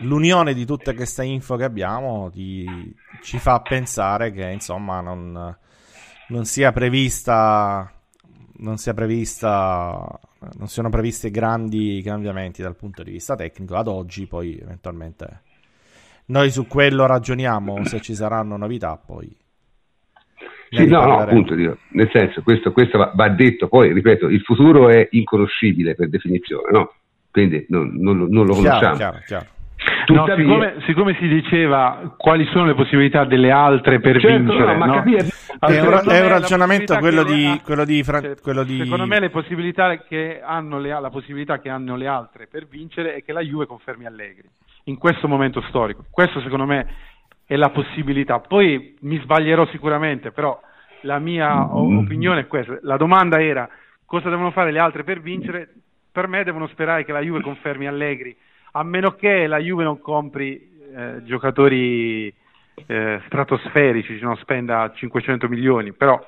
l'unione 0.00 0.54
di 0.54 0.64
tutte 0.64 0.94
queste 0.94 1.24
info 1.24 1.56
che 1.56 1.64
abbiamo 1.64 2.30
ti, 2.30 2.94
ci 3.22 3.38
fa 3.38 3.60
pensare 3.60 4.32
che 4.32 4.50
insomma 4.50 5.00
non, 5.00 5.56
non 6.28 6.44
sia 6.44 6.72
prevista 6.72 7.90
non 8.58 8.78
sia 8.78 8.94
prevista 8.94 10.18
non 10.56 10.68
siano 10.68 10.88
previsti 10.88 11.30
grandi 11.30 12.02
cambiamenti 12.04 12.62
dal 12.62 12.76
punto 12.76 13.02
di 13.02 13.12
vista 13.12 13.34
tecnico 13.34 13.74
ad 13.76 13.88
oggi 13.88 14.26
poi 14.26 14.58
eventualmente 14.58 15.42
Noi 16.26 16.50
su 16.50 16.66
quello 16.66 17.06
ragioniamo, 17.06 17.84
se 17.84 18.00
ci 18.00 18.14
saranno 18.14 18.56
novità 18.56 18.96
poi. 18.96 19.34
Sì, 20.70 20.86
no, 20.86 21.04
no, 21.04 21.18
appunto, 21.18 21.54
dico, 21.54 21.76
nel 21.90 22.10
senso, 22.12 22.42
questo, 22.42 22.72
questo 22.72 22.98
va, 22.98 23.12
va, 23.14 23.28
detto, 23.28 23.68
poi 23.68 23.92
ripeto, 23.92 24.28
il 24.28 24.40
futuro 24.40 24.88
è 24.88 25.06
inconoscibile 25.12 25.94
per 25.94 26.08
definizione, 26.08 26.70
no? 26.70 26.92
Quindi 27.30 27.66
non, 27.68 27.92
non, 27.94 28.26
non 28.28 28.46
lo 28.46 28.54
conosciamo. 28.54 28.96
Chiaro, 28.96 29.18
chiaro. 29.26 29.46
Tuttavia... 30.06 30.34
No, 30.34 30.40
siccome, 30.40 30.74
siccome, 30.86 31.16
si 31.20 31.28
diceva 31.28 32.14
quali 32.16 32.46
sono 32.46 32.64
le 32.64 32.74
possibilità 32.74 33.24
delle 33.24 33.50
altre 33.50 34.00
per 34.00 34.20
certo, 34.20 34.52
vincere, 34.52 34.76
no, 34.76 34.84
no? 34.84 34.94
Capire, 34.94 35.28
è, 35.60 35.80
un, 35.80 36.08
è 36.08 36.20
un 36.20 36.28
ragionamento 36.28 36.96
quello 36.98 37.22
di, 37.22 37.60
quello, 37.62 37.84
di, 37.84 38.02
Fran- 38.02 38.36
quello 38.40 38.64
di, 38.64 38.78
Secondo 38.78 39.06
me 39.06 39.20
le 39.20 39.30
possibilità 39.30 39.98
che 39.98 40.40
hanno 40.42 40.78
le, 40.78 40.88
la 40.88 41.10
possibilità 41.10 41.58
che 41.58 41.68
hanno 41.68 41.96
le 41.96 42.06
altre 42.06 42.46
per 42.46 42.66
vincere 42.66 43.14
è 43.14 43.22
che 43.22 43.32
la 43.32 43.42
Juve 43.42 43.66
confermi 43.66 44.06
Allegri 44.06 44.48
in 44.84 44.98
questo 44.98 45.28
momento 45.28 45.60
storico. 45.68 46.04
Questo 46.10 46.40
secondo 46.40 46.66
me 46.66 46.86
è 47.46 47.56
la 47.56 47.70
possibilità. 47.70 48.40
Poi 48.40 48.96
mi 49.00 49.18
sbaglierò 49.20 49.66
sicuramente, 49.68 50.32
però 50.32 50.60
la 51.02 51.18
mia 51.18 51.64
mm. 51.64 51.98
opinione 51.98 52.40
è 52.40 52.46
questa. 52.46 52.78
La 52.82 52.96
domanda 52.96 53.40
era 53.40 53.68
cosa 54.04 54.28
devono 54.28 54.50
fare 54.50 54.72
le 54.72 54.78
altre 54.78 55.04
per 55.04 55.20
vincere? 55.20 55.72
Per 56.10 56.26
me 56.26 56.44
devono 56.44 56.66
sperare 56.68 57.04
che 57.04 57.12
la 57.12 57.20
Juve 57.20 57.40
confermi 57.42 57.86
Allegri, 57.86 58.36
a 58.72 58.82
meno 58.82 59.12
che 59.14 59.46
la 59.46 59.58
Juve 59.58 59.84
non 59.84 60.00
compri 60.00 60.70
eh, 60.94 61.22
giocatori 61.24 62.32
eh, 62.86 63.20
stratosferici, 63.26 64.18
non 64.20 64.36
spenda 64.36 64.90
500 64.94 65.48
milioni, 65.48 65.92
però 65.92 66.18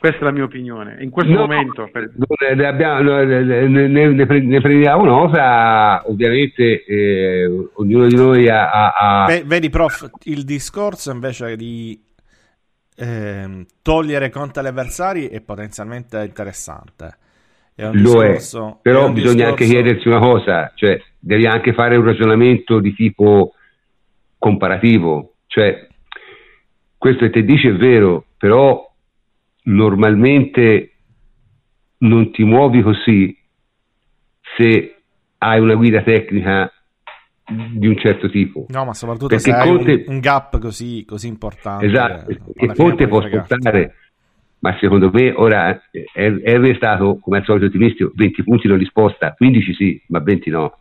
questa 0.00 0.20
è 0.20 0.24
la 0.24 0.30
mia 0.30 0.44
opinione. 0.44 0.96
In 1.00 1.10
questo 1.10 1.34
no, 1.34 1.40
momento 1.40 1.86
per... 1.92 2.10
ne, 2.56 2.66
abbiamo, 2.66 3.22
ne, 3.22 3.68
ne, 3.68 4.08
ne, 4.08 4.60
prendiamo 4.60 5.04
nota, 5.04 6.02
ovviamente 6.06 6.82
eh, 6.86 7.68
ognuno 7.74 8.06
di 8.06 8.14
noi 8.16 8.48
ha, 8.48 8.70
ha, 8.70 8.92
ha... 8.96 9.26
Beh, 9.26 9.42
vedi, 9.44 9.68
prof, 9.68 10.08
il 10.24 10.44
discorso 10.44 11.12
invece 11.12 11.54
di 11.54 12.02
eh, 12.96 13.66
togliere 13.82 14.30
conti 14.30 14.58
agli 14.58 14.68
avversari 14.68 15.28
è 15.28 15.42
potenzialmente 15.42 16.24
interessante. 16.24 17.18
È 17.74 17.84
Lo 17.84 17.90
discorso, 17.90 18.68
è, 18.68 18.76
però 18.80 19.08
è 19.08 19.12
bisogna 19.12 19.34
discorso... 19.34 19.50
anche 19.50 19.64
chiedersi 19.66 20.08
una 20.08 20.20
cosa, 20.20 20.72
cioè 20.76 20.98
devi 21.18 21.46
anche 21.46 21.74
fare 21.74 21.96
un 21.96 22.04
ragionamento 22.06 22.80
di 22.80 22.94
tipo 22.94 23.52
comparativo, 24.38 25.34
cioè 25.46 25.86
questo 26.96 27.26
che 27.26 27.30
te 27.30 27.44
dici 27.44 27.68
è 27.68 27.74
vero, 27.74 28.24
però 28.38 28.89
normalmente 29.70 30.92
non 31.98 32.30
ti 32.32 32.44
muovi 32.44 32.82
così 32.82 33.36
se 34.56 34.96
hai 35.38 35.60
una 35.60 35.74
guida 35.74 36.02
tecnica 36.02 36.72
di 37.72 37.86
un 37.86 37.96
certo 37.96 38.28
tipo. 38.30 38.66
No, 38.68 38.84
ma 38.84 38.94
soprattutto 38.94 39.28
Perché 39.28 39.50
se 39.50 39.56
Conte... 39.56 39.90
hai 39.90 40.04
un, 40.06 40.14
un, 40.14 40.20
gap 40.20 40.58
così, 40.58 41.04
così 41.04 41.26
importante. 41.26 41.86
Esatto, 41.86 42.30
e 42.54 42.74
Conte 42.74 43.08
può 43.08 43.18
aspettare, 43.18 43.94
ma 44.60 44.76
secondo 44.78 45.10
me 45.12 45.32
ora 45.32 45.80
Henry 46.14 46.72
è 46.72 46.76
stato, 46.76 47.18
come 47.20 47.38
al 47.38 47.44
solito 47.44 47.66
ottimistico, 47.66 48.12
20 48.14 48.42
punti 48.44 48.68
non 48.68 48.78
li 48.78 48.84
sposta, 48.84 49.34
15 49.34 49.74
sì, 49.74 50.02
ma 50.08 50.20
20 50.20 50.50
no. 50.50 50.78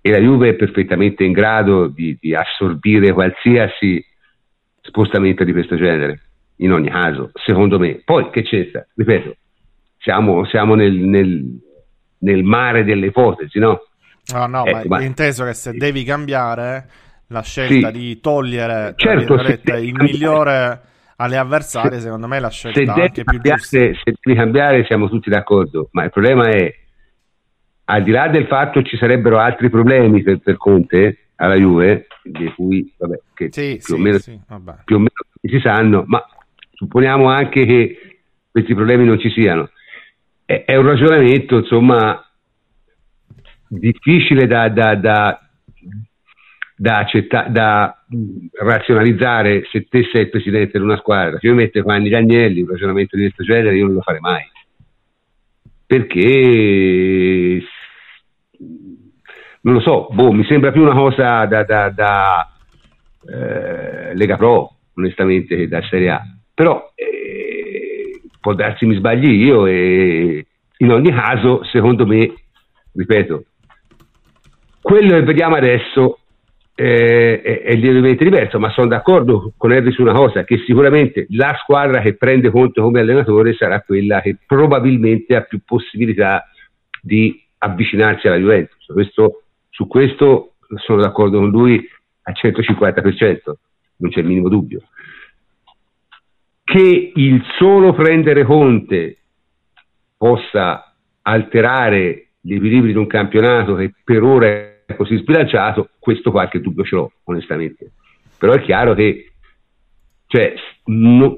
E 0.00 0.10
la 0.10 0.18
Juve 0.18 0.50
è 0.50 0.54
perfettamente 0.54 1.24
in 1.24 1.32
grado 1.32 1.88
di, 1.88 2.16
di 2.20 2.34
assorbire 2.34 3.12
qualsiasi 3.12 4.04
spostamento 4.80 5.42
di 5.42 5.52
questo 5.52 5.76
genere 5.76 6.20
in 6.56 6.72
ogni 6.72 6.90
caso, 6.90 7.30
secondo 7.34 7.78
me. 7.78 8.00
Poi 8.04 8.30
che 8.30 8.42
c'è? 8.42 8.70
Ripeto, 8.94 9.36
siamo, 9.98 10.44
siamo 10.46 10.74
nel, 10.74 10.92
nel, 10.92 11.60
nel, 12.18 12.42
mare 12.42 12.84
delle 12.84 13.06
ipotesi, 13.06 13.58
no? 13.58 13.80
No, 14.32 14.46
no, 14.46 14.64
ecco, 14.64 14.88
ma, 14.88 14.98
ma 14.98 15.02
inteso 15.02 15.44
che 15.44 15.54
se 15.54 15.72
devi 15.72 16.02
cambiare 16.04 16.88
la 17.28 17.42
scelta 17.42 17.90
sì, 17.90 17.98
di 17.98 18.20
togliere 18.20 18.94
certo, 18.96 19.34
il 19.74 19.94
migliore 19.94 20.80
alle 21.16 21.36
avversarie, 21.36 21.98
se, 21.98 22.04
secondo 22.04 22.26
me 22.26 22.36
è 22.36 22.40
la 22.40 22.50
scelta 22.50 22.94
anche 22.94 23.24
più 23.24 23.40
giusta. 23.40 23.78
Se 23.78 23.94
devi 24.04 24.38
cambiare 24.38 24.84
siamo 24.84 25.08
tutti 25.08 25.30
d'accordo, 25.30 25.88
ma 25.92 26.04
il 26.04 26.10
problema 26.10 26.48
è, 26.48 26.72
al 27.84 28.02
di 28.02 28.10
là 28.10 28.28
del 28.28 28.46
fatto 28.46 28.82
che 28.82 28.88
ci 28.88 28.96
sarebbero 28.96 29.38
altri 29.38 29.70
problemi 29.70 30.22
per, 30.22 30.38
per 30.38 30.56
Conte 30.56 31.28
alla 31.36 31.54
Juve, 31.54 32.06
di 32.22 32.52
cui 32.54 32.92
vabbè, 32.96 33.20
che 33.34 33.48
sì, 33.52 33.76
più, 33.76 33.80
sì, 33.80 33.92
o 33.92 33.98
meno, 33.98 34.18
più 34.84 34.96
o 34.96 34.98
meno 34.98 35.10
si 35.40 35.60
sanno, 35.60 36.04
ma 36.06 36.24
supponiamo 36.76 37.28
anche 37.28 37.64
che 37.64 38.20
questi 38.50 38.74
problemi 38.74 39.04
non 39.04 39.18
ci 39.18 39.30
siano. 39.30 39.70
È, 40.44 40.64
è 40.64 40.76
un 40.76 40.86
ragionamento, 40.86 41.56
insomma, 41.56 42.22
difficile 43.68 44.46
da, 44.46 44.68
da, 44.68 44.94
da, 44.94 45.40
da, 46.76 46.98
accetta- 46.98 47.48
da 47.48 48.04
razionalizzare 48.60 49.64
se 49.70 49.86
te 49.88 50.08
sei 50.12 50.22
il 50.22 50.30
presidente 50.30 50.78
di 50.78 50.84
una 50.84 50.98
squadra. 50.98 51.38
Se 51.38 51.46
io 51.46 51.54
metto 51.54 51.80
Giovanni 51.80 52.14
Agnelli 52.14 52.60
un 52.62 52.68
ragionamento 52.68 53.16
di 53.16 53.22
questo 53.22 53.42
genere, 53.42 53.76
io 53.76 53.86
non 53.86 53.94
lo 53.94 54.02
farei 54.02 54.20
mai. 54.20 54.44
Perché 55.86 57.62
non 59.62 59.74
lo 59.74 59.80
so, 59.80 60.08
boh, 60.12 60.32
mi 60.32 60.44
sembra 60.44 60.72
più 60.72 60.82
una 60.82 60.94
cosa 60.94 61.44
da, 61.46 61.64
da, 61.64 61.90
da 61.90 62.52
eh, 63.28 64.14
Lega 64.14 64.36
Pro, 64.36 64.76
onestamente, 64.94 65.56
che 65.56 65.68
da 65.68 65.82
Serie 65.82 66.10
A 66.10 66.35
però 66.56 66.90
eh, 66.94 68.22
può 68.40 68.54
darsi 68.54 68.86
mi 68.86 68.96
sbagli 68.96 69.44
io 69.44 69.66
e 69.66 70.46
in 70.78 70.90
ogni 70.90 71.12
caso 71.12 71.62
secondo 71.64 72.06
me 72.06 72.32
ripeto 72.94 73.44
quello 74.80 75.10
che 75.16 75.22
vediamo 75.22 75.56
adesso 75.56 76.20
eh, 76.74 77.42
è, 77.42 77.60
è, 77.60 77.74
lievemente 77.74 78.24
diverso 78.24 78.58
ma 78.58 78.70
sono 78.70 78.86
d'accordo 78.86 79.52
con 79.58 79.72
Henry 79.72 79.92
su 79.92 80.00
una 80.00 80.14
cosa 80.14 80.44
che 80.44 80.62
sicuramente 80.64 81.26
la 81.30 81.54
squadra 81.60 82.00
che 82.00 82.14
prende 82.14 82.48
conto 82.50 82.82
come 82.82 83.00
allenatore 83.00 83.52
sarà 83.52 83.82
quella 83.82 84.22
che 84.22 84.38
probabilmente 84.46 85.36
ha 85.36 85.42
più 85.42 85.60
possibilità 85.62 86.48
di 87.02 87.38
avvicinarsi 87.58 88.28
alla 88.28 88.38
Juventus. 88.38 88.86
Questo, 88.86 89.42
su 89.68 89.86
questo 89.86 90.54
sono 90.76 91.02
d'accordo 91.02 91.38
con 91.38 91.50
lui 91.50 91.86
al 92.22 92.34
150% 92.34 93.38
non 93.98 94.10
c'è 94.10 94.20
il 94.20 94.26
minimo 94.26 94.48
dubbio 94.48 94.82
che 96.66 97.12
il 97.14 97.44
solo 97.56 97.92
prendere 97.92 98.42
Conte 98.42 99.18
possa 100.16 100.96
alterare 101.22 102.30
gli 102.40 102.54
equilibri 102.54 102.90
di 102.90 102.98
un 102.98 103.06
campionato 103.06 103.76
che 103.76 103.94
per 104.02 104.24
ora 104.24 104.48
è 104.48 104.96
così 104.96 105.16
sbilanciato, 105.16 105.90
questo 106.00 106.32
qualche 106.32 106.60
dubbio 106.60 106.82
ce 106.82 106.96
l'ho, 106.96 107.12
onestamente. 107.24 107.92
Però 108.36 108.52
è 108.52 108.60
chiaro 108.62 108.94
che 108.94 109.30
cioè, 110.26 110.54
no, 110.86 111.36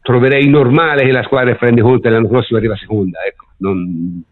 troverei 0.00 0.48
normale 0.48 1.04
che 1.04 1.12
la 1.12 1.24
squadra 1.24 1.52
che 1.52 1.58
prende 1.58 1.82
Conte 1.82 2.08
l'anno 2.08 2.28
prossimo 2.28 2.58
arriva 2.58 2.74
seconda, 2.76 3.22
ecco. 3.22 3.48
non, 3.58 4.22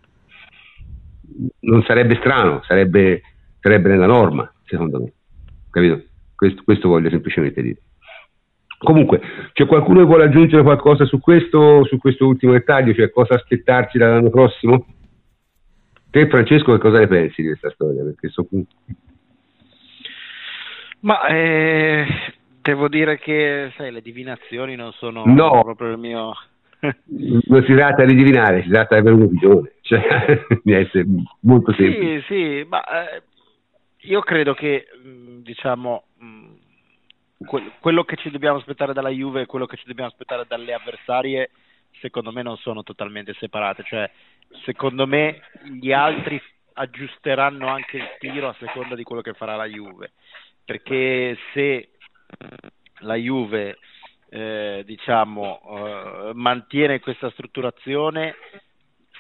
non, 1.61 1.83
sarebbe 1.83 2.17
strano, 2.17 2.63
sarebbe, 2.63 3.21
sarebbe, 3.61 3.91
nella 3.91 4.07
norma, 4.07 4.51
secondo 4.65 4.99
me. 4.99 5.13
Capito? 5.71 6.05
Questo, 6.35 6.63
questo 6.65 6.89
voglio 6.89 7.11
semplicemente 7.11 7.61
dire. 7.61 7.81
Comunque, 8.79 9.21
c'è 9.53 9.67
qualcuno 9.67 10.01
che 10.01 10.07
vuole 10.07 10.25
aggiungere 10.25 10.63
qualcosa 10.63 11.05
su 11.05 11.19
questo, 11.19 11.85
su 11.85 11.99
questo 11.99 12.27
ultimo 12.27 12.53
dettaglio, 12.53 12.95
cioè 12.95 13.11
cosa 13.11 13.35
aspettarci 13.35 13.99
dall'anno 13.99 14.31
prossimo? 14.31 14.87
Te 16.11 16.29
Francesco 16.29 16.73
che 16.73 16.79
cosa 16.79 16.99
ne 17.01 17.09
pensi 17.09 17.43
di 17.43 17.49
questa 17.49 17.71
storia? 17.71 18.05
Perché 18.05 18.29
so... 18.29 18.47
Ma 21.01 21.27
eh, 21.27 22.07
devo 22.63 22.89
dire 22.89 23.19
che 23.19 23.73
sai, 23.77 23.91
le 23.91 24.01
divinazioni 24.01 24.77
non 24.77 24.93
sono 24.93 25.25
no. 25.27 25.63
proprio 25.63 25.91
il 25.91 25.99
mio... 25.99 26.33
non 26.79 27.65
si 27.65 27.75
tratta 27.75 28.05
di 28.05 28.15
divinare, 28.15 28.63
si 28.63 28.69
tratta 28.69 28.95
di 28.95 29.01
avere 29.01 29.17
un'opinione, 29.17 29.73
cioè 29.81 30.45
di 30.63 30.73
essere 30.73 31.05
molto 31.41 31.73
semplice. 31.73 32.21
Sì, 32.21 32.27
sì, 32.27 32.67
ma 32.69 32.81
eh, 32.85 33.23
io 34.03 34.21
credo 34.21 34.55
che 34.55 34.87
diciamo 35.43 36.05
quello 37.81 38.05
che 38.05 38.17
ci 38.17 38.31
dobbiamo 38.31 38.59
aspettare 38.59 38.93
dalla 38.93 39.11
Juve 39.11 39.43
e 39.43 39.47
quello 39.47 39.67
che 39.67 39.77
ci 39.77 39.87
dobbiamo 39.87 40.11
aspettare 40.11 40.45
dalle 40.47 40.75
avversarie 40.75 41.51
secondo 42.01 42.33
me 42.33 42.43
non 42.43 42.57
sono 42.59 42.83
totalmente 42.83 43.35
separate. 43.35 43.85
Cioè 43.85 44.11
secondo 44.65 45.07
me 45.07 45.41
gli 45.81 45.93
altri 45.93 46.41
aggiusteranno 46.75 47.67
anche 47.67 47.97
il 47.97 48.09
tiro 48.19 48.49
a 48.49 48.57
seconda 48.59 48.95
di 48.95 49.03
quello 49.03 49.23
che 49.23 49.35
farà 49.35 49.57
la 49.57 49.67
Juve. 49.67 50.13
Perché 50.65 51.37
se 51.53 51.91
la 53.01 53.15
Juve 53.15 53.79
eh, 54.31 54.83
diciamo 54.85 55.61
eh, 55.63 56.31
mantiene 56.35 57.01
questa 57.01 57.31
strutturazione 57.31 58.35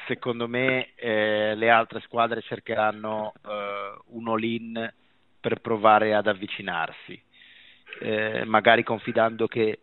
secondo 0.06 0.46
me 0.46 0.92
eh, 0.96 1.54
le 1.54 1.70
altre 1.70 2.00
squadre 2.00 2.42
cercheranno 2.42 3.32
eh, 3.46 3.98
un 4.08 4.28
all-in 4.28 4.92
per 5.40 5.60
provare 5.60 6.14
ad 6.14 6.26
avvicinarsi 6.26 7.22
eh, 8.00 8.44
magari 8.44 8.82
confidando 8.82 9.46
che 9.46 9.80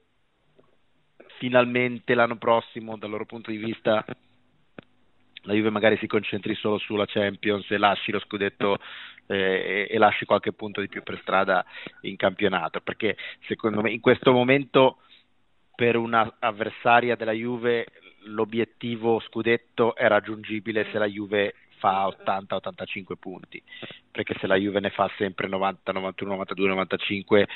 finalmente 1.38 2.14
l'anno 2.14 2.38
prossimo, 2.38 2.98
dal 2.98 3.10
loro 3.10 3.26
punto 3.26 3.52
di 3.52 3.58
vista, 3.58 4.04
la 5.46 5.54
Juve 5.54 5.70
magari 5.70 5.98
si 5.98 6.08
concentri 6.08 6.56
solo 6.56 6.78
sulla 6.78 7.06
Champions 7.06 7.70
e 7.70 7.78
lasci 7.78 8.12
lo 8.12 8.20
scudetto 8.20 8.80
eh, 9.28 9.88
e, 9.90 9.98
lasci 9.98 10.26
qualche 10.26 10.54
punto 10.54 10.82
di 10.82 10.88
più 10.88 11.04
per 11.04 11.20
strada 11.22 11.66
in 12.02 12.16
campionato, 12.16 12.82
perché 12.82 13.18
secondo 13.48 13.82
me 13.82 13.92
in 13.92 14.00
questo 14.00 14.32
momento 14.32 15.00
per 15.76 15.98
un'avversaria 15.98 17.16
della 17.16 17.32
Juve 17.32 17.86
l'obiettivo 18.26 19.20
scudetto 19.20 19.96
è 19.96 20.08
raggiungibile 20.08 20.88
se 20.92 20.98
la 20.98 21.06
Juve 21.06 21.54
fa 21.78 22.08
80-85 22.08 23.16
punti, 23.20 23.62
perché 24.10 24.36
se 24.40 24.48
la 24.48 24.56
Juve 24.56 24.80
ne 24.80 24.90
fa 24.90 25.12
sempre 25.18 25.48
90, 25.48 25.92
91, 25.92 26.32
92, 26.32 26.68
95 26.70 27.48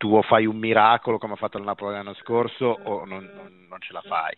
tu 0.00 0.16
o 0.16 0.22
fai 0.22 0.46
un 0.46 0.56
miracolo 0.56 1.18
come 1.18 1.34
ha 1.34 1.36
fatto 1.36 1.58
il 1.58 1.64
Napoli 1.64 1.92
l'anno 1.92 2.14
scorso 2.14 2.64
o 2.64 3.04
non, 3.04 3.30
non, 3.34 3.66
non 3.68 3.80
ce 3.82 3.92
la 3.92 4.00
fai. 4.00 4.34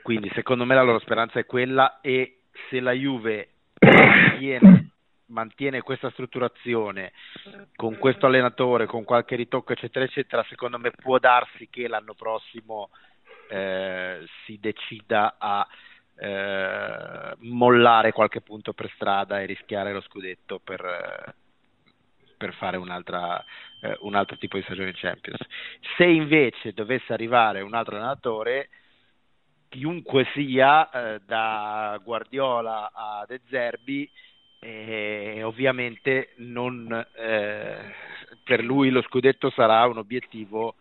Quindi 0.00 0.30
secondo 0.32 0.64
me 0.64 0.76
la 0.76 0.82
loro 0.82 1.00
speranza 1.00 1.40
è 1.40 1.44
quella 1.44 1.98
e 2.00 2.42
se 2.70 2.78
la 2.78 2.92
Juve 2.92 3.48
mantiene, 3.80 4.90
mantiene, 5.26 5.82
questa 5.82 6.08
strutturazione 6.10 7.10
con 7.74 7.98
questo 7.98 8.26
allenatore, 8.26 8.86
con 8.86 9.02
qualche 9.02 9.34
ritocco 9.34 9.72
eccetera 9.72 10.04
eccetera, 10.04 10.44
secondo 10.48 10.78
me 10.78 10.92
può 10.92 11.18
darsi 11.18 11.68
che 11.68 11.88
l'anno 11.88 12.14
prossimo 12.14 12.90
eh, 13.50 14.24
si 14.44 14.60
decida 14.60 15.34
a 15.36 15.66
eh, 16.16 17.34
mollare 17.38 18.12
qualche 18.12 18.40
punto 18.40 18.72
per 18.72 18.88
strada 18.94 19.40
e 19.40 19.46
rischiare 19.46 19.92
lo 19.92 20.00
scudetto 20.00 20.60
per, 20.62 21.34
per 22.44 22.52
fare 22.52 22.76
un'altra, 22.76 23.42
eh, 23.80 23.96
un 24.00 24.14
altro 24.14 24.36
tipo 24.36 24.58
di 24.58 24.62
stagione 24.64 24.92
Champions. 24.92 25.40
Se 25.96 26.04
invece 26.04 26.74
dovesse 26.74 27.14
arrivare 27.14 27.62
un 27.62 27.72
altro 27.72 27.96
allenatore 27.96 28.68
chiunque 29.70 30.26
sia, 30.34 30.90
eh, 30.90 31.20
da 31.24 31.98
Guardiola 32.04 32.90
a 32.92 33.24
De 33.26 33.40
Zerbi, 33.48 34.08
eh, 34.60 35.42
ovviamente 35.42 36.34
non, 36.36 36.92
eh, 37.16 37.94
per 38.44 38.62
lui 38.62 38.90
lo 38.90 39.00
scudetto 39.00 39.48
sarà 39.50 39.86
un 39.86 39.96
obiettivo 39.96 40.74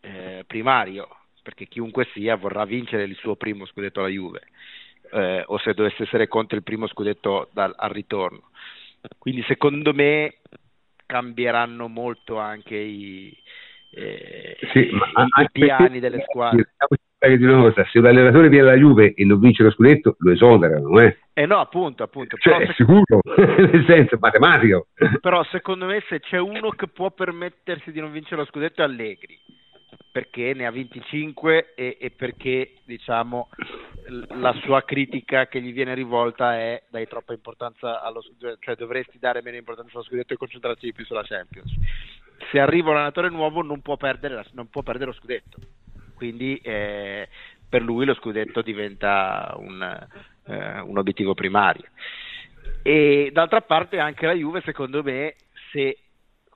eh, 0.00 0.44
primario, 0.46 1.08
perché 1.42 1.66
chiunque 1.66 2.08
sia 2.14 2.36
vorrà 2.36 2.64
vincere 2.64 3.04
il 3.04 3.16
suo 3.16 3.36
primo 3.36 3.66
scudetto 3.66 4.00
alla 4.00 4.08
Juve, 4.08 4.40
eh, 5.12 5.44
o 5.46 5.58
se 5.58 5.74
dovesse 5.74 6.04
essere 6.04 6.26
contro 6.26 6.56
il 6.56 6.62
primo 6.64 6.86
scudetto 6.86 7.50
dal, 7.52 7.74
al 7.76 7.90
ritorno. 7.90 8.50
Quindi 9.18 9.42
secondo 9.42 9.92
me 9.92 10.38
cambieranno 11.06 11.88
molto 11.88 12.38
anche 12.38 12.76
i, 12.76 13.36
eh, 13.90 14.56
sì, 14.72 14.80
i, 14.80 14.90
i 14.90 15.50
piani 15.52 16.00
delle 16.00 16.22
squadre 16.28 16.68
di 17.34 17.44
una 17.44 17.62
cosa, 17.62 17.84
se 17.90 17.98
un 17.98 18.06
allenatore 18.06 18.48
viene 18.48 18.68
alla 18.68 18.78
Juve 18.78 19.14
e 19.14 19.24
non 19.24 19.40
vince 19.40 19.62
lo 19.62 19.70
scudetto, 19.70 20.16
lo 20.18 20.30
esonerano, 20.30 21.00
eh? 21.00 21.16
Eh 21.32 21.46
no, 21.46 21.58
appunto, 21.58 22.02
appunto. 22.02 22.36
Cioè, 22.36 22.58
è 22.58 22.72
sicuro, 22.74 23.20
nel 23.36 23.84
senso 23.86 24.16
matematico. 24.20 24.88
Però 25.20 25.42
secondo 25.44 25.86
me 25.86 26.02
se 26.08 26.20
c'è 26.20 26.38
uno 26.38 26.70
che 26.70 26.88
può 26.88 27.10
permettersi 27.10 27.90
di 27.90 28.00
non 28.00 28.12
vincere 28.12 28.36
lo 28.36 28.46
scudetto 28.46 28.82
è 28.82 28.84
Allegri, 28.84 29.38
perché 30.12 30.52
ne 30.54 30.66
ha 30.66 30.70
25 30.70 31.72
e, 31.74 31.96
e 32.00 32.10
perché, 32.10 32.74
diciamo, 32.84 33.48
la 34.08 34.52
sua 34.62 34.82
critica 34.82 35.46
che 35.46 35.60
gli 35.60 35.72
viene 35.72 35.94
rivolta 35.94 36.56
è 36.56 36.82
dai 36.88 37.06
troppa 37.06 37.32
importanza 37.32 38.02
allo 38.02 38.22
scudetto, 38.22 38.58
cioè 38.60 38.76
dovresti 38.76 39.18
dare 39.18 39.42
meno 39.42 39.56
importanza 39.56 39.92
allo 39.94 40.04
scudetto 40.04 40.34
e 40.34 40.36
concentrarti 40.36 40.86
di 40.86 40.92
più 40.92 41.04
sulla 41.04 41.24
Champions. 41.24 41.72
Se 42.50 42.60
arriva 42.60 42.90
un 42.90 42.96
allenatore 42.96 43.30
nuovo 43.30 43.62
non 43.62 43.80
può 43.80 43.96
perdere, 43.96 44.44
non 44.52 44.68
può 44.68 44.82
perdere 44.82 45.10
lo 45.10 45.16
scudetto 45.16 45.58
quindi 46.16 46.56
eh, 46.56 47.28
per 47.68 47.82
lui 47.82 48.04
lo 48.04 48.14
scudetto 48.14 48.62
diventa 48.62 49.54
un, 49.58 50.08
eh, 50.46 50.80
un, 50.80 50.98
obiettivo 50.98 51.34
primario. 51.34 51.84
E 52.82 53.30
d'altra 53.32 53.60
parte 53.60 53.98
anche 54.00 54.26
la 54.26 54.32
Juve, 54.32 54.62
secondo 54.62 55.02
me, 55.02 55.36
se 55.70 55.98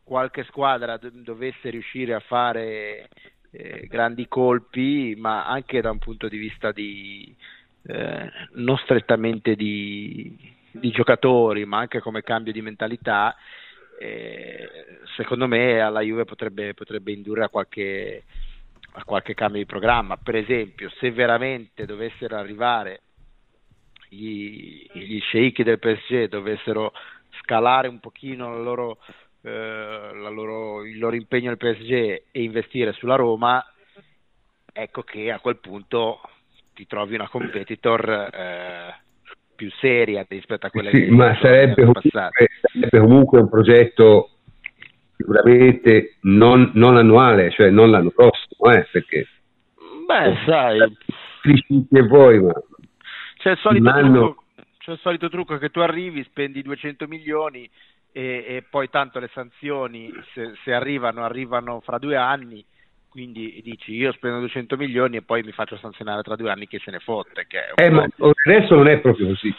qualche 0.03 0.45
squadra 0.45 0.99
dovesse 0.99 1.71
riuscire 1.71 2.15
a 2.15 2.21
fare 2.21 3.09
eh, 3.51 3.87
grandi 3.89 4.29
colpi, 4.29 5.15
ma 5.19 5.47
anche 5.47 5.81
da 5.81 5.91
un 5.91 5.99
punto 5.99 6.29
di 6.29 6.39
vista 6.39 6.73
di 6.73 7.35
eh, 7.83 8.31
non 8.55 8.77
strettamente 8.79 9.55
di, 9.57 10.37
di, 10.71 10.91
giocatori, 10.91 11.65
ma 11.65 11.79
anche 11.79 12.01
come 12.01 12.23
cambio 12.23 12.53
di 12.53 12.63
mentalità, 12.63 13.35
eh, 13.99 14.69
secondo 15.17 15.47
me 15.47 15.81
alla 15.81 16.01
Juve 16.01 16.25
potrebbe, 16.25 16.75
potrebbe 16.75 17.13
indurre 17.13 17.45
a 17.45 17.49
qualche 17.49 18.25
a 18.93 19.05
qualche 19.05 19.35
cambio 19.35 19.61
di 19.61 19.67
programma. 19.67 20.17
Per 20.17 20.35
esempio, 20.35 20.91
se 20.99 21.11
veramente 21.11 21.85
dovessero 21.85 22.37
arrivare 22.37 23.03
gli, 24.09 24.87
gli 24.93 25.21
sceicchi 25.21 25.63
del 25.63 25.79
PSG, 25.79 26.29
dovessero 26.29 26.93
scalare 27.43 27.89
un 27.89 28.01
pochino 28.01 28.51
la 28.51 28.63
loro, 28.63 28.99
loro, 29.43 30.85
il 30.85 30.99
loro 30.99 31.17
impegno 31.17 31.51
al 31.51 31.57
PSG 31.57 31.93
e 32.31 32.43
investire 32.43 32.93
sulla 32.93 33.17
Roma, 33.17 33.65
ecco 34.73 35.03
che 35.03 35.31
a 35.31 35.41
quel 35.41 35.57
punto 35.57 36.21
ti 36.75 36.87
trovi 36.87 37.15
una 37.15 37.29
competitor 37.29 38.11
eh, 38.11 38.95
più 39.55 39.71
seria 39.73 40.25
rispetto 40.29 40.67
a 40.67 40.71
quella 40.71 40.91
sì, 40.91 41.05
che 41.05 41.11
ma 41.11 41.37
sarebbe 41.41 41.85
comunque, 41.85 42.11
sarebbe 42.11 42.99
comunque 42.99 43.41
un 43.41 43.49
progetto 43.49 44.31
sicuramente 45.17 46.17
non, 46.23 46.71
non, 46.75 46.97
annuale, 46.97 47.51
cioè 47.51 47.69
non 47.69 47.91
l'anno 47.91 48.11
prossimo, 48.11 48.73
eh, 48.73 48.87
perché... 48.91 49.27
Beh, 50.07 50.37
sai... 50.47 50.81
E 51.91 52.03
voi, 52.07 52.41
ma... 52.41 52.53
C'è 53.37 53.51
il, 53.51 53.59
solito 53.59 53.91
trucco, 53.91 54.45
c'è 54.79 54.93
il 54.93 54.99
solito 54.99 55.29
trucco 55.29 55.59
che 55.59 55.71
tu 55.71 55.81
arrivi, 55.81 56.23
spendi 56.25 56.63
200 56.63 57.07
milioni 57.07 57.69
e, 58.13 58.45
e 58.47 58.65
poi 58.69 58.89
tanto 58.89 59.19
le 59.19 59.31
sanzioni, 59.33 60.13
se, 60.33 60.53
se, 60.65 60.73
arrivano, 60.73 61.25
arrivano 61.25 61.81
fra 61.81 61.99
due 61.99 62.17
anni, 62.17 62.65
quindi 63.09 63.61
dici 63.63 63.93
io 63.93 64.13
spendo 64.13 64.41
200 64.41 64.77
milioni 64.77 65.17
e 65.17 65.23
poi 65.23 65.43
mi 65.43 65.53
faccio 65.53 65.77
sanzionare 65.77 66.23
tra 66.23 66.37
due 66.37 66.51
anni 66.51 66.67
che 66.67 66.79
se 66.79 66.91
ne 66.91 67.01
fotte. 67.01 67.47
Che 67.47 67.73
eh, 67.75 67.91
ma 67.91 68.07
adesso 68.45 68.75
non 68.75 68.89
è 68.89 68.99
proprio 68.99 69.29
così. 69.29 69.55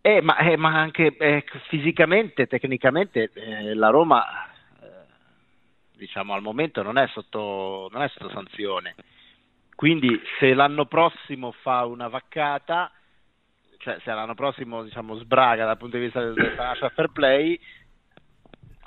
Eh, 0.00 0.20
ma, 0.22 0.36
eh, 0.38 0.56
ma, 0.56 0.80
anche 0.80 1.16
eh, 1.16 1.44
fisicamente, 1.68 2.46
tecnicamente, 2.46 3.30
eh, 3.34 3.74
la 3.74 3.88
Roma, 3.88 4.24
eh, 4.80 4.86
diciamo, 5.96 6.32
al 6.32 6.42
momento 6.42 6.82
non 6.82 6.96
è, 6.96 7.08
sotto, 7.08 7.88
non 7.90 8.02
è 8.02 8.08
sotto 8.08 8.30
sanzione. 8.30 8.94
Quindi 9.74 10.20
se 10.38 10.54
l'anno 10.54 10.86
prossimo 10.86 11.50
fa 11.50 11.84
una 11.84 12.06
vaccata, 12.06 12.90
cioè 13.86 13.98
se 14.02 14.10
l'anno 14.12 14.34
prossimo 14.34 14.82
diciamo, 14.82 15.14
sbraga 15.14 15.64
dal 15.64 15.76
punto 15.76 15.96
di 15.96 16.02
vista 16.02 16.20
del, 16.20 16.34
del 16.34 16.50
financial 16.50 16.90
fair 16.90 17.12
play, 17.12 17.58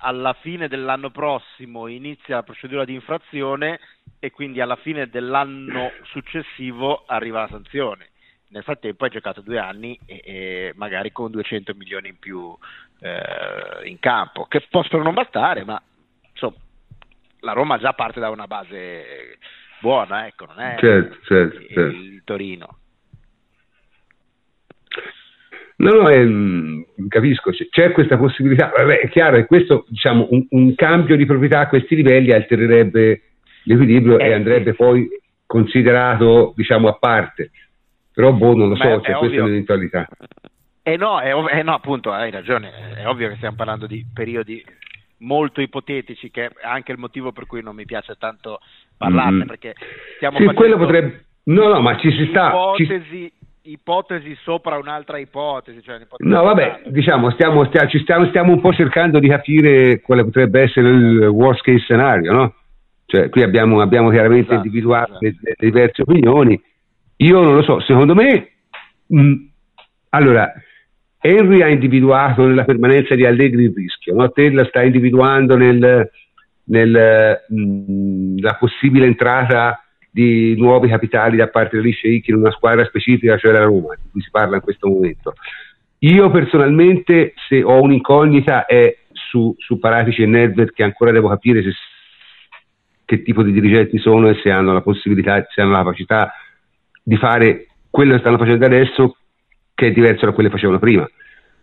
alla 0.02 0.34
fine 0.34 0.68
dell'anno 0.68 1.10
prossimo 1.10 1.88
inizia 1.88 2.36
la 2.36 2.44
procedura 2.44 2.84
di 2.84 2.94
infrazione 2.94 3.80
e 4.20 4.32
quindi 4.32 4.60
alla 4.60 4.76
fine 4.76 5.08
dell'anno 5.08 5.92
successivo 6.04 7.06
arriva 7.06 7.42
la 7.42 7.48
sanzione 7.48 8.10
nel 8.50 8.64
frattempo 8.64 9.04
hai 9.06 9.12
giocato 9.12 9.42
due 9.42 9.60
anni 9.60 9.98
e, 10.06 10.22
e 10.26 10.74
magari 10.76 11.12
con 11.12 11.30
200 11.30 11.76
milioni 11.76 12.10
in 12.10 12.18
più 12.18 12.58
eh, 13.00 13.88
in 13.88 14.00
campo, 14.00 14.46
che 14.46 14.66
possono 14.72 15.04
non 15.04 15.14
bastare, 15.14 15.64
ma 15.64 15.80
insomma, 16.32 16.58
la 17.42 17.54
Roma 17.54 17.78
già 17.78 17.94
parte 17.94 18.20
da 18.20 18.32
una 18.32 18.48
base 18.48 19.38
buona, 19.80 20.26
ecco, 20.26 20.46
non 20.46 20.60
è 20.60 20.78
certo, 20.80 21.20
certo, 21.26 21.58
il, 21.58 21.68
certo. 21.68 21.96
il 21.96 22.22
Torino. 22.24 22.78
No, 25.80 25.92
no, 25.92 26.10
eh, 26.10 26.86
capisco, 27.08 27.52
c'è 27.52 27.92
questa 27.92 28.18
possibilità. 28.18 28.72
Vabbè, 28.76 29.00
è 29.00 29.10
chiaro 29.10 29.38
che 29.38 29.46
questo, 29.46 29.86
diciamo, 29.88 30.28
un, 30.32 30.46
un, 30.50 30.76
cambio 30.76 31.16
di 31.16 31.26
proprietà 31.26 31.62
a 31.62 31.68
questi 31.68 31.96
livelli 31.96 32.34
altererebbe 32.34 33.22
l'equilibrio 33.64 34.20
eh, 34.20 34.28
e 34.28 34.34
andrebbe 34.34 34.72
sì. 34.72 34.76
poi 34.76 35.08
considerato, 35.46 36.54
diciamo, 36.56 36.90
a 36.90 36.94
parte. 36.94 37.52
Però 38.14 38.34
boh, 38.34 38.56
non 38.56 38.70
lo 38.70 38.76
so, 38.76 39.00
c'è 39.00 39.12
cioè, 39.12 39.20
questa 39.20 39.38
è 39.38 39.42
un'eventualità. 39.42 40.08
Eh 40.84 40.98
no, 40.98 41.22
è 41.22 41.34
ov- 41.34 41.50
eh 41.50 41.64
no, 41.64 41.74
appunto, 41.74 42.12
hai 42.12 42.32
ragione, 42.32 42.72
è 42.98 43.08
ovvio 43.08 43.30
che 43.30 43.36
stiamo 43.36 43.56
parlando 43.56 43.88
di 43.88 44.06
periodi 44.14 44.62
molto 45.20 45.62
ipotetici, 45.62 46.30
che 46.30 46.46
è 46.46 46.52
anche 46.64 46.92
il 46.92 46.98
motivo 46.98 47.32
per 47.32 47.46
cui 47.46 47.64
non 47.64 47.76
mi 47.76 47.86
piace 47.86 48.16
tanto 48.20 48.60
parlarne, 48.98 49.46
mm. 49.46 49.48
perché 49.48 49.76
stiamo 50.18 50.40
sì, 50.40 50.46
quello 50.54 50.78
potrebbe... 50.78 51.26
No, 51.44 51.70
no, 51.70 51.80
ma 51.80 51.98
ci 51.98 52.12
si 52.12 52.28
sta... 52.28 52.48
Ipotesi, 52.48 53.32
ci... 53.32 53.34
ipotesi 53.64 54.36
sopra 54.41 54.77
un'altra 54.77 55.18
ipotesi. 55.18 55.81
Cioè 55.81 55.95
un'ipotesi 55.95 56.30
no, 56.30 56.44
vabbè, 56.44 56.84
diciamo, 56.88 57.31
stiamo, 57.31 57.65
stiamo, 57.65 57.90
stiamo, 57.90 58.26
stiamo, 58.27 58.53
un 58.53 58.61
po' 58.61 58.73
cercando 58.73 59.19
di 59.19 59.27
capire 59.27 60.02
quale 60.02 60.23
potrebbe 60.23 60.61
essere 60.61 60.90
il 60.90 61.27
worst 61.27 61.61
case 61.61 61.80
scenario, 61.80 62.31
no? 62.31 62.53
Cioè, 63.06 63.30
qui 63.30 63.41
abbiamo, 63.41 63.81
abbiamo 63.81 64.10
chiaramente 64.10 64.52
esatto, 64.52 64.65
individuato 64.65 65.11
esatto. 65.19 65.26
le, 65.26 65.36
le 65.41 65.56
diverse 65.57 66.02
opinioni, 66.03 66.61
io 67.18 67.41
non 67.41 67.56
lo 67.56 67.64
so, 67.64 67.80
secondo 67.81 68.14
me, 68.14 68.52
mh, 69.07 69.34
allora, 70.10 70.53
Henry 71.19 71.61
ha 71.61 71.68
individuato 71.68 72.45
nella 72.45 72.64
permanenza 72.64 73.15
di 73.15 73.26
Allegri 73.26 73.64
il 73.64 73.73
rischio, 73.76 74.14
no? 74.14 74.31
te 74.31 74.52
la 74.52 74.65
stai 74.65 74.86
individuando 74.86 75.57
nella 75.57 76.07
nel, 76.69 77.41
possibile 78.60 79.06
entrata 79.06 79.84
di 80.11 80.56
nuovi 80.57 80.90
capitali 80.90 81.38
da 81.38 81.48
parte 81.48 81.77
degli 81.77 81.94
sceicchi 81.94 82.31
in 82.31 82.38
una 82.38 82.52
squadra 82.52 82.86
specifica, 82.86 83.38
cioè 83.38 83.52
la 83.52 83.64
Roma, 83.64 83.95
di 83.95 84.10
cui 84.11 84.22
si 84.22 84.30
parla 84.30 84.56
in 84.56 84.61
questo 84.61 84.88
momento. 84.88 85.34
Io 85.99 86.31
personalmente, 86.31 87.34
se 87.48 87.61
ho 87.61 87.81
un'incognita, 87.81 88.65
è 88.65 88.98
su, 89.11 89.53
su 89.57 89.80
Paratici 89.80 90.23
e 90.23 90.27
Nedved, 90.27 90.72
che 90.72 90.84
ancora 90.84 91.11
devo 91.11 91.27
capire 91.27 91.61
se, 91.61 91.72
che 93.06 93.22
tipo 93.22 93.44
di 93.44 93.52
dirigenti 93.52 93.98
sono 93.98 94.30
e 94.30 94.40
se 94.41 94.49
hanno 94.49 94.73
la 94.73 94.81
possibilità, 94.81 95.45
se 95.49 95.61
hanno 95.61 95.72
la 95.72 95.80
capacità 95.80 96.31
di 97.03 97.18
fare 97.18 97.68
quello 97.90 98.14
che 98.14 98.19
stanno 98.19 98.38
facendo 98.38 98.65
adesso, 98.65 99.18
che 99.73 99.88
è 99.88 99.91
diverso 99.91 100.26
da 100.26 100.31
quello 100.31 100.49
che 100.49 100.56
facevano 100.56 100.80
prima. 100.80 101.10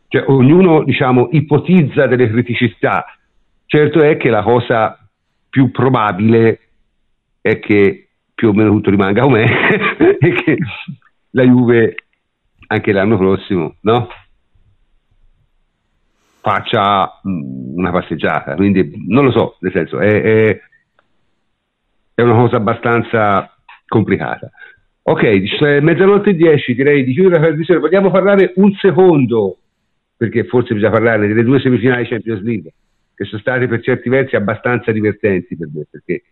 Cioè, 0.08 0.24
ognuno 0.28 0.84
diciamo, 0.84 1.28
ipotizza 1.32 2.06
delle 2.06 2.28
criticità. 2.28 3.04
Certo 3.64 4.02
è 4.02 4.16
che 4.16 4.30
la 4.30 4.42
cosa 4.42 4.98
più 5.48 5.70
probabile 5.70 6.60
è 7.40 7.58
che 7.58 8.05
più 8.36 8.50
o 8.50 8.52
meno 8.52 8.70
tutto 8.70 8.90
rimanga 8.90 9.22
com'è 9.22 9.44
e 10.20 10.32
che 10.32 10.58
la 11.30 11.42
Juve 11.42 11.94
anche 12.68 12.92
l'anno 12.92 13.16
prossimo 13.16 13.76
no? 13.80 14.08
faccia 16.46 17.20
mm, 17.26 17.76
una 17.76 17.90
passeggiata. 17.90 18.54
Quindi 18.54 19.04
non 19.08 19.24
lo 19.24 19.30
so, 19.32 19.56
nel 19.60 19.72
senso, 19.72 19.98
è, 19.98 20.22
è, 20.22 20.60
è 22.14 22.22
una 22.22 22.36
cosa 22.36 22.56
abbastanza 22.56 23.52
complicata. 23.88 24.50
Ok, 25.02 25.22
mezzanotte 25.80 26.30
e 26.30 26.34
dieci, 26.34 26.74
direi 26.74 27.04
di 27.04 27.12
chiudere 27.14 27.40
la 27.40 27.46
trasmissione. 27.46 27.80
Vogliamo 27.80 28.12
parlare 28.12 28.52
un 28.56 28.72
secondo, 28.74 29.58
perché 30.16 30.44
forse 30.44 30.74
bisogna 30.74 30.92
parlare 30.92 31.26
delle 31.26 31.42
due 31.42 31.58
semifinali 31.58 32.06
Champions 32.06 32.42
League, 32.42 32.72
che 33.14 33.24
sono 33.24 33.40
state 33.40 33.66
per 33.66 33.82
certi 33.82 34.08
versi 34.08 34.36
abbastanza 34.36 34.92
divertenti 34.92 35.56
per 35.56 35.68
me, 35.72 35.86
perché 35.90 36.22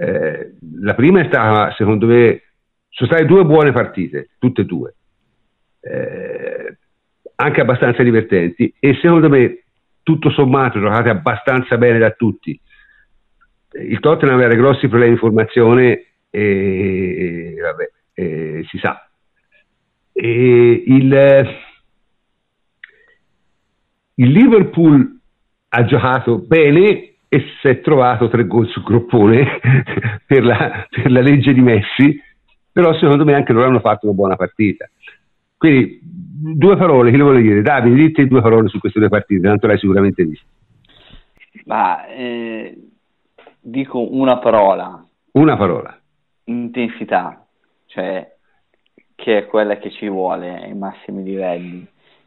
eh, 0.00 0.54
la 0.80 0.94
prima 0.94 1.20
è 1.20 1.26
stata, 1.26 1.74
secondo 1.74 2.06
me, 2.06 2.42
sono 2.88 3.10
state 3.10 3.26
due 3.26 3.44
buone 3.44 3.70
partite, 3.70 4.30
tutte 4.38 4.62
e 4.62 4.64
due, 4.64 4.94
eh, 5.80 6.78
anche 7.34 7.60
abbastanza 7.60 8.02
divertenti, 8.02 8.72
e 8.80 8.94
secondo 8.94 9.28
me, 9.28 9.64
tutto 10.02 10.30
sommato, 10.30 10.80
giocate 10.80 11.10
abbastanza 11.10 11.76
bene 11.76 11.98
da 11.98 12.12
tutti. 12.12 12.58
Il 13.72 14.00
Tottenham 14.00 14.36
aveva 14.36 14.54
grossi 14.54 14.88
problemi 14.88 15.12
di 15.12 15.18
formazione 15.20 16.06
e, 16.30 17.54
vabbè, 17.60 17.90
e 18.14 18.64
si 18.68 18.78
sa. 18.78 19.06
E 20.12 20.82
il, 20.86 21.56
il 24.14 24.30
Liverpool 24.30 25.20
ha 25.68 25.84
giocato 25.84 26.38
bene 26.38 27.09
e 27.32 27.44
si 27.60 27.68
è 27.68 27.80
trovato 27.80 28.28
tre 28.28 28.46
gol 28.46 28.68
su 28.68 28.82
groppone 28.82 29.60
per, 30.26 30.44
la, 30.44 30.86
per 30.90 31.10
la 31.10 31.20
legge 31.20 31.54
di 31.54 31.62
Messi, 31.62 32.20
però 32.70 32.92
secondo 32.98 33.24
me 33.24 33.34
anche 33.34 33.52
loro 33.52 33.68
hanno 33.68 33.80
fatto 33.80 34.06
una 34.06 34.14
buona 34.14 34.36
partita. 34.36 34.90
Quindi 35.56 36.00
due 36.02 36.76
parole, 36.76 37.10
che 37.10 37.16
le 37.16 37.22
voglio 37.22 37.40
dire? 37.40 37.62
Davide, 37.62 37.94
dite 37.94 38.26
due 38.26 38.42
parole 38.42 38.68
su 38.68 38.78
queste 38.80 38.98
due 38.98 39.08
partite, 39.08 39.46
tanto 39.46 39.66
l'hai 39.66 39.78
sicuramente 39.78 40.24
visto. 40.24 40.46
Ma 41.64 42.06
eh, 42.06 42.76
dico 43.60 44.14
una 44.14 44.38
parola. 44.38 45.02
Una 45.32 45.56
parola 45.56 46.00
intensità, 46.50 47.46
cioè 47.86 48.36
che 49.14 49.38
è 49.38 49.46
quella 49.46 49.76
che 49.76 49.90
ci 49.90 50.08
vuole 50.08 50.62
ai 50.62 50.74
massimi 50.74 51.22
livelli. 51.22 51.86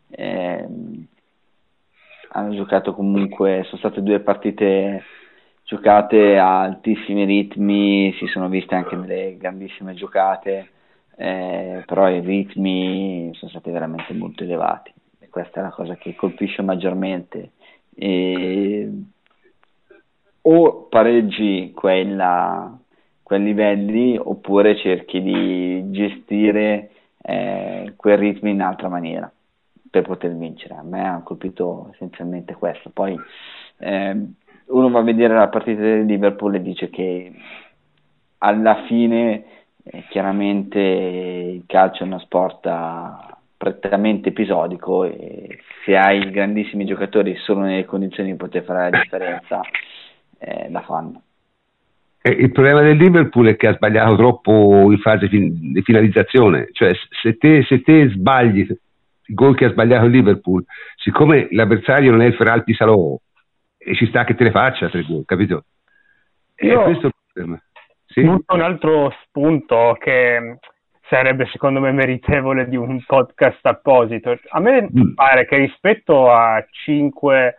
Eh, 0.09 0.67
hanno 2.33 2.53
giocato 2.55 2.93
comunque, 2.93 3.63
sono 3.65 3.77
state 3.77 4.01
due 4.01 4.19
partite 4.19 5.03
giocate 5.63 6.37
a 6.37 6.61
altissimi 6.61 7.25
ritmi, 7.25 8.13
si 8.17 8.27
sono 8.27 8.49
viste 8.49 8.75
anche 8.75 8.97
delle 8.99 9.37
grandissime 9.37 9.93
giocate, 9.93 10.69
eh, 11.15 11.83
però 11.85 12.09
i 12.09 12.19
ritmi 12.19 13.31
sono 13.33 13.51
stati 13.51 13.69
veramente 13.69 14.13
molto 14.13 14.43
elevati 14.43 14.91
e 15.19 15.29
questa 15.29 15.59
è 15.59 15.63
la 15.63 15.69
cosa 15.69 15.95
che 15.95 16.15
colpisce 16.15 16.61
maggiormente. 16.61 17.51
E, 17.95 18.91
o 20.45 20.87
pareggi 20.89 21.71
quella 21.73 22.77
quei 23.21 23.41
livelli 23.41 24.17
oppure 24.21 24.75
cerchi 24.75 25.21
di 25.21 25.91
gestire 25.91 26.89
eh, 27.21 27.93
quel 27.95 28.17
ritmo 28.17 28.49
in 28.49 28.61
altra 28.61 28.89
maniera 28.89 29.31
per 29.93 30.01
poter 30.01 30.35
vincere. 30.35 30.73
A 30.73 30.81
me 30.81 31.07
ha 31.07 31.21
colpito 31.23 31.91
essenzialmente 31.93 32.55
questo. 32.55 32.89
Poi 32.89 33.15
eh, 33.77 34.17
uno 34.65 34.89
va 34.89 34.99
a 34.99 35.03
vedere 35.03 35.35
la 35.35 35.49
partita 35.49 35.81
del 35.81 36.05
Liverpool 36.05 36.55
e 36.55 36.61
dice 36.63 36.89
che 36.89 37.31
alla 38.39 38.85
fine 38.87 39.43
eh, 39.83 40.03
chiaramente 40.09 40.79
il 40.79 41.63
calcio 41.67 42.01
è 42.01 42.07
uno 42.07 42.17
sport 42.17 42.67
prettamente 43.55 44.29
episodico 44.29 45.03
e 45.03 45.59
se 45.85 45.95
hai 45.95 46.27
grandissimi 46.31 46.85
giocatori 46.85 47.35
solo 47.35 47.59
nelle 47.59 47.85
condizioni 47.85 48.31
di 48.31 48.37
poter 48.37 48.63
fare 48.63 48.89
la 48.89 48.97
differenza 48.99 49.61
eh, 50.39 50.71
la 50.71 50.81
fanno. 50.81 51.21
Il 52.23 52.51
problema 52.51 52.81
del 52.81 52.97
Liverpool 52.97 53.49
è 53.49 53.55
che 53.57 53.67
ha 53.67 53.75
sbagliato 53.75 54.15
troppo 54.15 54.91
in 54.91 54.97
fase 54.97 55.27
fin- 55.27 55.71
di 55.71 55.81
finalizzazione, 55.83 56.69
cioè 56.71 56.93
se 57.21 57.37
te, 57.37 57.63
se 57.63 57.81
te 57.81 58.09
sbagli 58.09 58.65
il 59.25 59.35
gol 59.35 59.55
che 59.55 59.65
ha 59.65 59.71
sbagliato 59.71 60.05
il 60.05 60.11
Liverpool, 60.11 60.63
siccome 60.95 61.47
l'avversario 61.51 62.11
non 62.11 62.21
è 62.21 62.25
il 62.25 62.35
Feralpi 62.35 62.73
Salò, 62.73 63.17
e 63.77 63.95
ci 63.95 64.07
sta 64.07 64.23
che 64.23 64.35
te 64.35 64.43
ne 64.45 64.51
faccia 64.51 64.89
tre 64.89 65.03
gol, 65.03 65.23
capito? 65.25 65.65
E 66.55 66.67
Io 66.67 66.83
questo 66.83 67.07
è 67.07 67.07
il 67.07 67.13
problema. 67.33 67.61
Sì? 68.05 68.21
Un 68.21 68.61
altro 68.61 69.13
spunto 69.23 69.97
che 69.99 70.59
sarebbe 71.09 71.47
secondo 71.47 71.79
me 71.79 71.91
meritevole 71.91 72.67
di 72.67 72.75
un 72.75 73.03
podcast 73.05 73.65
apposito. 73.65 74.37
A 74.49 74.59
me 74.59 74.83
mm. 74.83 75.13
pare 75.13 75.45
che 75.45 75.57
rispetto 75.57 76.31
a 76.31 76.63
5-6 76.87 77.53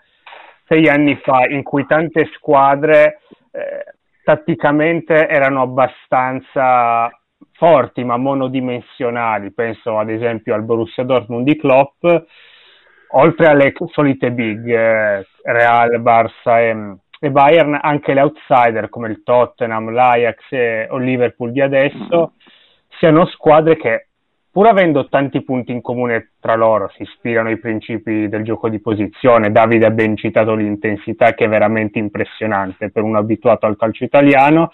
anni 0.89 1.17
fa, 1.23 1.47
in 1.47 1.63
cui 1.63 1.85
tante 1.87 2.31
squadre 2.35 3.21
eh, 3.51 3.95
tatticamente 4.23 5.29
erano 5.29 5.63
abbastanza 5.63 7.11
forti 7.65 8.05
ma 8.05 8.19
monodimensionali, 8.19 9.51
penso 9.53 9.97
ad 9.97 10.11
esempio 10.11 10.53
al 10.53 10.65
Borussia 10.65 11.03
Dortmund 11.03 11.47
di 11.47 11.57
Klopp, 11.57 12.05
oltre 13.13 13.47
alle 13.47 13.73
solite 13.87 14.31
big, 14.33 14.69
eh, 14.69 15.27
Real, 15.45 16.03
Barça 16.03 16.59
e, 16.59 16.97
e, 17.21 17.31
Bayern, 17.31 17.79
anche 17.81 18.13
le 18.13 18.21
outsider 18.21 18.91
come 18.91 19.09
il 19.09 19.23
Tottenham, 19.23 19.91
l'Ajax 19.91 20.37
e, 20.51 20.89
o 20.91 20.99
Liverpool 20.99 21.53
di 21.53 21.63
adesso, 21.63 22.33
siano 22.99 23.25
squadre 23.29 23.79
che 23.79 24.09
pur 24.51 24.67
avendo 24.67 25.09
tanti 25.09 25.43
punti 25.43 25.73
in 25.73 25.81
comune 25.81 26.33
tra 26.41 26.57
loro, 26.57 26.91
si 26.95 27.03
ispirano 27.03 27.49
ai 27.49 27.59
principi 27.59 28.29
del 28.29 28.45
gioco 28.45 28.69
di 28.69 28.79
posizione. 28.79 29.51
Davide 29.51 29.87
ha 29.87 29.91
ben 29.91 30.19
citato 30.19 30.55
l'intensità 30.55 31.33
che 31.33 31.47
è 31.47 31.49
veramente 31.49 31.99
impressionante 31.99 32.91
per 32.91 33.05
un 33.05 33.17
abituato 33.17 33.65
al 33.65 33.79
calcio 33.79 34.05
italiano, 34.05 34.71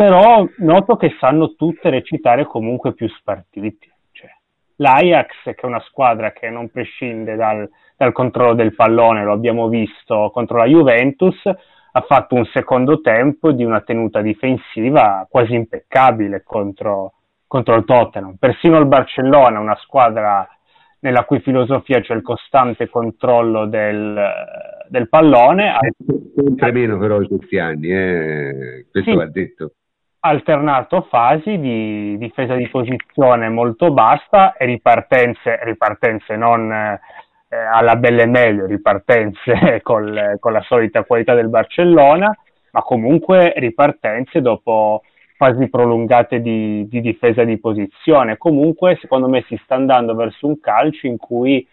però 0.00 0.48
noto 0.60 0.96
che 0.96 1.14
sanno 1.20 1.52
tutte 1.56 1.90
recitare 1.90 2.46
comunque 2.46 2.94
più 2.94 3.06
spartiti. 3.06 3.86
Cioè, 4.12 4.30
L'Ajax, 4.76 5.28
che 5.42 5.56
è 5.60 5.66
una 5.66 5.80
squadra 5.80 6.32
che 6.32 6.48
non 6.48 6.70
prescinde 6.70 7.36
dal, 7.36 7.68
dal 7.98 8.12
controllo 8.12 8.54
del 8.54 8.74
pallone, 8.74 9.24
lo 9.24 9.32
abbiamo 9.32 9.68
visto 9.68 10.30
contro 10.32 10.56
la 10.56 10.64
Juventus, 10.64 11.36
ha 11.44 12.00
fatto 12.00 12.34
un 12.34 12.46
secondo 12.46 13.02
tempo 13.02 13.52
di 13.52 13.62
una 13.62 13.82
tenuta 13.82 14.22
difensiva 14.22 15.26
quasi 15.28 15.52
impeccabile 15.52 16.42
contro, 16.44 17.12
contro 17.46 17.76
il 17.76 17.84
Tottenham. 17.84 18.36
Persino 18.36 18.78
il 18.78 18.86
Barcellona, 18.86 19.60
una 19.60 19.76
squadra 19.82 20.48
nella 21.00 21.24
cui 21.24 21.40
filosofia 21.40 22.00
c'è 22.00 22.14
il 22.14 22.22
costante 22.22 22.88
controllo 22.88 23.66
del, 23.66 24.18
del 24.88 25.10
pallone. 25.10 25.76
Sempre 26.34 26.72
meno 26.72 26.96
però 26.96 27.20
in 27.20 27.28
questi 27.28 27.58
anni, 27.58 27.92
eh? 27.92 28.86
questo 28.90 29.10
sì, 29.10 29.14
va 29.14 29.26
detto. 29.26 29.72
Alternato 30.22 31.06
fasi 31.08 31.58
di 31.58 32.18
difesa 32.18 32.54
di 32.54 32.68
posizione 32.68 33.48
molto 33.48 33.90
bassa 33.90 34.54
e 34.54 34.66
ripartenze, 34.66 35.60
ripartenze 35.62 36.36
non 36.36 36.70
eh, 36.72 37.56
alla 37.56 37.96
belle 37.96 38.26
meglio, 38.26 38.66
ripartenze 38.66 39.80
col, 39.82 40.36
con 40.38 40.52
la 40.52 40.60
solita 40.62 41.04
qualità 41.04 41.34
del 41.34 41.48
Barcellona, 41.48 42.36
ma 42.72 42.82
comunque 42.82 43.54
ripartenze 43.56 44.40
dopo 44.40 45.02
fasi 45.36 45.70
prolungate 45.70 46.42
di, 46.42 46.86
di, 46.86 47.00
difesa 47.00 47.42
di 47.44 47.58
posizione. 47.58 48.36
Comunque, 48.36 48.98
secondo 49.00 49.26
me, 49.26 49.42
si 49.48 49.58
sta 49.64 49.74
andando 49.74 50.14
verso 50.14 50.46
un 50.46 50.60
calcio 50.60 51.06
in 51.06 51.16
cui 51.16 51.66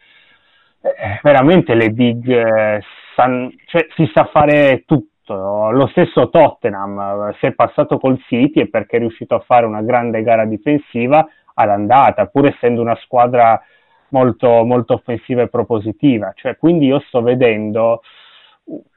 eh, 0.81 1.19
veramente 1.21 1.75
le 1.75 1.89
big 1.89 2.29
eh, 2.29 2.81
san, 3.13 3.53
cioè, 3.65 3.87
si 3.93 4.09
sa 4.13 4.23
fare 4.31 4.83
tutto. 4.85 5.15
Lo 5.33 5.87
stesso 5.87 6.29
Tottenham, 6.29 7.29
eh, 7.29 7.37
se 7.39 7.47
è 7.47 7.53
passato 7.53 7.97
col 7.97 8.19
City 8.27 8.61
è 8.61 8.67
perché 8.67 8.97
è 8.97 8.99
riuscito 8.99 9.35
a 9.35 9.39
fare 9.39 9.65
una 9.65 9.81
grande 9.81 10.21
gara 10.23 10.45
difensiva 10.45 11.27
all'andata, 11.53 12.27
pur 12.27 12.47
essendo 12.47 12.81
una 12.81 12.95
squadra 12.95 13.61
molto, 14.09 14.63
molto 14.63 14.93
offensiva 14.93 15.41
e 15.41 15.49
propositiva. 15.49 16.31
Cioè, 16.35 16.57
quindi 16.57 16.85
io 16.87 16.99
sto 17.07 17.21
vedendo 17.21 18.01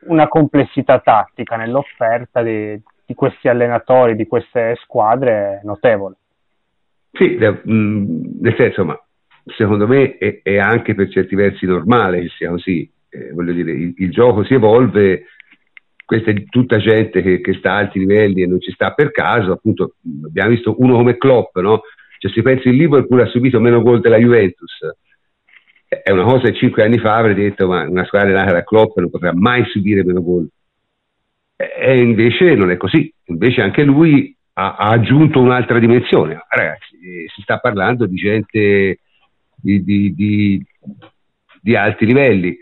una 0.07 0.29
complessità 0.29 0.99
tattica 0.99 1.57
nell'offerta 1.57 2.43
di, 2.43 2.81
di 3.07 3.15
questi 3.15 3.49
allenatori, 3.49 4.17
di 4.17 4.27
queste 4.27 4.77
squadre 4.83 5.61
notevole. 5.65 6.17
Sì, 7.13 7.37
nel 7.39 8.55
senso, 8.57 8.85
ma 8.85 9.01
secondo 9.57 9.87
me 9.87 10.17
è, 10.17 10.41
è, 10.43 10.59
anche 10.59 10.95
per 10.95 11.09
certi 11.11 11.35
versi 11.35 11.67
normale 11.67 12.21
che 12.21 12.29
sia 12.29 12.51
così. 12.51 12.89
Eh, 13.09 13.33
voglio 13.33 13.53
dire, 13.53 13.73
il, 13.73 13.95
il, 13.97 14.11
gioco 14.11 14.45
si 14.45 14.55
evolve, 14.55 15.25
questa 16.11 16.33
è 16.33 16.45
tutta 16.47 16.79
gente 16.79 17.23
che, 17.23 17.41
che, 17.41 17.55
sta 17.55 17.75
a 17.75 17.77
alti 17.77 18.01
livelli 18.01 18.43
e 18.43 18.47
non 18.49 18.61
ci 18.61 18.73
sta 18.73 18.93
per 18.95 19.13
caso. 19.13 19.53
Appunto, 19.53 19.95
abbiamo 20.25 20.51
visto 20.51 20.75
uno 20.79 20.97
come 20.97 21.17
Klopp, 21.17 21.57
no? 21.59 21.83
Cioè, 22.19 22.33
se 22.33 22.43
pensi 22.43 22.69
il 22.69 22.75
Liverpool 22.75 23.21
ha 23.21 23.27
subito 23.27 23.61
meno 23.61 23.81
gol 23.81 24.01
della 24.01 24.17
Juventus. 24.17 24.77
È 25.87 26.11
una 26.11 26.25
cosa 26.25 26.49
che 26.49 26.57
cinque 26.57 26.83
anni 26.83 26.99
fa 26.99 27.15
avrei 27.15 27.37
detto, 27.37 27.69
ma 27.69 27.89
una 27.89 28.05
squadra 28.07 28.33
nata 28.33 28.51
da 28.51 28.65
Klopp 28.65 28.97
non 28.99 29.09
potrà 29.09 29.33
mai 29.33 29.65
subire 29.67 30.03
meno 30.03 30.21
gol. 30.21 30.49
E 31.55 32.01
invece 32.01 32.57
non 32.57 32.73
è 32.73 32.77
così. 32.77 33.15
Invece 33.27 33.61
anche 33.61 33.85
lui 33.85 34.37
ha, 34.55 34.75
ha 34.75 34.89
aggiunto 34.89 35.41
un'altra 35.41 35.79
dimensione. 35.79 36.45
Ragazzi, 36.49 36.97
eh, 36.97 37.29
si 37.33 37.43
sta 37.43 37.59
parlando 37.59 38.07
di 38.07 38.17
gente 38.17 38.99
di, 39.55 39.85
di, 39.85 40.13
di, 40.13 40.67
di 41.63 41.77
alti 41.77 42.05
livelli. 42.05 42.59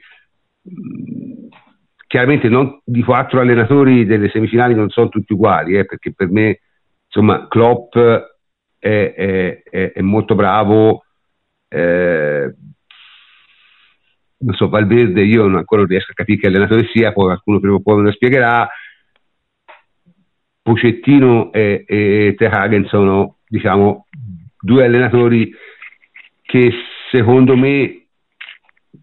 Chiaramente 2.08 2.48
non, 2.48 2.80
di 2.84 3.02
quattro 3.02 3.40
allenatori 3.40 4.06
delle 4.06 4.30
semifinali 4.30 4.74
non 4.74 4.88
sono 4.88 5.10
tutti 5.10 5.34
uguali, 5.34 5.76
eh, 5.76 5.84
perché 5.84 6.12
per 6.14 6.28
me 6.30 6.60
insomma 7.04 7.46
Klopp 7.48 7.96
è, 7.96 9.12
è, 9.14 9.62
è, 9.62 9.92
è 9.92 10.00
molto 10.00 10.34
bravo. 10.34 11.04
Eh, 11.68 12.54
non 14.38 14.54
so, 14.54 14.68
Valverde 14.70 15.22
io 15.22 15.42
non 15.42 15.56
ancora 15.56 15.82
non 15.82 15.90
riesco 15.90 16.12
a 16.12 16.14
capire 16.14 16.38
che 16.38 16.46
allenatore 16.46 16.88
sia, 16.92 17.12
poi 17.12 17.26
qualcuno 17.26 17.60
prima 17.60 17.74
o 17.74 17.80
poi 17.80 17.96
me 17.98 18.02
lo 18.04 18.12
spiegherà. 18.12 18.68
Pocettino 20.62 21.52
e, 21.52 21.84
e 21.86 22.34
Terhagen 22.38 22.86
sono 22.86 23.36
diciamo 23.46 24.06
due 24.60 24.84
allenatori 24.84 25.52
che 26.42 26.72
secondo 27.10 27.54
me 27.54 28.07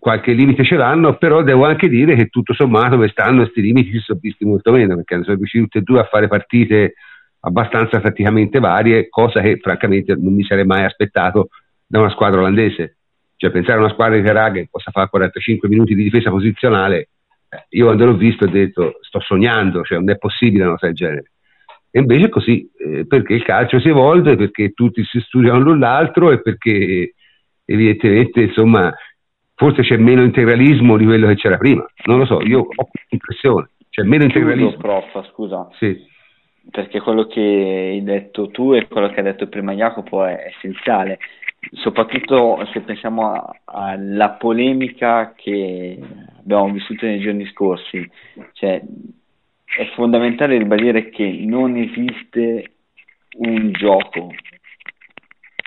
qualche 0.06 0.34
limite 0.34 0.64
ce 0.64 0.76
l'hanno, 0.76 1.18
però 1.18 1.42
devo 1.42 1.66
anche 1.66 1.90
dire 1.90 2.14
che 2.14 2.28
tutto 2.28 2.54
sommato 2.54 2.96
quest'anno 2.96 3.42
questi 3.42 3.62
limiti 3.62 3.90
si 3.90 3.98
sono 3.98 4.20
visti 4.22 4.46
molto 4.46 4.72
meno, 4.72 4.94
perché 4.98 5.24
sono 5.24 5.36
riusciti 5.36 5.64
tutti 5.64 5.78
e 5.80 5.82
due 5.82 6.00
a 6.00 6.04
fare 6.04 6.28
partite 6.28 6.94
abbastanza 7.40 8.00
praticamente 8.00 8.60
varie, 8.60 9.10
cosa 9.10 9.42
che 9.42 9.58
francamente 9.58 10.14
non 10.16 10.36
mi 10.36 10.44
sarei 10.44 10.64
mai 10.64 10.84
aspettato 10.84 11.50
da 11.88 12.02
una 12.02 12.12
squadra 12.12 12.42
olandese. 12.42 12.98
Cioè 13.36 13.50
pensare 13.50 13.80
a 13.80 13.82
una 13.82 13.94
squadra 13.94 14.16
di 14.16 14.22
Terraga 14.22 14.60
che 14.60 14.68
possa 14.70 14.92
fare 14.92 15.10
45 15.10 15.68
minuti 15.70 15.96
di 15.96 16.04
difesa 16.04 16.30
posizionale, 16.30 17.10
eh, 17.50 17.66
io 17.70 17.86
quando 17.86 18.06
l'ho 18.06 18.16
visto 18.16 18.46
ho 18.46 18.50
detto 18.50 19.00
sto 19.02 19.20
sognando, 19.22 19.82
cioè 19.82 19.98
non 19.98 20.12
è 20.12 20.20
possibile 20.20 20.66
una 20.66 20.74
cosa 20.74 20.86
del 20.86 20.96
genere. 20.96 21.32
E 21.90 22.00
invece 22.02 22.26
è 22.26 22.30
così, 22.30 22.70
eh, 22.78 23.08
perché 23.08 23.34
il 23.34 23.44
calcio 23.44 23.80
si 23.80 23.90
evolve, 23.90 24.36
perché 24.36 24.70
tutti 24.70 25.04
si 25.04 25.20
studiano 25.22 25.58
l'un 25.58 25.80
l'altro 25.80 26.30
e 26.30 26.44
perché 26.44 27.16
evidentemente 27.66 28.42
insomma 28.42 28.94
forse 29.56 29.82
c'è 29.82 29.98
meno 29.98 30.24
integralismo 30.24 30.98
di 30.98 31.06
quello 31.06 31.28
che 31.28 31.36
c'era 31.36 31.58
prima, 31.58 31.86
non 32.06 32.20
lo 32.20 32.26
so, 32.26 32.42
io 32.42 32.60
ho 32.60 32.88
questa 32.88 33.10
impressione, 33.10 33.70
c'è 33.90 34.04
meno 34.04 34.24
integralismo. 34.24 34.78
Prof, 34.78 35.30
scusa. 35.32 35.68
Sì. 35.74 36.14
Perché 36.70 37.00
quello 37.00 37.28
che 37.28 37.40
hai 37.40 38.04
detto 38.04 38.50
tu 38.50 38.74
e 38.74 38.88
quello 38.88 39.10
che 39.10 39.20
ha 39.20 39.24
detto 39.24 39.48
prima 39.48 39.74
Jacopo 39.74 40.26
è 40.26 40.52
essenziale, 40.56 41.20
soprattutto 41.74 42.66
se 42.74 42.82
pensiamo 42.82 43.34
alla 43.66 44.32
polemica 44.32 45.34
che 45.36 45.98
abbiamo 46.40 46.72
vissuto 46.72 47.06
nei 47.06 47.20
giorni 47.20 47.46
scorsi, 47.48 48.10
cioè 48.54 48.82
è 49.78 49.86
fondamentale 49.94 50.58
ribadire 50.58 51.10
che 51.10 51.40
non 51.46 51.76
esiste 51.76 52.72
un 53.38 53.72
gioco, 53.72 54.32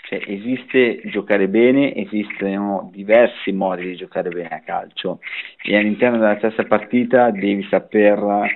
cioè, 0.09 0.23
esiste 0.27 1.03
giocare 1.05 1.49
bene, 1.49 1.95
esistono 1.95 2.89
diversi 2.91 3.53
modi 3.53 3.85
di 3.85 3.95
giocare 3.95 4.31
bene 4.31 4.49
a 4.49 4.61
calcio. 4.61 5.21
E 5.63 5.77
all'interno 5.77 6.17
della 6.17 6.39
stessa 6.39 6.65
partita 6.65 7.31
devi 7.31 7.63
saper 7.69 8.47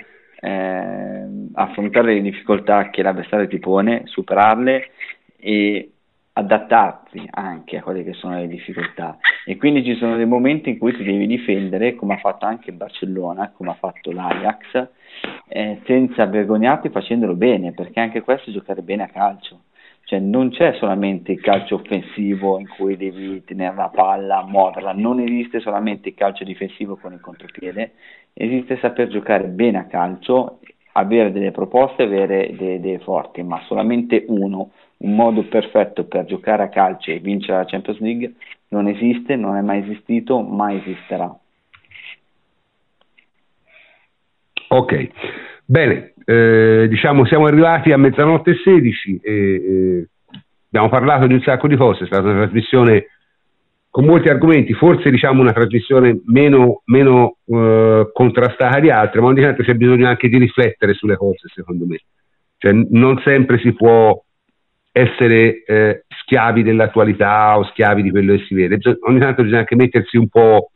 eh, 0.40 1.26
affrontare 1.52 2.14
le 2.14 2.22
difficoltà 2.22 2.88
che 2.88 3.02
l'avversario 3.02 3.48
ti 3.48 3.58
pone, 3.58 4.04
superarle 4.06 4.92
e 5.36 5.90
adattarti 6.32 7.28
anche 7.32 7.76
a 7.76 7.82
quelle 7.82 8.02
che 8.02 8.14
sono 8.14 8.38
le 8.38 8.48
difficoltà. 8.48 9.18
E 9.44 9.58
quindi 9.58 9.84
ci 9.84 9.94
sono 9.96 10.16
dei 10.16 10.24
momenti 10.24 10.70
in 10.70 10.78
cui 10.78 10.96
ti 10.96 11.04
devi 11.04 11.26
difendere 11.26 11.94
come 11.96 12.14
ha 12.14 12.18
fatto 12.18 12.46
anche 12.46 12.70
il 12.70 12.76
Barcellona, 12.76 13.52
come 13.54 13.72
ha 13.72 13.76
fatto 13.78 14.10
l'Ajax 14.10 14.88
eh, 15.48 15.82
senza 15.84 16.24
vergognarti 16.24 16.88
facendolo 16.88 17.34
bene 17.34 17.72
perché 17.72 18.00
anche 18.00 18.22
questo 18.22 18.48
è 18.48 18.54
giocare 18.54 18.80
bene 18.80 19.02
a 19.02 19.08
calcio 19.08 19.64
cioè 20.12 20.20
non 20.20 20.50
c'è 20.50 20.74
solamente 20.74 21.32
il 21.32 21.40
calcio 21.40 21.76
offensivo 21.76 22.58
in 22.58 22.68
cui 22.68 22.98
devi 22.98 23.42
tenere 23.46 23.74
la 23.74 23.88
palla, 23.88 24.44
muoverla, 24.44 24.92
non 24.92 25.20
esiste 25.20 25.58
solamente 25.60 26.10
il 26.10 26.14
calcio 26.14 26.44
difensivo 26.44 26.96
con 26.96 27.14
il 27.14 27.20
contropiede, 27.20 27.92
esiste 28.34 28.76
saper 28.76 29.08
giocare 29.08 29.46
bene 29.46 29.78
a 29.78 29.86
calcio, 29.86 30.58
avere 30.92 31.32
delle 31.32 31.50
proposte, 31.50 32.02
avere 32.02 32.54
delle 32.54 32.74
idee 32.74 32.98
forti, 32.98 33.42
ma 33.42 33.62
solamente 33.66 34.26
uno, 34.28 34.72
un 34.98 35.14
modo 35.14 35.44
perfetto 35.44 36.04
per 36.04 36.26
giocare 36.26 36.64
a 36.64 36.68
calcio 36.68 37.10
e 37.10 37.18
vincere 37.18 37.56
la 37.56 37.64
Champions 37.64 38.00
League 38.00 38.34
non 38.68 38.88
esiste, 38.88 39.34
non 39.34 39.56
è 39.56 39.62
mai 39.62 39.78
esistito, 39.78 40.42
mai 40.42 40.76
esisterà. 40.76 41.34
Ok, 44.68 45.10
bene, 45.64 46.11
eh, 46.24 46.86
diciamo 46.88 47.26
siamo 47.26 47.46
arrivati 47.46 47.92
a 47.92 47.96
mezzanotte 47.96 48.52
e 48.52 48.60
16 48.62 49.20
e 49.22 49.32
eh, 49.32 50.08
abbiamo 50.68 50.88
parlato 50.88 51.26
di 51.26 51.34
un 51.34 51.42
sacco 51.42 51.68
di 51.68 51.76
cose, 51.76 52.04
è 52.04 52.06
stata 52.06 52.28
una 52.28 52.42
trasmissione 52.42 53.06
con 53.90 54.06
molti 54.06 54.28
argomenti, 54.28 54.72
forse 54.72 55.10
diciamo 55.10 55.42
una 55.42 55.52
trasmissione 55.52 56.20
meno, 56.26 56.80
meno 56.86 57.36
eh, 57.44 58.10
contrastata 58.12 58.80
di 58.80 58.90
altre, 58.90 59.20
ma 59.20 59.26
ogni 59.26 59.42
tanto 59.42 59.62
c'è 59.62 59.74
bisogno 59.74 60.08
anche 60.08 60.28
di 60.28 60.38
riflettere 60.38 60.94
sulle 60.94 61.16
cose 61.16 61.48
secondo 61.54 61.84
me, 61.84 62.00
cioè, 62.56 62.72
non 62.72 63.20
sempre 63.22 63.58
si 63.58 63.74
può 63.74 64.18
essere 64.92 65.62
eh, 65.64 66.04
schiavi 66.08 66.62
dell'attualità 66.62 67.58
o 67.58 67.64
schiavi 67.64 68.02
di 68.02 68.10
quello 68.10 68.34
che 68.36 68.44
si 68.44 68.54
vede, 68.54 68.78
ogni 69.06 69.18
tanto 69.18 69.42
bisogna 69.42 69.60
anche 69.60 69.76
mettersi 69.76 70.16
un 70.16 70.28
po' 70.28 70.70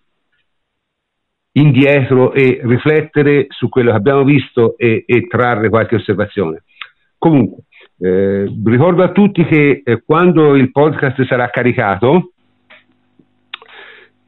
indietro 1.56 2.32
e 2.32 2.60
riflettere 2.62 3.46
su 3.48 3.68
quello 3.68 3.90
che 3.90 3.96
abbiamo 3.96 4.24
visto 4.24 4.76
e, 4.76 5.04
e 5.06 5.26
trarre 5.26 5.68
qualche 5.68 5.96
osservazione. 5.96 6.62
Comunque, 7.18 7.64
eh, 7.98 8.52
ricordo 8.64 9.02
a 9.02 9.12
tutti 9.12 9.44
che 9.44 9.82
eh, 9.84 10.02
quando 10.04 10.54
il 10.54 10.70
podcast 10.70 11.24
sarà 11.24 11.48
caricato 11.48 12.32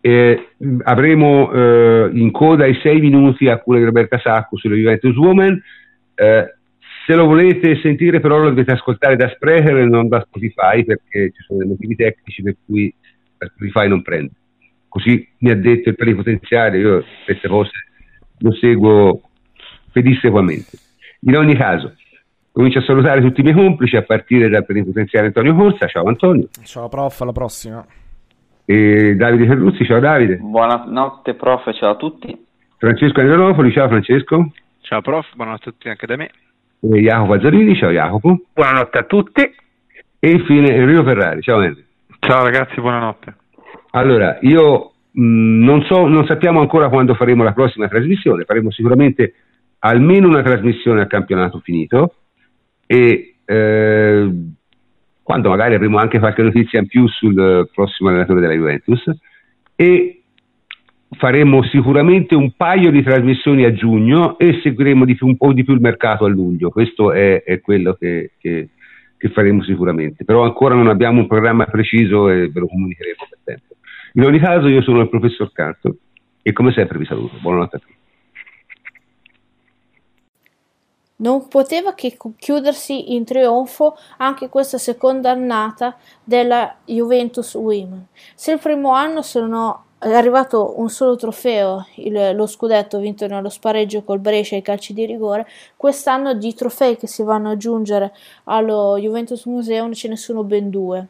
eh, 0.01 0.49
avremo 0.85 1.53
eh, 1.53 2.11
in 2.13 2.31
coda 2.31 2.67
i 2.67 2.79
sei 2.83 3.01
minuti 3.01 3.49
a 3.49 3.59
cura 3.59 3.79
di 3.79 3.85
Roberta 3.85 4.19
Sacco 4.19 4.57
sulle 4.57 4.77
Juventus 4.77 5.15
Woman. 5.17 5.61
Eh, 6.15 6.55
se 7.07 7.15
lo 7.15 7.27
volete 7.27 7.79
sentire 7.81 8.21
però 8.21 8.39
lo 8.39 8.49
dovete 8.49 8.73
ascoltare 8.73 9.17
da 9.17 9.29
Sprecher 9.29 9.79
e 9.79 9.85
non 9.85 10.09
da 10.09 10.25
Spotify 10.27 10.85
perché 10.85 11.31
ci 11.35 11.43
sono 11.43 11.59
dei 11.59 11.69
motivi 11.69 11.95
tecnici 11.95 12.43
per 12.43 12.57
cui 12.65 12.93
Spotify 13.39 13.89
non 13.89 14.03
prende 14.03 14.33
così 14.99 15.27
mi 15.39 15.51
ha 15.51 15.57
detto 15.57 15.89
il 15.89 15.95
plenipotenziario, 15.95 16.81
io 16.81 17.05
queste 17.25 17.49
cose 17.49 17.71
lo 18.39 18.53
seguo 18.53 19.23
pedissequamente. 19.93 20.77
In 21.21 21.37
ogni 21.37 21.55
caso, 21.55 21.95
comincio 22.53 22.81
a 22.81 22.83
salutare 22.83 23.21
tutti 23.21 23.41
i 23.41 23.45
miei 23.45 23.55
complici 23.55 23.97
a 23.97 24.03
partire 24.03 24.49
dal 24.49 24.67
plenipotenziario 24.67 25.29
Antonio 25.29 25.55
Corsa, 25.55 25.87
ciao 25.87 26.07
Antonio. 26.07 26.49
Ciao 26.65 26.89
prof, 26.89 27.21
alla 27.21 27.33
prossima. 27.33 27.85
E 28.65 29.15
Davide 29.15 29.47
Ferruzzi, 29.47 29.85
ciao 29.85 30.01
Davide. 30.01 30.37
Buonanotte 30.37 31.35
prof, 31.35 31.73
ciao 31.75 31.93
a 31.93 31.97
tutti. 31.97 32.47
Francesco 32.77 33.21
Andronopoli, 33.21 33.73
ciao 33.73 33.89
Francesco. 33.89 34.53
Ciao 34.81 35.01
prof, 35.01 35.35
buonanotte 35.35 35.69
a 35.69 35.73
tutti 35.73 35.89
anche 35.89 36.07
da 36.07 36.17
me. 36.17 36.31
E 36.81 37.01
Jacopo 37.01 37.33
Azzarini, 37.35 37.77
ciao 37.77 37.91
Jacopo. 37.91 38.41
Buonanotte 38.53 38.99
a 38.99 39.05
tutti. 39.05 39.55
E 40.21 40.31
infine 40.31 40.75
Enrico 40.75 41.05
Ferrari, 41.05 41.41
ciao 41.41 41.63
Enrico. 41.63 41.87
Ciao 42.21 42.43
ragazzi, 42.45 42.81
buonanotte. 42.81 43.35
Allora, 43.91 44.39
io 44.43 44.93
mh, 45.11 45.23
mm, 45.23 45.65
non, 45.65 45.83
so, 45.83 46.07
non 46.07 46.27
sappiamo 46.27 46.61
ancora 46.61 46.89
quando 46.89 47.15
faremo 47.15 47.43
la 47.43 47.53
prossima 47.53 47.89
trasmissione, 47.89 48.45
faremo 48.45 48.71
sicuramente 48.71 49.35
almeno 49.81 50.29
una 50.29 50.43
trasmissione 50.43 51.01
al 51.01 51.07
campionato 51.07 51.61
finito 51.61 52.15
e 52.87 53.35
eh, 53.45 54.33
quando 55.23 55.49
magari 55.51 55.75
avremo 55.75 55.99
anche 55.99 56.19
qualche 56.19 56.43
notizia 56.43 56.81
in 56.81 56.87
più 56.87 57.07
sul 57.07 57.69
prossimo 57.73 58.09
allenatore 58.09 58.41
della 58.41 58.55
Juventus 58.55 59.03
e 59.77 60.23
faremo 61.11 61.63
sicuramente 61.65 62.35
un 62.35 62.53
paio 62.57 62.91
di 62.91 63.03
trasmissioni 63.03 63.65
a 63.65 63.73
giugno 63.73 64.39
e 64.39 64.61
seguiremo 64.63 65.05
più, 65.05 65.27
un 65.27 65.37
po' 65.37 65.53
di 65.53 65.65
più 65.65 65.75
il 65.75 65.81
mercato 65.81 66.25
a 66.25 66.29
luglio, 66.29 66.71
questo 66.71 67.13
è, 67.13 67.43
è 67.43 67.61
quello 67.61 67.95
che, 67.95 68.33
che, 68.39 68.69
che, 69.17 69.29
faremo 69.31 69.63
sicuramente, 69.63 70.25
però 70.25 70.45
ancora 70.45 70.75
non 70.75 70.89
abbiamo 70.89 71.21
un 71.21 71.27
programma 71.27 71.65
preciso 71.65 72.29
e 72.29 72.49
ve 72.49 72.61
lo 72.61 72.67
comunicheremo 72.67 73.27
per 73.29 73.39
tempo. 73.45 73.75
In 74.19 74.25
ogni 74.25 74.41
caso 74.41 74.67
io 74.67 74.83
sono 74.83 75.01
il 75.01 75.09
professor 75.09 75.53
Canto 75.53 75.95
e 76.43 76.53
come 76.53 76.73
sempre 76.73 76.99
vi 76.99 77.05
saluto. 77.05 77.37
Buonanotte 77.41 77.77
a 77.77 77.79
tutti. 77.79 77.97
non 81.21 81.49
poteva 81.49 81.95
che 81.95 82.17
chiudersi 82.37 83.15
in 83.15 83.25
trionfo 83.25 83.97
anche 84.19 84.49
questa 84.49 84.79
seconda 84.79 85.31
annata 85.31 85.97
della 86.23 86.77
Juventus 86.85 87.55
Women. 87.55 88.07
Se 88.35 88.53
il 88.53 88.59
primo 88.59 88.93
anno 88.93 89.23
sono 89.23 89.85
è 89.99 90.13
arrivato 90.13 90.79
un 90.79 90.89
solo 90.91 91.17
trofeo, 91.17 91.85
il, 91.97 92.37
lo 92.37 92.47
scudetto 92.47 93.01
vinto 93.01 93.27
nello 93.27 93.49
spareggio 93.49 94.05
col 94.05 94.21
Brescia 94.21 94.55
ai 94.55 94.63
calci 94.63 94.93
di 94.93 95.05
rigore, 95.05 95.45
quest'anno 95.77 96.35
di 96.35 96.55
trofei 96.55 96.97
che 96.97 97.09
si 97.09 97.25
vanno 97.25 97.49
ad 97.49 97.55
aggiungere 97.55 98.13
allo 98.45 98.97
Juventus 98.97 99.45
Museum 99.47 99.93
ce 99.93 100.07
ne 100.07 100.17
sono 100.17 100.45
ben 100.45 100.71
due. 100.71 101.07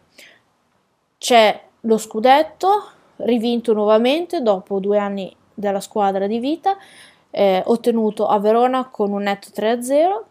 C'è 1.18 1.66
lo 1.82 1.98
scudetto, 1.98 2.92
rivinto 3.18 3.72
nuovamente 3.72 4.40
dopo 4.40 4.78
due 4.80 4.98
anni 4.98 5.34
della 5.54 5.80
squadra 5.80 6.26
di 6.26 6.38
vita, 6.38 6.76
eh, 7.30 7.62
ottenuto 7.66 8.26
a 8.26 8.38
Verona 8.38 8.88
con 8.88 9.12
un 9.12 9.22
netto 9.22 9.48
3-0 9.54 10.24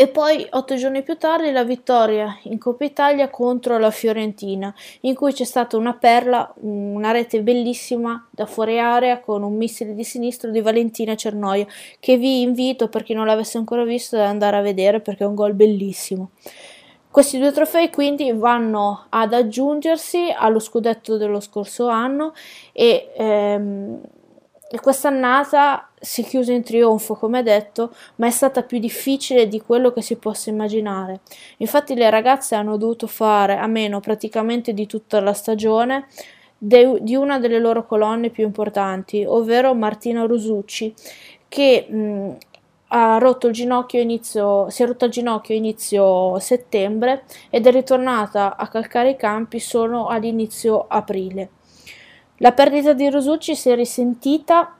e 0.00 0.06
poi 0.06 0.46
otto 0.50 0.76
giorni 0.76 1.02
più 1.02 1.16
tardi 1.16 1.50
la 1.50 1.64
vittoria 1.64 2.38
in 2.44 2.58
Coppa 2.58 2.84
Italia 2.84 3.28
contro 3.30 3.78
la 3.78 3.90
Fiorentina, 3.90 4.72
in 5.00 5.16
cui 5.16 5.32
c'è 5.32 5.42
stata 5.42 5.76
una 5.76 5.94
perla, 5.94 6.54
una 6.60 7.10
rete 7.10 7.42
bellissima 7.42 8.24
da 8.30 8.46
fuori 8.46 8.78
area 8.78 9.18
con 9.18 9.42
un 9.42 9.56
missile 9.56 9.94
di 9.94 10.04
sinistro 10.04 10.52
di 10.52 10.60
Valentina 10.60 11.16
Cernoia, 11.16 11.66
che 11.98 12.16
vi 12.16 12.42
invito 12.42 12.88
per 12.88 13.02
chi 13.02 13.12
non 13.12 13.26
l'avesse 13.26 13.58
ancora 13.58 13.82
visto 13.82 14.14
ad 14.14 14.22
andare 14.22 14.56
a 14.56 14.60
vedere 14.60 15.00
perché 15.00 15.24
è 15.24 15.26
un 15.26 15.34
gol 15.34 15.54
bellissimo. 15.54 16.30
Questi 17.10 17.38
due 17.38 17.52
trofei 17.52 17.90
quindi 17.90 18.32
vanno 18.32 19.06
ad 19.08 19.32
aggiungersi 19.32 20.32
allo 20.34 20.58
scudetto 20.58 21.16
dello 21.16 21.40
scorso 21.40 21.88
anno 21.88 22.32
e 22.72 23.10
ehm, 23.16 24.00
quest'annata 24.80 25.88
si 25.98 26.22
è 26.22 26.24
chiusa 26.24 26.52
in 26.52 26.62
trionfo, 26.62 27.14
come 27.14 27.42
detto, 27.42 27.92
ma 28.16 28.26
è 28.26 28.30
stata 28.30 28.62
più 28.62 28.78
difficile 28.78 29.48
di 29.48 29.60
quello 29.60 29.90
che 29.92 30.02
si 30.02 30.16
possa 30.16 30.50
immaginare. 30.50 31.20
Infatti 31.56 31.94
le 31.94 32.10
ragazze 32.10 32.54
hanno 32.54 32.76
dovuto 32.76 33.06
fare 33.06 33.56
a 33.56 33.66
meno 33.66 34.00
praticamente 34.00 34.74
di 34.74 34.86
tutta 34.86 35.20
la 35.20 35.32
stagione 35.32 36.06
de- 36.58 36.98
di 37.00 37.14
una 37.14 37.38
delle 37.38 37.58
loro 37.58 37.86
colonne 37.86 38.30
più 38.30 38.44
importanti, 38.44 39.24
ovvero 39.26 39.74
Martina 39.74 40.26
Rosucci, 40.26 40.92
che 41.48 41.86
mh, 41.88 42.36
ha 42.88 43.18
rotto 43.18 43.48
il 43.48 43.52
ginocchio 43.52 44.00
inizio, 44.00 44.70
si 44.70 44.82
è 44.82 44.86
rotto 44.86 45.04
il 45.04 45.10
ginocchio 45.10 45.54
inizio 45.54 46.38
settembre 46.38 47.24
ed 47.50 47.66
è 47.66 47.70
ritornata 47.70 48.56
a 48.56 48.68
calcare 48.68 49.10
i 49.10 49.16
campi 49.16 49.58
solo 49.58 50.06
all'inizio 50.06 50.86
aprile. 50.88 51.50
La 52.38 52.52
perdita 52.52 52.92
di 52.92 53.10
Rosucci 53.10 53.54
si 53.56 53.68
è 53.68 53.74
risentita, 53.74 54.76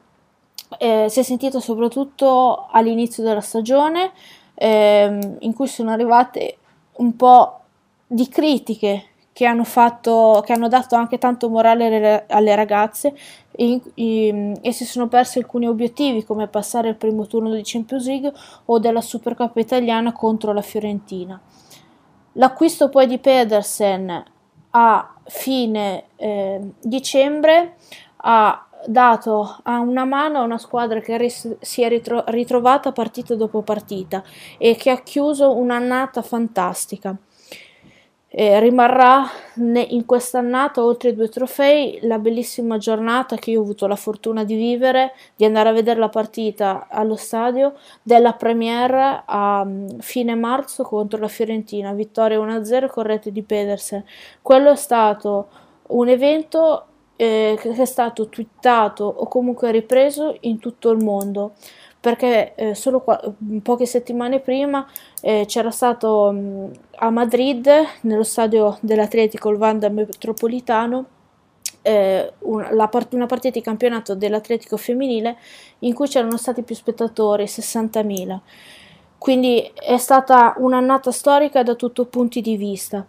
eh, 0.79 1.07
si 1.09 1.21
è 1.21 1.23
sentita 1.23 1.61
soprattutto 1.61 2.69
all'inizio 2.71 3.23
della 3.23 3.41
stagione, 3.41 4.13
eh, 4.55 5.37
in 5.41 5.53
cui 5.55 5.67
sono 5.67 5.91
arrivate 5.91 6.57
un 6.99 7.15
po' 7.17 7.61
di 8.07 8.29
critiche 8.29 9.05
che 9.39 9.47
hanno, 9.47 9.63
fatto, 9.63 10.43
che 10.45 10.53
hanno 10.53 10.67
dato 10.67 10.97
anche 10.97 11.17
tanto 11.17 11.49
morale 11.49 12.25
alle 12.27 12.57
ragazze 12.57 13.15
e, 13.53 13.81
e, 13.95 14.59
e, 14.61 14.73
si 14.73 14.85
sono 14.85 15.07
persi 15.07 15.39
alcuni 15.39 15.69
obiettivi 15.69 16.25
come 16.25 16.49
passare 16.49 16.89
il 16.89 16.97
primo 16.97 17.25
turno 17.29 17.55
di 17.55 17.61
Champions 17.63 18.05
League 18.09 18.33
o 18.65 18.81
della 18.81 19.01
Supercoppa 19.01 19.61
italiana 19.61 20.11
contro 20.11 20.53
la 20.53 20.61
Fiorentina. 20.61 21.41
L'acquisto 22.33 22.89
poi 22.89 23.07
di 23.07 23.19
Pedersen 23.19 24.25
a 24.71 25.15
fine 25.23 26.07
eh, 26.17 26.61
dicembre 26.83 27.77
ha 28.17 28.67
dato 28.87 29.59
a 29.63 29.79
una 29.79 30.05
mano 30.05 30.41
a 30.41 30.43
una 30.43 30.59
squadra 30.59 30.99
che 30.99 31.17
ris- 31.17 31.59
si 31.61 31.83
è 31.83 31.89
ritro- 31.89 32.25
ritrovata 32.27 32.91
partita 32.91 33.37
dopo 33.37 33.63
partita 33.63 34.21
e 34.59 34.75
che 34.75 34.91
ha 34.91 35.01
chiuso 35.01 35.57
un'annata 35.57 36.23
fantastica. 36.23 37.17
Eh, 38.31 38.61
rimarrà 38.61 39.25
in 39.55 40.05
quest'annata, 40.05 40.85
oltre 40.85 41.09
ai 41.09 41.15
due 41.15 41.31
trofei, 41.31 41.99
la 42.03 42.19
bellissima 42.19 42.77
giornata 42.77 43.37
che 43.37 43.53
io 43.53 43.61
ho 43.61 43.63
avuto 43.63 43.87
la 43.87 43.97
fortuna 43.97 44.45
di 44.45 44.55
vivere, 44.55 45.15
di 45.35 45.47
andare 45.47 45.71
a 45.71 45.73
vedere 45.73 45.99
la 45.99 46.11
partita 46.11 46.89
allo 46.91 47.17
stadio 47.17 47.75
della 48.03 48.35
Premier 48.35 49.23
a 49.25 49.63
um, 49.63 49.99
fine 50.01 50.35
marzo 50.35 50.83
contro 50.83 51.19
la 51.19 51.29
Fiorentina, 51.29 51.95
vittoria 51.95 52.39
1-0 52.39 52.89
con 52.89 53.05
rete 53.05 53.33
di 53.33 53.43
Pedersen. 53.43 54.05
Quello 54.43 54.73
è 54.73 54.77
stato 54.77 55.49
un 55.89 56.09
evento 56.09 56.85
eh, 57.17 57.59
che 57.59 57.71
è 57.71 57.85
stato 57.87 58.29
twittato 58.29 59.05
o 59.05 59.27
comunque 59.27 59.73
ripreso 59.73 60.37
in 60.41 60.59
tutto 60.59 60.91
il 60.91 61.03
mondo 61.03 61.55
perché 62.01 62.55
eh, 62.55 62.75
solo 62.75 63.01
qua, 63.01 63.21
poche 63.63 63.87
settimane 63.87 64.41
prima 64.41 64.87
eh, 65.21 65.45
c'era 65.47 65.71
stato 65.71 66.31
mh, 66.33 66.71
a 66.97 67.11
Madrid, 67.11 67.69
nello 68.03 68.23
stadio 68.23 68.79
dell'Atletico, 68.81 69.51
il 69.51 69.57
Vanda 69.57 69.89
Metropolitano, 69.89 71.07
eh, 71.83 72.33
una, 72.41 72.89
part- 72.89 73.15
una 73.15 73.27
partita 73.27 73.59
di 73.59 73.65
campionato 73.65 74.15
dell'Atletico 74.15 74.77
femminile 74.77 75.37
in 75.81 75.95
cui 75.95 76.07
c'erano 76.07 76.37
stati 76.37 76.63
più 76.63 76.75
spettatori, 76.75 77.47
60.000. 77.47 78.41
Quindi 79.19 79.71
è 79.75 79.97
stata 79.99 80.55
un'annata 80.59 81.11
storica 81.11 81.63
da 81.65 81.75
tutti 81.75 82.01
i 82.01 82.07
punti 82.07 82.41
di 82.41 82.57
vista. 82.57 83.05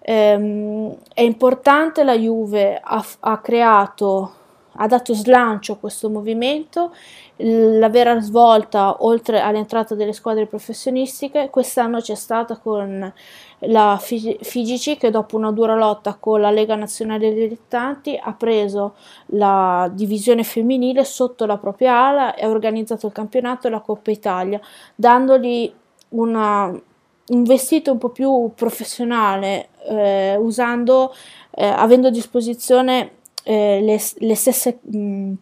Ehm, 0.00 0.96
è 1.14 1.22
importante, 1.22 2.02
la 2.02 2.16
Juve 2.16 2.80
ha, 2.82 3.04
ha 3.20 3.38
creato 3.38 4.32
ha 4.76 4.86
dato 4.86 5.14
slancio 5.14 5.72
a 5.72 5.76
questo 5.76 6.10
movimento, 6.10 6.92
la 7.36 7.88
vera 7.88 8.20
svolta 8.20 9.04
oltre 9.04 9.40
all'entrata 9.40 9.96
delle 9.96 10.12
squadre 10.12 10.46
professionistiche 10.46 11.50
quest'anno 11.50 12.00
c'è 12.00 12.14
stata 12.14 12.56
con 12.58 13.12
la 13.58 13.98
FIGC 14.00 14.96
che 14.98 15.10
dopo 15.10 15.36
una 15.36 15.50
dura 15.50 15.74
lotta 15.74 16.14
con 16.14 16.40
la 16.40 16.50
Lega 16.50 16.76
Nazionale 16.76 17.32
dei 17.32 17.48
Dilettanti 17.48 18.16
ha 18.20 18.32
preso 18.34 18.94
la 19.26 19.90
divisione 19.92 20.44
femminile 20.44 21.04
sotto 21.04 21.44
la 21.44 21.58
propria 21.58 22.06
ala 22.06 22.34
e 22.34 22.44
ha 22.44 22.48
organizzato 22.48 23.06
il 23.06 23.12
campionato 23.12 23.66
e 23.66 23.70
la 23.70 23.80
Coppa 23.80 24.12
Italia, 24.12 24.60
dandogli 24.94 25.72
una, 26.10 26.66
un 26.66 27.42
vestito 27.42 27.90
un 27.90 27.98
po' 27.98 28.10
più 28.10 28.52
professionale, 28.54 29.70
eh, 29.88 30.36
usando, 30.36 31.12
eh, 31.50 31.66
avendo 31.66 32.08
a 32.08 32.10
disposizione 32.10 33.22
eh, 33.44 33.80
le, 33.80 34.00
le, 34.18 34.34
stesse 34.34 34.78
mh, 34.82 35.32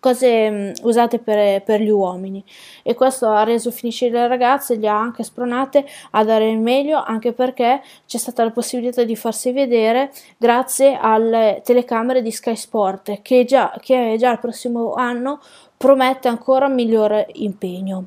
cose 0.00 0.50
mh, 0.50 0.72
usate 0.82 1.18
per, 1.18 1.62
per, 1.62 1.80
gli 1.80 1.88
uomini 1.88 2.44
e 2.82 2.94
questo 2.94 3.28
ha 3.28 3.44
reso 3.44 3.70
Finisce 3.70 4.08
le 4.08 4.26
ragazze 4.28 4.74
e 4.74 4.78
le 4.78 4.88
ha 4.88 4.98
anche 4.98 5.22
spronate 5.22 5.84
a 6.12 6.24
dare 6.24 6.50
il 6.50 6.58
meglio 6.58 7.02
anche 7.02 7.32
perché 7.32 7.82
c'è 8.06 8.18
stata 8.18 8.44
la 8.44 8.50
possibilità 8.50 9.04
di 9.04 9.16
farsi 9.16 9.52
vedere 9.52 10.10
grazie 10.36 10.98
alle 11.00 11.62
telecamere 11.64 12.22
di 12.22 12.30
Sky 12.30 12.56
Sport 12.56 13.22
che 13.22 13.44
già, 13.44 13.72
che 13.80 14.16
già 14.18 14.32
il 14.32 14.38
prossimo 14.38 14.94
anno 14.94 15.40
promette 15.76 16.28
ancora 16.28 16.68
migliore 16.68 17.28
impegno. 17.34 18.06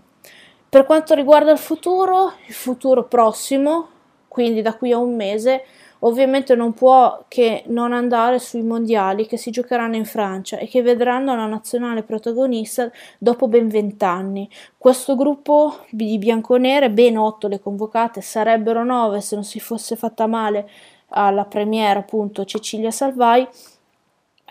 Per 0.69 0.85
quanto 0.85 1.15
riguarda 1.15 1.51
il 1.51 1.57
futuro, 1.57 2.33
il 2.47 2.53
futuro 2.53 3.05
prossimo, 3.05 3.89
quindi 4.27 4.61
da 4.61 4.75
qui 4.75 4.91
a 4.91 4.97
un 4.97 5.15
mese, 5.15 5.63
Ovviamente 5.99 6.55
non 6.55 6.73
può 6.73 7.25
che 7.27 7.63
non 7.67 7.91
andare 7.91 8.39
sui 8.39 8.61
mondiali 8.61 9.25
che 9.25 9.35
si 9.35 9.51
giocheranno 9.51 9.97
in 9.97 10.05
Francia 10.05 10.57
e 10.57 10.67
che 10.67 10.81
vedranno 10.81 11.35
la 11.35 11.45
nazionale 11.45 12.03
protagonista 12.03 12.89
dopo 13.17 13.47
ben 13.47 13.67
vent'anni. 13.67 14.49
Questo 14.77 15.15
gruppo 15.15 15.79
di 15.89 16.17
bianconere, 16.17 16.89
ben 16.89 17.17
otto 17.17 17.47
le 17.47 17.59
convocate, 17.59 18.21
sarebbero 18.21 18.85
nove 18.85 19.19
se 19.19 19.35
non 19.35 19.43
si 19.43 19.59
fosse 19.59 19.97
fatta 19.97 20.25
male 20.25 20.69
alla 21.09 21.45
premiera 21.45 21.99
appunto 21.99 22.45
Cecilia 22.45 22.91
Salvai, 22.91 23.45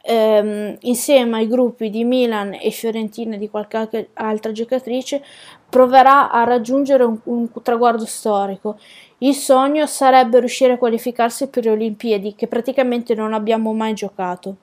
ehm, 0.03 0.77
insieme 0.81 1.39
ai 1.39 1.49
gruppi 1.49 1.89
di 1.89 2.05
Milan 2.05 2.57
e 2.61 2.71
Fiorentina 2.71 3.37
e 3.37 3.39
di 3.39 3.49
qualche 3.49 4.11
altra 4.15 4.53
giocatrice, 4.53 5.23
proverà 5.69 6.31
a 6.31 6.45
raggiungere 6.45 7.05
un, 7.05 7.19
un 7.25 7.49
traguardo 7.63 8.07
storico. 8.07 8.79
Il 9.21 9.35
sogno 9.35 9.87
sarebbe 9.87 10.39
riuscire 10.39 10.75
a 10.75 10.79
qualificarsi 10.79 11.49
per 11.49 11.65
le 11.65 11.71
Olimpiadi, 11.71 12.37
che 12.37 12.47
praticamente 12.47 13.17
non 13.17 13.33
abbiamo 13.33 13.73
mai 13.73 13.93
giocato. 13.93 14.57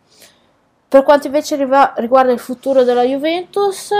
Per 0.87 1.03
quanto 1.03 1.27
invece 1.27 1.57
riguarda 1.57 2.31
il 2.31 2.39
futuro 2.39 2.83
della 2.83 3.03
Juventus, 3.03 3.91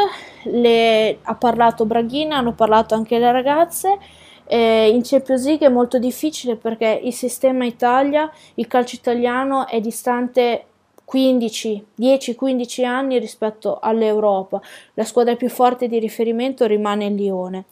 le, 0.44 1.18
ha 1.24 1.36
parlato 1.36 1.86
Braghina, 1.86 2.38
hanno 2.38 2.54
parlato 2.54 2.96
anche 2.96 3.20
le 3.20 3.34
ragazze. 3.34 3.98
Eh, 4.46 4.92
in 4.94 5.02
Champions 5.04 5.46
League 5.46 5.68
è 5.68 5.70
molto 5.70 6.00
difficile 6.00 6.56
perché 6.56 7.02
il 7.04 7.14
sistema 7.14 7.66
Italia, 7.66 8.32
il 8.54 8.68
calcio 8.68 8.96
italiano 8.96 9.68
è 9.68 9.82
distante 9.82 10.68
15, 11.04 11.86
10-15 12.00 12.86
anni 12.86 13.20
rispetto 13.20 13.80
all'Europa. 13.80 14.62
La 14.94 15.04
squadra 15.04 15.36
più 15.36 15.50
forte 15.50 15.90
di 15.90 16.00
riferimento 16.00 16.66
rimane 16.66 17.08
il 17.08 17.16
Lione 17.16 17.66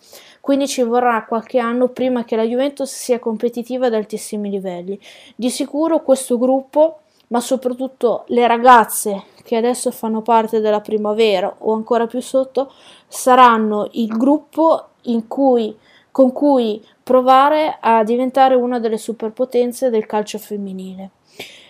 quindi 0.43 0.67
ci 0.67 0.81
vorrà 0.81 1.23
qualche 1.23 1.57
anno 1.57 1.87
prima 1.87 2.25
che 2.25 2.35
la 2.35 2.43
Juventus 2.43 2.93
sia 2.93 3.17
competitiva 3.17 3.85
ad 3.85 3.93
altissimi 3.93 4.49
livelli. 4.49 4.99
Di 5.37 5.49
sicuro 5.49 6.03
questo 6.03 6.37
gruppo 6.37 6.97
ma 7.27 7.39
soprattutto 7.39 8.25
le 8.27 8.45
ragazze 8.45 9.23
che 9.41 9.55
adesso 9.55 9.89
fanno 9.89 10.21
parte 10.21 10.59
della 10.59 10.81
primavera 10.81 11.55
o 11.59 11.71
ancora 11.71 12.07
più 12.07 12.19
sotto 12.19 12.73
saranno 13.07 13.87
il 13.93 14.09
gruppo 14.17 14.89
cui, 15.29 15.77
con 16.11 16.33
cui 16.33 16.85
provare 17.01 17.77
a 17.79 18.03
diventare 18.03 18.55
una 18.55 18.79
delle 18.79 18.97
superpotenze 18.97 19.89
del 19.89 20.05
calcio 20.05 20.39
femminile. 20.39 21.11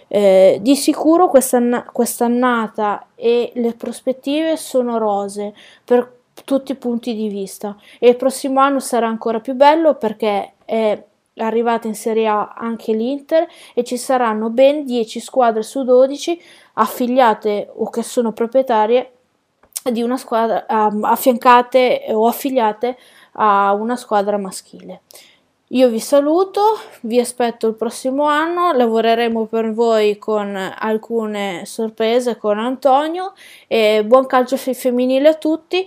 Eh, 0.07 0.57
di 0.63 0.75
sicuro 0.75 1.27
quest'ann- 1.27 1.85
quest'annata 1.91 3.09
e 3.13 3.51
le 3.53 3.73
prospettive 3.73 4.57
sono 4.57 4.97
rose 4.97 5.53
per 5.85 6.21
tutti 6.45 6.71
i 6.71 6.75
punti 6.75 7.13
di 7.15 7.27
vista 7.27 7.75
e 7.99 8.09
il 8.09 8.15
prossimo 8.15 8.59
anno 8.59 8.79
sarà 8.79 9.07
ancora 9.07 9.39
più 9.39 9.53
bello 9.53 9.95
perché 9.95 10.53
è 10.65 11.03
arrivata 11.37 11.87
in 11.87 11.95
Serie 11.95 12.27
A 12.27 12.53
anche 12.55 12.93
l'Inter 12.93 13.47
e 13.73 13.83
ci 13.83 13.97
saranno 13.97 14.49
ben 14.49 14.85
10 14.85 15.19
squadre 15.19 15.63
su 15.63 15.83
12 15.83 16.39
affiliate 16.73 17.71
o 17.73 17.89
che 17.89 18.03
sono 18.03 18.33
proprietarie 18.33 19.11
di 19.91 20.01
una 20.01 20.17
squadra 20.17 20.65
um, 20.69 21.03
affiancate 21.03 22.05
o 22.09 22.27
affiliate 22.27 22.97
a 23.33 23.73
una 23.73 23.95
squadra 23.95 24.37
maschile. 24.37 25.01
Io 25.73 25.89
vi 25.89 25.99
saluto, 25.99 26.77
vi 27.01 27.19
aspetto 27.19 27.67
il 27.67 27.73
prossimo 27.73 28.25
anno, 28.25 28.73
lavoreremo 28.73 29.45
per 29.45 29.73
voi 29.73 30.19
con 30.19 30.55
alcune 30.55 31.63
sorprese 31.65 32.37
con 32.37 32.59
Antonio 32.59 33.33
e 33.67 34.03
buon 34.05 34.27
calcio 34.27 34.55
femminile 34.55 35.29
a 35.29 35.33
tutti. 35.33 35.83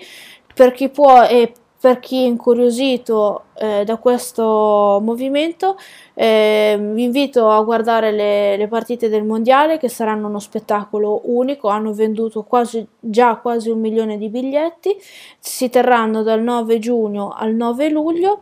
Per 0.57 0.73
chi 0.73 0.89
può 0.89 1.23
e 1.23 1.53
per 1.79 2.01
chi 2.01 2.23
è 2.23 2.27
incuriosito 2.27 3.43
eh, 3.59 3.85
da 3.85 3.99
questo 3.99 4.99
movimento, 5.03 5.77
eh, 6.15 6.79
vi 6.81 7.03
invito 7.03 7.51
a 7.51 7.63
guardare 7.63 8.11
le, 8.11 8.57
le, 8.57 8.67
partite 8.67 9.11
del 9.11 9.23
mondiale 9.23 9.77
che 9.77 9.91
saranno 9.91 10.29
uno 10.29 10.39
spettacolo 10.39 11.21
unico. 11.25 11.69
Hanno 11.69 11.93
venduto 11.93 12.43
quasi, 12.45 12.87
già 12.99 13.37
quasi 13.37 13.69
un 13.69 13.81
milione 13.81 14.17
di 14.17 14.31
biglietti. 14.31 14.97
Si 15.39 15.69
terranno 15.69 16.23
dal 16.23 16.41
9 16.41 16.79
giugno 16.79 17.35
al 17.37 17.53
9 17.53 17.91
luglio 17.91 18.41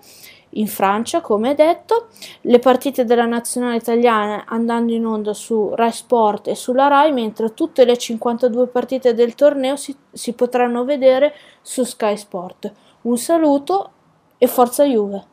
in 0.54 0.66
Francia, 0.66 1.20
come 1.20 1.54
detto, 1.54 2.08
le 2.42 2.58
partite 2.58 3.04
della 3.04 3.26
nazionale 3.26 3.76
italiana 3.76 4.44
andando 4.46 4.92
in 4.92 5.06
onda 5.06 5.32
su 5.32 5.74
Rai 5.74 5.92
Sport 5.92 6.48
e 6.48 6.54
sulla 6.54 6.88
Rai, 6.88 7.12
mentre 7.12 7.54
tutte 7.54 7.84
le 7.84 7.96
52 7.96 8.66
partite 8.68 9.14
del 9.14 9.34
torneo 9.34 9.76
si, 9.76 9.96
si 10.12 10.32
potranno 10.32 10.84
vedere 10.84 11.34
su 11.62 11.84
Sky 11.84 12.16
Sport. 12.16 12.72
Un 13.02 13.18
saluto 13.18 13.90
e 14.38 14.46
forza 14.46 14.84
Juve! 14.84 15.32